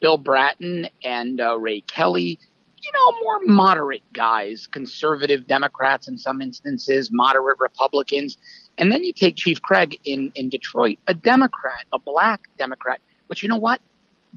Bill 0.00 0.18
Bratton 0.18 0.88
and 1.02 1.40
uh, 1.40 1.58
Ray 1.58 1.80
Kelly, 1.82 2.38
you 2.82 2.92
know, 2.92 3.22
more 3.22 3.40
moderate 3.46 4.02
guys, 4.12 4.66
conservative 4.66 5.46
Democrats 5.46 6.08
in 6.08 6.18
some 6.18 6.42
instances, 6.42 7.10
moderate 7.10 7.58
Republicans. 7.58 8.36
And 8.76 8.92
then 8.92 9.02
you 9.02 9.12
take 9.12 9.36
Chief 9.36 9.62
Craig 9.62 9.98
in, 10.04 10.30
in 10.34 10.50
Detroit, 10.50 10.98
a 11.06 11.14
Democrat, 11.14 11.86
a 11.92 11.98
black 11.98 12.42
Democrat. 12.58 13.00
But 13.28 13.42
you 13.42 13.48
know 13.48 13.56
what? 13.56 13.80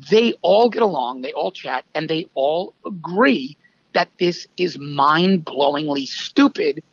They 0.09 0.33
all 0.41 0.69
get 0.69 0.83
along, 0.83 1.21
they 1.21 1.33
all 1.33 1.51
chat, 1.51 1.83
and 1.93 2.07
they 2.07 2.27
all 2.35 2.73
agree 2.85 3.57
that 3.93 4.09
this 4.19 4.47
is 4.57 4.77
mind 4.77 5.43
blowingly 5.43 6.07
stupid 6.07 6.83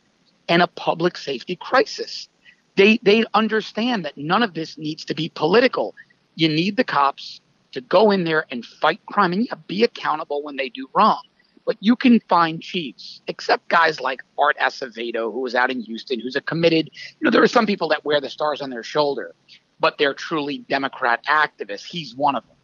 and 0.47 0.61
a 0.61 0.67
public 0.67 1.17
safety 1.17 1.55
crisis. 1.55 2.29
They 2.75 2.99
they 3.03 3.25
understand 3.33 4.05
that 4.05 4.17
none 4.17 4.43
of 4.43 4.53
this 4.53 4.77
needs 4.77 5.05
to 5.05 5.15
be 5.15 5.29
political. 5.29 5.95
You 6.35 6.49
need 6.49 6.77
the 6.77 6.83
cops 6.83 7.41
to 7.71 7.81
go 7.81 8.11
in 8.11 8.23
there 8.23 8.45
and 8.51 8.65
fight 8.65 8.99
crime 9.05 9.33
and 9.33 9.45
yeah, 9.45 9.55
be 9.67 9.83
accountable 9.83 10.43
when 10.43 10.55
they 10.55 10.69
do 10.69 10.89
wrong. 10.93 11.21
But 11.65 11.77
you 11.79 11.95
can 11.95 12.19
find 12.29 12.61
chiefs, 12.61 13.21
except 13.27 13.67
guys 13.69 13.99
like 13.99 14.21
Art 14.37 14.55
Acevedo, 14.61 15.33
who 15.33 15.41
was 15.41 15.55
out 15.55 15.71
in 15.71 15.81
Houston, 15.81 16.19
who's 16.19 16.35
a 16.35 16.41
committed, 16.41 16.91
you 16.93 17.25
know, 17.25 17.31
there 17.31 17.41
are 17.41 17.47
some 17.47 17.65
people 17.65 17.89
that 17.89 18.05
wear 18.05 18.21
the 18.21 18.29
stars 18.29 18.61
on 18.61 18.69
their 18.69 18.83
shoulder, 18.83 19.33
but 19.79 19.97
they're 19.97 20.13
truly 20.13 20.59
Democrat 20.59 21.25
activists. 21.25 21.83
He's 21.83 22.15
one 22.15 22.35
of 22.35 22.45
them. 22.47 22.55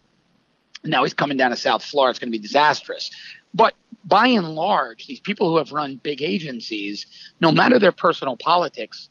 Now 0.84 1.04
he's 1.04 1.14
coming 1.14 1.38
down 1.38 1.50
to 1.50 1.58
South 1.58 1.84
Florida. 1.84 2.12
It's 2.12 2.20
going 2.20 2.32
to 2.32 2.38
be 2.38 2.42
disastrous. 2.42 3.12
But 3.54 3.74
by 4.06 4.28
and 4.28 4.56
large, 4.56 5.08
these 5.08 5.20
people 5.20 5.50
who 5.50 5.58
have 5.58 5.72
run 5.72 6.00
big 6.02 6.22
agencies, 6.22 7.06
no 7.40 7.52
matter 7.52 7.80
their 7.80 7.92
personal 7.92 8.38
politics, 8.38 9.10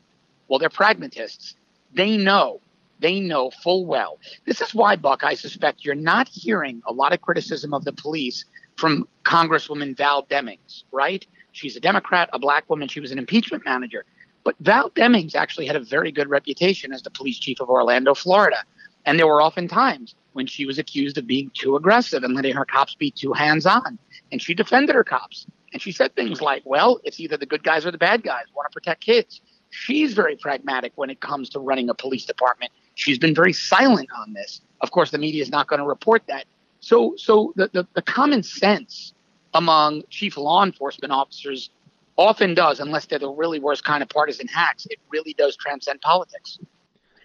well, 0.48 0.58
they're 0.58 0.68
pragmatists. 0.68 1.54
They 1.92 2.16
know, 2.16 2.60
they 2.98 3.20
know 3.20 3.50
full 3.50 3.86
well. 3.86 4.18
This 4.46 4.60
is 4.60 4.74
why, 4.74 4.96
Buck, 4.96 5.24
I 5.24 5.34
suspect 5.34 5.84
you're 5.84 5.94
not 5.94 6.28
hearing 6.28 6.82
a 6.86 6.92
lot 6.92 7.12
of 7.12 7.20
criticism 7.20 7.74
of 7.74 7.84
the 7.84 7.92
police 7.92 8.44
from 8.76 9.06
Congresswoman 9.24 9.96
Val 9.96 10.24
Demings, 10.24 10.84
right? 10.90 11.26
She's 11.52 11.76
a 11.76 11.80
Democrat, 11.80 12.30
a 12.32 12.38
black 12.38 12.68
woman. 12.70 12.88
She 12.88 13.00
was 13.00 13.12
an 13.12 13.18
impeachment 13.18 13.64
manager. 13.64 14.04
But 14.44 14.56
Val 14.60 14.90
Demings 14.90 15.34
actually 15.34 15.66
had 15.66 15.76
a 15.76 15.80
very 15.80 16.10
good 16.10 16.28
reputation 16.28 16.92
as 16.92 17.02
the 17.02 17.10
police 17.10 17.38
chief 17.38 17.60
of 17.60 17.68
Orlando, 17.68 18.14
Florida. 18.14 18.64
And 19.04 19.18
there 19.18 19.26
were 19.26 19.42
often 19.42 19.68
times 19.68 20.14
when 20.32 20.46
she 20.46 20.66
was 20.66 20.78
accused 20.78 21.18
of 21.18 21.26
being 21.26 21.50
too 21.54 21.76
aggressive 21.76 22.22
and 22.22 22.34
letting 22.34 22.54
her 22.54 22.64
cops 22.64 22.94
be 22.94 23.10
too 23.10 23.32
hands 23.32 23.66
on. 23.66 23.98
And 24.32 24.40
she 24.40 24.54
defended 24.54 24.94
her 24.94 25.04
cops. 25.04 25.46
And 25.72 25.80
she 25.80 25.92
said 25.92 26.14
things 26.14 26.40
like, 26.40 26.62
well, 26.64 27.00
it's 27.04 27.20
either 27.20 27.36
the 27.36 27.46
good 27.46 27.62
guys 27.62 27.86
or 27.86 27.90
the 27.90 27.98
bad 27.98 28.22
guys. 28.22 28.44
Want 28.54 28.70
to 28.70 28.74
protect 28.74 29.02
kids. 29.02 29.40
She's 29.70 30.14
very 30.14 30.36
pragmatic 30.36 30.92
when 30.96 31.10
it 31.10 31.20
comes 31.20 31.48
to 31.50 31.60
running 31.60 31.88
a 31.90 31.94
police 31.94 32.24
department. 32.24 32.72
She's 32.94 33.18
been 33.18 33.34
very 33.34 33.52
silent 33.52 34.08
on 34.18 34.32
this. 34.32 34.60
Of 34.80 34.90
course, 34.90 35.10
the 35.10 35.18
media 35.18 35.42
is 35.42 35.50
not 35.50 35.68
going 35.68 35.78
to 35.78 35.86
report 35.86 36.22
that. 36.26 36.44
So, 36.80 37.14
so 37.16 37.52
the, 37.56 37.70
the, 37.72 37.86
the 37.94 38.02
common 38.02 38.42
sense 38.42 39.12
among 39.54 40.02
chief 40.10 40.36
law 40.36 40.64
enforcement 40.64 41.12
officers 41.12 41.70
often 42.16 42.54
does, 42.54 42.80
unless 42.80 43.06
they're 43.06 43.18
the 43.18 43.30
really 43.30 43.60
worst 43.60 43.84
kind 43.84 44.02
of 44.02 44.08
partisan 44.08 44.48
hacks, 44.48 44.86
it 44.90 44.98
really 45.10 45.34
does 45.34 45.56
transcend 45.56 46.00
politics. 46.00 46.58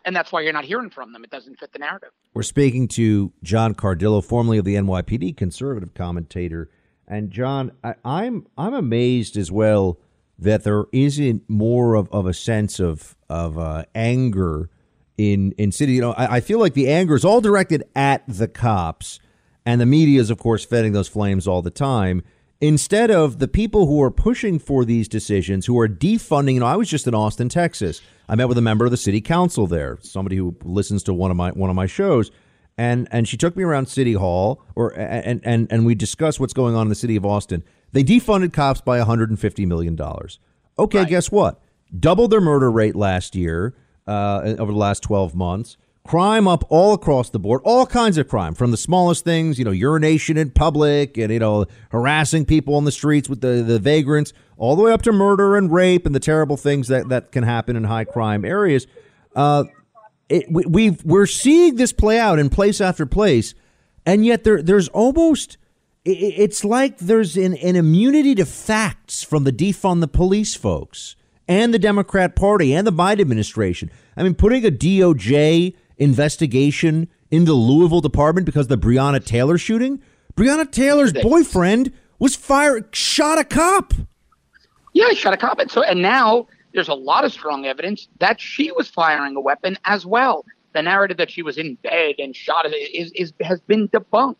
And 0.06 0.16
that's 0.16 0.32
why 0.32 0.42
you're 0.42 0.54
not 0.54 0.66
hearing 0.66 0.92
from 0.92 1.14
them. 1.14 1.24
It 1.24 1.32
doesn't 1.32 1.60
fit 1.60 1.74
the 1.74 1.80
narrative. 1.80 2.12
We're 2.34 2.44
speaking 2.44 2.88
to 2.90 3.34
John 3.42 3.74
Cardillo, 3.74 4.24
formerly 4.24 4.60
of 4.60 4.66
the 4.66 4.76
NYPD, 4.76 5.36
conservative 5.36 5.96
commentator. 5.96 6.70
And 7.08 7.32
John, 7.32 7.72
I, 7.84 7.96
I'm 8.06 8.48
I'm 8.58 8.74
amazed 8.74 9.36
as 9.36 9.52
well 9.52 10.00
that 10.38 10.64
there 10.64 10.86
isn't 10.92 11.44
more 11.50 11.96
of, 11.96 12.10
of 12.12 12.26
a 12.26 12.34
sense 12.34 12.80
of 12.80 13.16
of 13.30 13.58
uh, 13.58 13.86
anger 13.94 14.70
in 15.18 15.54
in 15.54 15.72
city. 15.72 15.94
You 15.94 16.02
know, 16.02 16.14
I, 16.14 16.36
I, 16.36 16.40
feel 16.40 16.60
like 16.60 16.74
the 16.74 16.90
anger 16.90 17.16
is 17.16 17.26
all 17.26 17.42
directed 17.42 17.84
at 17.96 18.24
the 18.28 18.48
cops, 18.48 19.20
and 19.66 19.80
the 19.80 19.86
media 19.86 20.20
is, 20.20 20.30
of 20.30 20.38
course, 20.38 20.66
fetting 20.66 20.94
those 20.94 21.08
flames 21.08 21.48
all 21.48 21.62
the 21.62 21.72
time. 21.72 22.24
Instead 22.62 23.12
of 23.12 23.40
the 23.40 23.48
people 23.48 23.86
who 23.86 24.02
are 24.02 24.12
pushing 24.12 24.60
for 24.60 24.86
these 24.86 25.08
decisions, 25.08 25.66
who 25.66 25.80
are 25.80 25.90
defunding. 25.90 26.54
You 26.54 26.62
know, 26.62 26.66
I 26.66 26.76
was 26.76 26.90
just 26.90 27.08
in 27.08 27.14
Austin, 27.14 27.50
Texas. 27.50 28.02
I 28.28 28.36
met 28.36 28.48
with 28.48 28.58
a 28.58 28.62
member 28.62 28.86
of 28.86 28.92
the 28.92 28.98
city 28.98 29.22
council 29.22 29.68
there, 29.68 30.00
somebody 30.02 30.36
who 30.36 30.56
listens 30.64 31.04
to 31.04 31.14
one 31.14 31.32
of 31.32 31.38
my 31.38 31.52
one 31.52 31.70
of 31.70 31.76
my 31.76 31.86
shows, 31.86 32.32
and 32.78 33.08
and 33.12 33.28
she 33.28 33.38
took 33.38 33.56
me 33.56 33.64
around 33.64 33.88
City 33.88 34.14
Hall, 34.14 34.64
or 34.76 34.90
and 34.98 35.42
and 35.44 35.68
and 35.72 35.86
we 35.86 35.96
discussed 35.96 36.40
what's 36.40 36.54
going 36.54 36.76
on 36.76 36.84
in 36.84 36.90
the 36.90 36.96
city 36.96 37.16
of 37.16 37.26
Austin. 37.26 37.64
They 37.92 38.04
defunded 38.04 38.52
cops 38.54 38.82
by 38.82 38.98
150 38.98 39.66
million 39.66 39.96
dollars. 39.96 40.40
Okay, 40.78 41.00
right. 41.00 41.08
guess 41.08 41.32
what? 41.32 41.62
doubled 41.98 42.32
their 42.32 42.42
murder 42.42 42.72
rate 42.72 42.96
last 42.96 43.36
year 43.36 43.74
uh, 44.08 44.56
over 44.60 44.72
the 44.72 44.78
last 44.78 45.02
12 45.04 45.36
months. 45.36 45.78
Crime 46.06 46.48
up 46.48 46.64
all 46.70 46.94
across 46.94 47.32
the 47.32 47.40
board, 47.40 47.62
all 47.64 47.88
kinds 47.88 48.20
of 48.20 48.28
crime, 48.28 48.54
from 48.54 48.70
the 48.70 48.78
smallest 48.78 49.24
things, 49.24 49.58
you 49.58 49.66
know, 49.66 49.72
urination 49.72 50.38
in 50.38 50.52
public 50.52 51.18
and, 51.18 51.34
you 51.34 51.40
know, 51.40 51.66
harassing 51.90 52.46
people 52.46 52.76
on 52.76 52.86
the 52.86 52.92
streets 52.92 53.28
with 53.28 53.42
the, 53.42 53.64
the 53.64 53.80
vagrants, 53.80 54.32
all 54.58 54.76
the 54.76 54.82
way 54.82 54.92
up 54.92 55.02
to 55.04 55.12
murder 55.12 55.56
and 55.56 55.72
rape 55.72 56.06
and 56.06 56.16
the 56.16 56.20
terrible 56.20 56.58
things 56.58 56.88
that, 56.88 57.10
that 57.10 57.32
can 57.32 57.44
happen 57.44 57.76
in 57.76 57.84
high 57.84 58.06
crime 58.06 58.46
areas. 58.46 58.88
Uh, 59.36 59.66
it, 60.30 60.46
we, 60.50 60.66
we've, 60.66 61.04
we're 61.04 61.26
seeing 61.26 61.76
this 61.76 61.92
play 61.94 62.20
out 62.20 62.40
in 62.40 62.50
place 62.50 62.82
after 62.82 63.06
place, 63.06 63.54
and 64.06 64.26
yet 64.26 64.44
there, 64.44 64.62
there's 64.62 64.88
almost 64.90 65.58
it's 66.06 66.64
like 66.64 67.00
there's 67.00 67.36
an, 67.36 67.56
an 67.56 67.76
immunity 67.76 68.36
to 68.36 68.46
facts 68.46 69.24
from 69.24 69.44
the 69.44 69.52
defund 69.52 70.02
the 70.02 70.08
police 70.08 70.54
folks 70.54 71.16
and 71.48 71.74
the 71.74 71.80
Democrat 71.80 72.36
Party 72.36 72.74
and 72.76 72.86
the 72.86 72.94
Biden 72.94 73.22
administration. 73.22 73.90
I 74.16 74.24
mean, 74.24 74.36
putting 74.36 74.66
a 74.66 74.70
DOJ 74.70 75.76
investigation 75.98 77.08
into 77.32 77.52
the 77.52 77.54
Louisville 77.54 78.02
department 78.02 78.46
because 78.46 78.68
the 78.68 78.78
Breonna 78.78 79.24
Taylor 79.24 79.58
shooting. 79.58 80.02
Breonna 80.36 80.70
Taylor's 80.70 81.14
boyfriend 81.14 81.92
was 82.20 82.36
fired, 82.36 82.96
shot 82.96 83.40
a 83.40 83.44
cop. 83.44 83.94
Yeah, 84.96 85.10
he 85.10 85.16
shot 85.16 85.34
a 85.34 85.38
cop, 85.38 85.60
and 85.60 85.70
so 85.70 85.84
and 85.84 86.02
now 86.02 86.48
there's 86.74 86.88
a 86.88 86.94
lot 86.94 87.26
of 87.26 87.34
strong 87.34 87.66
evidence 87.66 88.08
that 88.20 88.40
she 88.40 88.72
was 88.72 88.88
firing 88.88 89.36
a 89.36 89.42
weapon 89.42 89.78
as 89.84 90.06
well. 90.06 90.46
The 90.74 90.82
narrative 90.82 91.18
that 91.18 91.30
she 91.30 91.42
was 91.42 91.58
in 91.58 91.76
bed 91.84 92.16
and 92.18 92.34
shot 92.34 92.66
is, 92.66 93.12
is 93.14 93.34
has 93.42 93.60
been 93.60 93.90
debunked. 93.90 94.38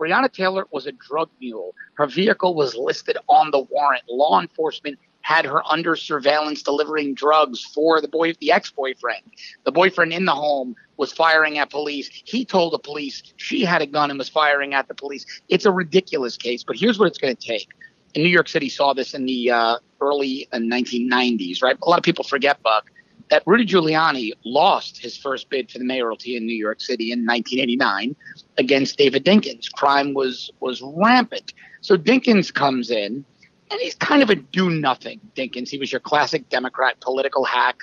Breonna 0.00 0.32
Taylor 0.32 0.66
was 0.72 0.86
a 0.86 0.92
drug 0.92 1.28
mule. 1.40 1.74
Her 1.94 2.06
vehicle 2.06 2.54
was 2.54 2.74
listed 2.74 3.18
on 3.28 3.50
the 3.50 3.60
warrant. 3.60 4.04
Law 4.08 4.40
enforcement 4.40 4.98
had 5.20 5.44
her 5.44 5.60
under 5.70 5.94
surveillance 5.94 6.62
delivering 6.62 7.12
drugs 7.12 7.62
for 7.74 8.00
the 8.00 8.08
boy 8.08 8.32
the 8.40 8.50
ex-boyfriend. 8.50 9.22
The 9.64 9.72
boyfriend 9.72 10.14
in 10.14 10.24
the 10.24 10.34
home 10.34 10.74
was 10.96 11.12
firing 11.12 11.58
at 11.58 11.68
police. 11.68 12.08
He 12.24 12.46
told 12.46 12.72
the 12.72 12.78
police 12.78 13.22
she 13.36 13.62
had 13.62 13.82
a 13.82 13.86
gun 13.86 14.08
and 14.08 14.18
was 14.18 14.30
firing 14.30 14.72
at 14.72 14.88
the 14.88 14.94
police. 14.94 15.26
It's 15.50 15.66
a 15.66 15.70
ridiculous 15.70 16.38
case, 16.38 16.64
but 16.64 16.76
here's 16.76 16.98
what 16.98 17.08
it's 17.08 17.18
going 17.18 17.36
to 17.36 17.46
take. 17.46 17.68
New 18.16 18.28
York 18.28 18.48
City 18.48 18.68
saw 18.68 18.92
this 18.92 19.14
in 19.14 19.26
the 19.26 19.50
uh, 19.50 19.76
early 20.00 20.48
1990s, 20.52 21.62
uh, 21.62 21.66
right? 21.66 21.76
A 21.80 21.88
lot 21.88 21.98
of 21.98 22.04
people 22.04 22.24
forget, 22.24 22.62
Buck, 22.62 22.90
that 23.30 23.42
Rudy 23.46 23.66
Giuliani 23.66 24.32
lost 24.44 24.98
his 24.98 25.16
first 25.16 25.50
bid 25.50 25.70
for 25.70 25.78
the 25.78 25.84
mayoralty 25.84 26.36
in 26.36 26.46
New 26.46 26.56
York 26.56 26.80
City 26.80 27.12
in 27.12 27.26
1989 27.26 28.16
against 28.56 28.96
David 28.96 29.24
Dinkins. 29.24 29.70
Crime 29.70 30.14
was 30.14 30.50
was 30.60 30.82
rampant. 30.82 31.52
So 31.80 31.96
Dinkins 31.96 32.52
comes 32.52 32.90
in, 32.90 33.24
and 33.70 33.80
he's 33.80 33.94
kind 33.94 34.22
of 34.22 34.30
a 34.30 34.34
do 34.34 34.70
nothing. 34.70 35.20
Dinkins, 35.36 35.68
he 35.68 35.78
was 35.78 35.92
your 35.92 36.00
classic 36.00 36.48
Democrat 36.48 37.00
political 37.00 37.44
hack, 37.44 37.76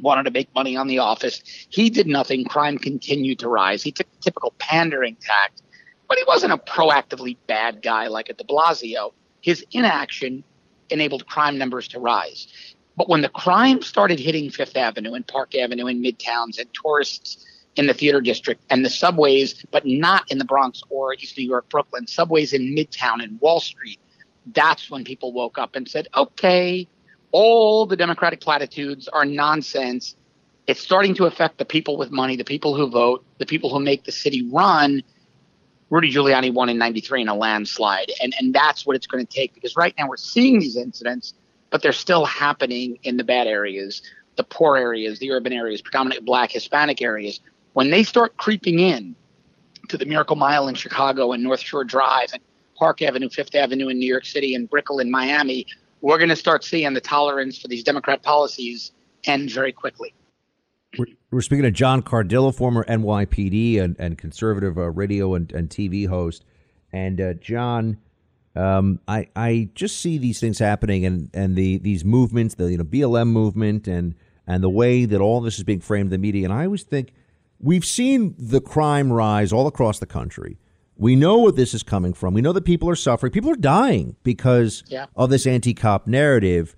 wanted 0.00 0.24
to 0.24 0.30
make 0.30 0.54
money 0.54 0.76
on 0.76 0.86
the 0.86 0.98
office. 0.98 1.42
He 1.70 1.90
did 1.90 2.06
nothing. 2.06 2.44
Crime 2.44 2.78
continued 2.78 3.38
to 3.40 3.48
rise. 3.48 3.82
He 3.82 3.92
took 3.92 4.06
typical 4.20 4.54
pandering 4.58 5.16
tact, 5.20 5.62
but 6.08 6.18
he 6.18 6.24
wasn't 6.26 6.52
a 6.52 6.58
proactively 6.58 7.36
bad 7.46 7.82
guy 7.82 8.08
like 8.08 8.30
at 8.30 8.38
De 8.38 8.44
Blasio. 8.44 9.12
His 9.48 9.64
inaction 9.72 10.44
enabled 10.90 11.26
crime 11.26 11.56
numbers 11.56 11.88
to 11.88 11.98
rise. 11.98 12.48
But 12.98 13.08
when 13.08 13.22
the 13.22 13.30
crime 13.30 13.80
started 13.80 14.18
hitting 14.18 14.50
Fifth 14.50 14.76
Avenue 14.76 15.14
and 15.14 15.26
Park 15.26 15.54
Avenue 15.54 15.86
and 15.86 16.04
Midtowns 16.04 16.58
and 16.58 16.68
tourists 16.74 17.46
in 17.74 17.86
the 17.86 17.94
theater 17.94 18.20
district 18.20 18.62
and 18.68 18.84
the 18.84 18.90
subways, 18.90 19.64
but 19.70 19.86
not 19.86 20.30
in 20.30 20.36
the 20.36 20.44
Bronx 20.44 20.82
or 20.90 21.14
East 21.14 21.38
New 21.38 21.46
York, 21.46 21.66
Brooklyn, 21.70 22.06
subways 22.06 22.52
in 22.52 22.76
Midtown 22.76 23.22
and 23.22 23.40
Wall 23.40 23.58
Street, 23.58 23.98
that's 24.52 24.90
when 24.90 25.02
people 25.02 25.32
woke 25.32 25.56
up 25.56 25.76
and 25.76 25.88
said, 25.88 26.08
okay, 26.14 26.86
all 27.32 27.86
the 27.86 27.96
Democratic 27.96 28.42
platitudes 28.42 29.08
are 29.08 29.24
nonsense. 29.24 30.14
It's 30.66 30.80
starting 30.80 31.14
to 31.14 31.24
affect 31.24 31.56
the 31.56 31.64
people 31.64 31.96
with 31.96 32.10
money, 32.10 32.36
the 32.36 32.44
people 32.44 32.76
who 32.76 32.90
vote, 32.90 33.24
the 33.38 33.46
people 33.46 33.70
who 33.70 33.80
make 33.80 34.04
the 34.04 34.12
city 34.12 34.46
run. 34.52 35.02
Rudy 35.90 36.12
Giuliani 36.12 36.52
won 36.52 36.68
in 36.68 36.78
93 36.78 37.22
in 37.22 37.28
a 37.28 37.34
landslide. 37.34 38.12
And, 38.22 38.34
and 38.38 38.54
that's 38.54 38.84
what 38.84 38.94
it's 38.96 39.06
going 39.06 39.24
to 39.24 39.32
take 39.32 39.54
because 39.54 39.74
right 39.76 39.94
now 39.98 40.08
we're 40.08 40.16
seeing 40.16 40.58
these 40.58 40.76
incidents 40.76 41.34
but 41.70 41.82
they're 41.82 41.92
still 41.92 42.24
happening 42.24 42.98
in 43.02 43.16
the 43.16 43.24
bad 43.24 43.46
areas, 43.46 44.02
the 44.36 44.44
poor 44.44 44.76
areas, 44.76 45.18
the 45.18 45.30
urban 45.30 45.52
areas, 45.52 45.82
predominantly 45.82 46.24
black, 46.24 46.50
Hispanic 46.50 47.02
areas. 47.02 47.40
When 47.72 47.90
they 47.90 48.02
start 48.02 48.36
creeping 48.36 48.78
in 48.78 49.14
to 49.88 49.98
the 49.98 50.06
Miracle 50.06 50.36
Mile 50.36 50.68
in 50.68 50.74
Chicago 50.74 51.32
and 51.32 51.42
North 51.42 51.60
Shore 51.60 51.84
Drive 51.84 52.30
and 52.32 52.42
Park 52.76 53.02
Avenue, 53.02 53.28
Fifth 53.28 53.54
Avenue 53.54 53.88
in 53.88 53.98
New 53.98 54.06
York 54.06 54.24
City 54.24 54.54
and 54.54 54.68
Brickell 54.68 55.00
in 55.00 55.10
Miami, 55.10 55.66
we're 56.00 56.18
going 56.18 56.28
to 56.28 56.36
start 56.36 56.64
seeing 56.64 56.94
the 56.94 57.00
tolerance 57.00 57.58
for 57.58 57.68
these 57.68 57.82
Democrat 57.82 58.22
policies 58.22 58.92
end 59.24 59.50
very 59.50 59.72
quickly. 59.72 60.14
We're, 60.96 61.06
we're 61.30 61.40
speaking 61.42 61.64
to 61.64 61.70
John 61.70 62.02
Cardillo, 62.02 62.54
former 62.54 62.84
NYPD 62.84 63.80
and, 63.80 63.96
and 63.98 64.16
conservative 64.16 64.78
uh, 64.78 64.90
radio 64.90 65.34
and, 65.34 65.52
and 65.52 65.68
TV 65.68 66.08
host. 66.08 66.44
And 66.92 67.20
uh, 67.20 67.34
John, 67.34 67.98
um, 68.56 69.00
I 69.06 69.28
I 69.36 69.68
just 69.74 70.00
see 70.00 70.18
these 70.18 70.40
things 70.40 70.58
happening 70.58 71.04
and 71.04 71.30
and 71.34 71.54
the 71.54 71.78
these 71.78 72.04
movements, 72.04 72.54
the 72.54 72.70
you 72.70 72.78
know 72.78 72.84
BLM 72.84 73.28
movement 73.28 73.86
and 73.86 74.14
and 74.46 74.64
the 74.64 74.70
way 74.70 75.04
that 75.04 75.20
all 75.20 75.40
this 75.40 75.58
is 75.58 75.64
being 75.64 75.80
framed 75.80 76.06
in 76.06 76.10
the 76.10 76.18
media. 76.18 76.44
And 76.44 76.52
I 76.54 76.64
always 76.64 76.82
think 76.82 77.12
we've 77.60 77.84
seen 77.84 78.34
the 78.38 78.60
crime 78.60 79.12
rise 79.12 79.52
all 79.52 79.66
across 79.66 79.98
the 79.98 80.06
country. 80.06 80.58
We 80.96 81.14
know 81.14 81.38
what 81.38 81.54
this 81.54 81.74
is 81.74 81.82
coming 81.82 82.14
from. 82.14 82.34
We 82.34 82.40
know 82.40 82.52
that 82.52 82.64
people 82.64 82.88
are 82.88 82.96
suffering. 82.96 83.30
People 83.30 83.50
are 83.50 83.56
dying 83.56 84.16
because 84.24 84.82
yeah. 84.88 85.06
of 85.14 85.30
this 85.30 85.46
anti-cop 85.46 86.06
narrative. 86.06 86.74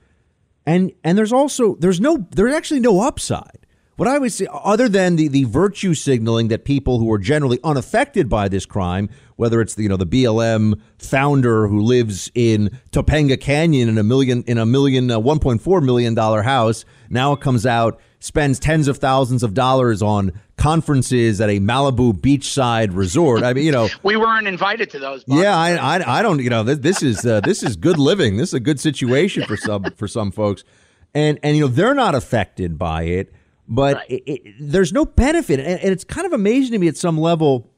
And 0.66 0.92
and 1.04 1.16
there's 1.16 1.32
also 1.32 1.76
there's 1.76 2.00
no 2.00 2.26
there's 2.32 2.52
actually 2.52 2.80
no 2.80 3.00
upside. 3.00 3.59
What 4.01 4.09
I 4.09 4.18
would 4.18 4.32
say, 4.32 4.47
other 4.51 4.89
than 4.89 5.16
the, 5.16 5.28
the 5.28 5.44
virtue 5.44 5.93
signaling 5.93 6.48
that 6.48 6.64
people 6.64 6.98
who 6.98 7.12
are 7.12 7.18
generally 7.18 7.59
unaffected 7.62 8.31
by 8.31 8.48
this 8.48 8.64
crime, 8.64 9.10
whether 9.36 9.60
it's 9.60 9.74
the, 9.74 9.82
you 9.82 9.90
know 9.90 9.98
the 9.98 10.06
BLM 10.06 10.81
founder 10.97 11.68
who 11.68 11.82
lives 11.82 12.31
in 12.35 12.70
Topanga 12.93 13.39
Canyon 13.39 13.90
in 13.90 13.98
a 13.98 14.02
million 14.02 14.43
in 14.44 14.56
a 14.56 14.64
million 14.64 15.10
uh, 15.10 15.20
1.4 15.20 15.85
million 15.85 16.14
dollar 16.14 16.40
house, 16.40 16.86
now 17.10 17.35
it 17.35 17.43
comes 17.43 17.66
out 17.66 18.01
spends 18.20 18.59
tens 18.59 18.89
of 18.89 18.97
thousands 18.97 19.43
of 19.43 19.52
dollars 19.52 20.01
on 20.01 20.32
conferences 20.56 21.39
at 21.39 21.51
a 21.51 21.60
Malibu 21.60 22.14
beachside 22.14 22.97
resort. 22.97 23.43
I 23.43 23.52
mean, 23.52 23.66
you 23.66 23.72
know, 23.72 23.90
we 24.02 24.16
weren't 24.16 24.48
invited 24.48 24.89
to 24.93 24.98
those. 24.98 25.24
Yeah, 25.27 25.55
I, 25.55 25.72
I, 25.74 26.20
I, 26.20 26.22
don't. 26.22 26.40
You 26.40 26.48
know, 26.48 26.62
this, 26.62 26.78
this 26.78 27.02
is 27.02 27.27
uh, 27.27 27.40
this 27.40 27.62
is 27.62 27.77
good 27.77 27.98
living. 27.98 28.39
This 28.39 28.48
is 28.48 28.55
a 28.55 28.60
good 28.60 28.81
situation 28.81 29.44
for 29.44 29.59
some 29.59 29.85
for 29.97 30.09
some 30.09 30.32
folks, 30.32 30.64
and 31.12 31.39
and 31.43 31.55
you 31.55 31.64
know 31.64 31.68
they're 31.68 31.93
not 31.93 32.14
affected 32.14 32.78
by 32.78 33.02
it 33.02 33.35
but 33.70 33.94
right. 33.94 34.10
it, 34.10 34.22
it, 34.26 34.55
there's 34.60 34.92
no 34.92 35.05
benefit. 35.05 35.60
And, 35.60 35.80
and 35.80 35.92
it's 35.92 36.05
kind 36.05 36.26
of 36.26 36.32
amazing 36.32 36.72
to 36.72 36.78
me 36.78 36.88
at 36.88 36.97
some 36.97 37.16
level 37.16 37.70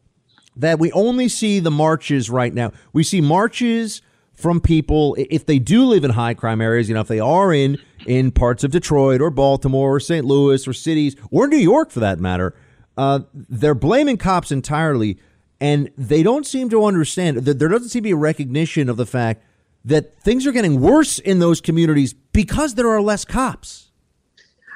that 0.57 0.79
we 0.79 0.91
only 0.93 1.29
see 1.29 1.61
the 1.61 1.71
marches 1.71 2.31
right 2.31 2.53
now. 2.53 2.73
We 2.93 3.05
see 3.05 3.21
marches 3.21 4.01
from 4.33 4.61
people 4.61 5.15
if 5.19 5.45
they 5.45 5.59
do 5.59 5.85
live 5.85 6.03
in 6.03 6.13
high 6.13 6.35
crime 6.35 6.61
areas, 6.61 6.89
you 6.89 6.95
know, 6.95 7.03
if 7.03 7.09
they 7.09 7.21
are 7.21 7.53
in 7.53 7.79
in 8.07 8.33
parts 8.33 8.65
of 8.65 8.71
Detroit 8.71 9.21
or 9.21 9.31
Baltimore 9.31 9.95
or 9.97 10.01
St. 10.01 10.25
Louis 10.25 10.67
or 10.67 10.73
cities 10.73 11.15
or 11.31 11.47
New 11.47 11.59
York 11.59 11.91
for 11.91 12.01
that 12.01 12.19
matter, 12.19 12.55
uh, 12.97 13.21
they're 13.33 13.75
blaming 13.75 14.17
cops 14.17 14.51
entirely, 14.51 15.19
and 15.61 15.91
they 15.97 16.23
don't 16.23 16.47
seem 16.47 16.69
to 16.71 16.85
understand 16.85 17.39
that 17.39 17.59
there 17.59 17.69
doesn't 17.69 17.91
seem 17.91 18.01
to 18.01 18.09
be 18.09 18.11
a 18.11 18.17
recognition 18.17 18.89
of 18.89 18.97
the 18.97 19.07
fact 19.07 19.45
that 19.85 20.19
things 20.21 20.47
are 20.47 20.53
getting 20.53 20.81
worse 20.81 21.19
in 21.19 21.39
those 21.39 21.61
communities 21.61 22.15
because 22.33 22.75
there 22.75 22.89
are 22.89 23.01
less 23.01 23.25
cops. 23.25 23.92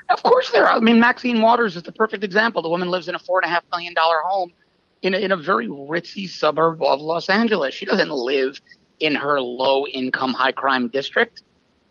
Of 0.09 0.23
course 0.23 0.51
there 0.51 0.67
are. 0.67 0.77
I 0.77 0.81
mean, 0.81 1.01
Maxine 1.01 1.41
Waters 1.43 1.77
is 1.77 1.83
the 1.83 1.93
perfect 1.93 2.23
example. 2.23 2.63
The 2.63 2.69
woman 2.69 2.91
lives 2.91 3.09
in 3.09 3.15
a 3.15 3.19
four 3.19 3.41
and 3.41 3.51
a 3.51 3.53
half 3.53 3.65
million 3.73 3.95
dollar 3.95 4.19
home 4.25 4.53
in 5.03 5.15
a, 5.15 5.19
in 5.19 5.33
a 5.33 5.37
very 5.37 5.67
ritzy 5.69 6.29
suburb 6.29 6.83
of 6.83 7.01
Los 7.01 7.29
Angeles. 7.29 7.75
She 7.75 7.87
doesn't 7.87 8.11
live 8.11 8.61
in 9.01 9.15
her 9.15 9.41
low 9.41 9.87
income, 9.87 10.33
high 10.33 10.53
crime 10.53 10.89
district. 10.89 11.43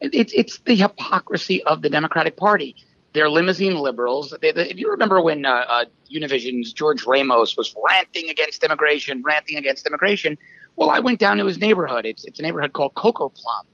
It's 0.01 0.33
it's 0.33 0.59
the 0.59 0.75
hypocrisy 0.75 1.63
of 1.63 1.81
the 1.81 1.89
Democratic 1.89 2.37
Party. 2.37 2.75
They're 3.13 3.29
limousine 3.29 3.75
liberals. 3.75 4.35
They, 4.41 4.51
they, 4.51 4.69
if 4.69 4.77
you 4.77 4.91
remember 4.91 5.21
when 5.21 5.45
uh, 5.45 5.65
uh, 5.67 5.85
Univision's 6.11 6.73
George 6.73 7.05
Ramos 7.05 7.55
was 7.55 7.73
ranting 7.89 8.29
against 8.29 8.61
immigration, 8.63 9.23
ranting 9.23 9.55
against 9.57 9.87
immigration, 9.87 10.37
well, 10.75 10.89
I 10.89 10.99
went 10.99 11.19
down 11.19 11.37
to 11.37 11.45
his 11.45 11.57
neighborhood. 11.57 12.05
It's 12.05 12.25
it's 12.25 12.39
a 12.39 12.41
neighborhood 12.41 12.73
called 12.73 12.93
Coco 12.95 13.29
Plum, 13.29 13.65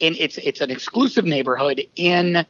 and 0.00 0.16
it's 0.18 0.36
it's 0.38 0.60
an 0.60 0.70
exclusive 0.70 1.24
neighborhood 1.24 1.82
in 1.96 2.44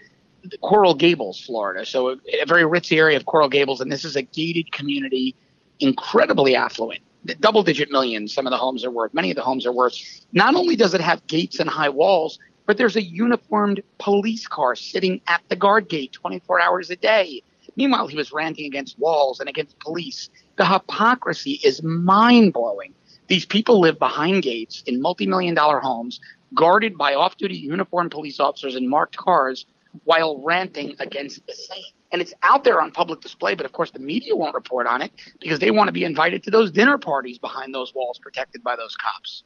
Coral 0.63 0.95
Gables, 0.95 1.41
Florida. 1.41 1.87
So 1.87 2.11
a, 2.11 2.17
a 2.43 2.47
very 2.47 2.65
rich 2.65 2.93
area 2.93 3.17
of 3.17 3.27
Coral 3.27 3.49
Gables, 3.49 3.81
and 3.81 3.91
this 3.91 4.05
is 4.05 4.17
a 4.17 4.23
gated 4.23 4.73
community, 4.73 5.35
incredibly 5.81 6.55
affluent. 6.57 7.01
Double 7.41 7.63
digit 7.63 7.91
millions, 7.91 8.35
some 8.35 8.47
of 8.47 8.51
the 8.51 8.57
homes 8.57 8.85
are 8.85 8.91
worth. 8.91 9.15
Many 9.15 9.31
of 9.31 9.37
the 9.37 9.43
homes 9.43 9.65
are 9.67 9.73
worth. 9.73 9.97
Not 10.33 10.55
only 10.55 10.77
does 10.77 10.93
it 10.93 11.01
have 11.01 11.27
gates 11.27 11.59
and 11.59 11.71
high 11.71 11.89
walls, 11.89 12.39
but 12.67 12.77
there's 12.77 12.97
a 12.97 13.03
uniformed 13.03 13.83
police 13.99 14.47
car 14.47 14.75
sitting 14.75 15.21
at 15.27 15.43
the 15.49 15.57
guard 15.57 15.89
gate 15.89 16.13
24 16.13 16.61
hours 16.61 16.91
a 16.91 16.97
day. 16.97 17.43
Meanwhile, 17.77 18.09
he 18.09 18.17
was 18.17 18.33
ranting 18.33 18.67
against 18.67 18.99
walls 18.99 19.41
and 19.41 19.49
against 19.49 19.79
police. 19.81 20.29
The 20.57 20.67
hypocrisy 20.67 21.61
is 21.65 21.83
mind 21.83 22.53
blowing. 22.53 22.95
These 23.27 23.47
people 23.47 23.81
live 23.81 23.99
behind 23.99 24.43
gates 24.43 24.83
in 24.87 25.01
multi 25.01 25.27
million 25.27 25.55
dollar 25.55 25.81
homes, 25.81 26.21
guarded 26.55 26.97
by 26.97 27.15
off 27.15 27.37
duty 27.37 27.57
uniformed 27.57 28.11
police 28.11 28.39
officers 28.39 28.77
in 28.77 28.89
marked 28.89 29.17
cars 29.17 29.67
while 30.05 30.43
ranting 30.43 30.95
against 30.99 31.47
the 31.47 31.55
same. 31.55 31.85
And 32.13 32.21
it's 32.21 32.35
out 32.43 32.65
there 32.65 32.81
on 32.81 32.91
public 32.91 33.21
display, 33.21 33.55
but 33.55 33.67
of 33.67 33.73
course 33.73 33.91
the 33.91 33.99
media 33.99 34.37
won't 34.37 34.55
report 34.55 34.87
on 34.87 35.03
it 35.03 35.13
because 35.41 35.59
they 35.59 35.71
want 35.71 35.89
to 35.89 35.93
be 35.93 36.05
invited 36.05 36.43
to 36.45 36.51
those 36.51 36.71
dinner 36.71 36.99
parties 36.99 37.39
behind 37.39 37.75
those 37.75 37.95
walls 37.95 38.19
protected 38.19 38.63
by 38.63 38.77
those 38.77 38.97
cops. 38.97 39.45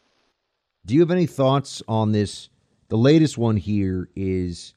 Do 0.85 0.95
you 0.95 1.01
have 1.01 1.11
any 1.11 1.27
thoughts 1.27 1.83
on 1.89 2.13
this? 2.13 2.49
The 2.89 2.97
latest 2.97 3.37
one 3.37 3.57
here 3.57 4.09
is 4.17 4.75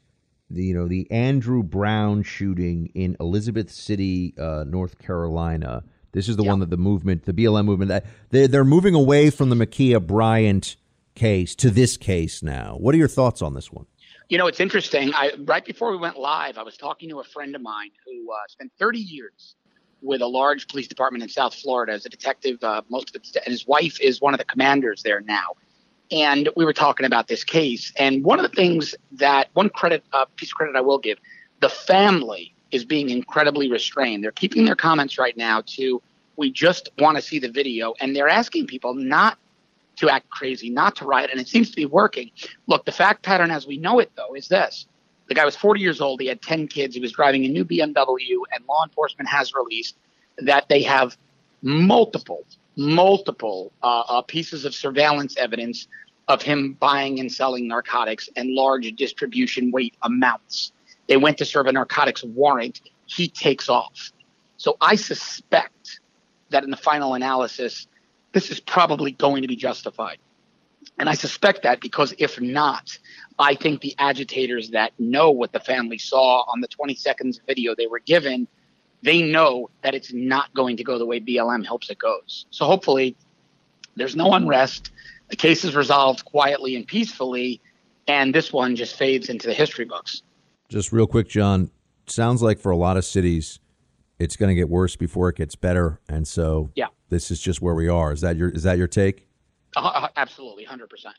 the 0.50 0.66
you 0.66 0.74
know 0.74 0.88
the 0.88 1.10
Andrew 1.12 1.64
Brown 1.64 2.24
shooting 2.24 2.92
in 2.94 3.16
Elizabeth 3.20 3.72
City, 3.72 4.34
uh, 4.38 4.66
North 4.68 5.00
Carolina. 5.00 5.84
This 6.12 6.28
is 6.28 6.36
the 6.36 6.44
one 6.44 6.60
that 6.60 6.70
the 6.70 6.78
movement, 6.78 7.24
the 7.24 7.32
BLM 7.32 7.64
movement, 7.64 8.04
they're, 8.32 8.48
they're 8.50 8.66
moving 8.66 8.94
away 8.94 9.30
from 9.30 9.50
the 9.50 9.56
Ma'Khia 9.56 10.06
Bryant 10.06 10.76
case 11.16 11.56
to 11.56 11.70
this 11.70 11.96
case 11.96 12.44
now. 12.44 12.76
What 12.78 12.94
are 12.94 12.98
your 12.98 13.08
thoughts 13.08 13.42
on 13.42 13.54
this 13.54 13.72
one? 13.72 13.86
You 14.32 14.38
know, 14.38 14.48
it's 14.48 14.62
interesting. 14.62 15.14
I 15.14 15.34
right 15.40 15.66
before 15.66 15.92
we 15.92 15.98
went 15.98 16.18
live, 16.18 16.58
I 16.58 16.64
was 16.64 16.78
talking 16.78 17.10
to 17.10 17.20
a 17.20 17.24
friend 17.26 17.54
of 17.54 17.62
mine 17.62 17.92
who 18.06 18.32
uh, 18.32 18.38
spent 18.48 18.72
30 18.80 18.98
years 18.98 19.56
with 20.02 20.22
a 20.22 20.26
large 20.26 20.70
police 20.70 20.88
department 20.88 21.22
in 21.22 21.28
South 21.28 21.54
Florida 21.54 21.92
as 21.92 22.06
a 22.06 22.10
detective. 22.10 22.64
Uh, 22.64 22.82
most 22.88 23.14
of 23.14 23.22
it, 23.22 23.36
and 23.36 23.52
his 23.52 23.68
wife 23.68 24.00
is 24.00 24.22
one 24.22 24.34
of 24.34 24.38
the 24.38 24.46
commanders 24.46 25.04
there 25.04 25.20
now. 25.20 25.58
And 26.12 26.48
we 26.56 26.64
were 26.64 26.72
talking 26.72 27.06
about 27.06 27.28
this 27.28 27.44
case. 27.44 27.92
And 27.98 28.24
one 28.24 28.40
of 28.40 28.50
the 28.50 28.56
things 28.56 28.96
that 29.12 29.50
one 29.52 29.68
credit, 29.68 30.02
uh, 30.14 30.24
piece 30.38 30.52
of 30.52 30.56
credit 30.56 30.78
I 30.78 30.82
will 30.82 31.00
give, 31.00 31.18
the 31.60 31.68
family 31.68 32.56
is 32.72 32.86
being 32.86 33.10
incredibly 33.10 33.70
restrained. 33.70 34.24
They're 34.24 34.32
keeping 34.32 34.64
their 34.64 34.78
comments 34.78 35.18
right 35.18 35.36
now 35.36 35.62
to 35.76 36.02
we 36.38 36.54
just 36.54 36.88
want 37.00 37.18
to 37.18 37.22
see 37.22 37.40
the 37.40 37.52
video, 37.52 37.96
and 38.00 38.16
they're 38.16 38.30
asking 38.30 38.68
people 38.68 38.94
not 38.94 39.38
to 40.02 40.10
act 40.10 40.30
crazy, 40.30 40.70
not 40.70 40.96
to 40.98 41.06
riot, 41.06 41.30
and 41.32 41.40
it 41.40 41.48
seems 41.48 41.70
to 41.70 41.76
be 41.76 41.86
working. 41.86 42.32
Look, 42.68 42.86
the 42.86 42.92
fact 42.92 43.24
pattern 43.24 43.52
as 43.52 43.68
we 43.68 43.78
know 43.78 44.00
it, 44.00 44.12
though, 44.16 44.34
is 44.36 44.48
this. 44.48 44.88
The 45.28 45.36
guy 45.36 45.46
was 45.46 45.56
40 45.56 45.80
years 45.80 46.02
old. 46.02 46.20
He 46.20 46.28
had 46.28 46.42
10 46.42 46.68
kids. 46.68 46.96
He 46.96 47.02
was 47.02 47.12
driving 47.12 47.46
a 47.46 47.48
new 47.48 47.64
BMW, 47.64 48.42
and 48.52 48.66
law 48.68 48.84
enforcement 48.84 49.30
has 49.30 49.54
released 49.54 49.96
that 50.40 50.68
they 50.70 50.82
have 50.82 51.16
multiple, 51.62 52.44
multiple 52.76 53.72
uh, 53.84 54.04
uh, 54.08 54.22
pieces 54.24 54.66
of 54.66 54.74
surveillance 54.74 55.38
evidence 55.38 55.88
of 56.28 56.42
him 56.42 56.74
buying 56.80 57.20
and 57.20 57.32
selling 57.32 57.68
narcotics 57.68 58.28
and 58.36 58.50
large 58.52 58.92
distribution 58.96 59.72
weight 59.72 59.96
amounts. 60.02 60.72
They 61.08 61.18
went 61.18 61.38
to 61.38 61.46
serve 61.46 61.68
a 61.68 61.72
narcotics 61.72 62.24
warrant. 62.24 62.82
He 63.06 63.28
takes 63.28 63.70
off. 63.70 64.12
So 64.58 64.78
I 64.82 64.96
suspect 64.96 66.00
that 66.50 66.64
in 66.64 66.72
the 66.72 66.78
final 66.78 67.14
analysis, 67.14 67.88
this 68.34 68.52
is 68.52 68.60
probably 68.60 69.12
going 69.12 69.42
to 69.42 69.48
be 69.48 69.56
justified. 69.56 70.18
And 71.00 71.10
I 71.10 71.14
suspect 71.14 71.64
that 71.64 71.80
because 71.80 72.14
if 72.18 72.40
not, 72.40 72.98
I 73.40 73.56
think 73.56 73.82
the 73.82 73.96
agitators 73.98 74.72
that 74.72 74.94
know 75.00 75.32
what 75.32 75.52
the 75.52 75.60
family 75.60 75.98
saw 75.98 76.44
on 76.48 76.62
the 76.62 76.68
20 76.68 76.96
seconds 76.96 77.40
video 77.48 77.76
they 77.76 77.88
were 77.88 78.00
given, 78.00 78.48
they 79.04 79.22
know 79.22 79.70
that 79.84 79.96
it's 79.96 80.14
not 80.14 80.54
going 80.54 80.78
to 80.78 80.84
go 80.84 80.98
the 80.98 81.06
way 81.06 81.20
BLM 81.20 81.66
hopes 81.66 81.90
it 81.90 81.98
goes. 81.98 82.46
So 82.52 82.66
hopefully 82.66 83.16
there's 83.96 84.16
no 84.16 84.34
unrest. 84.34 84.92
The 85.30 85.36
case 85.36 85.64
is 85.64 85.76
resolved 85.76 86.26
quietly 86.26 86.76
and 86.76 86.86
peacefully, 86.86 87.62
and 88.08 88.36
this 88.36 88.52
one 88.52 88.76
just 88.76 88.98
fades 88.98 89.30
into 89.30 89.48
the 89.48 89.54
history 89.54 89.86
books. 89.86 90.24
Just 90.70 90.92
real 90.92 91.08
quick, 91.08 91.28
John. 91.28 91.72
Sounds 92.08 92.42
like 92.42 92.60
for 92.60 92.72
a 92.72 92.76
lot 92.76 92.98
of 92.98 93.06
cities, 93.06 93.60
it's 94.22 94.36
going 94.36 94.50
to 94.50 94.56
get 94.56 94.70
worse 94.70 94.96
before 94.96 95.30
it 95.30 95.36
gets 95.36 95.56
better, 95.56 96.00
and 96.08 96.28
so 96.28 96.72
yeah, 96.76 96.88
this 97.10 97.32
is 97.32 97.42
just 97.42 97.62
where 97.62 97.74
we 97.74 97.88
are. 97.88 98.12
Is 98.12 98.22
that 98.22 98.38
your 98.38 98.50
is 98.50 98.64
that 98.64 98.78
your 98.78 98.88
take? 98.88 99.28
Uh, 99.76 100.08
absolutely, 100.16 100.64
hundred 100.64 100.90
percent. 100.90 101.16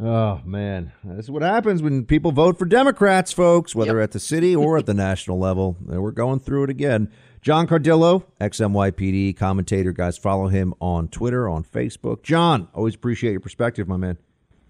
Oh 0.00 0.40
man, 0.44 0.92
this 1.04 1.26
is 1.26 1.30
what 1.30 1.42
happens 1.42 1.82
when 1.82 2.04
people 2.04 2.32
vote 2.32 2.58
for 2.58 2.64
Democrats, 2.64 3.32
folks. 3.32 3.74
Whether 3.74 3.98
yep. 3.98 4.04
at 4.04 4.12
the 4.12 4.20
city 4.20 4.56
or 4.56 4.78
at 4.78 4.86
the 4.86 4.94
national 5.08 5.38
level, 5.38 5.76
we're 5.80 6.10
going 6.10 6.40
through 6.40 6.64
it 6.64 6.70
again. 6.70 7.10
John 7.42 7.66
Cardillo, 7.66 8.24
XNYPD 8.40 9.36
commentator. 9.36 9.92
Guys, 9.92 10.18
follow 10.18 10.48
him 10.48 10.74
on 10.80 11.08
Twitter, 11.08 11.48
on 11.48 11.64
Facebook. 11.64 12.22
John, 12.22 12.68
always 12.74 12.94
appreciate 12.94 13.32
your 13.32 13.40
perspective, 13.40 13.86
my 13.86 13.96
man. 13.96 14.18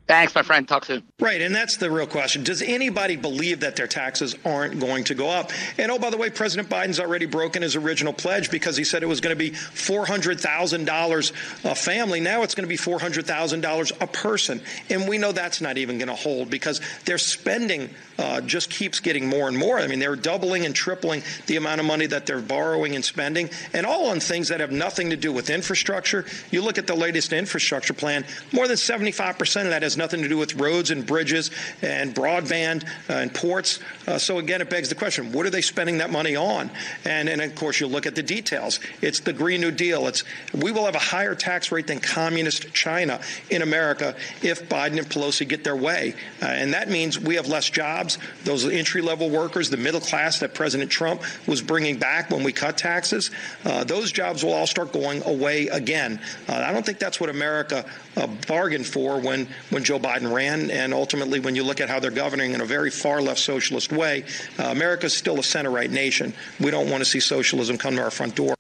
Thanks, 0.07 0.35
my 0.37 0.43
friend. 0.43 0.69
Talk 0.69 0.85
soon. 0.85 1.03
Right, 1.19 1.43
and 1.43 1.53
that's 1.53 1.79
the 1.79 1.91
real 1.91 2.07
question. 2.07 2.45
Does 2.45 2.63
anybody 2.63 3.17
believe 3.17 3.61
that 3.61 3.75
their 3.75 3.89
taxes 3.89 4.37
aren't 4.45 4.79
going 4.79 5.03
to 5.05 5.15
go 5.15 5.29
up? 5.29 5.51
And 5.79 5.91
oh, 5.91 5.99
by 5.99 6.11
the 6.11 6.17
way, 6.17 6.31
President 6.31 6.69
Biden's 6.69 7.01
already 7.01 7.27
broken 7.27 7.63
his 7.63 7.75
original 7.75 8.13
pledge 8.13 8.49
because 8.49 8.77
he 8.77 8.85
said 8.85 9.03
it 9.03 9.07
was 9.07 9.21
going 9.21 9.37
to 9.37 9.39
be 9.39 9.51
$400,000 9.51 11.65
a 11.65 11.75
family. 11.75 12.21
Now 12.21 12.43
it's 12.43 12.55
going 12.55 12.65
to 12.65 12.69
be 12.69 12.77
$400,000 12.77 13.93
a 14.01 14.07
person. 14.07 14.61
And 14.91 15.09
we 15.09 15.19
know 15.19 15.33
that's 15.33 15.61
not 15.61 15.77
even 15.77 15.99
going 15.99 16.09
to 16.09 16.15
hold 16.15 16.51
because 16.51 16.81
their 17.05 17.19
spending 17.19 17.91
uh, 18.19 18.41
just 18.43 18.71
keeps 18.71 19.01
getting 19.01 19.29
more 19.29 19.49
and 19.49 19.59
more. 19.59 19.79
I 19.79 19.89
mean, 19.89 19.99
they're 19.99 20.17
doubling 20.17 20.65
and 20.65 20.75
tripling 20.75 21.23
the 21.47 21.57
amount 21.57 21.81
of 21.81 21.87
money 21.87 22.07
that 22.07 22.27
they're 22.27 22.41
borrowing 22.41 22.95
and 22.95 23.05
spending, 23.05 23.51
and 23.73 23.85
all 23.85 24.11
on 24.11 24.21
things 24.21 24.49
that 24.49 24.61
have 24.61 24.73
nothing 24.73 25.11
to 25.11 25.17
do 25.17 25.33
with 25.33 25.51
infrastructure. 25.51 26.25
You 26.51 26.63
look 26.63 26.79
at 26.79 26.87
the 26.87 26.95
latest 26.95 27.33
infrastructure 27.33 27.93
plan, 27.93 28.25
more 28.53 28.69
than 28.69 28.77
75% 28.77 29.65
of 29.65 29.71
that 29.71 29.83
has 29.83 29.96
nothing 29.97 30.23
to 30.23 30.29
do 30.29 30.37
with 30.37 30.55
roads 30.55 30.91
and 30.91 31.07
bridges 31.07 31.51
and 31.83 32.15
broadband 32.15 32.85
uh, 33.09 33.15
and 33.15 33.35
ports. 33.35 33.81
Uh, 34.07 34.19
so 34.19 34.39
again, 34.39 34.61
it 34.61 34.71
begs 34.71 34.89
the 34.89 34.95
question: 34.95 35.33
What 35.33 35.47
are 35.47 35.51
they 35.51 35.63
spending 35.63 35.99
that 35.99 36.11
money 36.11 36.37
on? 36.37 36.71
And 37.05 37.29
and 37.29 37.41
of 37.41 37.55
course, 37.55 37.81
you 37.81 37.87
look 37.87 38.07
at 38.07 38.15
the 38.15 38.23
details. 38.23 38.81
It's 39.03 39.21
the 39.21 39.33
Green 39.33 39.61
New 39.61 39.71
Deal. 39.71 40.07
It's 40.07 40.25
we 40.55 40.73
will 40.73 40.85
have 40.85 40.95
a 40.95 41.01
higher 41.01 41.35
tax 41.35 41.73
rate 41.73 41.87
than 41.87 42.01
communist 42.01 42.73
China 42.73 43.21
in 43.51 43.63
America 43.63 44.15
if 44.43 44.69
Biden 44.69 44.99
and 44.99 45.09
Pelosi 45.09 45.47
get 45.49 45.65
their 45.65 45.77
way, 45.77 46.15
uh, 46.43 46.47
and 46.47 46.75
that 46.75 46.89
means 46.89 47.19
we 47.19 47.37
have 47.37 47.49
less 47.49 47.69
jobs. 47.71 48.19
Those 48.45 48.67
entry 48.67 49.03
level 49.03 49.31
workers, 49.31 49.71
the 49.71 49.77
middle 49.77 50.01
class 50.01 50.39
that 50.41 50.55
President 50.55 50.91
Trump 50.91 51.23
was 51.47 51.63
bringing 51.63 51.99
back 51.99 52.31
when 52.31 52.43
we 52.43 52.53
cut 52.53 52.79
taxes, 52.79 53.31
uh, 53.65 53.85
those 53.85 54.13
jobs 54.13 54.43
will 54.45 54.53
all 54.53 54.67
start 54.67 54.93
going 54.93 55.23
away 55.25 55.69
again. 55.69 56.21
Uh, 56.49 56.65
I 56.67 56.73
don't 56.73 56.85
think 56.85 56.99
that's 56.99 57.21
what 57.21 57.31
America 57.31 57.85
uh, 58.17 58.27
bargained 58.47 58.87
for 58.87 59.21
when 59.21 59.49
when 59.71 59.85
Joe 59.87 60.01
Biden 60.01 60.33
ran. 60.33 60.71
And 60.71 60.93
ultimately, 60.93 61.39
when 61.39 61.55
you 61.55 61.63
look 61.63 61.81
at 61.81 61.89
how 61.89 62.01
they're 62.01 62.11
governing 62.11 62.53
in 62.53 62.61
a 62.61 62.65
very 62.65 62.91
far 62.91 63.23
left 63.23 63.39
socialist 63.39 63.93
way, 63.93 64.25
uh, 64.59 64.65
America 64.65 65.07
is 65.07 65.17
still 65.17 65.39
a 65.39 65.45
center 65.45 65.71
right 65.71 65.91
nation. 65.91 66.35
We 66.59 66.73
don't 66.73 66.91
want 66.91 67.03
to 67.03 67.09
see 67.09 67.21
socialism 67.21 67.79
come 67.79 67.95
to 67.97 68.03
our 68.03 68.11
front 68.11 68.35
door. 68.35 68.57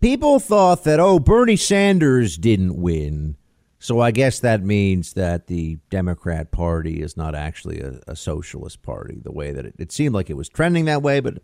People 0.00 0.40
thought 0.40 0.84
that, 0.84 0.98
oh, 0.98 1.20
Bernie 1.20 1.56
Sanders 1.56 2.36
didn't 2.36 2.76
win. 2.76 3.36
So 3.78 4.00
I 4.00 4.10
guess 4.10 4.40
that 4.40 4.62
means 4.62 5.12
that 5.12 5.46
the 5.46 5.78
Democrat 5.88 6.50
Party 6.50 7.00
is 7.00 7.16
not 7.16 7.36
actually 7.36 7.80
a, 7.80 8.00
a 8.08 8.16
socialist 8.16 8.82
party, 8.82 9.20
the 9.22 9.32
way 9.32 9.52
that 9.52 9.64
it, 9.64 9.74
it, 9.78 9.92
seemed 9.92 10.14
like 10.14 10.28
it 10.28 10.36
was 10.36 10.48
trending 10.48 10.86
that 10.86 11.02
way. 11.02 11.20
But 11.20 11.38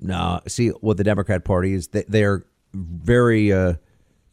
no, 0.00 0.40
see 0.46 0.68
what 0.68 0.98
the 0.98 1.04
Democrat 1.04 1.44
Party 1.44 1.72
is. 1.72 1.88
They, 1.88 2.04
they're 2.06 2.44
very, 2.74 3.50
uh, 3.52 3.74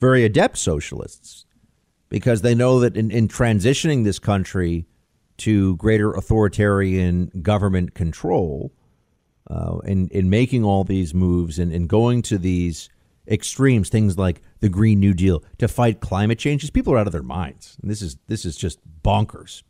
very 0.01 0.25
adept 0.25 0.57
socialists 0.57 1.45
because 2.11 2.41
they 2.41 2.53
know 2.53 2.81
that 2.81 2.97
in, 2.97 3.09
in 3.09 3.29
transitioning 3.29 4.03
this 4.03 4.19
country 4.19 4.85
to 5.38 5.77
greater 5.77 6.11
authoritarian 6.11 7.31
government 7.41 7.95
control, 7.95 8.73
uh, 9.49 9.77
in, 9.85 10.09
in 10.09 10.29
making 10.29 10.63
all 10.63 10.83
these 10.83 11.13
moves 11.13 11.57
and, 11.57 11.71
and 11.71 11.88
going 11.88 12.21
to 12.21 12.38
these 12.38 12.89
extremes, 13.27 13.88
things 13.88 14.17
like 14.17 14.41
the 14.59 14.67
Green 14.67 14.99
New 14.99 15.13
Deal 15.13 15.41
to 15.57 15.69
fight 15.69 16.01
climate 16.01 16.38
change, 16.38 16.71
people 16.73 16.93
are 16.93 16.97
out 16.97 17.07
of 17.07 17.13
their 17.13 17.23
minds. 17.23 17.77
And 17.81 17.89
this 17.89 18.01
is 18.01 18.17
this 18.27 18.45
is 18.45 18.57
just 18.57 18.79
bonkers. 19.01 19.63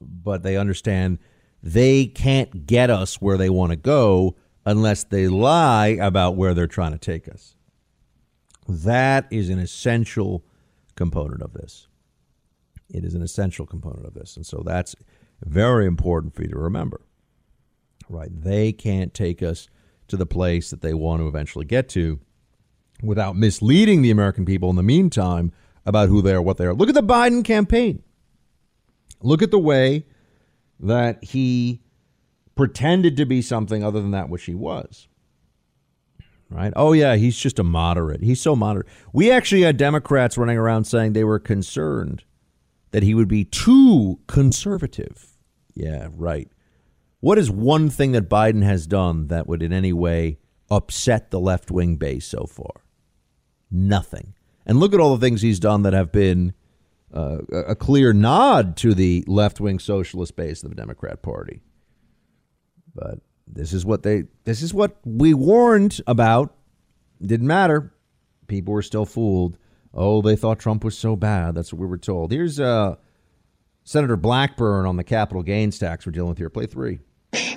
But 0.00 0.44
they 0.44 0.56
understand 0.56 1.18
they 1.60 2.06
can't 2.06 2.66
get 2.66 2.88
us 2.88 3.16
where 3.16 3.36
they 3.36 3.50
want 3.50 3.70
to 3.70 3.76
go 3.76 4.36
unless 4.64 5.02
they 5.02 5.26
lie 5.26 5.98
about 6.00 6.36
where 6.36 6.54
they're 6.54 6.68
trying 6.68 6.92
to 6.92 6.98
take 6.98 7.28
us. 7.28 7.56
That 8.68 9.26
is 9.30 9.48
an 9.48 9.58
essential 9.58 10.44
component 10.96 11.42
of 11.42 11.52
this. 11.52 11.86
It 12.88 13.04
is 13.04 13.14
an 13.14 13.22
essential 13.22 13.66
component 13.66 14.06
of 14.06 14.14
this. 14.14 14.36
And 14.36 14.46
so 14.46 14.62
that's 14.64 14.96
very 15.44 15.86
important 15.86 16.34
for 16.34 16.42
you 16.42 16.48
to 16.48 16.58
remember. 16.58 17.02
Right? 18.08 18.30
They 18.32 18.72
can't 18.72 19.12
take 19.12 19.42
us 19.42 19.68
to 20.08 20.16
the 20.16 20.26
place 20.26 20.70
that 20.70 20.82
they 20.82 20.94
want 20.94 21.20
to 21.20 21.28
eventually 21.28 21.64
get 21.64 21.88
to 21.90 22.20
without 23.02 23.36
misleading 23.36 24.02
the 24.02 24.10
American 24.10 24.44
people 24.44 24.70
in 24.70 24.76
the 24.76 24.82
meantime 24.82 25.52
about 25.84 26.08
who 26.08 26.22
they 26.22 26.32
are, 26.32 26.42
what 26.42 26.56
they 26.56 26.64
are. 26.64 26.74
Look 26.74 26.88
at 26.88 26.94
the 26.94 27.02
Biden 27.02 27.44
campaign. 27.44 28.02
Look 29.20 29.42
at 29.42 29.50
the 29.50 29.58
way 29.58 30.06
that 30.80 31.22
he 31.24 31.82
pretended 32.54 33.16
to 33.16 33.26
be 33.26 33.42
something 33.42 33.82
other 33.82 34.00
than 34.00 34.12
that 34.12 34.28
which 34.28 34.44
he 34.44 34.54
was 34.54 35.08
right? 36.50 36.72
Oh, 36.76 36.92
yeah, 36.92 37.16
he's 37.16 37.36
just 37.36 37.58
a 37.58 37.64
moderate. 37.64 38.22
He's 38.22 38.40
so 38.40 38.56
moderate. 38.56 38.86
We 39.12 39.30
actually 39.30 39.62
had 39.62 39.76
Democrats 39.76 40.38
running 40.38 40.58
around 40.58 40.84
saying 40.84 41.12
they 41.12 41.24
were 41.24 41.38
concerned 41.38 42.24
that 42.92 43.02
he 43.02 43.14
would 43.14 43.28
be 43.28 43.44
too 43.44 44.20
conservative. 44.26 45.36
Yeah, 45.74 46.08
right. 46.12 46.48
What 47.20 47.38
is 47.38 47.50
one 47.50 47.90
thing 47.90 48.12
that 48.12 48.28
Biden 48.28 48.62
has 48.62 48.86
done 48.86 49.28
that 49.28 49.46
would 49.46 49.62
in 49.62 49.72
any 49.72 49.92
way 49.92 50.38
upset 50.70 51.30
the 51.30 51.40
left 51.40 51.70
wing 51.70 51.96
base 51.96 52.26
so 52.26 52.46
far? 52.46 52.84
Nothing. 53.70 54.34
And 54.64 54.78
look 54.78 54.94
at 54.94 55.00
all 55.00 55.16
the 55.16 55.24
things 55.24 55.42
he's 55.42 55.60
done 55.60 55.82
that 55.82 55.92
have 55.92 56.12
been 56.12 56.54
uh, 57.12 57.38
a 57.50 57.74
clear 57.74 58.12
nod 58.12 58.76
to 58.78 58.94
the 58.94 59.24
left 59.26 59.60
wing 59.60 59.78
socialist 59.78 60.36
base 60.36 60.62
of 60.62 60.70
the 60.70 60.76
Democrat 60.76 61.22
Party. 61.22 61.62
But 62.94 63.20
this 63.46 63.72
is 63.72 63.84
what 63.84 64.02
they 64.02 64.24
this 64.44 64.62
is 64.62 64.74
what 64.74 64.96
we 65.04 65.34
warned 65.34 66.00
about. 66.06 66.54
Didn't 67.20 67.46
matter. 67.46 67.92
People 68.46 68.74
were 68.74 68.82
still 68.82 69.06
fooled. 69.06 69.58
Oh, 69.94 70.20
they 70.20 70.36
thought 70.36 70.58
Trump 70.58 70.84
was 70.84 70.96
so 70.96 71.16
bad. 71.16 71.54
That's 71.54 71.72
what 71.72 71.80
we 71.80 71.86
were 71.86 71.96
told. 71.96 72.30
Here's 72.30 72.60
uh, 72.60 72.96
Senator 73.84 74.16
Blackburn 74.16 74.84
on 74.84 74.96
the 74.96 75.04
capital 75.04 75.42
gains 75.42 75.78
tax 75.78 76.04
we're 76.04 76.12
dealing 76.12 76.28
with 76.28 76.38
here. 76.38 76.50
Play 76.50 76.66
three. 76.66 77.00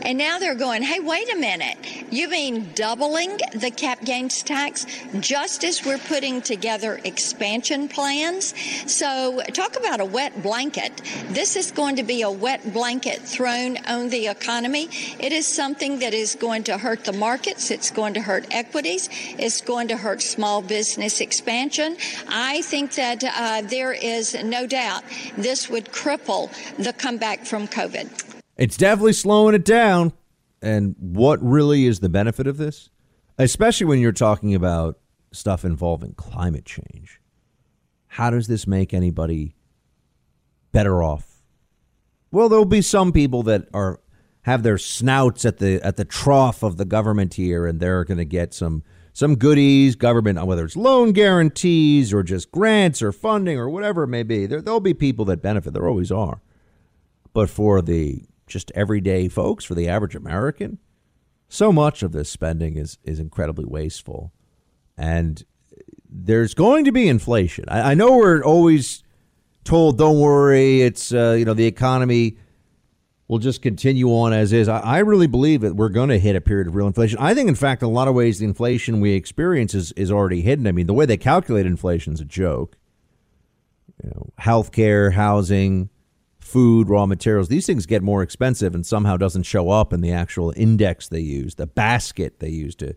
And 0.01 0.17
now 0.17 0.39
they're 0.39 0.55
going, 0.55 0.83
hey, 0.83 0.99
wait 0.99 1.31
a 1.33 1.37
minute. 1.37 1.77
You 2.11 2.29
mean 2.29 2.71
doubling 2.73 3.37
the 3.53 3.71
cap 3.71 4.03
gains 4.03 4.43
tax 4.43 4.85
just 5.19 5.63
as 5.63 5.85
we're 5.85 5.97
putting 5.97 6.41
together 6.41 6.99
expansion 7.03 7.87
plans? 7.87 8.53
So, 8.91 9.41
talk 9.53 9.75
about 9.75 9.99
a 9.99 10.05
wet 10.05 10.41
blanket. 10.41 11.01
This 11.29 11.55
is 11.55 11.71
going 11.71 11.97
to 11.97 12.03
be 12.03 12.21
a 12.21 12.31
wet 12.31 12.73
blanket 12.73 13.21
thrown 13.21 13.77
on 13.85 14.09
the 14.09 14.27
economy. 14.27 14.89
It 15.19 15.31
is 15.31 15.45
something 15.47 15.99
that 15.99 16.13
is 16.13 16.35
going 16.35 16.63
to 16.63 16.77
hurt 16.77 17.05
the 17.05 17.13
markets, 17.13 17.71
it's 17.71 17.91
going 17.91 18.13
to 18.15 18.21
hurt 18.21 18.47
equities, 18.51 19.09
it's 19.37 19.61
going 19.61 19.89
to 19.89 19.97
hurt 19.97 20.21
small 20.21 20.61
business 20.61 21.21
expansion. 21.21 21.97
I 22.27 22.61
think 22.61 22.95
that 22.95 23.23
uh, 23.23 23.61
there 23.61 23.93
is 23.93 24.41
no 24.43 24.65
doubt 24.65 25.03
this 25.37 25.69
would 25.69 25.85
cripple 25.85 26.51
the 26.77 26.93
comeback 26.93 27.45
from 27.45 27.67
COVID. 27.67 28.38
It's 28.59 28.75
definitely 28.75 29.13
slowing 29.13 29.55
it 29.55 29.63
down. 29.63 30.11
And 30.61 30.95
what 30.99 31.41
really 31.41 31.85
is 31.85 32.01
the 32.01 32.09
benefit 32.09 32.45
of 32.45 32.57
this? 32.57 32.89
Especially 33.37 33.85
when 33.85 33.99
you're 33.99 34.11
talking 34.11 34.53
about 34.53 34.99
stuff 35.31 35.63
involving 35.63 36.13
climate 36.13 36.65
change. 36.65 37.21
How 38.07 38.29
does 38.29 38.47
this 38.47 38.67
make 38.67 38.93
anybody 38.93 39.55
better 40.73 41.01
off? 41.01 41.41
Well, 42.31 42.49
there'll 42.49 42.65
be 42.65 42.81
some 42.81 43.13
people 43.13 43.43
that 43.43 43.67
are 43.73 44.01
have 44.41 44.63
their 44.63 44.77
snouts 44.77 45.45
at 45.45 45.59
the 45.59 45.81
at 45.81 45.95
the 45.95 46.05
trough 46.05 46.61
of 46.61 46.77
the 46.77 46.85
government 46.85 47.35
here 47.35 47.65
and 47.65 47.79
they're 47.79 48.03
going 48.03 48.17
to 48.17 48.25
get 48.25 48.53
some 48.53 48.83
some 49.13 49.35
goodies, 49.35 49.95
government 49.95 50.43
whether 50.45 50.65
it's 50.65 50.75
loan 50.75 51.13
guarantees 51.13 52.13
or 52.13 52.23
just 52.23 52.51
grants 52.51 53.01
or 53.01 53.11
funding 53.11 53.57
or 53.57 53.69
whatever 53.69 54.03
it 54.03 54.07
may 54.07 54.23
be. 54.23 54.45
There 54.45 54.61
there'll 54.61 54.79
be 54.81 54.93
people 54.93 55.23
that 55.25 55.41
benefit. 55.41 55.73
There 55.73 55.87
always 55.87 56.11
are. 56.11 56.41
But 57.31 57.49
for 57.49 57.81
the 57.81 58.23
just 58.49 58.71
everyday 58.75 59.27
folks, 59.27 59.63
for 59.63 59.75
the 59.75 59.87
average 59.87 60.15
American, 60.15 60.79
so 61.47 61.71
much 61.71 62.03
of 62.03 62.11
this 62.11 62.29
spending 62.29 62.77
is 62.77 62.97
is 63.03 63.19
incredibly 63.19 63.65
wasteful, 63.65 64.31
and 64.97 65.43
there's 66.09 66.53
going 66.53 66.85
to 66.85 66.91
be 66.91 67.07
inflation. 67.07 67.65
I, 67.67 67.91
I 67.91 67.93
know 67.93 68.17
we're 68.17 68.43
always 68.43 69.03
told, 69.63 69.97
"Don't 69.97 70.19
worry, 70.19 70.81
it's 70.81 71.13
uh, 71.13 71.35
you 71.37 71.45
know 71.45 71.53
the 71.53 71.65
economy." 71.65 72.37
will 73.29 73.37
just 73.37 73.61
continue 73.61 74.07
on 74.09 74.33
as 74.33 74.51
is. 74.51 74.67
I, 74.67 74.79
I 74.79 74.97
really 74.99 75.27
believe 75.27 75.61
that 75.61 75.75
we're 75.75 75.89
going 75.89 76.09
to 76.09 76.17
hit 76.19 76.35
a 76.35 76.41
period 76.41 76.67
of 76.67 76.75
real 76.75 76.87
inflation. 76.87 77.19
I 77.19 77.35
think, 77.35 77.47
in 77.47 77.55
fact, 77.55 77.83
a 77.83 77.87
lot 77.87 78.07
of 78.07 78.15
ways, 78.15 78.39
the 78.39 78.45
inflation 78.45 78.99
we 78.99 79.13
experience 79.13 79.75
is, 79.75 79.91
is 79.91 80.11
already 80.11 80.41
hidden. 80.41 80.65
I 80.65 80.71
mean, 80.71 80.87
the 80.87 80.95
way 80.95 81.05
they 81.05 81.15
calculate 81.15 81.67
inflation 81.67 82.11
is 82.13 82.19
a 82.19 82.25
joke. 82.25 82.75
You 84.03 84.09
know, 84.09 84.33
healthcare, 84.39 85.13
housing, 85.13 85.89
food, 86.49 86.89
raw 86.89 87.05
materials, 87.05 87.47
these 87.47 87.65
things 87.65 87.85
get 87.85 88.01
more 88.01 88.23
expensive 88.23 88.73
and 88.73 88.85
somehow 88.85 89.15
doesn't 89.17 89.43
show 89.43 89.69
up 89.69 89.93
in 89.93 90.01
the 90.01 90.11
actual 90.11 90.53
index 90.55 91.07
they 91.07 91.19
use, 91.19 91.55
the 91.55 91.67
basket 91.67 92.39
they 92.39 92.49
use 92.49 92.75
to 92.75 92.95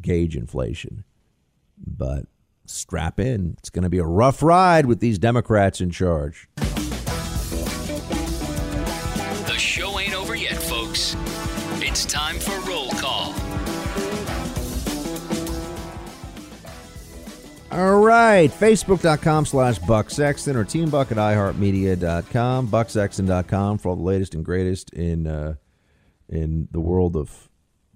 gauge 0.00 0.36
inflation. 0.36 1.04
But 1.78 2.24
strap 2.64 3.20
in. 3.20 3.56
It's 3.58 3.70
going 3.70 3.84
to 3.84 3.88
be 3.88 3.98
a 3.98 4.04
rough 4.04 4.42
ride 4.42 4.86
with 4.86 5.00
these 5.00 5.18
Democrats 5.18 5.80
in 5.80 5.90
charge. 5.90 6.48
All 17.76 18.00
right. 18.00 18.50
Facebook.com 18.50 19.44
slash 19.44 19.78
Buck 19.80 20.08
Sexton 20.08 20.56
or 20.56 20.64
TeamBuck 20.64 21.12
at 21.12 21.18
iHeartMedia.com, 21.18 22.68
BuckSexton.com 22.68 23.76
for 23.76 23.90
all 23.90 23.96
the 23.96 24.02
latest 24.02 24.34
and 24.34 24.42
greatest 24.42 24.94
in 24.94 25.26
uh, 25.26 25.56
in 26.26 26.68
the 26.70 26.80
world 26.80 27.16
of 27.16 27.50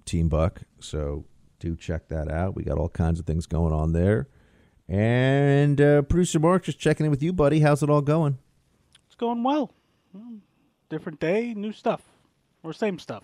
Team 0.05 0.29
Buck. 0.29 0.61
So 0.79 1.25
do 1.59 1.75
check 1.75 2.09
that 2.09 2.29
out. 2.29 2.55
We 2.55 2.63
got 2.63 2.77
all 2.77 2.89
kinds 2.89 3.19
of 3.19 3.25
things 3.25 3.47
going 3.47 3.73
on 3.73 3.91
there. 3.93 4.27
And 4.87 5.81
uh, 5.81 6.03
producer 6.03 6.37
Mark, 6.37 6.65
just 6.65 6.77
checking 6.77 7.07
in 7.07 7.09
with 7.09 7.23
you, 7.23 7.33
buddy. 7.33 7.61
How's 7.61 7.81
it 7.81 7.89
all 7.89 8.01
going? 8.01 8.37
It's 9.07 9.15
going 9.15 9.41
well. 9.41 9.73
Different 10.89 11.19
day, 11.19 11.55
new 11.55 11.71
stuff, 11.71 12.03
or 12.61 12.71
same 12.71 12.99
stuff. 12.99 13.23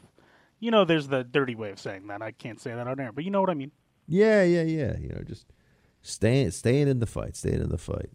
You 0.59 0.71
know, 0.71 0.85
there's 0.85 1.07
the 1.07 1.23
dirty 1.23 1.53
way 1.53 1.69
of 1.69 1.79
saying 1.79 2.07
that. 2.07 2.23
I 2.23 2.31
can't 2.31 2.59
say 2.59 2.73
that 2.73 2.87
on 2.87 2.99
air, 2.99 3.11
but 3.11 3.25
you 3.25 3.29
know 3.29 3.41
what 3.41 3.51
I 3.51 3.53
mean. 3.53 3.71
Yeah, 4.07 4.41
yeah, 4.41 4.63
yeah. 4.63 4.97
You 4.97 5.09
know, 5.09 5.21
just 5.23 5.45
staying 6.07 6.51
staying 6.51 6.87
in 6.87 6.99
the 6.99 7.05
fight, 7.05 7.35
staying 7.35 7.61
in 7.61 7.69
the 7.69 7.77
fight. 7.77 8.09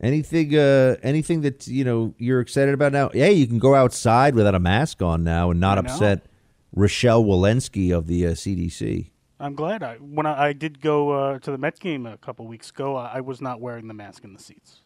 Anything 0.00 0.54
uh 0.56 0.96
anything 1.02 1.40
that 1.42 1.66
you 1.66 1.84
know 1.84 2.14
you're 2.18 2.40
excited 2.40 2.74
about 2.74 2.92
now? 2.92 3.10
Yeah, 3.14 3.28
you 3.28 3.46
can 3.46 3.58
go 3.58 3.74
outside 3.74 4.34
without 4.34 4.54
a 4.54 4.60
mask 4.60 5.02
on 5.02 5.24
now 5.24 5.50
and 5.50 5.60
not 5.60 5.78
upset 5.78 6.26
Rochelle 6.74 7.24
Walensky 7.24 7.96
of 7.96 8.06
the 8.06 8.26
uh, 8.26 8.30
CDC. 8.30 9.10
I'm 9.38 9.54
glad. 9.54 9.82
I 9.82 9.96
when 9.96 10.26
I, 10.26 10.48
I 10.48 10.52
did 10.52 10.80
go 10.80 11.10
uh, 11.10 11.38
to 11.40 11.50
the 11.50 11.58
Mets 11.58 11.78
game 11.78 12.06
a 12.06 12.16
couple 12.18 12.46
weeks 12.46 12.70
ago, 12.70 12.96
I, 12.96 13.16
I 13.16 13.20
was 13.20 13.40
not 13.40 13.60
wearing 13.60 13.88
the 13.88 13.94
mask 13.94 14.24
in 14.24 14.32
the 14.32 14.42
seats. 14.42 14.80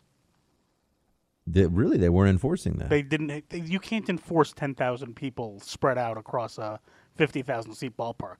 They, 1.47 1.67
really, 1.67 1.99
they 1.99 2.09
weren't 2.09 2.31
enforcing 2.31 2.75
that. 2.75 2.91
They 2.91 3.03
didn't. 3.03 3.49
They, 3.49 3.61
you 3.61 3.81
can't 3.81 4.09
enforce 4.09 4.53
ten 4.53 4.75
thousand 4.75 5.17
people 5.17 5.61
spread 5.61 5.99
out 5.99 6.19
across 6.19 6.59
a 6.59 6.81
fifty 7.17 7.43
thousand 7.43 7.75
seat 7.75 7.97
ballpark. 7.97 8.37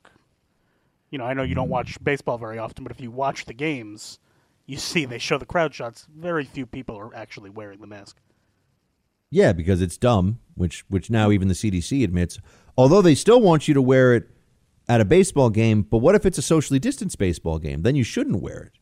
You 1.11 1.19
know, 1.19 1.25
I 1.25 1.35
know 1.35 1.43
you 1.43 1.55
don't 1.55 1.69
watch 1.69 2.03
baseball 2.03 2.39
very 2.39 2.59
often, 2.59 2.85
but 2.85 2.93
if 2.93 3.01
you 3.01 3.11
watch 3.11 3.45
the 3.47 3.55
games, 3.55 4.19
you 4.67 4.77
see 4.77 5.05
they 5.05 5.19
show 5.19 5.39
the 5.39 5.47
crowd 5.47 5.75
shots. 5.75 6.07
Very 6.17 6.45
few 6.45 6.67
people 6.67 6.97
are 6.97 7.15
actually 7.15 7.51
wearing 7.51 7.81
the 7.81 7.87
mask. 7.87 8.17
Yeah, 9.31 9.53
because 9.53 9.81
it's 9.81 9.97
dumb, 9.97 10.39
which 10.55 10.85
which 10.89 11.11
now 11.11 11.31
even 11.31 11.49
the 11.49 11.55
CDC 11.55 12.03
admits. 12.05 12.39
Although 12.77 13.03
they 13.03 13.15
still 13.15 13.41
want 13.41 13.69
you 13.69 13.75
to 13.75 13.83
wear 13.83 14.15
it 14.15 14.29
at 14.89 15.01
a 15.01 15.05
baseball 15.05 15.51
game, 15.51 15.83
but 15.83 15.99
what 15.99 16.15
if 16.15 16.27
it's 16.27 16.39
a 16.39 16.43
socially 16.43 16.79
distanced 16.79 17.19
baseball 17.19 17.59
game? 17.59 17.83
Then 17.83 17.95
you 17.97 18.03
shouldn't 18.05 18.43
wear 18.43 18.59
it. 18.59 18.73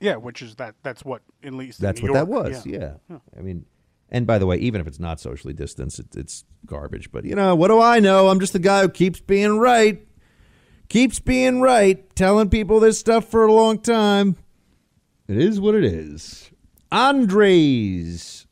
Yeah, 0.00 0.16
which 0.16 0.42
is 0.42 0.56
that. 0.56 0.74
That's 0.82 1.04
what 1.04 1.22
at 1.44 1.52
least 1.52 1.80
That's 1.80 2.02
what 2.02 2.08
New 2.08 2.14
that 2.14 2.28
York- 2.28 2.44
was. 2.48 2.66
Yeah. 2.66 2.94
I 3.38 3.40
mean, 3.40 3.64
and 4.10 4.26
by 4.26 4.38
the 4.38 4.46
way, 4.46 4.56
even 4.56 4.80
if 4.80 4.86
it's 4.86 4.98
not 4.98 5.20
socially 5.20 5.54
distanced, 5.54 6.00
it, 6.00 6.06
it's 6.16 6.44
garbage. 6.66 7.10
But 7.12 7.24
you 7.24 7.34
know, 7.34 7.54
what 7.54 7.68
do 7.68 7.80
I 7.80 8.00
know? 8.00 8.28
I'm 8.28 8.40
just 8.40 8.52
the 8.52 8.58
guy 8.58 8.82
who 8.82 8.88
keeps 8.88 9.20
being 9.20 9.58
right, 9.58 10.06
keeps 10.88 11.18
being 11.18 11.60
right, 11.60 12.14
telling 12.14 12.50
people 12.50 12.80
this 12.80 12.98
stuff 12.98 13.30
for 13.30 13.44
a 13.44 13.52
long 13.52 13.78
time. 13.78 14.36
It 15.28 15.38
is 15.38 15.60
what 15.60 15.74
it 15.74 15.84
is. 15.84 16.50
Andres 16.90 18.46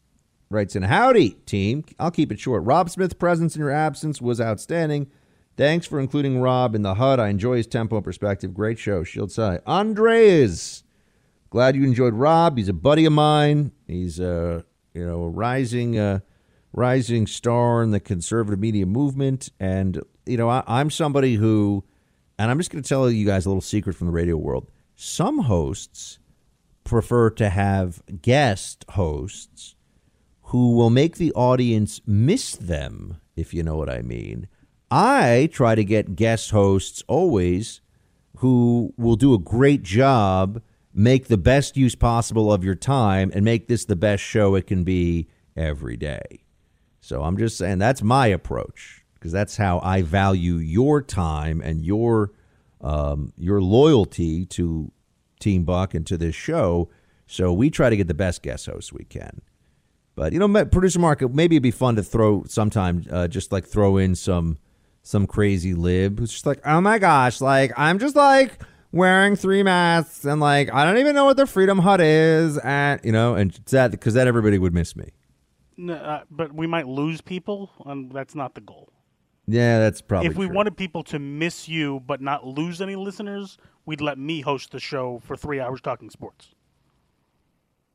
writes 0.49 0.75
in 0.75 0.83
Howdy, 0.83 1.31
team. 1.47 1.85
I'll 1.99 2.11
keep 2.11 2.33
it 2.33 2.41
short. 2.41 2.65
Rob 2.65 2.91
Smith's 2.91 3.15
presence 3.15 3.55
in 3.55 3.61
your 3.61 3.71
absence 3.71 4.21
was 4.21 4.41
outstanding. 4.41 5.11
Thanks 5.57 5.87
for 5.87 6.01
including 6.01 6.41
Rob 6.41 6.75
in 6.75 6.83
the 6.83 6.95
Hut. 6.95 7.21
I 7.21 7.29
enjoy 7.29 7.57
his 7.57 7.67
tempo 7.67 7.97
and 7.97 8.05
perspective. 8.05 8.55
Great 8.55 8.79
show. 8.79 9.05
Shields 9.05 9.37
high. 9.37 9.61
Andres. 9.67 10.85
Glad 11.51 11.77
you 11.77 11.85
enjoyed 11.85 12.15
Rob. 12.15 12.57
He's 12.57 12.69
a 12.69 12.73
buddy 12.73 13.05
of 13.05 13.13
mine. 13.13 13.73
He's 13.87 14.21
a 14.21 14.65
you 14.95 15.05
know 15.05 15.25
a 15.25 15.29
rising 15.29 15.99
uh, 15.99 16.21
rising 16.73 17.27
star 17.27 17.83
in 17.83 17.91
the 17.91 18.01
conservative 18.01 18.61
media 18.61 18.87
movement, 18.87 19.51
and 19.59 20.01
you 20.27 20.37
know 20.37 20.49
I, 20.49 20.63
I'm 20.67 20.91
somebody 20.91 21.35
who, 21.35 21.85
and 22.41 22.51
I'm 22.51 22.57
just 22.57 22.71
going 22.71 22.83
to 22.83 22.89
tell 22.89 23.11
you 23.11 23.27
guys 23.27 23.45
a 23.45 23.51
little 23.51 23.61
secret 23.61 23.95
from 23.95 24.07
the 24.07 24.15
radio 24.15 24.35
world. 24.35 24.71
Some 24.97 25.41
hosts 25.41 26.19
prefer 26.85 27.29
to 27.29 27.51
have 27.51 28.03
guest 28.23 28.87
hosts 28.89 29.75
who 30.45 30.73
will 30.73 30.89
make 30.89 31.17
the 31.19 31.33
audience 31.35 32.01
miss 32.07 32.57
them, 32.57 33.21
if 33.37 33.53
you 33.53 33.63
know 33.63 33.77
what 33.77 33.91
I 33.91 34.01
mean. 34.01 34.49
I 34.91 35.51
try 35.53 35.75
to 35.75 35.85
get 35.85 36.17
guest 36.17 36.51
hosts 36.51 37.05
always 37.09 37.83
who 38.39 38.95
will 38.97 39.17
do 39.17 39.35
a 39.35 39.39
great 39.39 39.83
job, 39.83 40.63
make 40.95 41.27
the 41.27 41.37
best 41.37 41.77
use 41.77 41.95
possible 41.95 42.51
of 42.51 42.65
your 42.65 42.75
time, 42.75 43.31
and 43.35 43.45
make 43.45 43.69
this 43.69 43.85
the 43.85 43.97
best 43.97 44.23
show 44.23 44.55
it 44.55 44.67
can 44.67 44.83
be 44.83 45.29
every 45.59 45.99
day. 45.99 46.45
So 47.03 47.23
I'm 47.23 47.37
just 47.37 47.59
saying 47.59 47.81
that's 47.81 48.03
my 48.03 48.29
approach 48.29 49.00
because 49.21 49.33
that's 49.33 49.59
how 49.59 49.81
I 49.85 50.01
value 50.01 50.55
your 50.55 51.03
time 51.03 51.61
and 51.61 51.85
your 51.85 52.33
um, 52.81 53.35
your 53.37 53.61
loyalty 53.61 54.47
to 54.47 54.91
Team 55.39 55.65
Buck 55.65 55.93
and 55.95 56.07
to 56.07 56.17
this 56.17 56.35
show. 56.35 56.89
So 57.27 57.53
we 57.53 57.71
try 57.71 57.91
to 57.91 57.97
get 57.97 58.09
the 58.09 58.15
best 58.15 58.43
guest 58.43 58.67
hosts 58.67 58.93
we 58.93 59.05
can. 59.05 59.43
But 60.17 60.33
you 60.33 60.39
know, 60.39 60.65
producer 60.65 60.99
Mark, 60.99 61.21
maybe 61.33 61.57
it'd 61.57 61.63
be 61.63 61.71
fun 61.71 61.97
to 61.97 62.03
throw 62.03 62.45
sometime, 62.45 63.05
uh, 63.11 63.29
just 63.29 63.53
like 63.53 63.67
throw 63.67 63.99
in 63.99 64.15
some 64.15 64.59
some 65.03 65.27
crazy 65.27 65.75
lib 65.75 66.19
who's 66.19 66.33
just 66.33 66.47
like, 66.47 66.61
oh 66.65 66.81
my 66.81 66.99
gosh, 66.99 67.41
like 67.41 67.73
I'm 67.77 67.99
just 67.99 68.17
like 68.17 68.63
wearing 68.93 69.37
three 69.37 69.63
masks 69.63 70.25
and 70.25 70.41
like 70.41 70.73
I 70.73 70.85
don't 70.85 70.99
even 70.99 71.15
know 71.15 71.27
what 71.27 71.37
the 71.37 71.47
Freedom 71.47 71.79
Hut 71.79 72.01
is, 72.01 72.59
and 72.59 73.01
you 73.05 73.13
know, 73.13 73.35
and 73.35 73.53
that 73.71 73.91
because 73.91 74.15
that 74.15 74.27
everybody 74.27 74.59
would 74.59 74.75
miss 74.75 74.97
me. 74.97 75.11
No, 75.77 75.95
uh, 75.95 76.25
but 76.31 76.55
we 76.55 76.67
might 76.67 76.87
lose 76.87 77.21
people, 77.21 77.71
and 77.87 78.13
that's 78.13 78.35
not 78.35 78.55
the 78.55 78.61
goal. 78.61 78.93
Yeah, 79.53 79.79
that's 79.79 80.01
probably. 80.01 80.29
If 80.29 80.37
we 80.37 80.47
true. 80.47 80.55
wanted 80.55 80.77
people 80.77 81.03
to 81.05 81.19
miss 81.19 81.69
you 81.69 82.01
but 82.07 82.21
not 82.21 82.47
lose 82.47 82.81
any 82.81 82.97
listeners, 82.97 83.59
we'd 83.87 84.01
let 84.01 84.19
me 84.19 84.41
host 84.41 84.71
the 84.73 84.81
show 84.81 85.21
for 85.25 85.37
three 85.37 85.61
hours 85.61 85.81
talking 85.81 86.11
sports. 86.11 86.55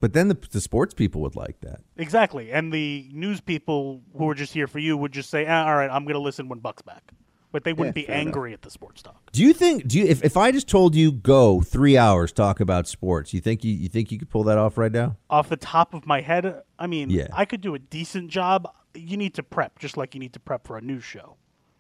But 0.01 0.13
then 0.13 0.27
the, 0.27 0.37
the 0.51 0.61
sports 0.61 0.93
people 0.93 1.21
would 1.21 1.35
like 1.35 1.61
that. 1.61 1.79
Exactly, 1.97 2.51
and 2.51 2.71
the 2.71 3.09
news 3.13 3.41
people 3.41 4.01
who 4.17 4.29
are 4.29 4.35
just 4.35 4.53
here 4.53 4.67
for 4.67 4.79
you 4.79 4.97
would 4.97 5.11
just 5.13 5.29
say, 5.29 5.45
ah, 5.47 5.65
"All 5.67 5.75
right, 5.75 5.89
I'm 5.89 6.03
going 6.03 6.13
to 6.15 6.19
listen 6.19 6.47
when 6.49 6.59
Buck's 6.59 6.81
back," 6.83 7.13
but 7.51 7.63
they 7.63 7.71
wouldn't 7.73 7.95
Yeah, 7.97 8.03
be 8.05 8.09
angry 8.09 8.53
at 8.53 8.61
the 8.61 8.69
sports 8.69 9.01
talk. 9.01 9.31
Do 9.31 9.41
you 9.41 9.53
think? 9.53 9.87
Do 9.87 9.97
you? 9.97 10.05
If, 10.05 10.23
if 10.23 10.35
I 10.37 10.51
just 10.51 10.67
told 10.67 10.95
you 10.95 11.11
go 11.11 11.61
three 11.61 11.97
hours 11.97 12.31
talk 12.33 12.59
about 12.59 12.87
sports, 12.87 13.33
you 13.33 13.39
think 13.39 13.63
you, 13.63 13.73
you 13.73 13.87
think 13.87 14.11
you 14.11 14.19
could 14.19 14.29
pull 14.29 14.43
that 14.43 14.57
off 14.57 14.77
right 14.77 14.91
now? 14.91 15.15
Off 15.29 15.49
the 15.49 15.57
top 15.57 15.93
of 15.93 16.05
my 16.05 16.21
head, 16.21 16.61
I 16.77 16.87
mean, 16.87 17.09
Yeah. 17.09 17.27
I 17.33 17.45
could 17.45 17.61
do 17.61 17.73
a 17.73 17.79
decent 17.79 18.29
job. 18.29 18.67
You 18.93 19.17
need 19.17 19.33
to 19.35 19.43
prep, 19.43 19.79
just 19.79 19.97
like 19.97 20.13
you 20.13 20.19
need 20.19 20.33
to 20.33 20.39
prep 20.39 20.67
for 20.67 20.77
a 20.77 20.81
news 20.81 21.03
show. 21.05 21.37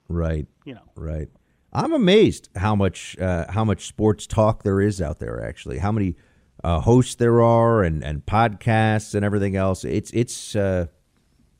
Right. 0.07 0.47
You 0.65 0.75
know. 0.75 0.91
Right. 0.95 1.29
I'm 1.73 1.91
amazed 1.91 2.49
how 2.55 2.75
much 2.75 3.17
uh, 3.19 3.51
how 3.51 3.65
much 3.65 3.87
sports 3.87 4.27
talk 4.27 4.63
there 4.63 4.79
is 4.79 5.01
out 5.01 5.19
there. 5.19 5.43
Actually, 5.43 5.79
how 5.79 5.91
many 5.91 6.15
uh, 6.63 6.79
hosts 6.79 7.15
there 7.15 7.41
are, 7.41 7.83
and, 7.83 8.03
and 8.03 8.25
podcasts 8.25 9.13
and 9.13 9.25
everything 9.25 9.55
else. 9.55 9.83
It's 9.83 10.11
it's 10.11 10.55
uh, 10.55 10.87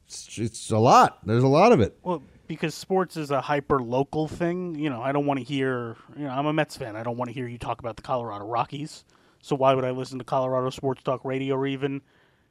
it's, 0.05 0.37
it's 0.37 0.71
a 0.71 0.77
lot. 0.77 1.19
There's 1.25 1.43
a 1.43 1.47
lot 1.47 1.71
of 1.71 1.81
it. 1.81 1.97
Well, 2.01 2.23
because 2.47 2.75
sports 2.75 3.17
is 3.17 3.31
a 3.31 3.41
hyper 3.41 3.79
local 3.79 4.27
thing, 4.27 4.75
you 4.75 4.89
know, 4.89 5.01
I 5.01 5.11
don't 5.11 5.25
want 5.25 5.39
to 5.39 5.45
hear, 5.45 5.95
you 6.15 6.25
know, 6.25 6.29
I'm 6.29 6.45
a 6.45 6.53
Mets 6.53 6.77
fan. 6.77 6.95
I 6.95 7.01
don't 7.03 7.17
want 7.17 7.29
to 7.29 7.33
hear 7.33 7.47
you 7.47 7.57
talk 7.57 7.79
about 7.79 7.95
the 7.95 8.03
Colorado 8.03 8.45
Rockies. 8.45 9.03
So 9.41 9.55
why 9.55 9.73
would 9.73 9.83
I 9.83 9.91
listen 9.91 10.19
to 10.19 10.23
Colorado 10.23 10.69
Sports 10.69 11.03
Talk 11.03 11.25
Radio 11.25 11.55
or 11.55 11.67
even 11.67 12.01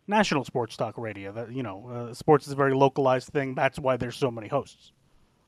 National 0.06 0.44
Sports 0.44 0.76
Talk 0.76 0.98
Radio? 0.98 1.32
That 1.32 1.52
you 1.52 1.62
know, 1.62 1.88
uh, 1.88 2.14
sports 2.14 2.46
is 2.46 2.52
a 2.52 2.56
very 2.56 2.74
localized 2.74 3.28
thing. 3.28 3.54
That's 3.54 3.78
why 3.78 3.96
there's 3.96 4.16
so 4.16 4.30
many 4.30 4.48
hosts 4.48 4.92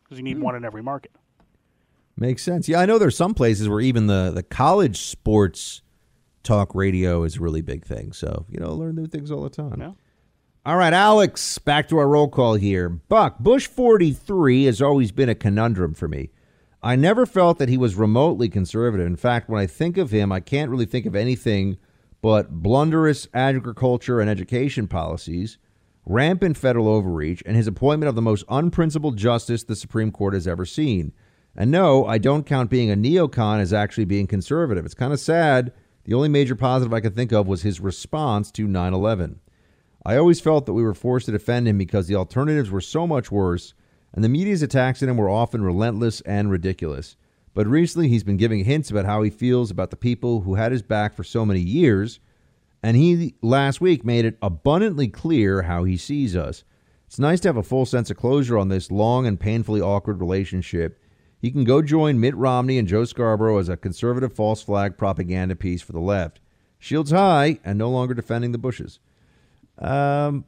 because 0.07 0.19
you 0.19 0.25
need 0.25 0.41
one 0.41 0.55
in 0.55 0.65
every 0.65 0.83
market. 0.83 1.13
Makes 2.17 2.43
sense. 2.43 2.69
Yeah, 2.69 2.81
I 2.81 2.87
know 2.87 2.99
there's 2.99 3.17
some 3.17 3.35
places 3.35 3.69
where 3.69 3.81
even 3.81 4.07
the 4.07 4.31
the 4.35 4.43
college 4.43 5.01
sports 5.01 5.83
talk 6.43 6.75
radio 6.75 7.25
is 7.25 7.37
a 7.37 7.41
really 7.41 7.61
big 7.61 7.85
thing. 7.85 8.13
So 8.13 8.47
you 8.49 8.59
know, 8.59 8.73
learn 8.73 8.95
new 8.95 9.07
things 9.07 9.31
all 9.31 9.43
the 9.43 9.51
time. 9.51 9.81
Yeah. 9.81 9.93
All 10.65 10.77
right, 10.77 10.93
Alex, 10.93 11.59
back 11.59 11.89
to 11.89 11.99
our 11.99 12.09
roll 12.09 12.29
call 12.29 12.55
here. 12.55 12.89
Buck, 12.89 13.39
Bush 13.39 13.69
43 13.69 14.65
has 14.65 14.83
always 14.83 15.13
been 15.13 15.29
a 15.29 15.35
conundrum 15.35 15.95
for 15.95 16.09
me. 16.09 16.31
I 16.83 16.97
never 16.97 17.25
felt 17.25 17.59
that 17.59 17.69
he 17.69 17.77
was 17.77 17.95
remotely 17.95 18.49
conservative. 18.49 19.07
In 19.07 19.17
fact, 19.17 19.49
when 19.49 19.61
I 19.61 19.67
think 19.67 19.97
of 19.97 20.11
him, 20.11 20.33
I 20.33 20.41
can't 20.41 20.71
really 20.71 20.87
think 20.87 21.07
of 21.07 21.15
anything 21.15 21.77
but 22.21 22.51
blunderous 22.51 23.29
agriculture 23.33 24.21
and 24.21 24.29
education 24.29 24.89
policies, 24.89 25.59
rampant 26.07 26.57
federal 26.57 26.89
overreach, 26.89 27.43
and 27.45 27.57
his 27.57 27.67
appointment 27.67 28.09
of 28.09 28.15
the 28.15 28.23
most 28.23 28.45
unprincipled 28.49 29.17
justice 29.17 29.65
the 29.65 29.77
Supreme 29.77 30.13
Court 30.13 30.35
has 30.35 30.47
ever 30.47 30.65
seen. 30.65 31.13
And 31.57 31.71
no, 31.71 32.07
I 32.07 32.19
don't 32.19 32.47
count 32.47 32.71
being 32.71 32.91
a 32.91 32.97
neocon 32.97 33.61
as 33.61 33.73
actually 33.73 34.05
being 34.05 34.27
conservative. 34.27 34.85
It's 34.85 34.95
kind 34.95 35.13
of 35.13 35.21
sad. 35.21 35.73
The 36.05 36.15
only 36.15 36.29
major 36.29 36.55
positive 36.55 36.93
I 36.95 37.01
could 37.01 37.17
think 37.17 37.33
of 37.33 37.49
was 37.49 37.63
his 37.63 37.81
response 37.81 38.51
to 38.53 38.69
9 38.69 38.95
11. 38.95 39.41
I 40.05 40.17
always 40.17 40.41
felt 40.41 40.67
that 40.67 40.75
we 40.75 40.85
were 40.85 40.95
forced 40.95 41.27
to 41.27 41.33
defend 41.33 41.67
him 41.67 41.79
because 41.79 42.07
the 42.07 42.15
alternatives 42.15 42.71
were 42.71 42.81
so 42.81 43.09
much 43.09 43.33
worse, 43.33 43.75
and 44.13 44.23
the 44.23 44.29
media's 44.29 44.63
attacks 44.63 45.03
on 45.03 45.09
him 45.09 45.17
were 45.17 45.29
often 45.29 45.63
relentless 45.63 46.21
and 46.21 46.49
ridiculous. 46.49 47.17
But 47.55 47.67
recently, 47.67 48.09
he's 48.09 48.23
been 48.23 48.37
giving 48.37 48.65
hints 48.65 48.91
about 48.91 49.07
how 49.07 49.23
he 49.23 49.31
feels 49.31 49.71
about 49.71 49.91
the 49.91 49.97
people 49.97 50.43
who 50.43 50.55
had 50.55 50.71
his 50.71 50.83
back 50.83 51.15
for 51.15 51.25
so 51.25 51.45
many 51.45 51.61
years, 51.61 52.21
and 52.87 52.97
he 52.97 53.35
last 53.43 53.81
week 53.81 54.05
made 54.05 54.25
it 54.25 54.39
abundantly 54.41 55.09
clear 55.09 55.63
how 55.63 55.83
he 55.83 55.97
sees 55.97 56.37
us. 56.37 56.63
It's 57.09 57.19
nice 57.19 57.41
to 57.41 57.49
have 57.49 57.57
a 57.57 57.63
full 57.65 57.85
sense 57.85 58.13
of 58.13 58.17
closure 58.17 58.57
on 58.57 58.69
this 58.69 58.93
long 58.93 59.27
and 59.27 59.41
painfully 59.41 59.81
awkward 59.81 60.21
relationship. 60.21 61.03
He 61.37 61.51
can 61.51 61.65
go 61.65 61.83
join 61.83 62.21
Mitt 62.21 62.37
Romney 62.37 62.79
and 62.79 62.87
Joe 62.87 63.05
Scarborough 63.05 63.59
as 63.59 63.69
a 63.69 63.77
conservative 63.77 64.33
false 64.33 64.63
flag 64.63 64.97
propaganda 64.97 65.57
piece 65.57 65.83
for 65.83 65.91
the 65.91 65.99
left. 65.99 66.39
Shields 66.79 67.11
high 67.11 67.59
and 67.65 67.77
no 67.77 67.91
longer 67.91 68.15
defending 68.15 68.53
the 68.53 68.59
Bushes. 68.59 69.01
Um, 69.79 70.45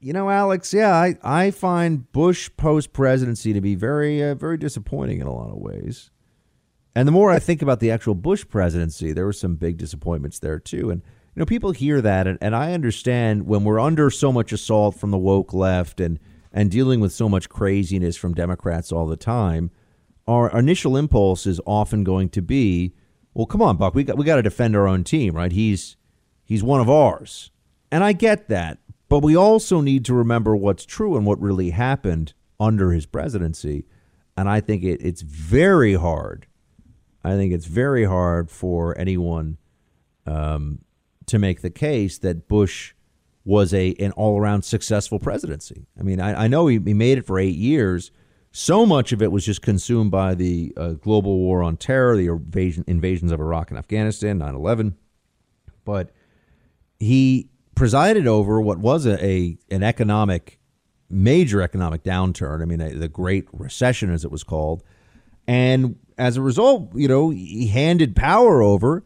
you 0.00 0.12
know, 0.12 0.28
Alex, 0.28 0.74
yeah, 0.74 0.92
I, 0.92 1.16
I 1.22 1.52
find 1.52 2.10
Bush 2.10 2.50
post 2.56 2.92
presidency 2.94 3.52
to 3.52 3.60
be 3.60 3.76
very, 3.76 4.24
uh, 4.24 4.34
very 4.34 4.56
disappointing 4.56 5.20
in 5.20 5.28
a 5.28 5.32
lot 5.32 5.50
of 5.50 5.58
ways. 5.58 6.10
And 6.96 7.06
the 7.06 7.12
more 7.12 7.30
I 7.30 7.38
think 7.38 7.62
about 7.62 7.78
the 7.78 7.92
actual 7.92 8.16
Bush 8.16 8.44
presidency, 8.48 9.12
there 9.12 9.26
were 9.26 9.32
some 9.32 9.54
big 9.54 9.76
disappointments 9.76 10.40
there 10.40 10.58
too. 10.58 10.90
And 10.90 11.02
you 11.36 11.40
know, 11.40 11.46
people 11.46 11.72
hear 11.72 12.00
that, 12.00 12.26
and, 12.26 12.38
and 12.40 12.56
I 12.56 12.72
understand 12.72 13.46
when 13.46 13.62
we're 13.62 13.78
under 13.78 14.08
so 14.08 14.32
much 14.32 14.52
assault 14.52 14.96
from 14.96 15.10
the 15.10 15.18
woke 15.18 15.52
left 15.52 16.00
and 16.00 16.18
and 16.50 16.70
dealing 16.70 17.00
with 17.00 17.12
so 17.12 17.28
much 17.28 17.50
craziness 17.50 18.16
from 18.16 18.32
Democrats 18.32 18.90
all 18.90 19.06
the 19.06 19.18
time, 19.18 19.70
our 20.26 20.50
initial 20.58 20.96
impulse 20.96 21.46
is 21.46 21.60
often 21.66 22.02
going 22.02 22.30
to 22.30 22.40
be, 22.40 22.94
well, 23.34 23.44
come 23.44 23.60
on, 23.60 23.76
Buck, 23.76 23.94
we 23.94 24.02
got 24.02 24.16
we 24.16 24.24
got 24.24 24.36
to 24.36 24.42
defend 24.42 24.74
our 24.74 24.88
own 24.88 25.04
team, 25.04 25.36
right? 25.36 25.52
He's 25.52 25.98
he's 26.42 26.62
one 26.62 26.80
of 26.80 26.88
ours. 26.88 27.50
And 27.92 28.02
I 28.02 28.14
get 28.14 28.48
that, 28.48 28.78
but 29.10 29.18
we 29.18 29.36
also 29.36 29.82
need 29.82 30.06
to 30.06 30.14
remember 30.14 30.56
what's 30.56 30.86
true 30.86 31.18
and 31.18 31.26
what 31.26 31.38
really 31.38 31.70
happened 31.70 32.32
under 32.58 32.92
his 32.92 33.04
presidency. 33.04 33.84
And 34.38 34.48
I 34.48 34.60
think 34.60 34.82
it, 34.84 35.02
it's 35.02 35.20
very 35.20 35.94
hard. 35.94 36.46
I 37.22 37.32
think 37.32 37.52
it's 37.52 37.66
very 37.66 38.06
hard 38.06 38.50
for 38.50 38.96
anyone 38.98 39.58
um, 40.26 40.80
to 41.26 41.38
make 41.38 41.60
the 41.60 41.70
case 41.70 42.18
that 42.18 42.48
Bush 42.48 42.94
was 43.44 43.72
a 43.72 43.94
an 44.00 44.10
all 44.12 44.38
around 44.38 44.62
successful 44.62 45.18
presidency. 45.18 45.86
I 45.98 46.02
mean, 46.02 46.20
I, 46.20 46.44
I 46.44 46.48
know 46.48 46.66
he, 46.66 46.80
he 46.84 46.94
made 46.94 47.18
it 47.18 47.26
for 47.26 47.38
eight 47.38 47.56
years. 47.56 48.10
So 48.50 48.86
much 48.86 49.12
of 49.12 49.22
it 49.22 49.30
was 49.30 49.44
just 49.44 49.62
consumed 49.62 50.10
by 50.10 50.34
the 50.34 50.72
uh, 50.76 50.90
global 50.92 51.38
war 51.38 51.62
on 51.62 51.76
terror, 51.76 52.16
the 52.16 52.28
invasion, 52.28 52.84
invasions 52.86 53.30
of 53.30 53.38
Iraq 53.38 53.70
and 53.70 53.78
Afghanistan, 53.78 54.38
9 54.38 54.54
11. 54.54 54.96
But 55.84 56.10
he 56.98 57.50
presided 57.74 58.26
over 58.26 58.60
what 58.60 58.78
was 58.78 59.06
a, 59.06 59.24
a 59.24 59.58
an 59.70 59.82
economic 59.82 60.58
major 61.08 61.62
economic 61.62 62.02
downturn. 62.02 62.62
I 62.62 62.64
mean, 62.64 62.80
a, 62.80 62.94
the 62.94 63.08
Great 63.08 63.46
Recession, 63.52 64.10
as 64.10 64.24
it 64.24 64.32
was 64.32 64.42
called, 64.42 64.82
and 65.46 65.96
as 66.18 66.36
a 66.36 66.42
result, 66.42 66.90
you 66.94 67.06
know, 67.06 67.30
he 67.30 67.68
handed 67.68 68.16
power 68.16 68.62
over 68.62 69.04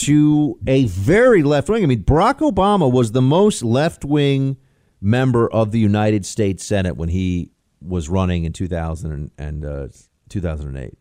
to 0.00 0.58
a 0.66 0.86
very 0.86 1.42
left 1.42 1.68
wing. 1.68 1.82
I 1.82 1.86
mean, 1.86 2.04
Barack 2.04 2.38
Obama 2.38 2.90
was 2.90 3.12
the 3.12 3.22
most 3.22 3.62
left 3.62 4.04
wing 4.04 4.56
member 5.00 5.50
of 5.50 5.72
the 5.72 5.78
United 5.78 6.24
States 6.24 6.64
Senate 6.64 6.96
when 6.96 7.08
he 7.08 7.52
was 7.82 8.08
running 8.08 8.44
in 8.44 8.52
2000 8.52 9.30
and 9.38 9.64
uh, 9.64 9.88
2008. 10.28 10.96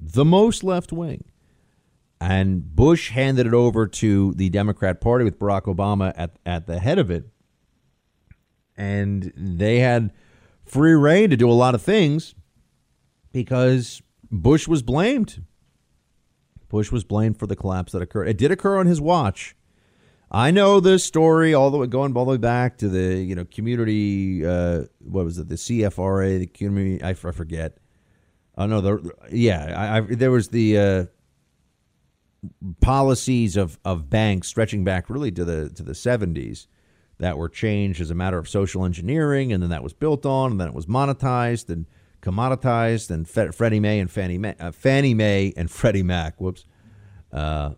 The 0.00 0.24
most 0.24 0.64
left 0.64 0.92
wing. 0.92 1.24
And 2.20 2.76
Bush 2.76 3.10
handed 3.10 3.46
it 3.46 3.54
over 3.54 3.86
to 3.88 4.32
the 4.34 4.48
Democrat 4.48 5.00
Party 5.00 5.24
with 5.24 5.38
Barack 5.38 5.62
Obama 5.62 6.12
at, 6.16 6.36
at 6.46 6.66
the 6.66 6.78
head 6.78 6.98
of 6.98 7.10
it. 7.10 7.24
And 8.76 9.32
they 9.36 9.80
had 9.80 10.12
free 10.64 10.94
rein 10.94 11.30
to 11.30 11.36
do 11.36 11.50
a 11.50 11.52
lot 11.52 11.74
of 11.74 11.82
things 11.82 12.34
because 13.32 14.02
Bush 14.30 14.68
was 14.68 14.82
blamed. 14.82 15.44
Bush 16.72 16.90
was 16.90 17.04
blamed 17.04 17.38
for 17.38 17.46
the 17.46 17.54
collapse 17.54 17.92
that 17.92 18.00
occurred. 18.00 18.28
It 18.28 18.38
did 18.38 18.50
occur 18.50 18.78
on 18.78 18.86
his 18.86 18.98
watch. 18.98 19.54
I 20.30 20.50
know 20.50 20.80
this 20.80 21.04
story 21.04 21.52
all 21.52 21.70
the 21.70 21.76
way 21.76 21.86
going 21.86 22.16
all 22.16 22.24
the 22.24 22.30
way 22.30 22.36
back 22.38 22.78
to 22.78 22.88
the 22.88 23.22
you 23.22 23.34
know 23.34 23.44
community. 23.44 24.44
Uh, 24.44 24.84
what 24.98 25.26
was 25.26 25.38
it? 25.38 25.50
The 25.50 25.56
CFRA, 25.56 26.38
the 26.38 26.46
community. 26.46 27.04
I, 27.04 27.10
I 27.10 27.12
forget. 27.12 27.76
Oh 28.56 28.64
no, 28.64 28.80
the 28.80 29.12
yeah. 29.30 29.74
I, 29.76 29.98
I 29.98 30.00
there 30.00 30.30
was 30.30 30.48
the 30.48 30.78
uh, 30.78 31.04
policies 32.80 33.58
of 33.58 33.78
of 33.84 34.08
banks 34.08 34.48
stretching 34.48 34.82
back 34.82 35.10
really 35.10 35.30
to 35.30 35.44
the 35.44 35.68
to 35.68 35.82
the 35.82 35.94
seventies 35.94 36.68
that 37.18 37.36
were 37.36 37.50
changed 37.50 38.00
as 38.00 38.10
a 38.10 38.14
matter 38.14 38.38
of 38.38 38.48
social 38.48 38.86
engineering, 38.86 39.52
and 39.52 39.62
then 39.62 39.68
that 39.68 39.82
was 39.82 39.92
built 39.92 40.24
on, 40.24 40.52
and 40.52 40.58
then 40.58 40.68
it 40.68 40.74
was 40.74 40.86
monetized 40.86 41.68
and 41.68 41.84
commoditized, 42.22 43.10
and 43.10 43.28
Freddie 43.28 43.80
Mae 43.80 43.98
and 43.98 44.10
Fannie 44.10 44.38
Mae, 44.38 44.54
uh, 44.58 44.72
Fannie 44.72 45.14
Mae 45.14 45.52
and 45.56 45.70
Freddie 45.70 46.02
Mac. 46.02 46.40
Whoops. 46.40 46.64
Uh, 47.32 47.72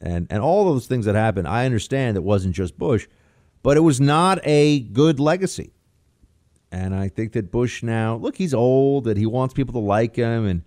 and 0.00 0.26
and 0.30 0.42
all 0.42 0.64
those 0.64 0.86
things 0.86 1.06
that 1.06 1.14
happened, 1.14 1.48
I 1.48 1.64
understand 1.64 2.16
it 2.16 2.22
wasn't 2.22 2.54
just 2.54 2.76
Bush, 2.76 3.06
but 3.62 3.76
it 3.76 3.80
was 3.80 4.00
not 4.00 4.38
a 4.44 4.80
good 4.80 5.18
legacy. 5.18 5.72
And 6.70 6.94
I 6.94 7.08
think 7.08 7.32
that 7.32 7.52
Bush 7.52 7.82
now, 7.82 8.16
look, 8.16 8.36
he's 8.36 8.52
old, 8.52 9.04
that 9.04 9.16
he 9.16 9.26
wants 9.26 9.54
people 9.54 9.72
to 9.74 9.78
like 9.78 10.16
him, 10.16 10.44
and 10.44 10.62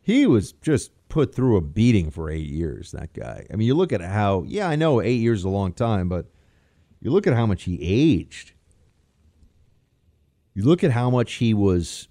he 0.00 0.26
was 0.26 0.52
just 0.52 0.90
put 1.08 1.34
through 1.34 1.56
a 1.56 1.60
beating 1.60 2.10
for 2.10 2.30
eight 2.30 2.48
years. 2.48 2.90
That 2.90 3.12
guy. 3.12 3.46
I 3.50 3.56
mean, 3.56 3.68
you 3.68 3.74
look 3.74 3.92
at 3.92 4.00
how, 4.00 4.42
yeah, 4.46 4.68
I 4.68 4.76
know 4.76 5.00
eight 5.00 5.20
years 5.20 5.40
is 5.40 5.44
a 5.44 5.50
long 5.50 5.72
time, 5.72 6.08
but 6.08 6.26
you 7.00 7.10
look 7.10 7.26
at 7.26 7.34
how 7.34 7.46
much 7.46 7.62
he 7.64 7.78
aged. 7.80 8.52
You 10.54 10.64
look 10.64 10.82
at 10.82 10.90
how 10.90 11.10
much 11.10 11.34
he 11.34 11.54
was 11.54 12.08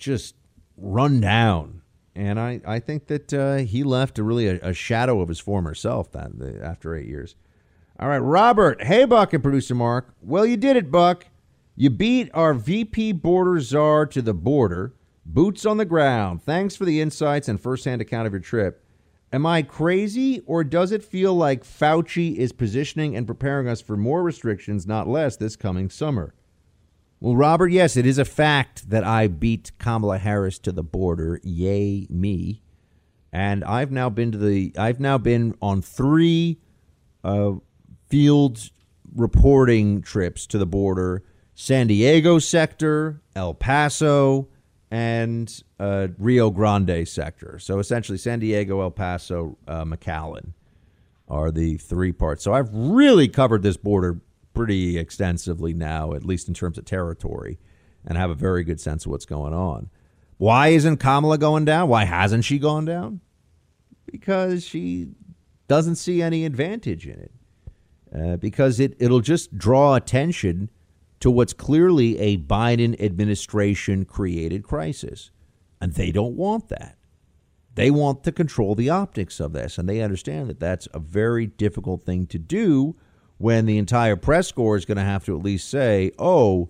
just 0.00 0.34
run 0.76 1.20
down 1.20 1.80
and 2.14 2.40
I, 2.40 2.60
I 2.66 2.80
think 2.80 3.06
that 3.06 3.32
uh, 3.32 3.56
he 3.58 3.84
left 3.84 4.18
a 4.18 4.22
really 4.22 4.48
a, 4.48 4.58
a, 4.62 4.74
shadow 4.74 5.20
of 5.20 5.28
his 5.28 5.40
former 5.40 5.74
self 5.74 6.10
that 6.12 6.32
after 6.62 6.94
eight 6.94 7.06
years. 7.06 7.36
All 7.98 8.08
right, 8.08 8.18
Robert. 8.18 8.82
Hey, 8.82 9.04
Buck 9.04 9.32
and 9.32 9.42
producer 9.42 9.74
Mark. 9.74 10.14
Well, 10.20 10.44
you 10.44 10.56
did 10.56 10.76
it, 10.76 10.90
Buck. 10.90 11.26
You 11.76 11.90
beat 11.90 12.30
our 12.34 12.52
VP 12.52 13.12
border 13.12 13.60
czar 13.60 14.06
to 14.06 14.20
the 14.20 14.34
border, 14.34 14.94
boots 15.24 15.64
on 15.64 15.76
the 15.76 15.84
ground. 15.84 16.42
Thanks 16.42 16.76
for 16.76 16.84
the 16.84 17.00
insights 17.00 17.48
and 17.48 17.60
firsthand 17.60 18.02
account 18.02 18.26
of 18.26 18.32
your 18.32 18.40
trip. 18.40 18.84
Am 19.32 19.46
I 19.46 19.62
crazy, 19.62 20.42
or 20.46 20.64
does 20.64 20.90
it 20.90 21.04
feel 21.04 21.34
like 21.34 21.62
Fauci 21.62 22.36
is 22.36 22.52
positioning 22.52 23.16
and 23.16 23.26
preparing 23.26 23.68
us 23.68 23.80
for 23.80 23.96
more 23.96 24.22
restrictions, 24.22 24.86
not 24.86 25.08
less, 25.08 25.36
this 25.36 25.54
coming 25.54 25.88
summer? 25.88 26.34
Well, 27.20 27.36
Robert, 27.36 27.68
yes, 27.68 27.98
it 27.98 28.06
is 28.06 28.16
a 28.16 28.24
fact 28.24 28.88
that 28.88 29.04
I 29.04 29.26
beat 29.26 29.72
Kamala 29.78 30.16
Harris 30.16 30.58
to 30.60 30.72
the 30.72 30.82
border. 30.82 31.38
Yay, 31.44 32.06
me. 32.08 32.62
And 33.30 33.62
I've 33.62 33.92
now 33.92 34.08
been 34.08 34.32
to 34.32 34.38
the, 34.38 34.72
I've 34.78 35.00
now 35.00 35.18
been 35.18 35.54
on 35.60 35.82
three 35.82 36.58
uh, 37.22 37.52
field 38.08 38.70
reporting 39.14 40.00
trips 40.00 40.46
to 40.46 40.58
the 40.58 40.66
border 40.66 41.22
San 41.54 41.88
Diego 41.88 42.38
sector, 42.38 43.20
El 43.36 43.52
Paso, 43.52 44.48
and 44.90 45.62
uh, 45.78 46.08
Rio 46.16 46.48
Grande 46.48 47.06
sector. 47.06 47.58
So 47.58 47.78
essentially, 47.78 48.16
San 48.16 48.38
Diego, 48.38 48.80
El 48.80 48.90
Paso, 48.90 49.58
uh, 49.68 49.84
McAllen 49.84 50.54
are 51.28 51.50
the 51.50 51.76
three 51.76 52.12
parts. 52.12 52.42
So 52.42 52.54
I've 52.54 52.72
really 52.72 53.28
covered 53.28 53.62
this 53.62 53.76
border 53.76 54.22
pretty 54.54 54.98
extensively 54.98 55.72
now, 55.72 56.12
at 56.12 56.24
least 56.24 56.48
in 56.48 56.54
terms 56.54 56.78
of 56.78 56.84
territory, 56.84 57.58
and 58.04 58.16
have 58.16 58.30
a 58.30 58.34
very 58.34 58.64
good 58.64 58.80
sense 58.80 59.04
of 59.04 59.12
what's 59.12 59.26
going 59.26 59.54
on. 59.54 59.90
Why 60.38 60.68
isn't 60.68 60.96
Kamala 60.96 61.38
going 61.38 61.64
down? 61.64 61.88
Why 61.88 62.04
hasn't 62.04 62.44
she 62.44 62.58
gone 62.58 62.84
down? 62.84 63.20
Because 64.06 64.64
she 64.64 65.08
doesn't 65.68 65.96
see 65.96 66.22
any 66.22 66.44
advantage 66.44 67.06
in 67.06 67.20
it. 67.20 67.32
Uh, 68.12 68.36
because 68.36 68.80
it, 68.80 68.96
it'll 68.98 69.20
just 69.20 69.56
draw 69.56 69.94
attention 69.94 70.68
to 71.20 71.30
what's 71.30 71.52
clearly 71.52 72.18
a 72.18 72.38
Biden 72.38 73.00
administration 73.00 74.04
created 74.04 74.64
crisis. 74.64 75.30
And 75.80 75.92
they 75.92 76.10
don't 76.10 76.34
want 76.34 76.68
that. 76.70 76.96
They 77.74 77.90
want 77.90 78.24
to 78.24 78.32
control 78.32 78.74
the 78.74 78.90
optics 78.90 79.38
of 79.38 79.52
this. 79.52 79.78
And 79.78 79.88
they 79.88 80.00
understand 80.00 80.50
that 80.50 80.58
that's 80.58 80.88
a 80.92 80.98
very 80.98 81.46
difficult 81.46 82.02
thing 82.02 82.26
to 82.28 82.38
do 82.38 82.96
when 83.40 83.64
the 83.64 83.78
entire 83.78 84.16
press 84.16 84.52
corps 84.52 84.76
is 84.76 84.84
going 84.84 84.98
to 84.98 85.02
have 85.02 85.24
to 85.24 85.34
at 85.34 85.42
least 85.42 85.70
say, 85.70 86.12
oh, 86.18 86.68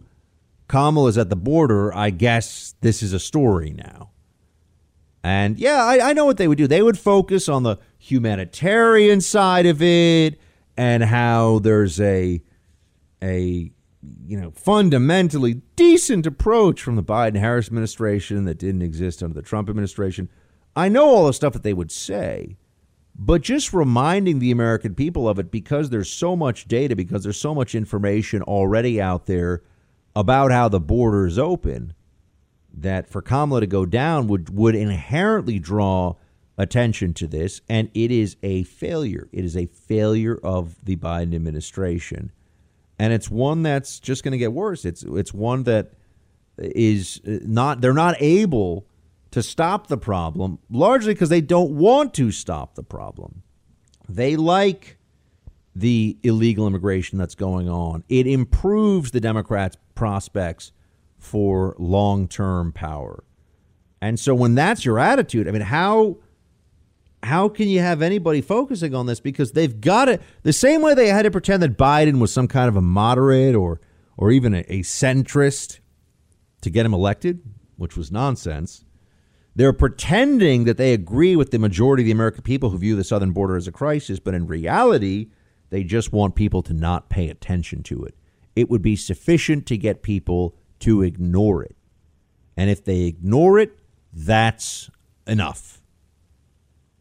Kamala's 0.68 1.18
at 1.18 1.28
the 1.28 1.34
border. 1.34 1.92
I 1.92 2.10
guess 2.10 2.76
this 2.80 3.02
is 3.02 3.12
a 3.12 3.18
story 3.18 3.72
now. 3.72 4.10
And 5.24 5.58
yeah, 5.58 5.82
I, 5.82 6.10
I 6.10 6.12
know 6.12 6.24
what 6.24 6.36
they 6.36 6.46
would 6.46 6.58
do. 6.58 6.68
They 6.68 6.80
would 6.80 6.96
focus 6.96 7.48
on 7.48 7.64
the 7.64 7.78
humanitarian 7.98 9.20
side 9.20 9.66
of 9.66 9.82
it 9.82 10.40
and 10.76 11.02
how 11.02 11.58
there's 11.58 12.00
a 12.00 12.40
a 13.20 13.72
you 14.24 14.40
know, 14.40 14.52
fundamentally 14.52 15.54
decent 15.74 16.24
approach 16.24 16.80
from 16.80 16.94
the 16.94 17.02
Biden 17.02 17.36
Harris 17.36 17.66
administration 17.66 18.44
that 18.44 18.58
didn't 18.58 18.82
exist 18.82 19.24
under 19.24 19.34
the 19.34 19.42
Trump 19.42 19.68
administration. 19.68 20.30
I 20.76 20.88
know 20.88 21.04
all 21.04 21.26
the 21.26 21.32
stuff 21.32 21.52
that 21.52 21.64
they 21.64 21.74
would 21.74 21.90
say, 21.90 22.56
but 23.20 23.42
just 23.42 23.72
reminding 23.72 24.40
the 24.40 24.50
American 24.50 24.94
people 24.94 25.28
of 25.28 25.38
it 25.38 25.52
because 25.52 25.90
there's 25.90 26.10
so 26.10 26.34
much 26.34 26.66
data, 26.66 26.96
because 26.96 27.22
there's 27.22 27.38
so 27.38 27.54
much 27.54 27.76
information 27.76 28.42
already 28.42 29.00
out 29.00 29.26
there 29.26 29.62
about 30.16 30.50
how 30.50 30.68
the 30.68 30.80
border 30.80 31.26
is 31.26 31.38
open, 31.38 31.94
that 32.72 33.08
for 33.08 33.22
Kamala 33.22 33.60
to 33.60 33.66
go 33.66 33.86
down 33.86 34.26
would, 34.26 34.50
would 34.50 34.74
inherently 34.74 35.60
draw 35.60 36.16
attention 36.58 37.14
to 37.14 37.28
this. 37.28 37.60
And 37.68 37.90
it 37.94 38.10
is 38.10 38.36
a 38.42 38.64
failure. 38.64 39.28
It 39.30 39.44
is 39.44 39.56
a 39.56 39.66
failure 39.66 40.40
of 40.42 40.84
the 40.84 40.96
Biden 40.96 41.34
administration 41.34 42.32
and 43.00 43.14
it's 43.14 43.30
one 43.30 43.62
that's 43.62 43.98
just 43.98 44.22
going 44.22 44.32
to 44.32 44.38
get 44.38 44.52
worse. 44.52 44.84
It's 44.84 45.02
it's 45.04 45.32
one 45.32 45.62
that 45.62 45.92
is 46.58 47.18
uh, 47.26 47.38
not 47.46 47.80
they're 47.80 47.94
not 47.94 48.14
able 48.20 48.86
to 49.30 49.42
stop 49.42 49.86
the 49.86 49.96
problem 49.96 50.58
largely 50.70 51.14
because 51.14 51.28
they 51.28 51.40
don't 51.40 51.72
want 51.72 52.14
to 52.14 52.32
stop 52.32 52.74
the 52.74 52.82
problem. 52.82 53.42
They 54.08 54.36
like 54.36 54.98
the 55.74 56.18
illegal 56.22 56.66
immigration 56.66 57.18
that's 57.18 57.34
going 57.34 57.68
on. 57.68 58.02
It 58.08 58.26
improves 58.26 59.12
the 59.12 59.20
Democrats' 59.20 59.76
prospects 59.94 60.72
for 61.18 61.76
long-term 61.78 62.72
power. 62.72 63.22
And 64.00 64.18
so 64.18 64.34
when 64.34 64.54
that's 64.54 64.84
your 64.84 64.98
attitude, 64.98 65.46
I 65.46 65.52
mean 65.52 65.62
how 65.62 66.18
how 67.22 67.50
can 67.50 67.68
you 67.68 67.80
have 67.80 68.00
anybody 68.00 68.40
focusing 68.40 68.94
on 68.94 69.04
this 69.04 69.20
because 69.20 69.52
they've 69.52 69.78
got 69.80 70.08
it 70.08 70.22
the 70.42 70.54
same 70.54 70.80
way 70.80 70.94
they 70.94 71.08
had 71.08 71.22
to 71.22 71.30
pretend 71.30 71.62
that 71.62 71.76
Biden 71.76 72.18
was 72.18 72.32
some 72.32 72.48
kind 72.48 72.68
of 72.68 72.76
a 72.76 72.80
moderate 72.80 73.54
or 73.54 73.80
or 74.16 74.30
even 74.30 74.54
a, 74.54 74.60
a 74.68 74.80
centrist 74.80 75.80
to 76.62 76.70
get 76.70 76.84
him 76.86 76.94
elected, 76.94 77.42
which 77.76 77.96
was 77.96 78.10
nonsense. 78.10 78.84
They're 79.54 79.72
pretending 79.72 80.64
that 80.64 80.76
they 80.76 80.92
agree 80.92 81.36
with 81.36 81.50
the 81.50 81.58
majority 81.58 82.02
of 82.02 82.06
the 82.06 82.12
American 82.12 82.42
people 82.42 82.70
who 82.70 82.78
view 82.78 82.96
the 82.96 83.04
southern 83.04 83.32
border 83.32 83.56
as 83.56 83.66
a 83.66 83.72
crisis, 83.72 84.20
but 84.20 84.34
in 84.34 84.46
reality, 84.46 85.28
they 85.70 85.84
just 85.84 86.12
want 86.12 86.34
people 86.34 86.62
to 86.62 86.72
not 86.72 87.08
pay 87.08 87.28
attention 87.28 87.82
to 87.84 88.04
it. 88.04 88.14
It 88.54 88.70
would 88.70 88.82
be 88.82 88.96
sufficient 88.96 89.66
to 89.66 89.76
get 89.76 90.02
people 90.02 90.56
to 90.80 91.02
ignore 91.02 91.62
it. 91.62 91.76
And 92.56 92.70
if 92.70 92.84
they 92.84 93.02
ignore 93.02 93.58
it, 93.58 93.78
that's 94.12 94.90
enough. 95.26 95.80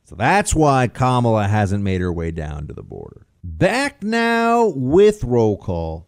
So 0.06 0.16
that's 0.16 0.56
why 0.56 0.88
Kamala 0.88 1.48
hasn't 1.48 1.84
made 1.84 2.02
her 2.02 2.12
way 2.12 2.32
down 2.32 2.68
to 2.68 2.74
the 2.74 2.84
border. 2.84 3.28
Back 3.44 4.04
now 4.04 4.68
with 4.76 5.24
roll 5.24 5.58
call. 5.58 6.08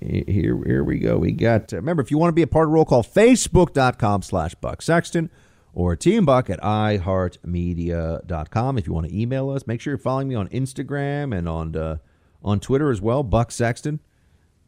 Here, 0.00 0.58
here 0.64 0.84
we 0.84 0.98
go. 0.98 1.18
We 1.18 1.32
got, 1.32 1.72
uh, 1.72 1.76
remember, 1.76 2.02
if 2.02 2.10
you 2.10 2.16
want 2.16 2.28
to 2.28 2.34
be 2.34 2.42
a 2.42 2.46
part 2.46 2.68
of 2.68 2.72
roll 2.72 2.84
call, 2.84 3.02
facebook.com 3.02 4.22
slash 4.22 4.54
Buck 4.54 4.82
Sexton 4.82 5.30
or 5.72 5.96
Team 5.96 6.24
Buck 6.24 6.48
at 6.50 6.60
iHeartMedia.com. 6.60 8.78
If 8.78 8.86
you 8.86 8.92
want 8.92 9.08
to 9.08 9.18
email 9.18 9.50
us, 9.50 9.66
make 9.66 9.80
sure 9.80 9.92
you're 9.92 9.98
following 9.98 10.28
me 10.28 10.34
on 10.34 10.48
Instagram 10.48 11.34
and 11.36 11.48
on, 11.48 11.74
uh, 11.76 11.96
on 12.42 12.60
Twitter 12.60 12.90
as 12.90 13.00
well, 13.00 13.22
Buck 13.22 13.52
Sexton. 13.52 14.00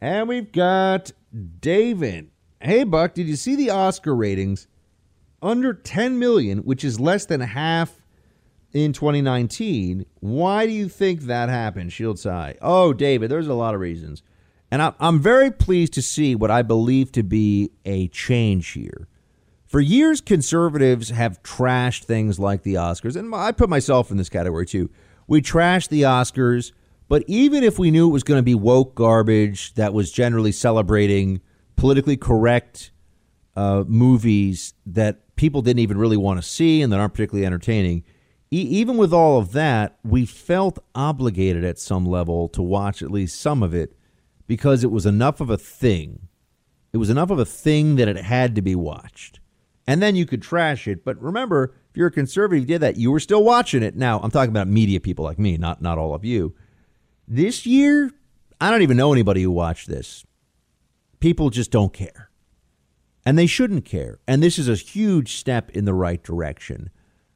And 0.01 0.27
we've 0.27 0.51
got 0.51 1.11
David. 1.59 2.31
Hey, 2.59 2.83
Buck, 2.83 3.13
did 3.13 3.27
you 3.27 3.35
see 3.35 3.55
the 3.55 3.69
Oscar 3.69 4.15
ratings? 4.15 4.67
Under 5.41 5.73
10 5.73 6.19
million, 6.19 6.59
which 6.59 6.83
is 6.83 6.99
less 6.99 7.25
than 7.25 7.41
half 7.41 8.01
in 8.71 8.93
2019. 8.93 10.05
Why 10.19 10.65
do 10.65 10.71
you 10.71 10.89
think 10.89 11.21
that 11.21 11.49
happened, 11.49 11.93
Shields 11.93 12.23
High? 12.23 12.55
Oh, 12.61 12.93
David, 12.93 13.29
there's 13.29 13.47
a 13.47 13.53
lot 13.53 13.75
of 13.75 13.81
reasons. 13.81 14.23
And 14.71 14.81
I'm 14.99 15.19
very 15.19 15.51
pleased 15.51 15.93
to 15.93 16.01
see 16.01 16.33
what 16.33 16.49
I 16.49 16.63
believe 16.63 17.11
to 17.11 17.21
be 17.21 17.69
a 17.85 18.07
change 18.07 18.69
here. 18.69 19.07
For 19.73 19.81
years, 19.81 20.21
conservatives 20.21 21.09
have 21.09 21.41
trashed 21.41 22.03
things 22.03 22.37
like 22.37 22.61
the 22.61 22.75
Oscars, 22.75 23.15
and 23.15 23.33
I 23.33 23.51
put 23.51 23.69
myself 23.71 24.11
in 24.11 24.17
this 24.17 24.29
category 24.29 24.67
too. 24.67 24.91
We 25.25 25.41
trashed 25.41 25.89
the 25.89 26.03
Oscars, 26.03 26.73
but 27.07 27.23
even 27.25 27.63
if 27.63 27.79
we 27.79 27.89
knew 27.89 28.07
it 28.07 28.11
was 28.11 28.21
going 28.21 28.37
to 28.37 28.43
be 28.43 28.53
woke 28.53 28.93
garbage 28.93 29.73
that 29.73 29.91
was 29.91 30.11
generally 30.11 30.51
celebrating 30.51 31.41
politically 31.75 32.17
correct 32.17 32.91
uh, 33.55 33.83
movies 33.87 34.75
that 34.85 35.35
people 35.37 35.63
didn't 35.63 35.79
even 35.79 35.97
really 35.97 36.17
want 36.17 36.39
to 36.39 36.47
see 36.47 36.83
and 36.83 36.93
that 36.93 36.99
aren't 36.99 37.15
particularly 37.15 37.43
entertaining, 37.43 38.03
even 38.51 38.95
with 38.95 39.11
all 39.11 39.39
of 39.39 39.53
that, 39.53 39.97
we 40.03 40.23
felt 40.23 40.77
obligated 40.93 41.65
at 41.65 41.79
some 41.79 42.05
level 42.05 42.47
to 42.49 42.61
watch 42.61 43.01
at 43.01 43.09
least 43.09 43.41
some 43.41 43.63
of 43.63 43.73
it 43.73 43.97
because 44.45 44.83
it 44.83 44.91
was 44.91 45.07
enough 45.07 45.41
of 45.41 45.49
a 45.49 45.57
thing. 45.57 46.27
It 46.91 46.97
was 46.97 47.09
enough 47.09 47.31
of 47.31 47.39
a 47.39 47.45
thing 47.45 47.95
that 47.95 48.07
it 48.07 48.17
had 48.17 48.53
to 48.53 48.61
be 48.61 48.75
watched. 48.75 49.39
And 49.85 50.01
then 50.01 50.15
you 50.15 50.25
could 50.25 50.41
trash 50.41 50.87
it. 50.87 51.03
But 51.03 51.21
remember, 51.21 51.75
if 51.89 51.97
you're 51.97 52.07
a 52.07 52.11
conservative, 52.11 52.61
you 52.61 52.67
did 52.67 52.81
that, 52.81 52.97
you 52.97 53.11
were 53.11 53.19
still 53.19 53.43
watching 53.43 53.83
it. 53.83 53.95
Now, 53.95 54.19
I'm 54.19 54.31
talking 54.31 54.51
about 54.51 54.67
media 54.67 54.99
people 54.99 55.25
like 55.25 55.39
me, 55.39 55.57
not, 55.57 55.81
not 55.81 55.97
all 55.97 56.13
of 56.13 56.23
you. 56.23 56.55
This 57.27 57.65
year, 57.65 58.11
I 58.61 58.71
don't 58.71 58.81
even 58.81 58.97
know 58.97 59.11
anybody 59.11 59.43
who 59.43 59.51
watched 59.51 59.87
this. 59.87 60.25
People 61.19 61.49
just 61.49 61.71
don't 61.71 61.93
care. 61.93 62.29
And 63.25 63.37
they 63.37 63.45
shouldn't 63.45 63.85
care. 63.85 64.19
And 64.27 64.43
this 64.43 64.57
is 64.59 64.67
a 64.67 64.75
huge 64.75 65.35
step 65.35 65.69
in 65.71 65.85
the 65.85 65.93
right 65.93 66.21
direction. 66.21 66.89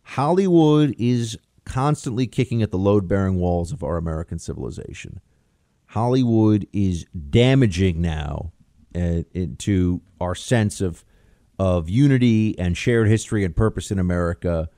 Hollywood 0.03 0.95
is 0.98 1.38
constantly 1.65 2.28
kicking 2.28 2.61
at 2.61 2.72
the 2.72 2.78
load 2.78 3.07
bearing 3.07 3.36
walls 3.36 3.72
of 3.74 3.84
our 3.84 3.98
American 3.98 4.40
civilization. 4.40 5.19
Hollywood 5.88 6.68
is 6.74 7.06
damaging 7.30 8.02
now 8.02 8.52
uh, 8.95 9.22
to 9.60 10.02
our 10.19 10.36
sense 10.36 10.82
of 10.82 11.03
of 11.60 11.90
unity 11.90 12.58
and 12.60 12.78
shared 12.78 13.08
history 13.08 13.44
and 13.44 13.56
purpose 13.56 13.92
in 13.92 14.00
America, 14.00 14.70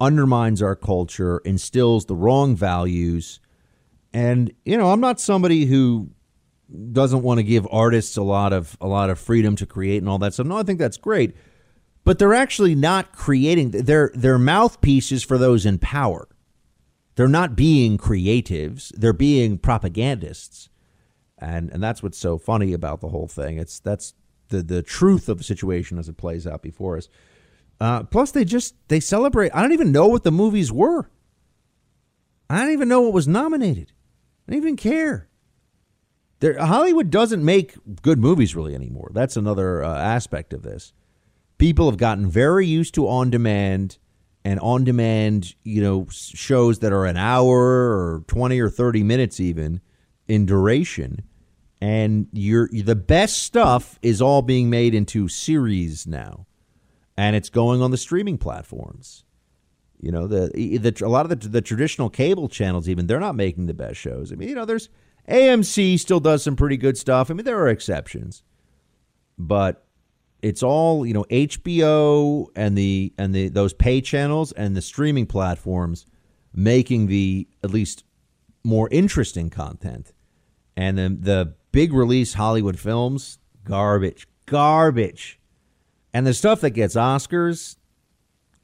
undermines 0.00 0.60
our 0.60 0.76
culture, 0.76 1.38
instills 1.38 2.06
the 2.06 2.16
wrong 2.16 2.54
values. 2.54 3.40
And 4.12 4.52
you 4.64 4.76
know, 4.76 4.92
I'm 4.92 5.00
not 5.00 5.20
somebody 5.20 5.66
who 5.66 6.10
doesn't 6.92 7.22
want 7.22 7.38
to 7.38 7.44
give 7.44 7.66
artists 7.70 8.16
a 8.16 8.22
lot 8.22 8.52
of 8.52 8.76
a 8.80 8.86
lot 8.86 9.10
of 9.10 9.18
freedom 9.18 9.56
to 9.56 9.66
create 9.66 9.98
and 9.98 10.08
all 10.08 10.18
that 10.18 10.34
stuff. 10.34 10.46
No, 10.46 10.56
I 10.56 10.62
think 10.62 10.78
that's 10.78 10.96
great 10.96 11.34
but 12.06 12.20
they're 12.20 12.34
actually 12.34 12.76
not 12.76 13.12
creating 13.12 13.72
they're 13.72 14.12
they're 14.14 14.38
mouthpieces 14.38 15.24
for 15.24 15.36
those 15.36 15.66
in 15.66 15.76
power. 15.76 16.28
They're 17.16 17.26
not 17.26 17.56
being 17.56 17.98
creatives, 17.98 18.92
they're 18.96 19.12
being 19.12 19.58
propagandists. 19.58 20.70
and 21.36 21.68
and 21.70 21.82
that's 21.82 22.04
what's 22.04 22.16
so 22.16 22.38
funny 22.38 22.72
about 22.72 23.00
the 23.00 23.08
whole 23.08 23.26
thing. 23.26 23.58
It's 23.58 23.80
that's 23.80 24.14
the 24.48 24.62
the 24.62 24.82
truth 24.82 25.28
of 25.28 25.38
the 25.38 25.44
situation 25.44 25.98
as 25.98 26.08
it 26.08 26.16
plays 26.16 26.46
out 26.46 26.62
before 26.62 26.96
us. 26.96 27.08
Uh, 27.80 28.04
plus, 28.04 28.30
they 28.30 28.44
just 28.44 28.74
they 28.88 29.00
celebrate. 29.00 29.54
I 29.54 29.62
don't 29.62 29.72
even 29.72 29.92
know 29.92 30.06
what 30.06 30.24
the 30.24 30.32
movies 30.32 30.72
were. 30.72 31.10
I 32.48 32.60
don't 32.60 32.72
even 32.72 32.88
know 32.88 33.02
what 33.02 33.12
was 33.12 33.28
nominated. 33.28 33.92
I 34.46 34.52
don't 34.52 34.62
even 34.62 34.76
care. 34.76 35.28
Hollywood 36.42 37.10
doesn't 37.10 37.44
make 37.44 37.74
good 38.02 38.18
movies 38.18 38.54
really 38.54 38.74
anymore. 38.74 39.10
That's 39.12 39.36
another 39.36 39.82
uh, 39.82 39.98
aspect 39.98 40.52
of 40.52 40.62
this. 40.62 40.92
People 41.58 41.90
have 41.90 41.98
gotten 41.98 42.28
very 42.28 42.66
used 42.66 42.94
to 42.94 43.08
on 43.08 43.30
demand 43.30 43.98
and 44.44 44.60
on 44.60 44.84
demand, 44.84 45.54
you 45.64 45.82
know, 45.82 46.06
shows 46.10 46.78
that 46.80 46.92
are 46.92 47.06
an 47.06 47.16
hour 47.16 47.58
or 47.58 48.24
20 48.28 48.60
or 48.60 48.68
30 48.68 49.02
minutes 49.02 49.40
even 49.40 49.80
in 50.28 50.46
duration. 50.46 51.22
And 51.80 52.28
you're, 52.32 52.68
the 52.72 52.96
best 52.96 53.42
stuff 53.42 53.98
is 54.02 54.22
all 54.22 54.42
being 54.42 54.70
made 54.70 54.94
into 54.94 55.28
series 55.28 56.06
now. 56.06 56.46
And 57.16 57.36
it's 57.36 57.50
going 57.50 57.82
on 57.82 57.90
the 57.90 57.96
streaming 57.96 58.38
platforms. 58.38 59.24
You 60.00 60.12
know, 60.12 60.26
the, 60.26 60.50
the 60.78 61.04
a 61.04 61.08
lot 61.08 61.30
of 61.30 61.40
the, 61.40 61.48
the 61.48 61.62
traditional 61.62 62.10
cable 62.10 62.48
channels 62.48 62.88
even 62.88 63.06
they're 63.06 63.20
not 63.20 63.34
making 63.34 63.66
the 63.66 63.74
best 63.74 63.96
shows. 63.96 64.30
I 64.30 64.36
mean, 64.36 64.48
you 64.48 64.54
know, 64.54 64.66
there's 64.66 64.90
AMC 65.28 65.98
still 65.98 66.20
does 66.20 66.42
some 66.42 66.56
pretty 66.56 66.76
good 66.76 66.98
stuff. 66.98 67.30
I 67.30 67.34
mean, 67.34 67.44
there 67.44 67.58
are 67.58 67.68
exceptions, 67.68 68.42
but 69.38 69.86
it's 70.42 70.62
all 70.62 71.06
you 71.06 71.14
know 71.14 71.24
HBO 71.24 72.46
and 72.54 72.76
the 72.76 73.12
and 73.18 73.34
the 73.34 73.48
those 73.48 73.72
pay 73.72 74.00
channels 74.00 74.52
and 74.52 74.76
the 74.76 74.82
streaming 74.82 75.26
platforms 75.26 76.06
making 76.54 77.06
the 77.06 77.48
at 77.64 77.70
least 77.70 78.04
more 78.64 78.88
interesting 78.90 79.50
content. 79.50 80.12
And 80.76 80.98
then 80.98 81.18
the 81.20 81.54
big 81.76 81.92
release 81.92 82.32
Hollywood 82.32 82.78
films, 82.78 83.38
garbage, 83.62 84.26
garbage. 84.46 85.38
And 86.14 86.26
the 86.26 86.32
stuff 86.32 86.62
that 86.62 86.70
gets 86.70 86.94
Oscars, 86.94 87.76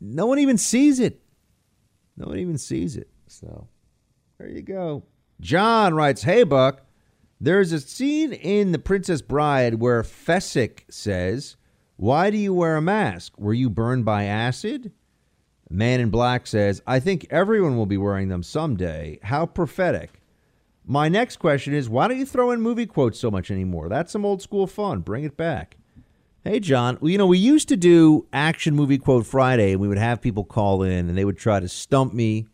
no 0.01 0.25
one 0.25 0.39
even 0.39 0.57
sees 0.57 0.99
it. 0.99 1.21
No 2.17 2.29
one 2.29 2.39
even 2.39 2.57
sees 2.57 2.97
it. 2.97 3.11
So 3.27 3.69
there 4.39 4.49
you 4.49 4.63
go. 4.63 5.03
John 5.43 5.93
writes, 5.93 6.23
Hey, 6.23 6.43
Buck, 6.45 6.87
there's 7.39 7.73
a 7.73 7.81
scene 7.81 8.33
in 8.33 8.73
The 8.73 8.79
Princess 8.79 9.21
Bride 9.21 9.75
where 9.75 10.03
Fezzik 10.03 10.85
says, 10.89 11.57
Why 11.97 12.31
do 12.31 12.39
you 12.39 12.55
wear 12.55 12.77
a 12.77 12.81
mask? 12.81 13.35
Were 13.37 13.53
you 13.53 13.69
burned 13.69 14.07
by 14.07 14.25
acid? 14.25 14.91
Man 15.69 16.01
in 16.01 16.09
Black 16.09 16.47
says, 16.47 16.81
I 16.87 16.99
think 16.99 17.27
everyone 17.29 17.77
will 17.77 17.85
be 17.85 17.99
wearing 17.99 18.29
them 18.29 18.43
someday. 18.43 19.19
How 19.23 19.45
prophetic. 19.45 20.22
My 20.85 21.09
next 21.09 21.37
question 21.37 21.75
is, 21.75 21.89
why 21.89 22.09
don't 22.09 22.19
you 22.19 22.27
throw 22.27 22.51
in 22.51 22.61
movie 22.61 22.87
quotes 22.87 23.19
so 23.19 23.31
much 23.31 23.51
anymore? 23.51 23.89
That's 23.89 24.13
some 24.13 24.25
old 24.25 24.43
school 24.43 24.67
fun. 24.67 25.01
Bring 25.01 25.25
it 25.25 25.37
back. 25.37 25.77
Hey, 26.45 26.59
John. 26.59 26.99
Well, 27.01 27.11
you 27.11 27.19
know, 27.19 27.27
we 27.27 27.39
used 27.39 27.69
to 27.69 27.77
do 27.77 28.27
Action 28.33 28.75
Movie 28.75 28.99
Quote 28.99 29.25
Friday, 29.25 29.73
and 29.73 29.81
we 29.81 29.87
would 29.87 29.99
have 29.99 30.21
people 30.21 30.45
call 30.45 30.83
in 30.83 31.09
and 31.09 31.17
they 31.17 31.25
would 31.25 31.39
try 31.39 31.61
to 31.61 31.69
stump 31.69 32.13
me 32.13 32.47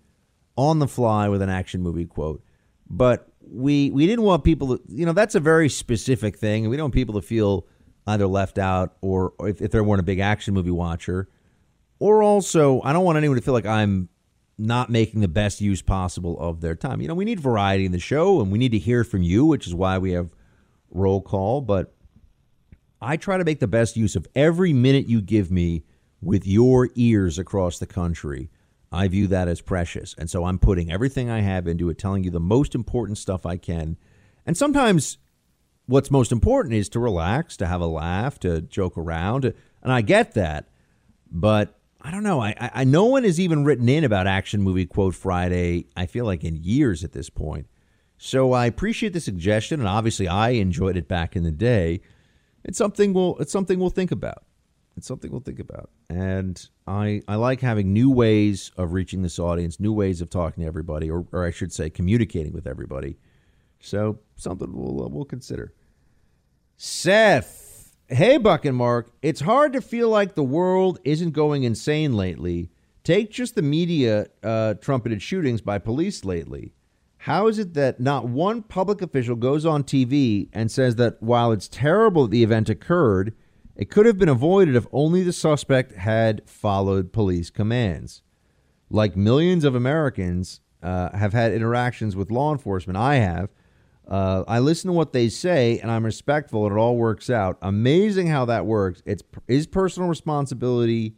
on 0.59 0.81
the 0.81 0.89
fly 0.89 1.29
with 1.29 1.41
an 1.41 1.49
action 1.49 1.81
movie 1.81 2.05
quote 2.05 2.43
but 2.91 3.29
we 3.41 3.91
we 3.93 4.07
didn't 4.09 4.25
want 4.25 4.43
people 4.43 4.77
to 4.77 4.83
you 4.89 5.07
know 5.07 5.13
that's 5.13 5.37
a 5.37 5.41
very 5.41 5.69
specific 5.69 6.37
thing 6.37 6.65
and 6.65 6.71
we 6.71 6.77
don't 6.77 6.85
want 6.85 6.95
people 6.95 7.15
to 7.15 7.23
feel 7.23 7.65
either 8.09 8.27
left 8.27 8.59
out 8.59 8.97
or, 9.01 9.35
or 9.39 9.49
if, 9.49 9.63
if 9.63 9.71
they 9.71 9.81
weren't 9.81 10.01
a 10.01 10.05
big 10.05 10.19
action 10.19 10.53
movie 10.53 10.73
watcher 10.73 11.29
or 12.01 12.25
also 12.25 12.83
i 12.83 12.93
don't 12.93 13.05
want 13.05 13.17
anyone 13.17 13.37
to 13.37 13.43
feel 13.43 13.55
like 13.55 13.67
i'm 13.67 14.09
not 14.59 14.91
making 14.91 15.21
the 15.21 15.29
best 15.29 15.61
use 15.61 15.83
possible 15.83 16.39
of 16.41 16.61
their 16.61 16.75
time 16.75 17.01
you 17.01 17.09
know 17.09 17.15
we 17.15 17.25
need 17.25 17.41
variety 17.41 17.87
in 17.87 17.93
the 17.93 17.99
show 17.99 18.41
and 18.41 18.51
we 18.51 18.59
need 18.59 18.73
to 18.73 18.79
hear 18.79 19.05
from 19.05 19.23
you 19.23 19.45
which 19.45 19.67
is 19.67 19.75
why 19.75 19.99
we 19.99 20.13
have 20.13 20.35
roll 20.91 21.21
call 21.21 21.61
but 21.61 21.95
i 23.01 23.17
try 23.17 23.39
to 23.39 23.45
make 23.45 23.61
the 23.61 23.67
best 23.69 23.97
use 23.97 24.17
of 24.17 24.27
every 24.35 24.73
minute 24.73 25.07
you 25.07 25.21
give 25.21 25.51
me 25.51 25.85
with 26.21 26.47
your 26.47 26.91
ears 26.97 27.39
across 27.39 27.79
the 27.79 27.87
country 27.87 28.51
I 28.91 29.09
view 29.09 29.27
that 29.29 29.49
as 29.49 29.61
precious. 29.61 30.15
And 30.17 30.31
so 30.31 30.45
I'm 30.45 30.59
putting 30.59 30.91
everything 30.91 31.31
I 31.31 31.41
have 31.41 31.67
into 31.67 31.89
it, 31.91 31.99
telling 31.99 32.25
you 32.25 32.31
the 32.31 32.41
most 32.41 32.75
important 32.75 33.19
stuff 33.19 33.45
I 33.45 33.57
can. 33.57 33.97
And 34.47 34.57
sometimes 34.57 35.19
what's 35.87 36.11
most 36.11 36.33
important 36.33 36.75
is 36.75 36.89
to 36.91 37.01
relax, 37.01 37.57
to 37.59 37.67
have 37.67 37.81
a 37.81 37.87
laugh, 37.87 38.39
to 38.41 38.63
joke 38.63 38.97
around. 38.97 39.53
And 39.83 39.93
I 39.93 40.01
get 40.01 40.35
that. 40.35 40.69
But 41.31 41.78
I 42.09 42.11
don't 42.11 42.23
know. 42.23 42.41
I, 42.41 42.71
I 42.73 42.85
no 42.85 43.05
one 43.05 43.25
has 43.25 43.39
even 43.39 43.65
written 43.65 43.87
in 43.87 44.03
about 44.03 44.27
Action 44.27 44.63
Movie 44.63 44.87
Quote 44.87 45.15
Friday, 45.15 45.89
I 45.95 46.07
feel 46.07 46.25
like 46.25 46.43
in 46.43 46.57
years 46.57 47.05
at 47.05 47.13
this 47.13 47.29
point. 47.29 47.67
So 48.17 48.55
I 48.55 48.65
appreciate 48.65 49.13
the 49.13 49.21
suggestion. 49.21 49.79
And 49.79 49.87
obviously 49.87 50.27
I 50.27 50.51
enjoyed 50.53 50.97
it 50.97 51.07
back 51.07 51.37
in 51.37 51.43
the 51.43 51.51
day. 51.53 52.01
It's 52.65 52.79
something 52.79 53.13
we'll 53.13 53.37
it's 53.41 53.53
something 53.53 53.79
we'll 53.79 53.91
think 53.91 54.11
about. 54.11 54.45
It's 54.97 55.07
something 55.07 55.31
we'll 55.31 55.43
think 55.43 55.61
about. 55.61 55.91
And 56.09 56.67
I, 56.87 57.21
I 57.29 57.35
like 57.35 57.61
having 57.61 57.93
new 57.93 58.11
ways 58.11 58.73
of 58.79 58.95
reaching 58.95 59.21
this 59.21 59.39
audience, 59.39 59.79
new 59.79 59.93
ways 59.93 60.23
of 60.23 60.31
talking 60.31 60.63
to 60.63 60.67
everybody, 60.67 61.11
or, 61.11 61.27
or 61.31 61.45
I 61.45 61.51
should 61.51 61.75
say, 61.75 61.91
communicating 61.91 62.55
with 62.55 62.67
everybody. 62.67 63.19
So 63.81 64.19
something 64.35 64.73
we'll, 64.75 65.05
uh, 65.05 65.09
we'll 65.09 65.27
consider. 65.27 65.75
Seth, 66.79 67.68
hey, 68.09 68.39
Buck 68.39 68.65
and 68.65 68.77
Mark, 68.77 69.11
it's 69.23 69.41
hard 69.41 69.73
to 69.75 69.81
feel 69.81 70.09
like 70.09 70.35
the 70.35 70.43
world 70.43 70.99
isn't 71.05 71.33
going 71.33 71.65
insane 71.65 72.15
lately. 72.15 72.71
Take 73.05 73.31
just 73.31 73.55
the 73.55 73.63
media 73.63 74.29
uh, 74.43 74.75
trumpeted 74.75 75.23
shootings 75.23 75.61
by 75.61 75.79
police 75.79 76.25
lately. 76.25 76.73
How 77.19 77.49
is 77.49 77.59
it 77.59 77.75
that 77.75 78.01
not 78.01 78.29
one 78.29 78.63
public 78.63 79.03
official 79.03 79.37
goes 79.37 79.67
on 79.67 79.85
TV 79.85 80.49
and 80.53 80.71
says 80.71 80.97
that 80.97 81.23
while 81.23 81.53
it's 81.53 81.69
terrible 81.69 82.23
that 82.23 82.31
the 82.31 82.43
event 82.43 82.71
occurred, 82.71 83.35
it 83.77 83.91
could 83.91 84.07
have 84.07 84.19
been 84.19 84.29
avoided 84.29 84.75
if 84.75 84.87
only 84.93 85.23
the 85.23 85.33
suspect 85.33 85.93
had 85.93 86.49
followed 86.49 87.13
police 87.13 87.51
commands. 87.51 88.23
Like 88.89 89.17
millions 89.17 89.65
of 89.65 89.75
Americans 89.75 90.61
uh, 90.83 91.17
have 91.17 91.33
had 91.33 91.53
interactions 91.53 92.17
with 92.17 92.31
law 92.31 92.53
enforcement, 92.53 92.97
I 92.97 93.17
have. 93.17 93.51
Uh, 94.09 94.43
I 94.49 94.59
listen 94.59 94.89
to 94.89 94.95
what 94.95 95.13
they 95.13 95.29
say 95.29 95.79
and 95.81 95.91
I'm 95.91 96.05
respectful 96.05 96.65
and 96.67 96.75
it 96.75 96.79
all 96.79 96.97
works 96.97 97.29
out. 97.29 97.59
Amazing 97.61 98.29
how 98.29 98.47
that 98.47 98.65
works. 98.65 99.03
It's 99.05 99.23
is 99.47 99.67
personal 99.67 100.09
responsibility 100.09 101.15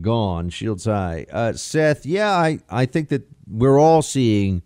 gone. 0.00 0.48
Shields 0.48 0.86
high. 0.86 1.26
Uh, 1.30 1.52
Seth, 1.52 2.06
yeah, 2.06 2.30
I, 2.30 2.60
I 2.70 2.86
think 2.86 3.10
that 3.10 3.28
we're 3.46 3.78
all 3.78 4.00
seeing 4.00 4.62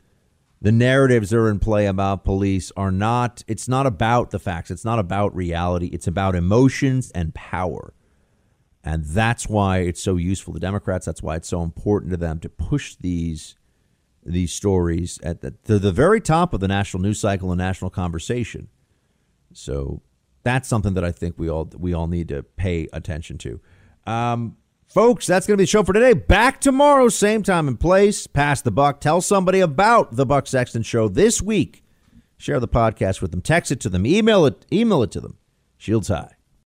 the 0.63 0.73
narratives 0.73 1.31
that 1.31 1.39
are 1.39 1.51
in 1.51 1.59
play 1.59 1.87
about 1.87 2.25
police 2.25 2.73
are 2.77 2.91
not 2.91 3.45
it's 3.47 3.69
not 3.69 3.87
about 3.87 4.31
the 4.31 4.39
facts 4.39 4.71
it's 4.71 4.85
not 4.85 4.99
about 4.99 5.35
reality 5.37 5.89
it's 5.93 6.07
about 6.07 6.35
emotions 6.35 7.11
and 7.15 7.35
power 7.35 7.93
and 8.83 9.05
that's 9.05 9.49
why 9.49 9.79
it's 9.79 10.03
so 10.03 10.17
useful 10.17 10.55
to 10.55 10.59
democrats 10.59 11.07
that's 11.07 11.23
why 11.23 11.37
it's 11.37 11.49
so 11.49 11.63
important 11.63 12.11
to 12.11 12.17
them 12.17 12.39
to 12.41 12.49
push 12.49 12.97
these 12.97 13.55
these 14.27 14.53
stories 14.53 15.19
at 15.23 15.41
the, 15.41 15.53
to 15.65 15.79
the 15.79 15.93
very 15.93 16.21
top 16.21 16.53
of 16.53 16.61
the 16.61 16.69
national 16.69 17.03
news 17.03 17.21
cycle 17.21 17.51
and 17.53 17.59
national 17.59 17.91
conversation 17.91 18.69
so 19.53 20.03
that's 20.43 20.69
something 20.69 20.95
that 20.95 21.05
i 21.05 21.13
think 21.13 21.35
we 21.39 21.49
all 21.49 21.71
we 21.79 21.95
all 21.95 22.07
need 22.07 22.29
to 22.29 22.43
pay 22.43 22.89
attention 22.93 23.39
to 23.39 23.61
um, 24.07 24.57
Folks, 24.89 25.27
that's 25.27 25.47
going 25.47 25.57
to 25.57 25.61
be 25.61 25.65
the 25.65 25.71
show 25.71 25.83
for 25.83 25.93
today. 25.93 26.13
Back 26.13 26.61
tomorrow, 26.61 27.09
same 27.09 27.43
time 27.43 27.69
and 27.69 27.79
place. 27.79 28.27
Pass 28.27 28.63
the 28.63 28.71
buck. 28.71 29.01
Tell 29.01 29.21
somebody 29.21 29.61
about 29.61 30.15
the 30.15 30.25
Buck 30.25 30.47
Sexton 30.47 30.83
Show 30.83 31.09
this 31.09 31.43
week. 31.43 31.83
Share 32.39 32.61
the 32.61 32.69
podcast 32.69 33.21
with 33.21 33.31
them. 33.31 33.43
Text 33.43 33.73
it 33.73 33.81
to 33.81 33.89
them. 33.89 34.07
Email 34.07 34.47
it. 34.47 34.65
Email 34.73 35.03
it 35.03 35.11
to 35.13 35.21
them. 35.21 35.39
Shields 35.77 36.09
high. 36.09 36.36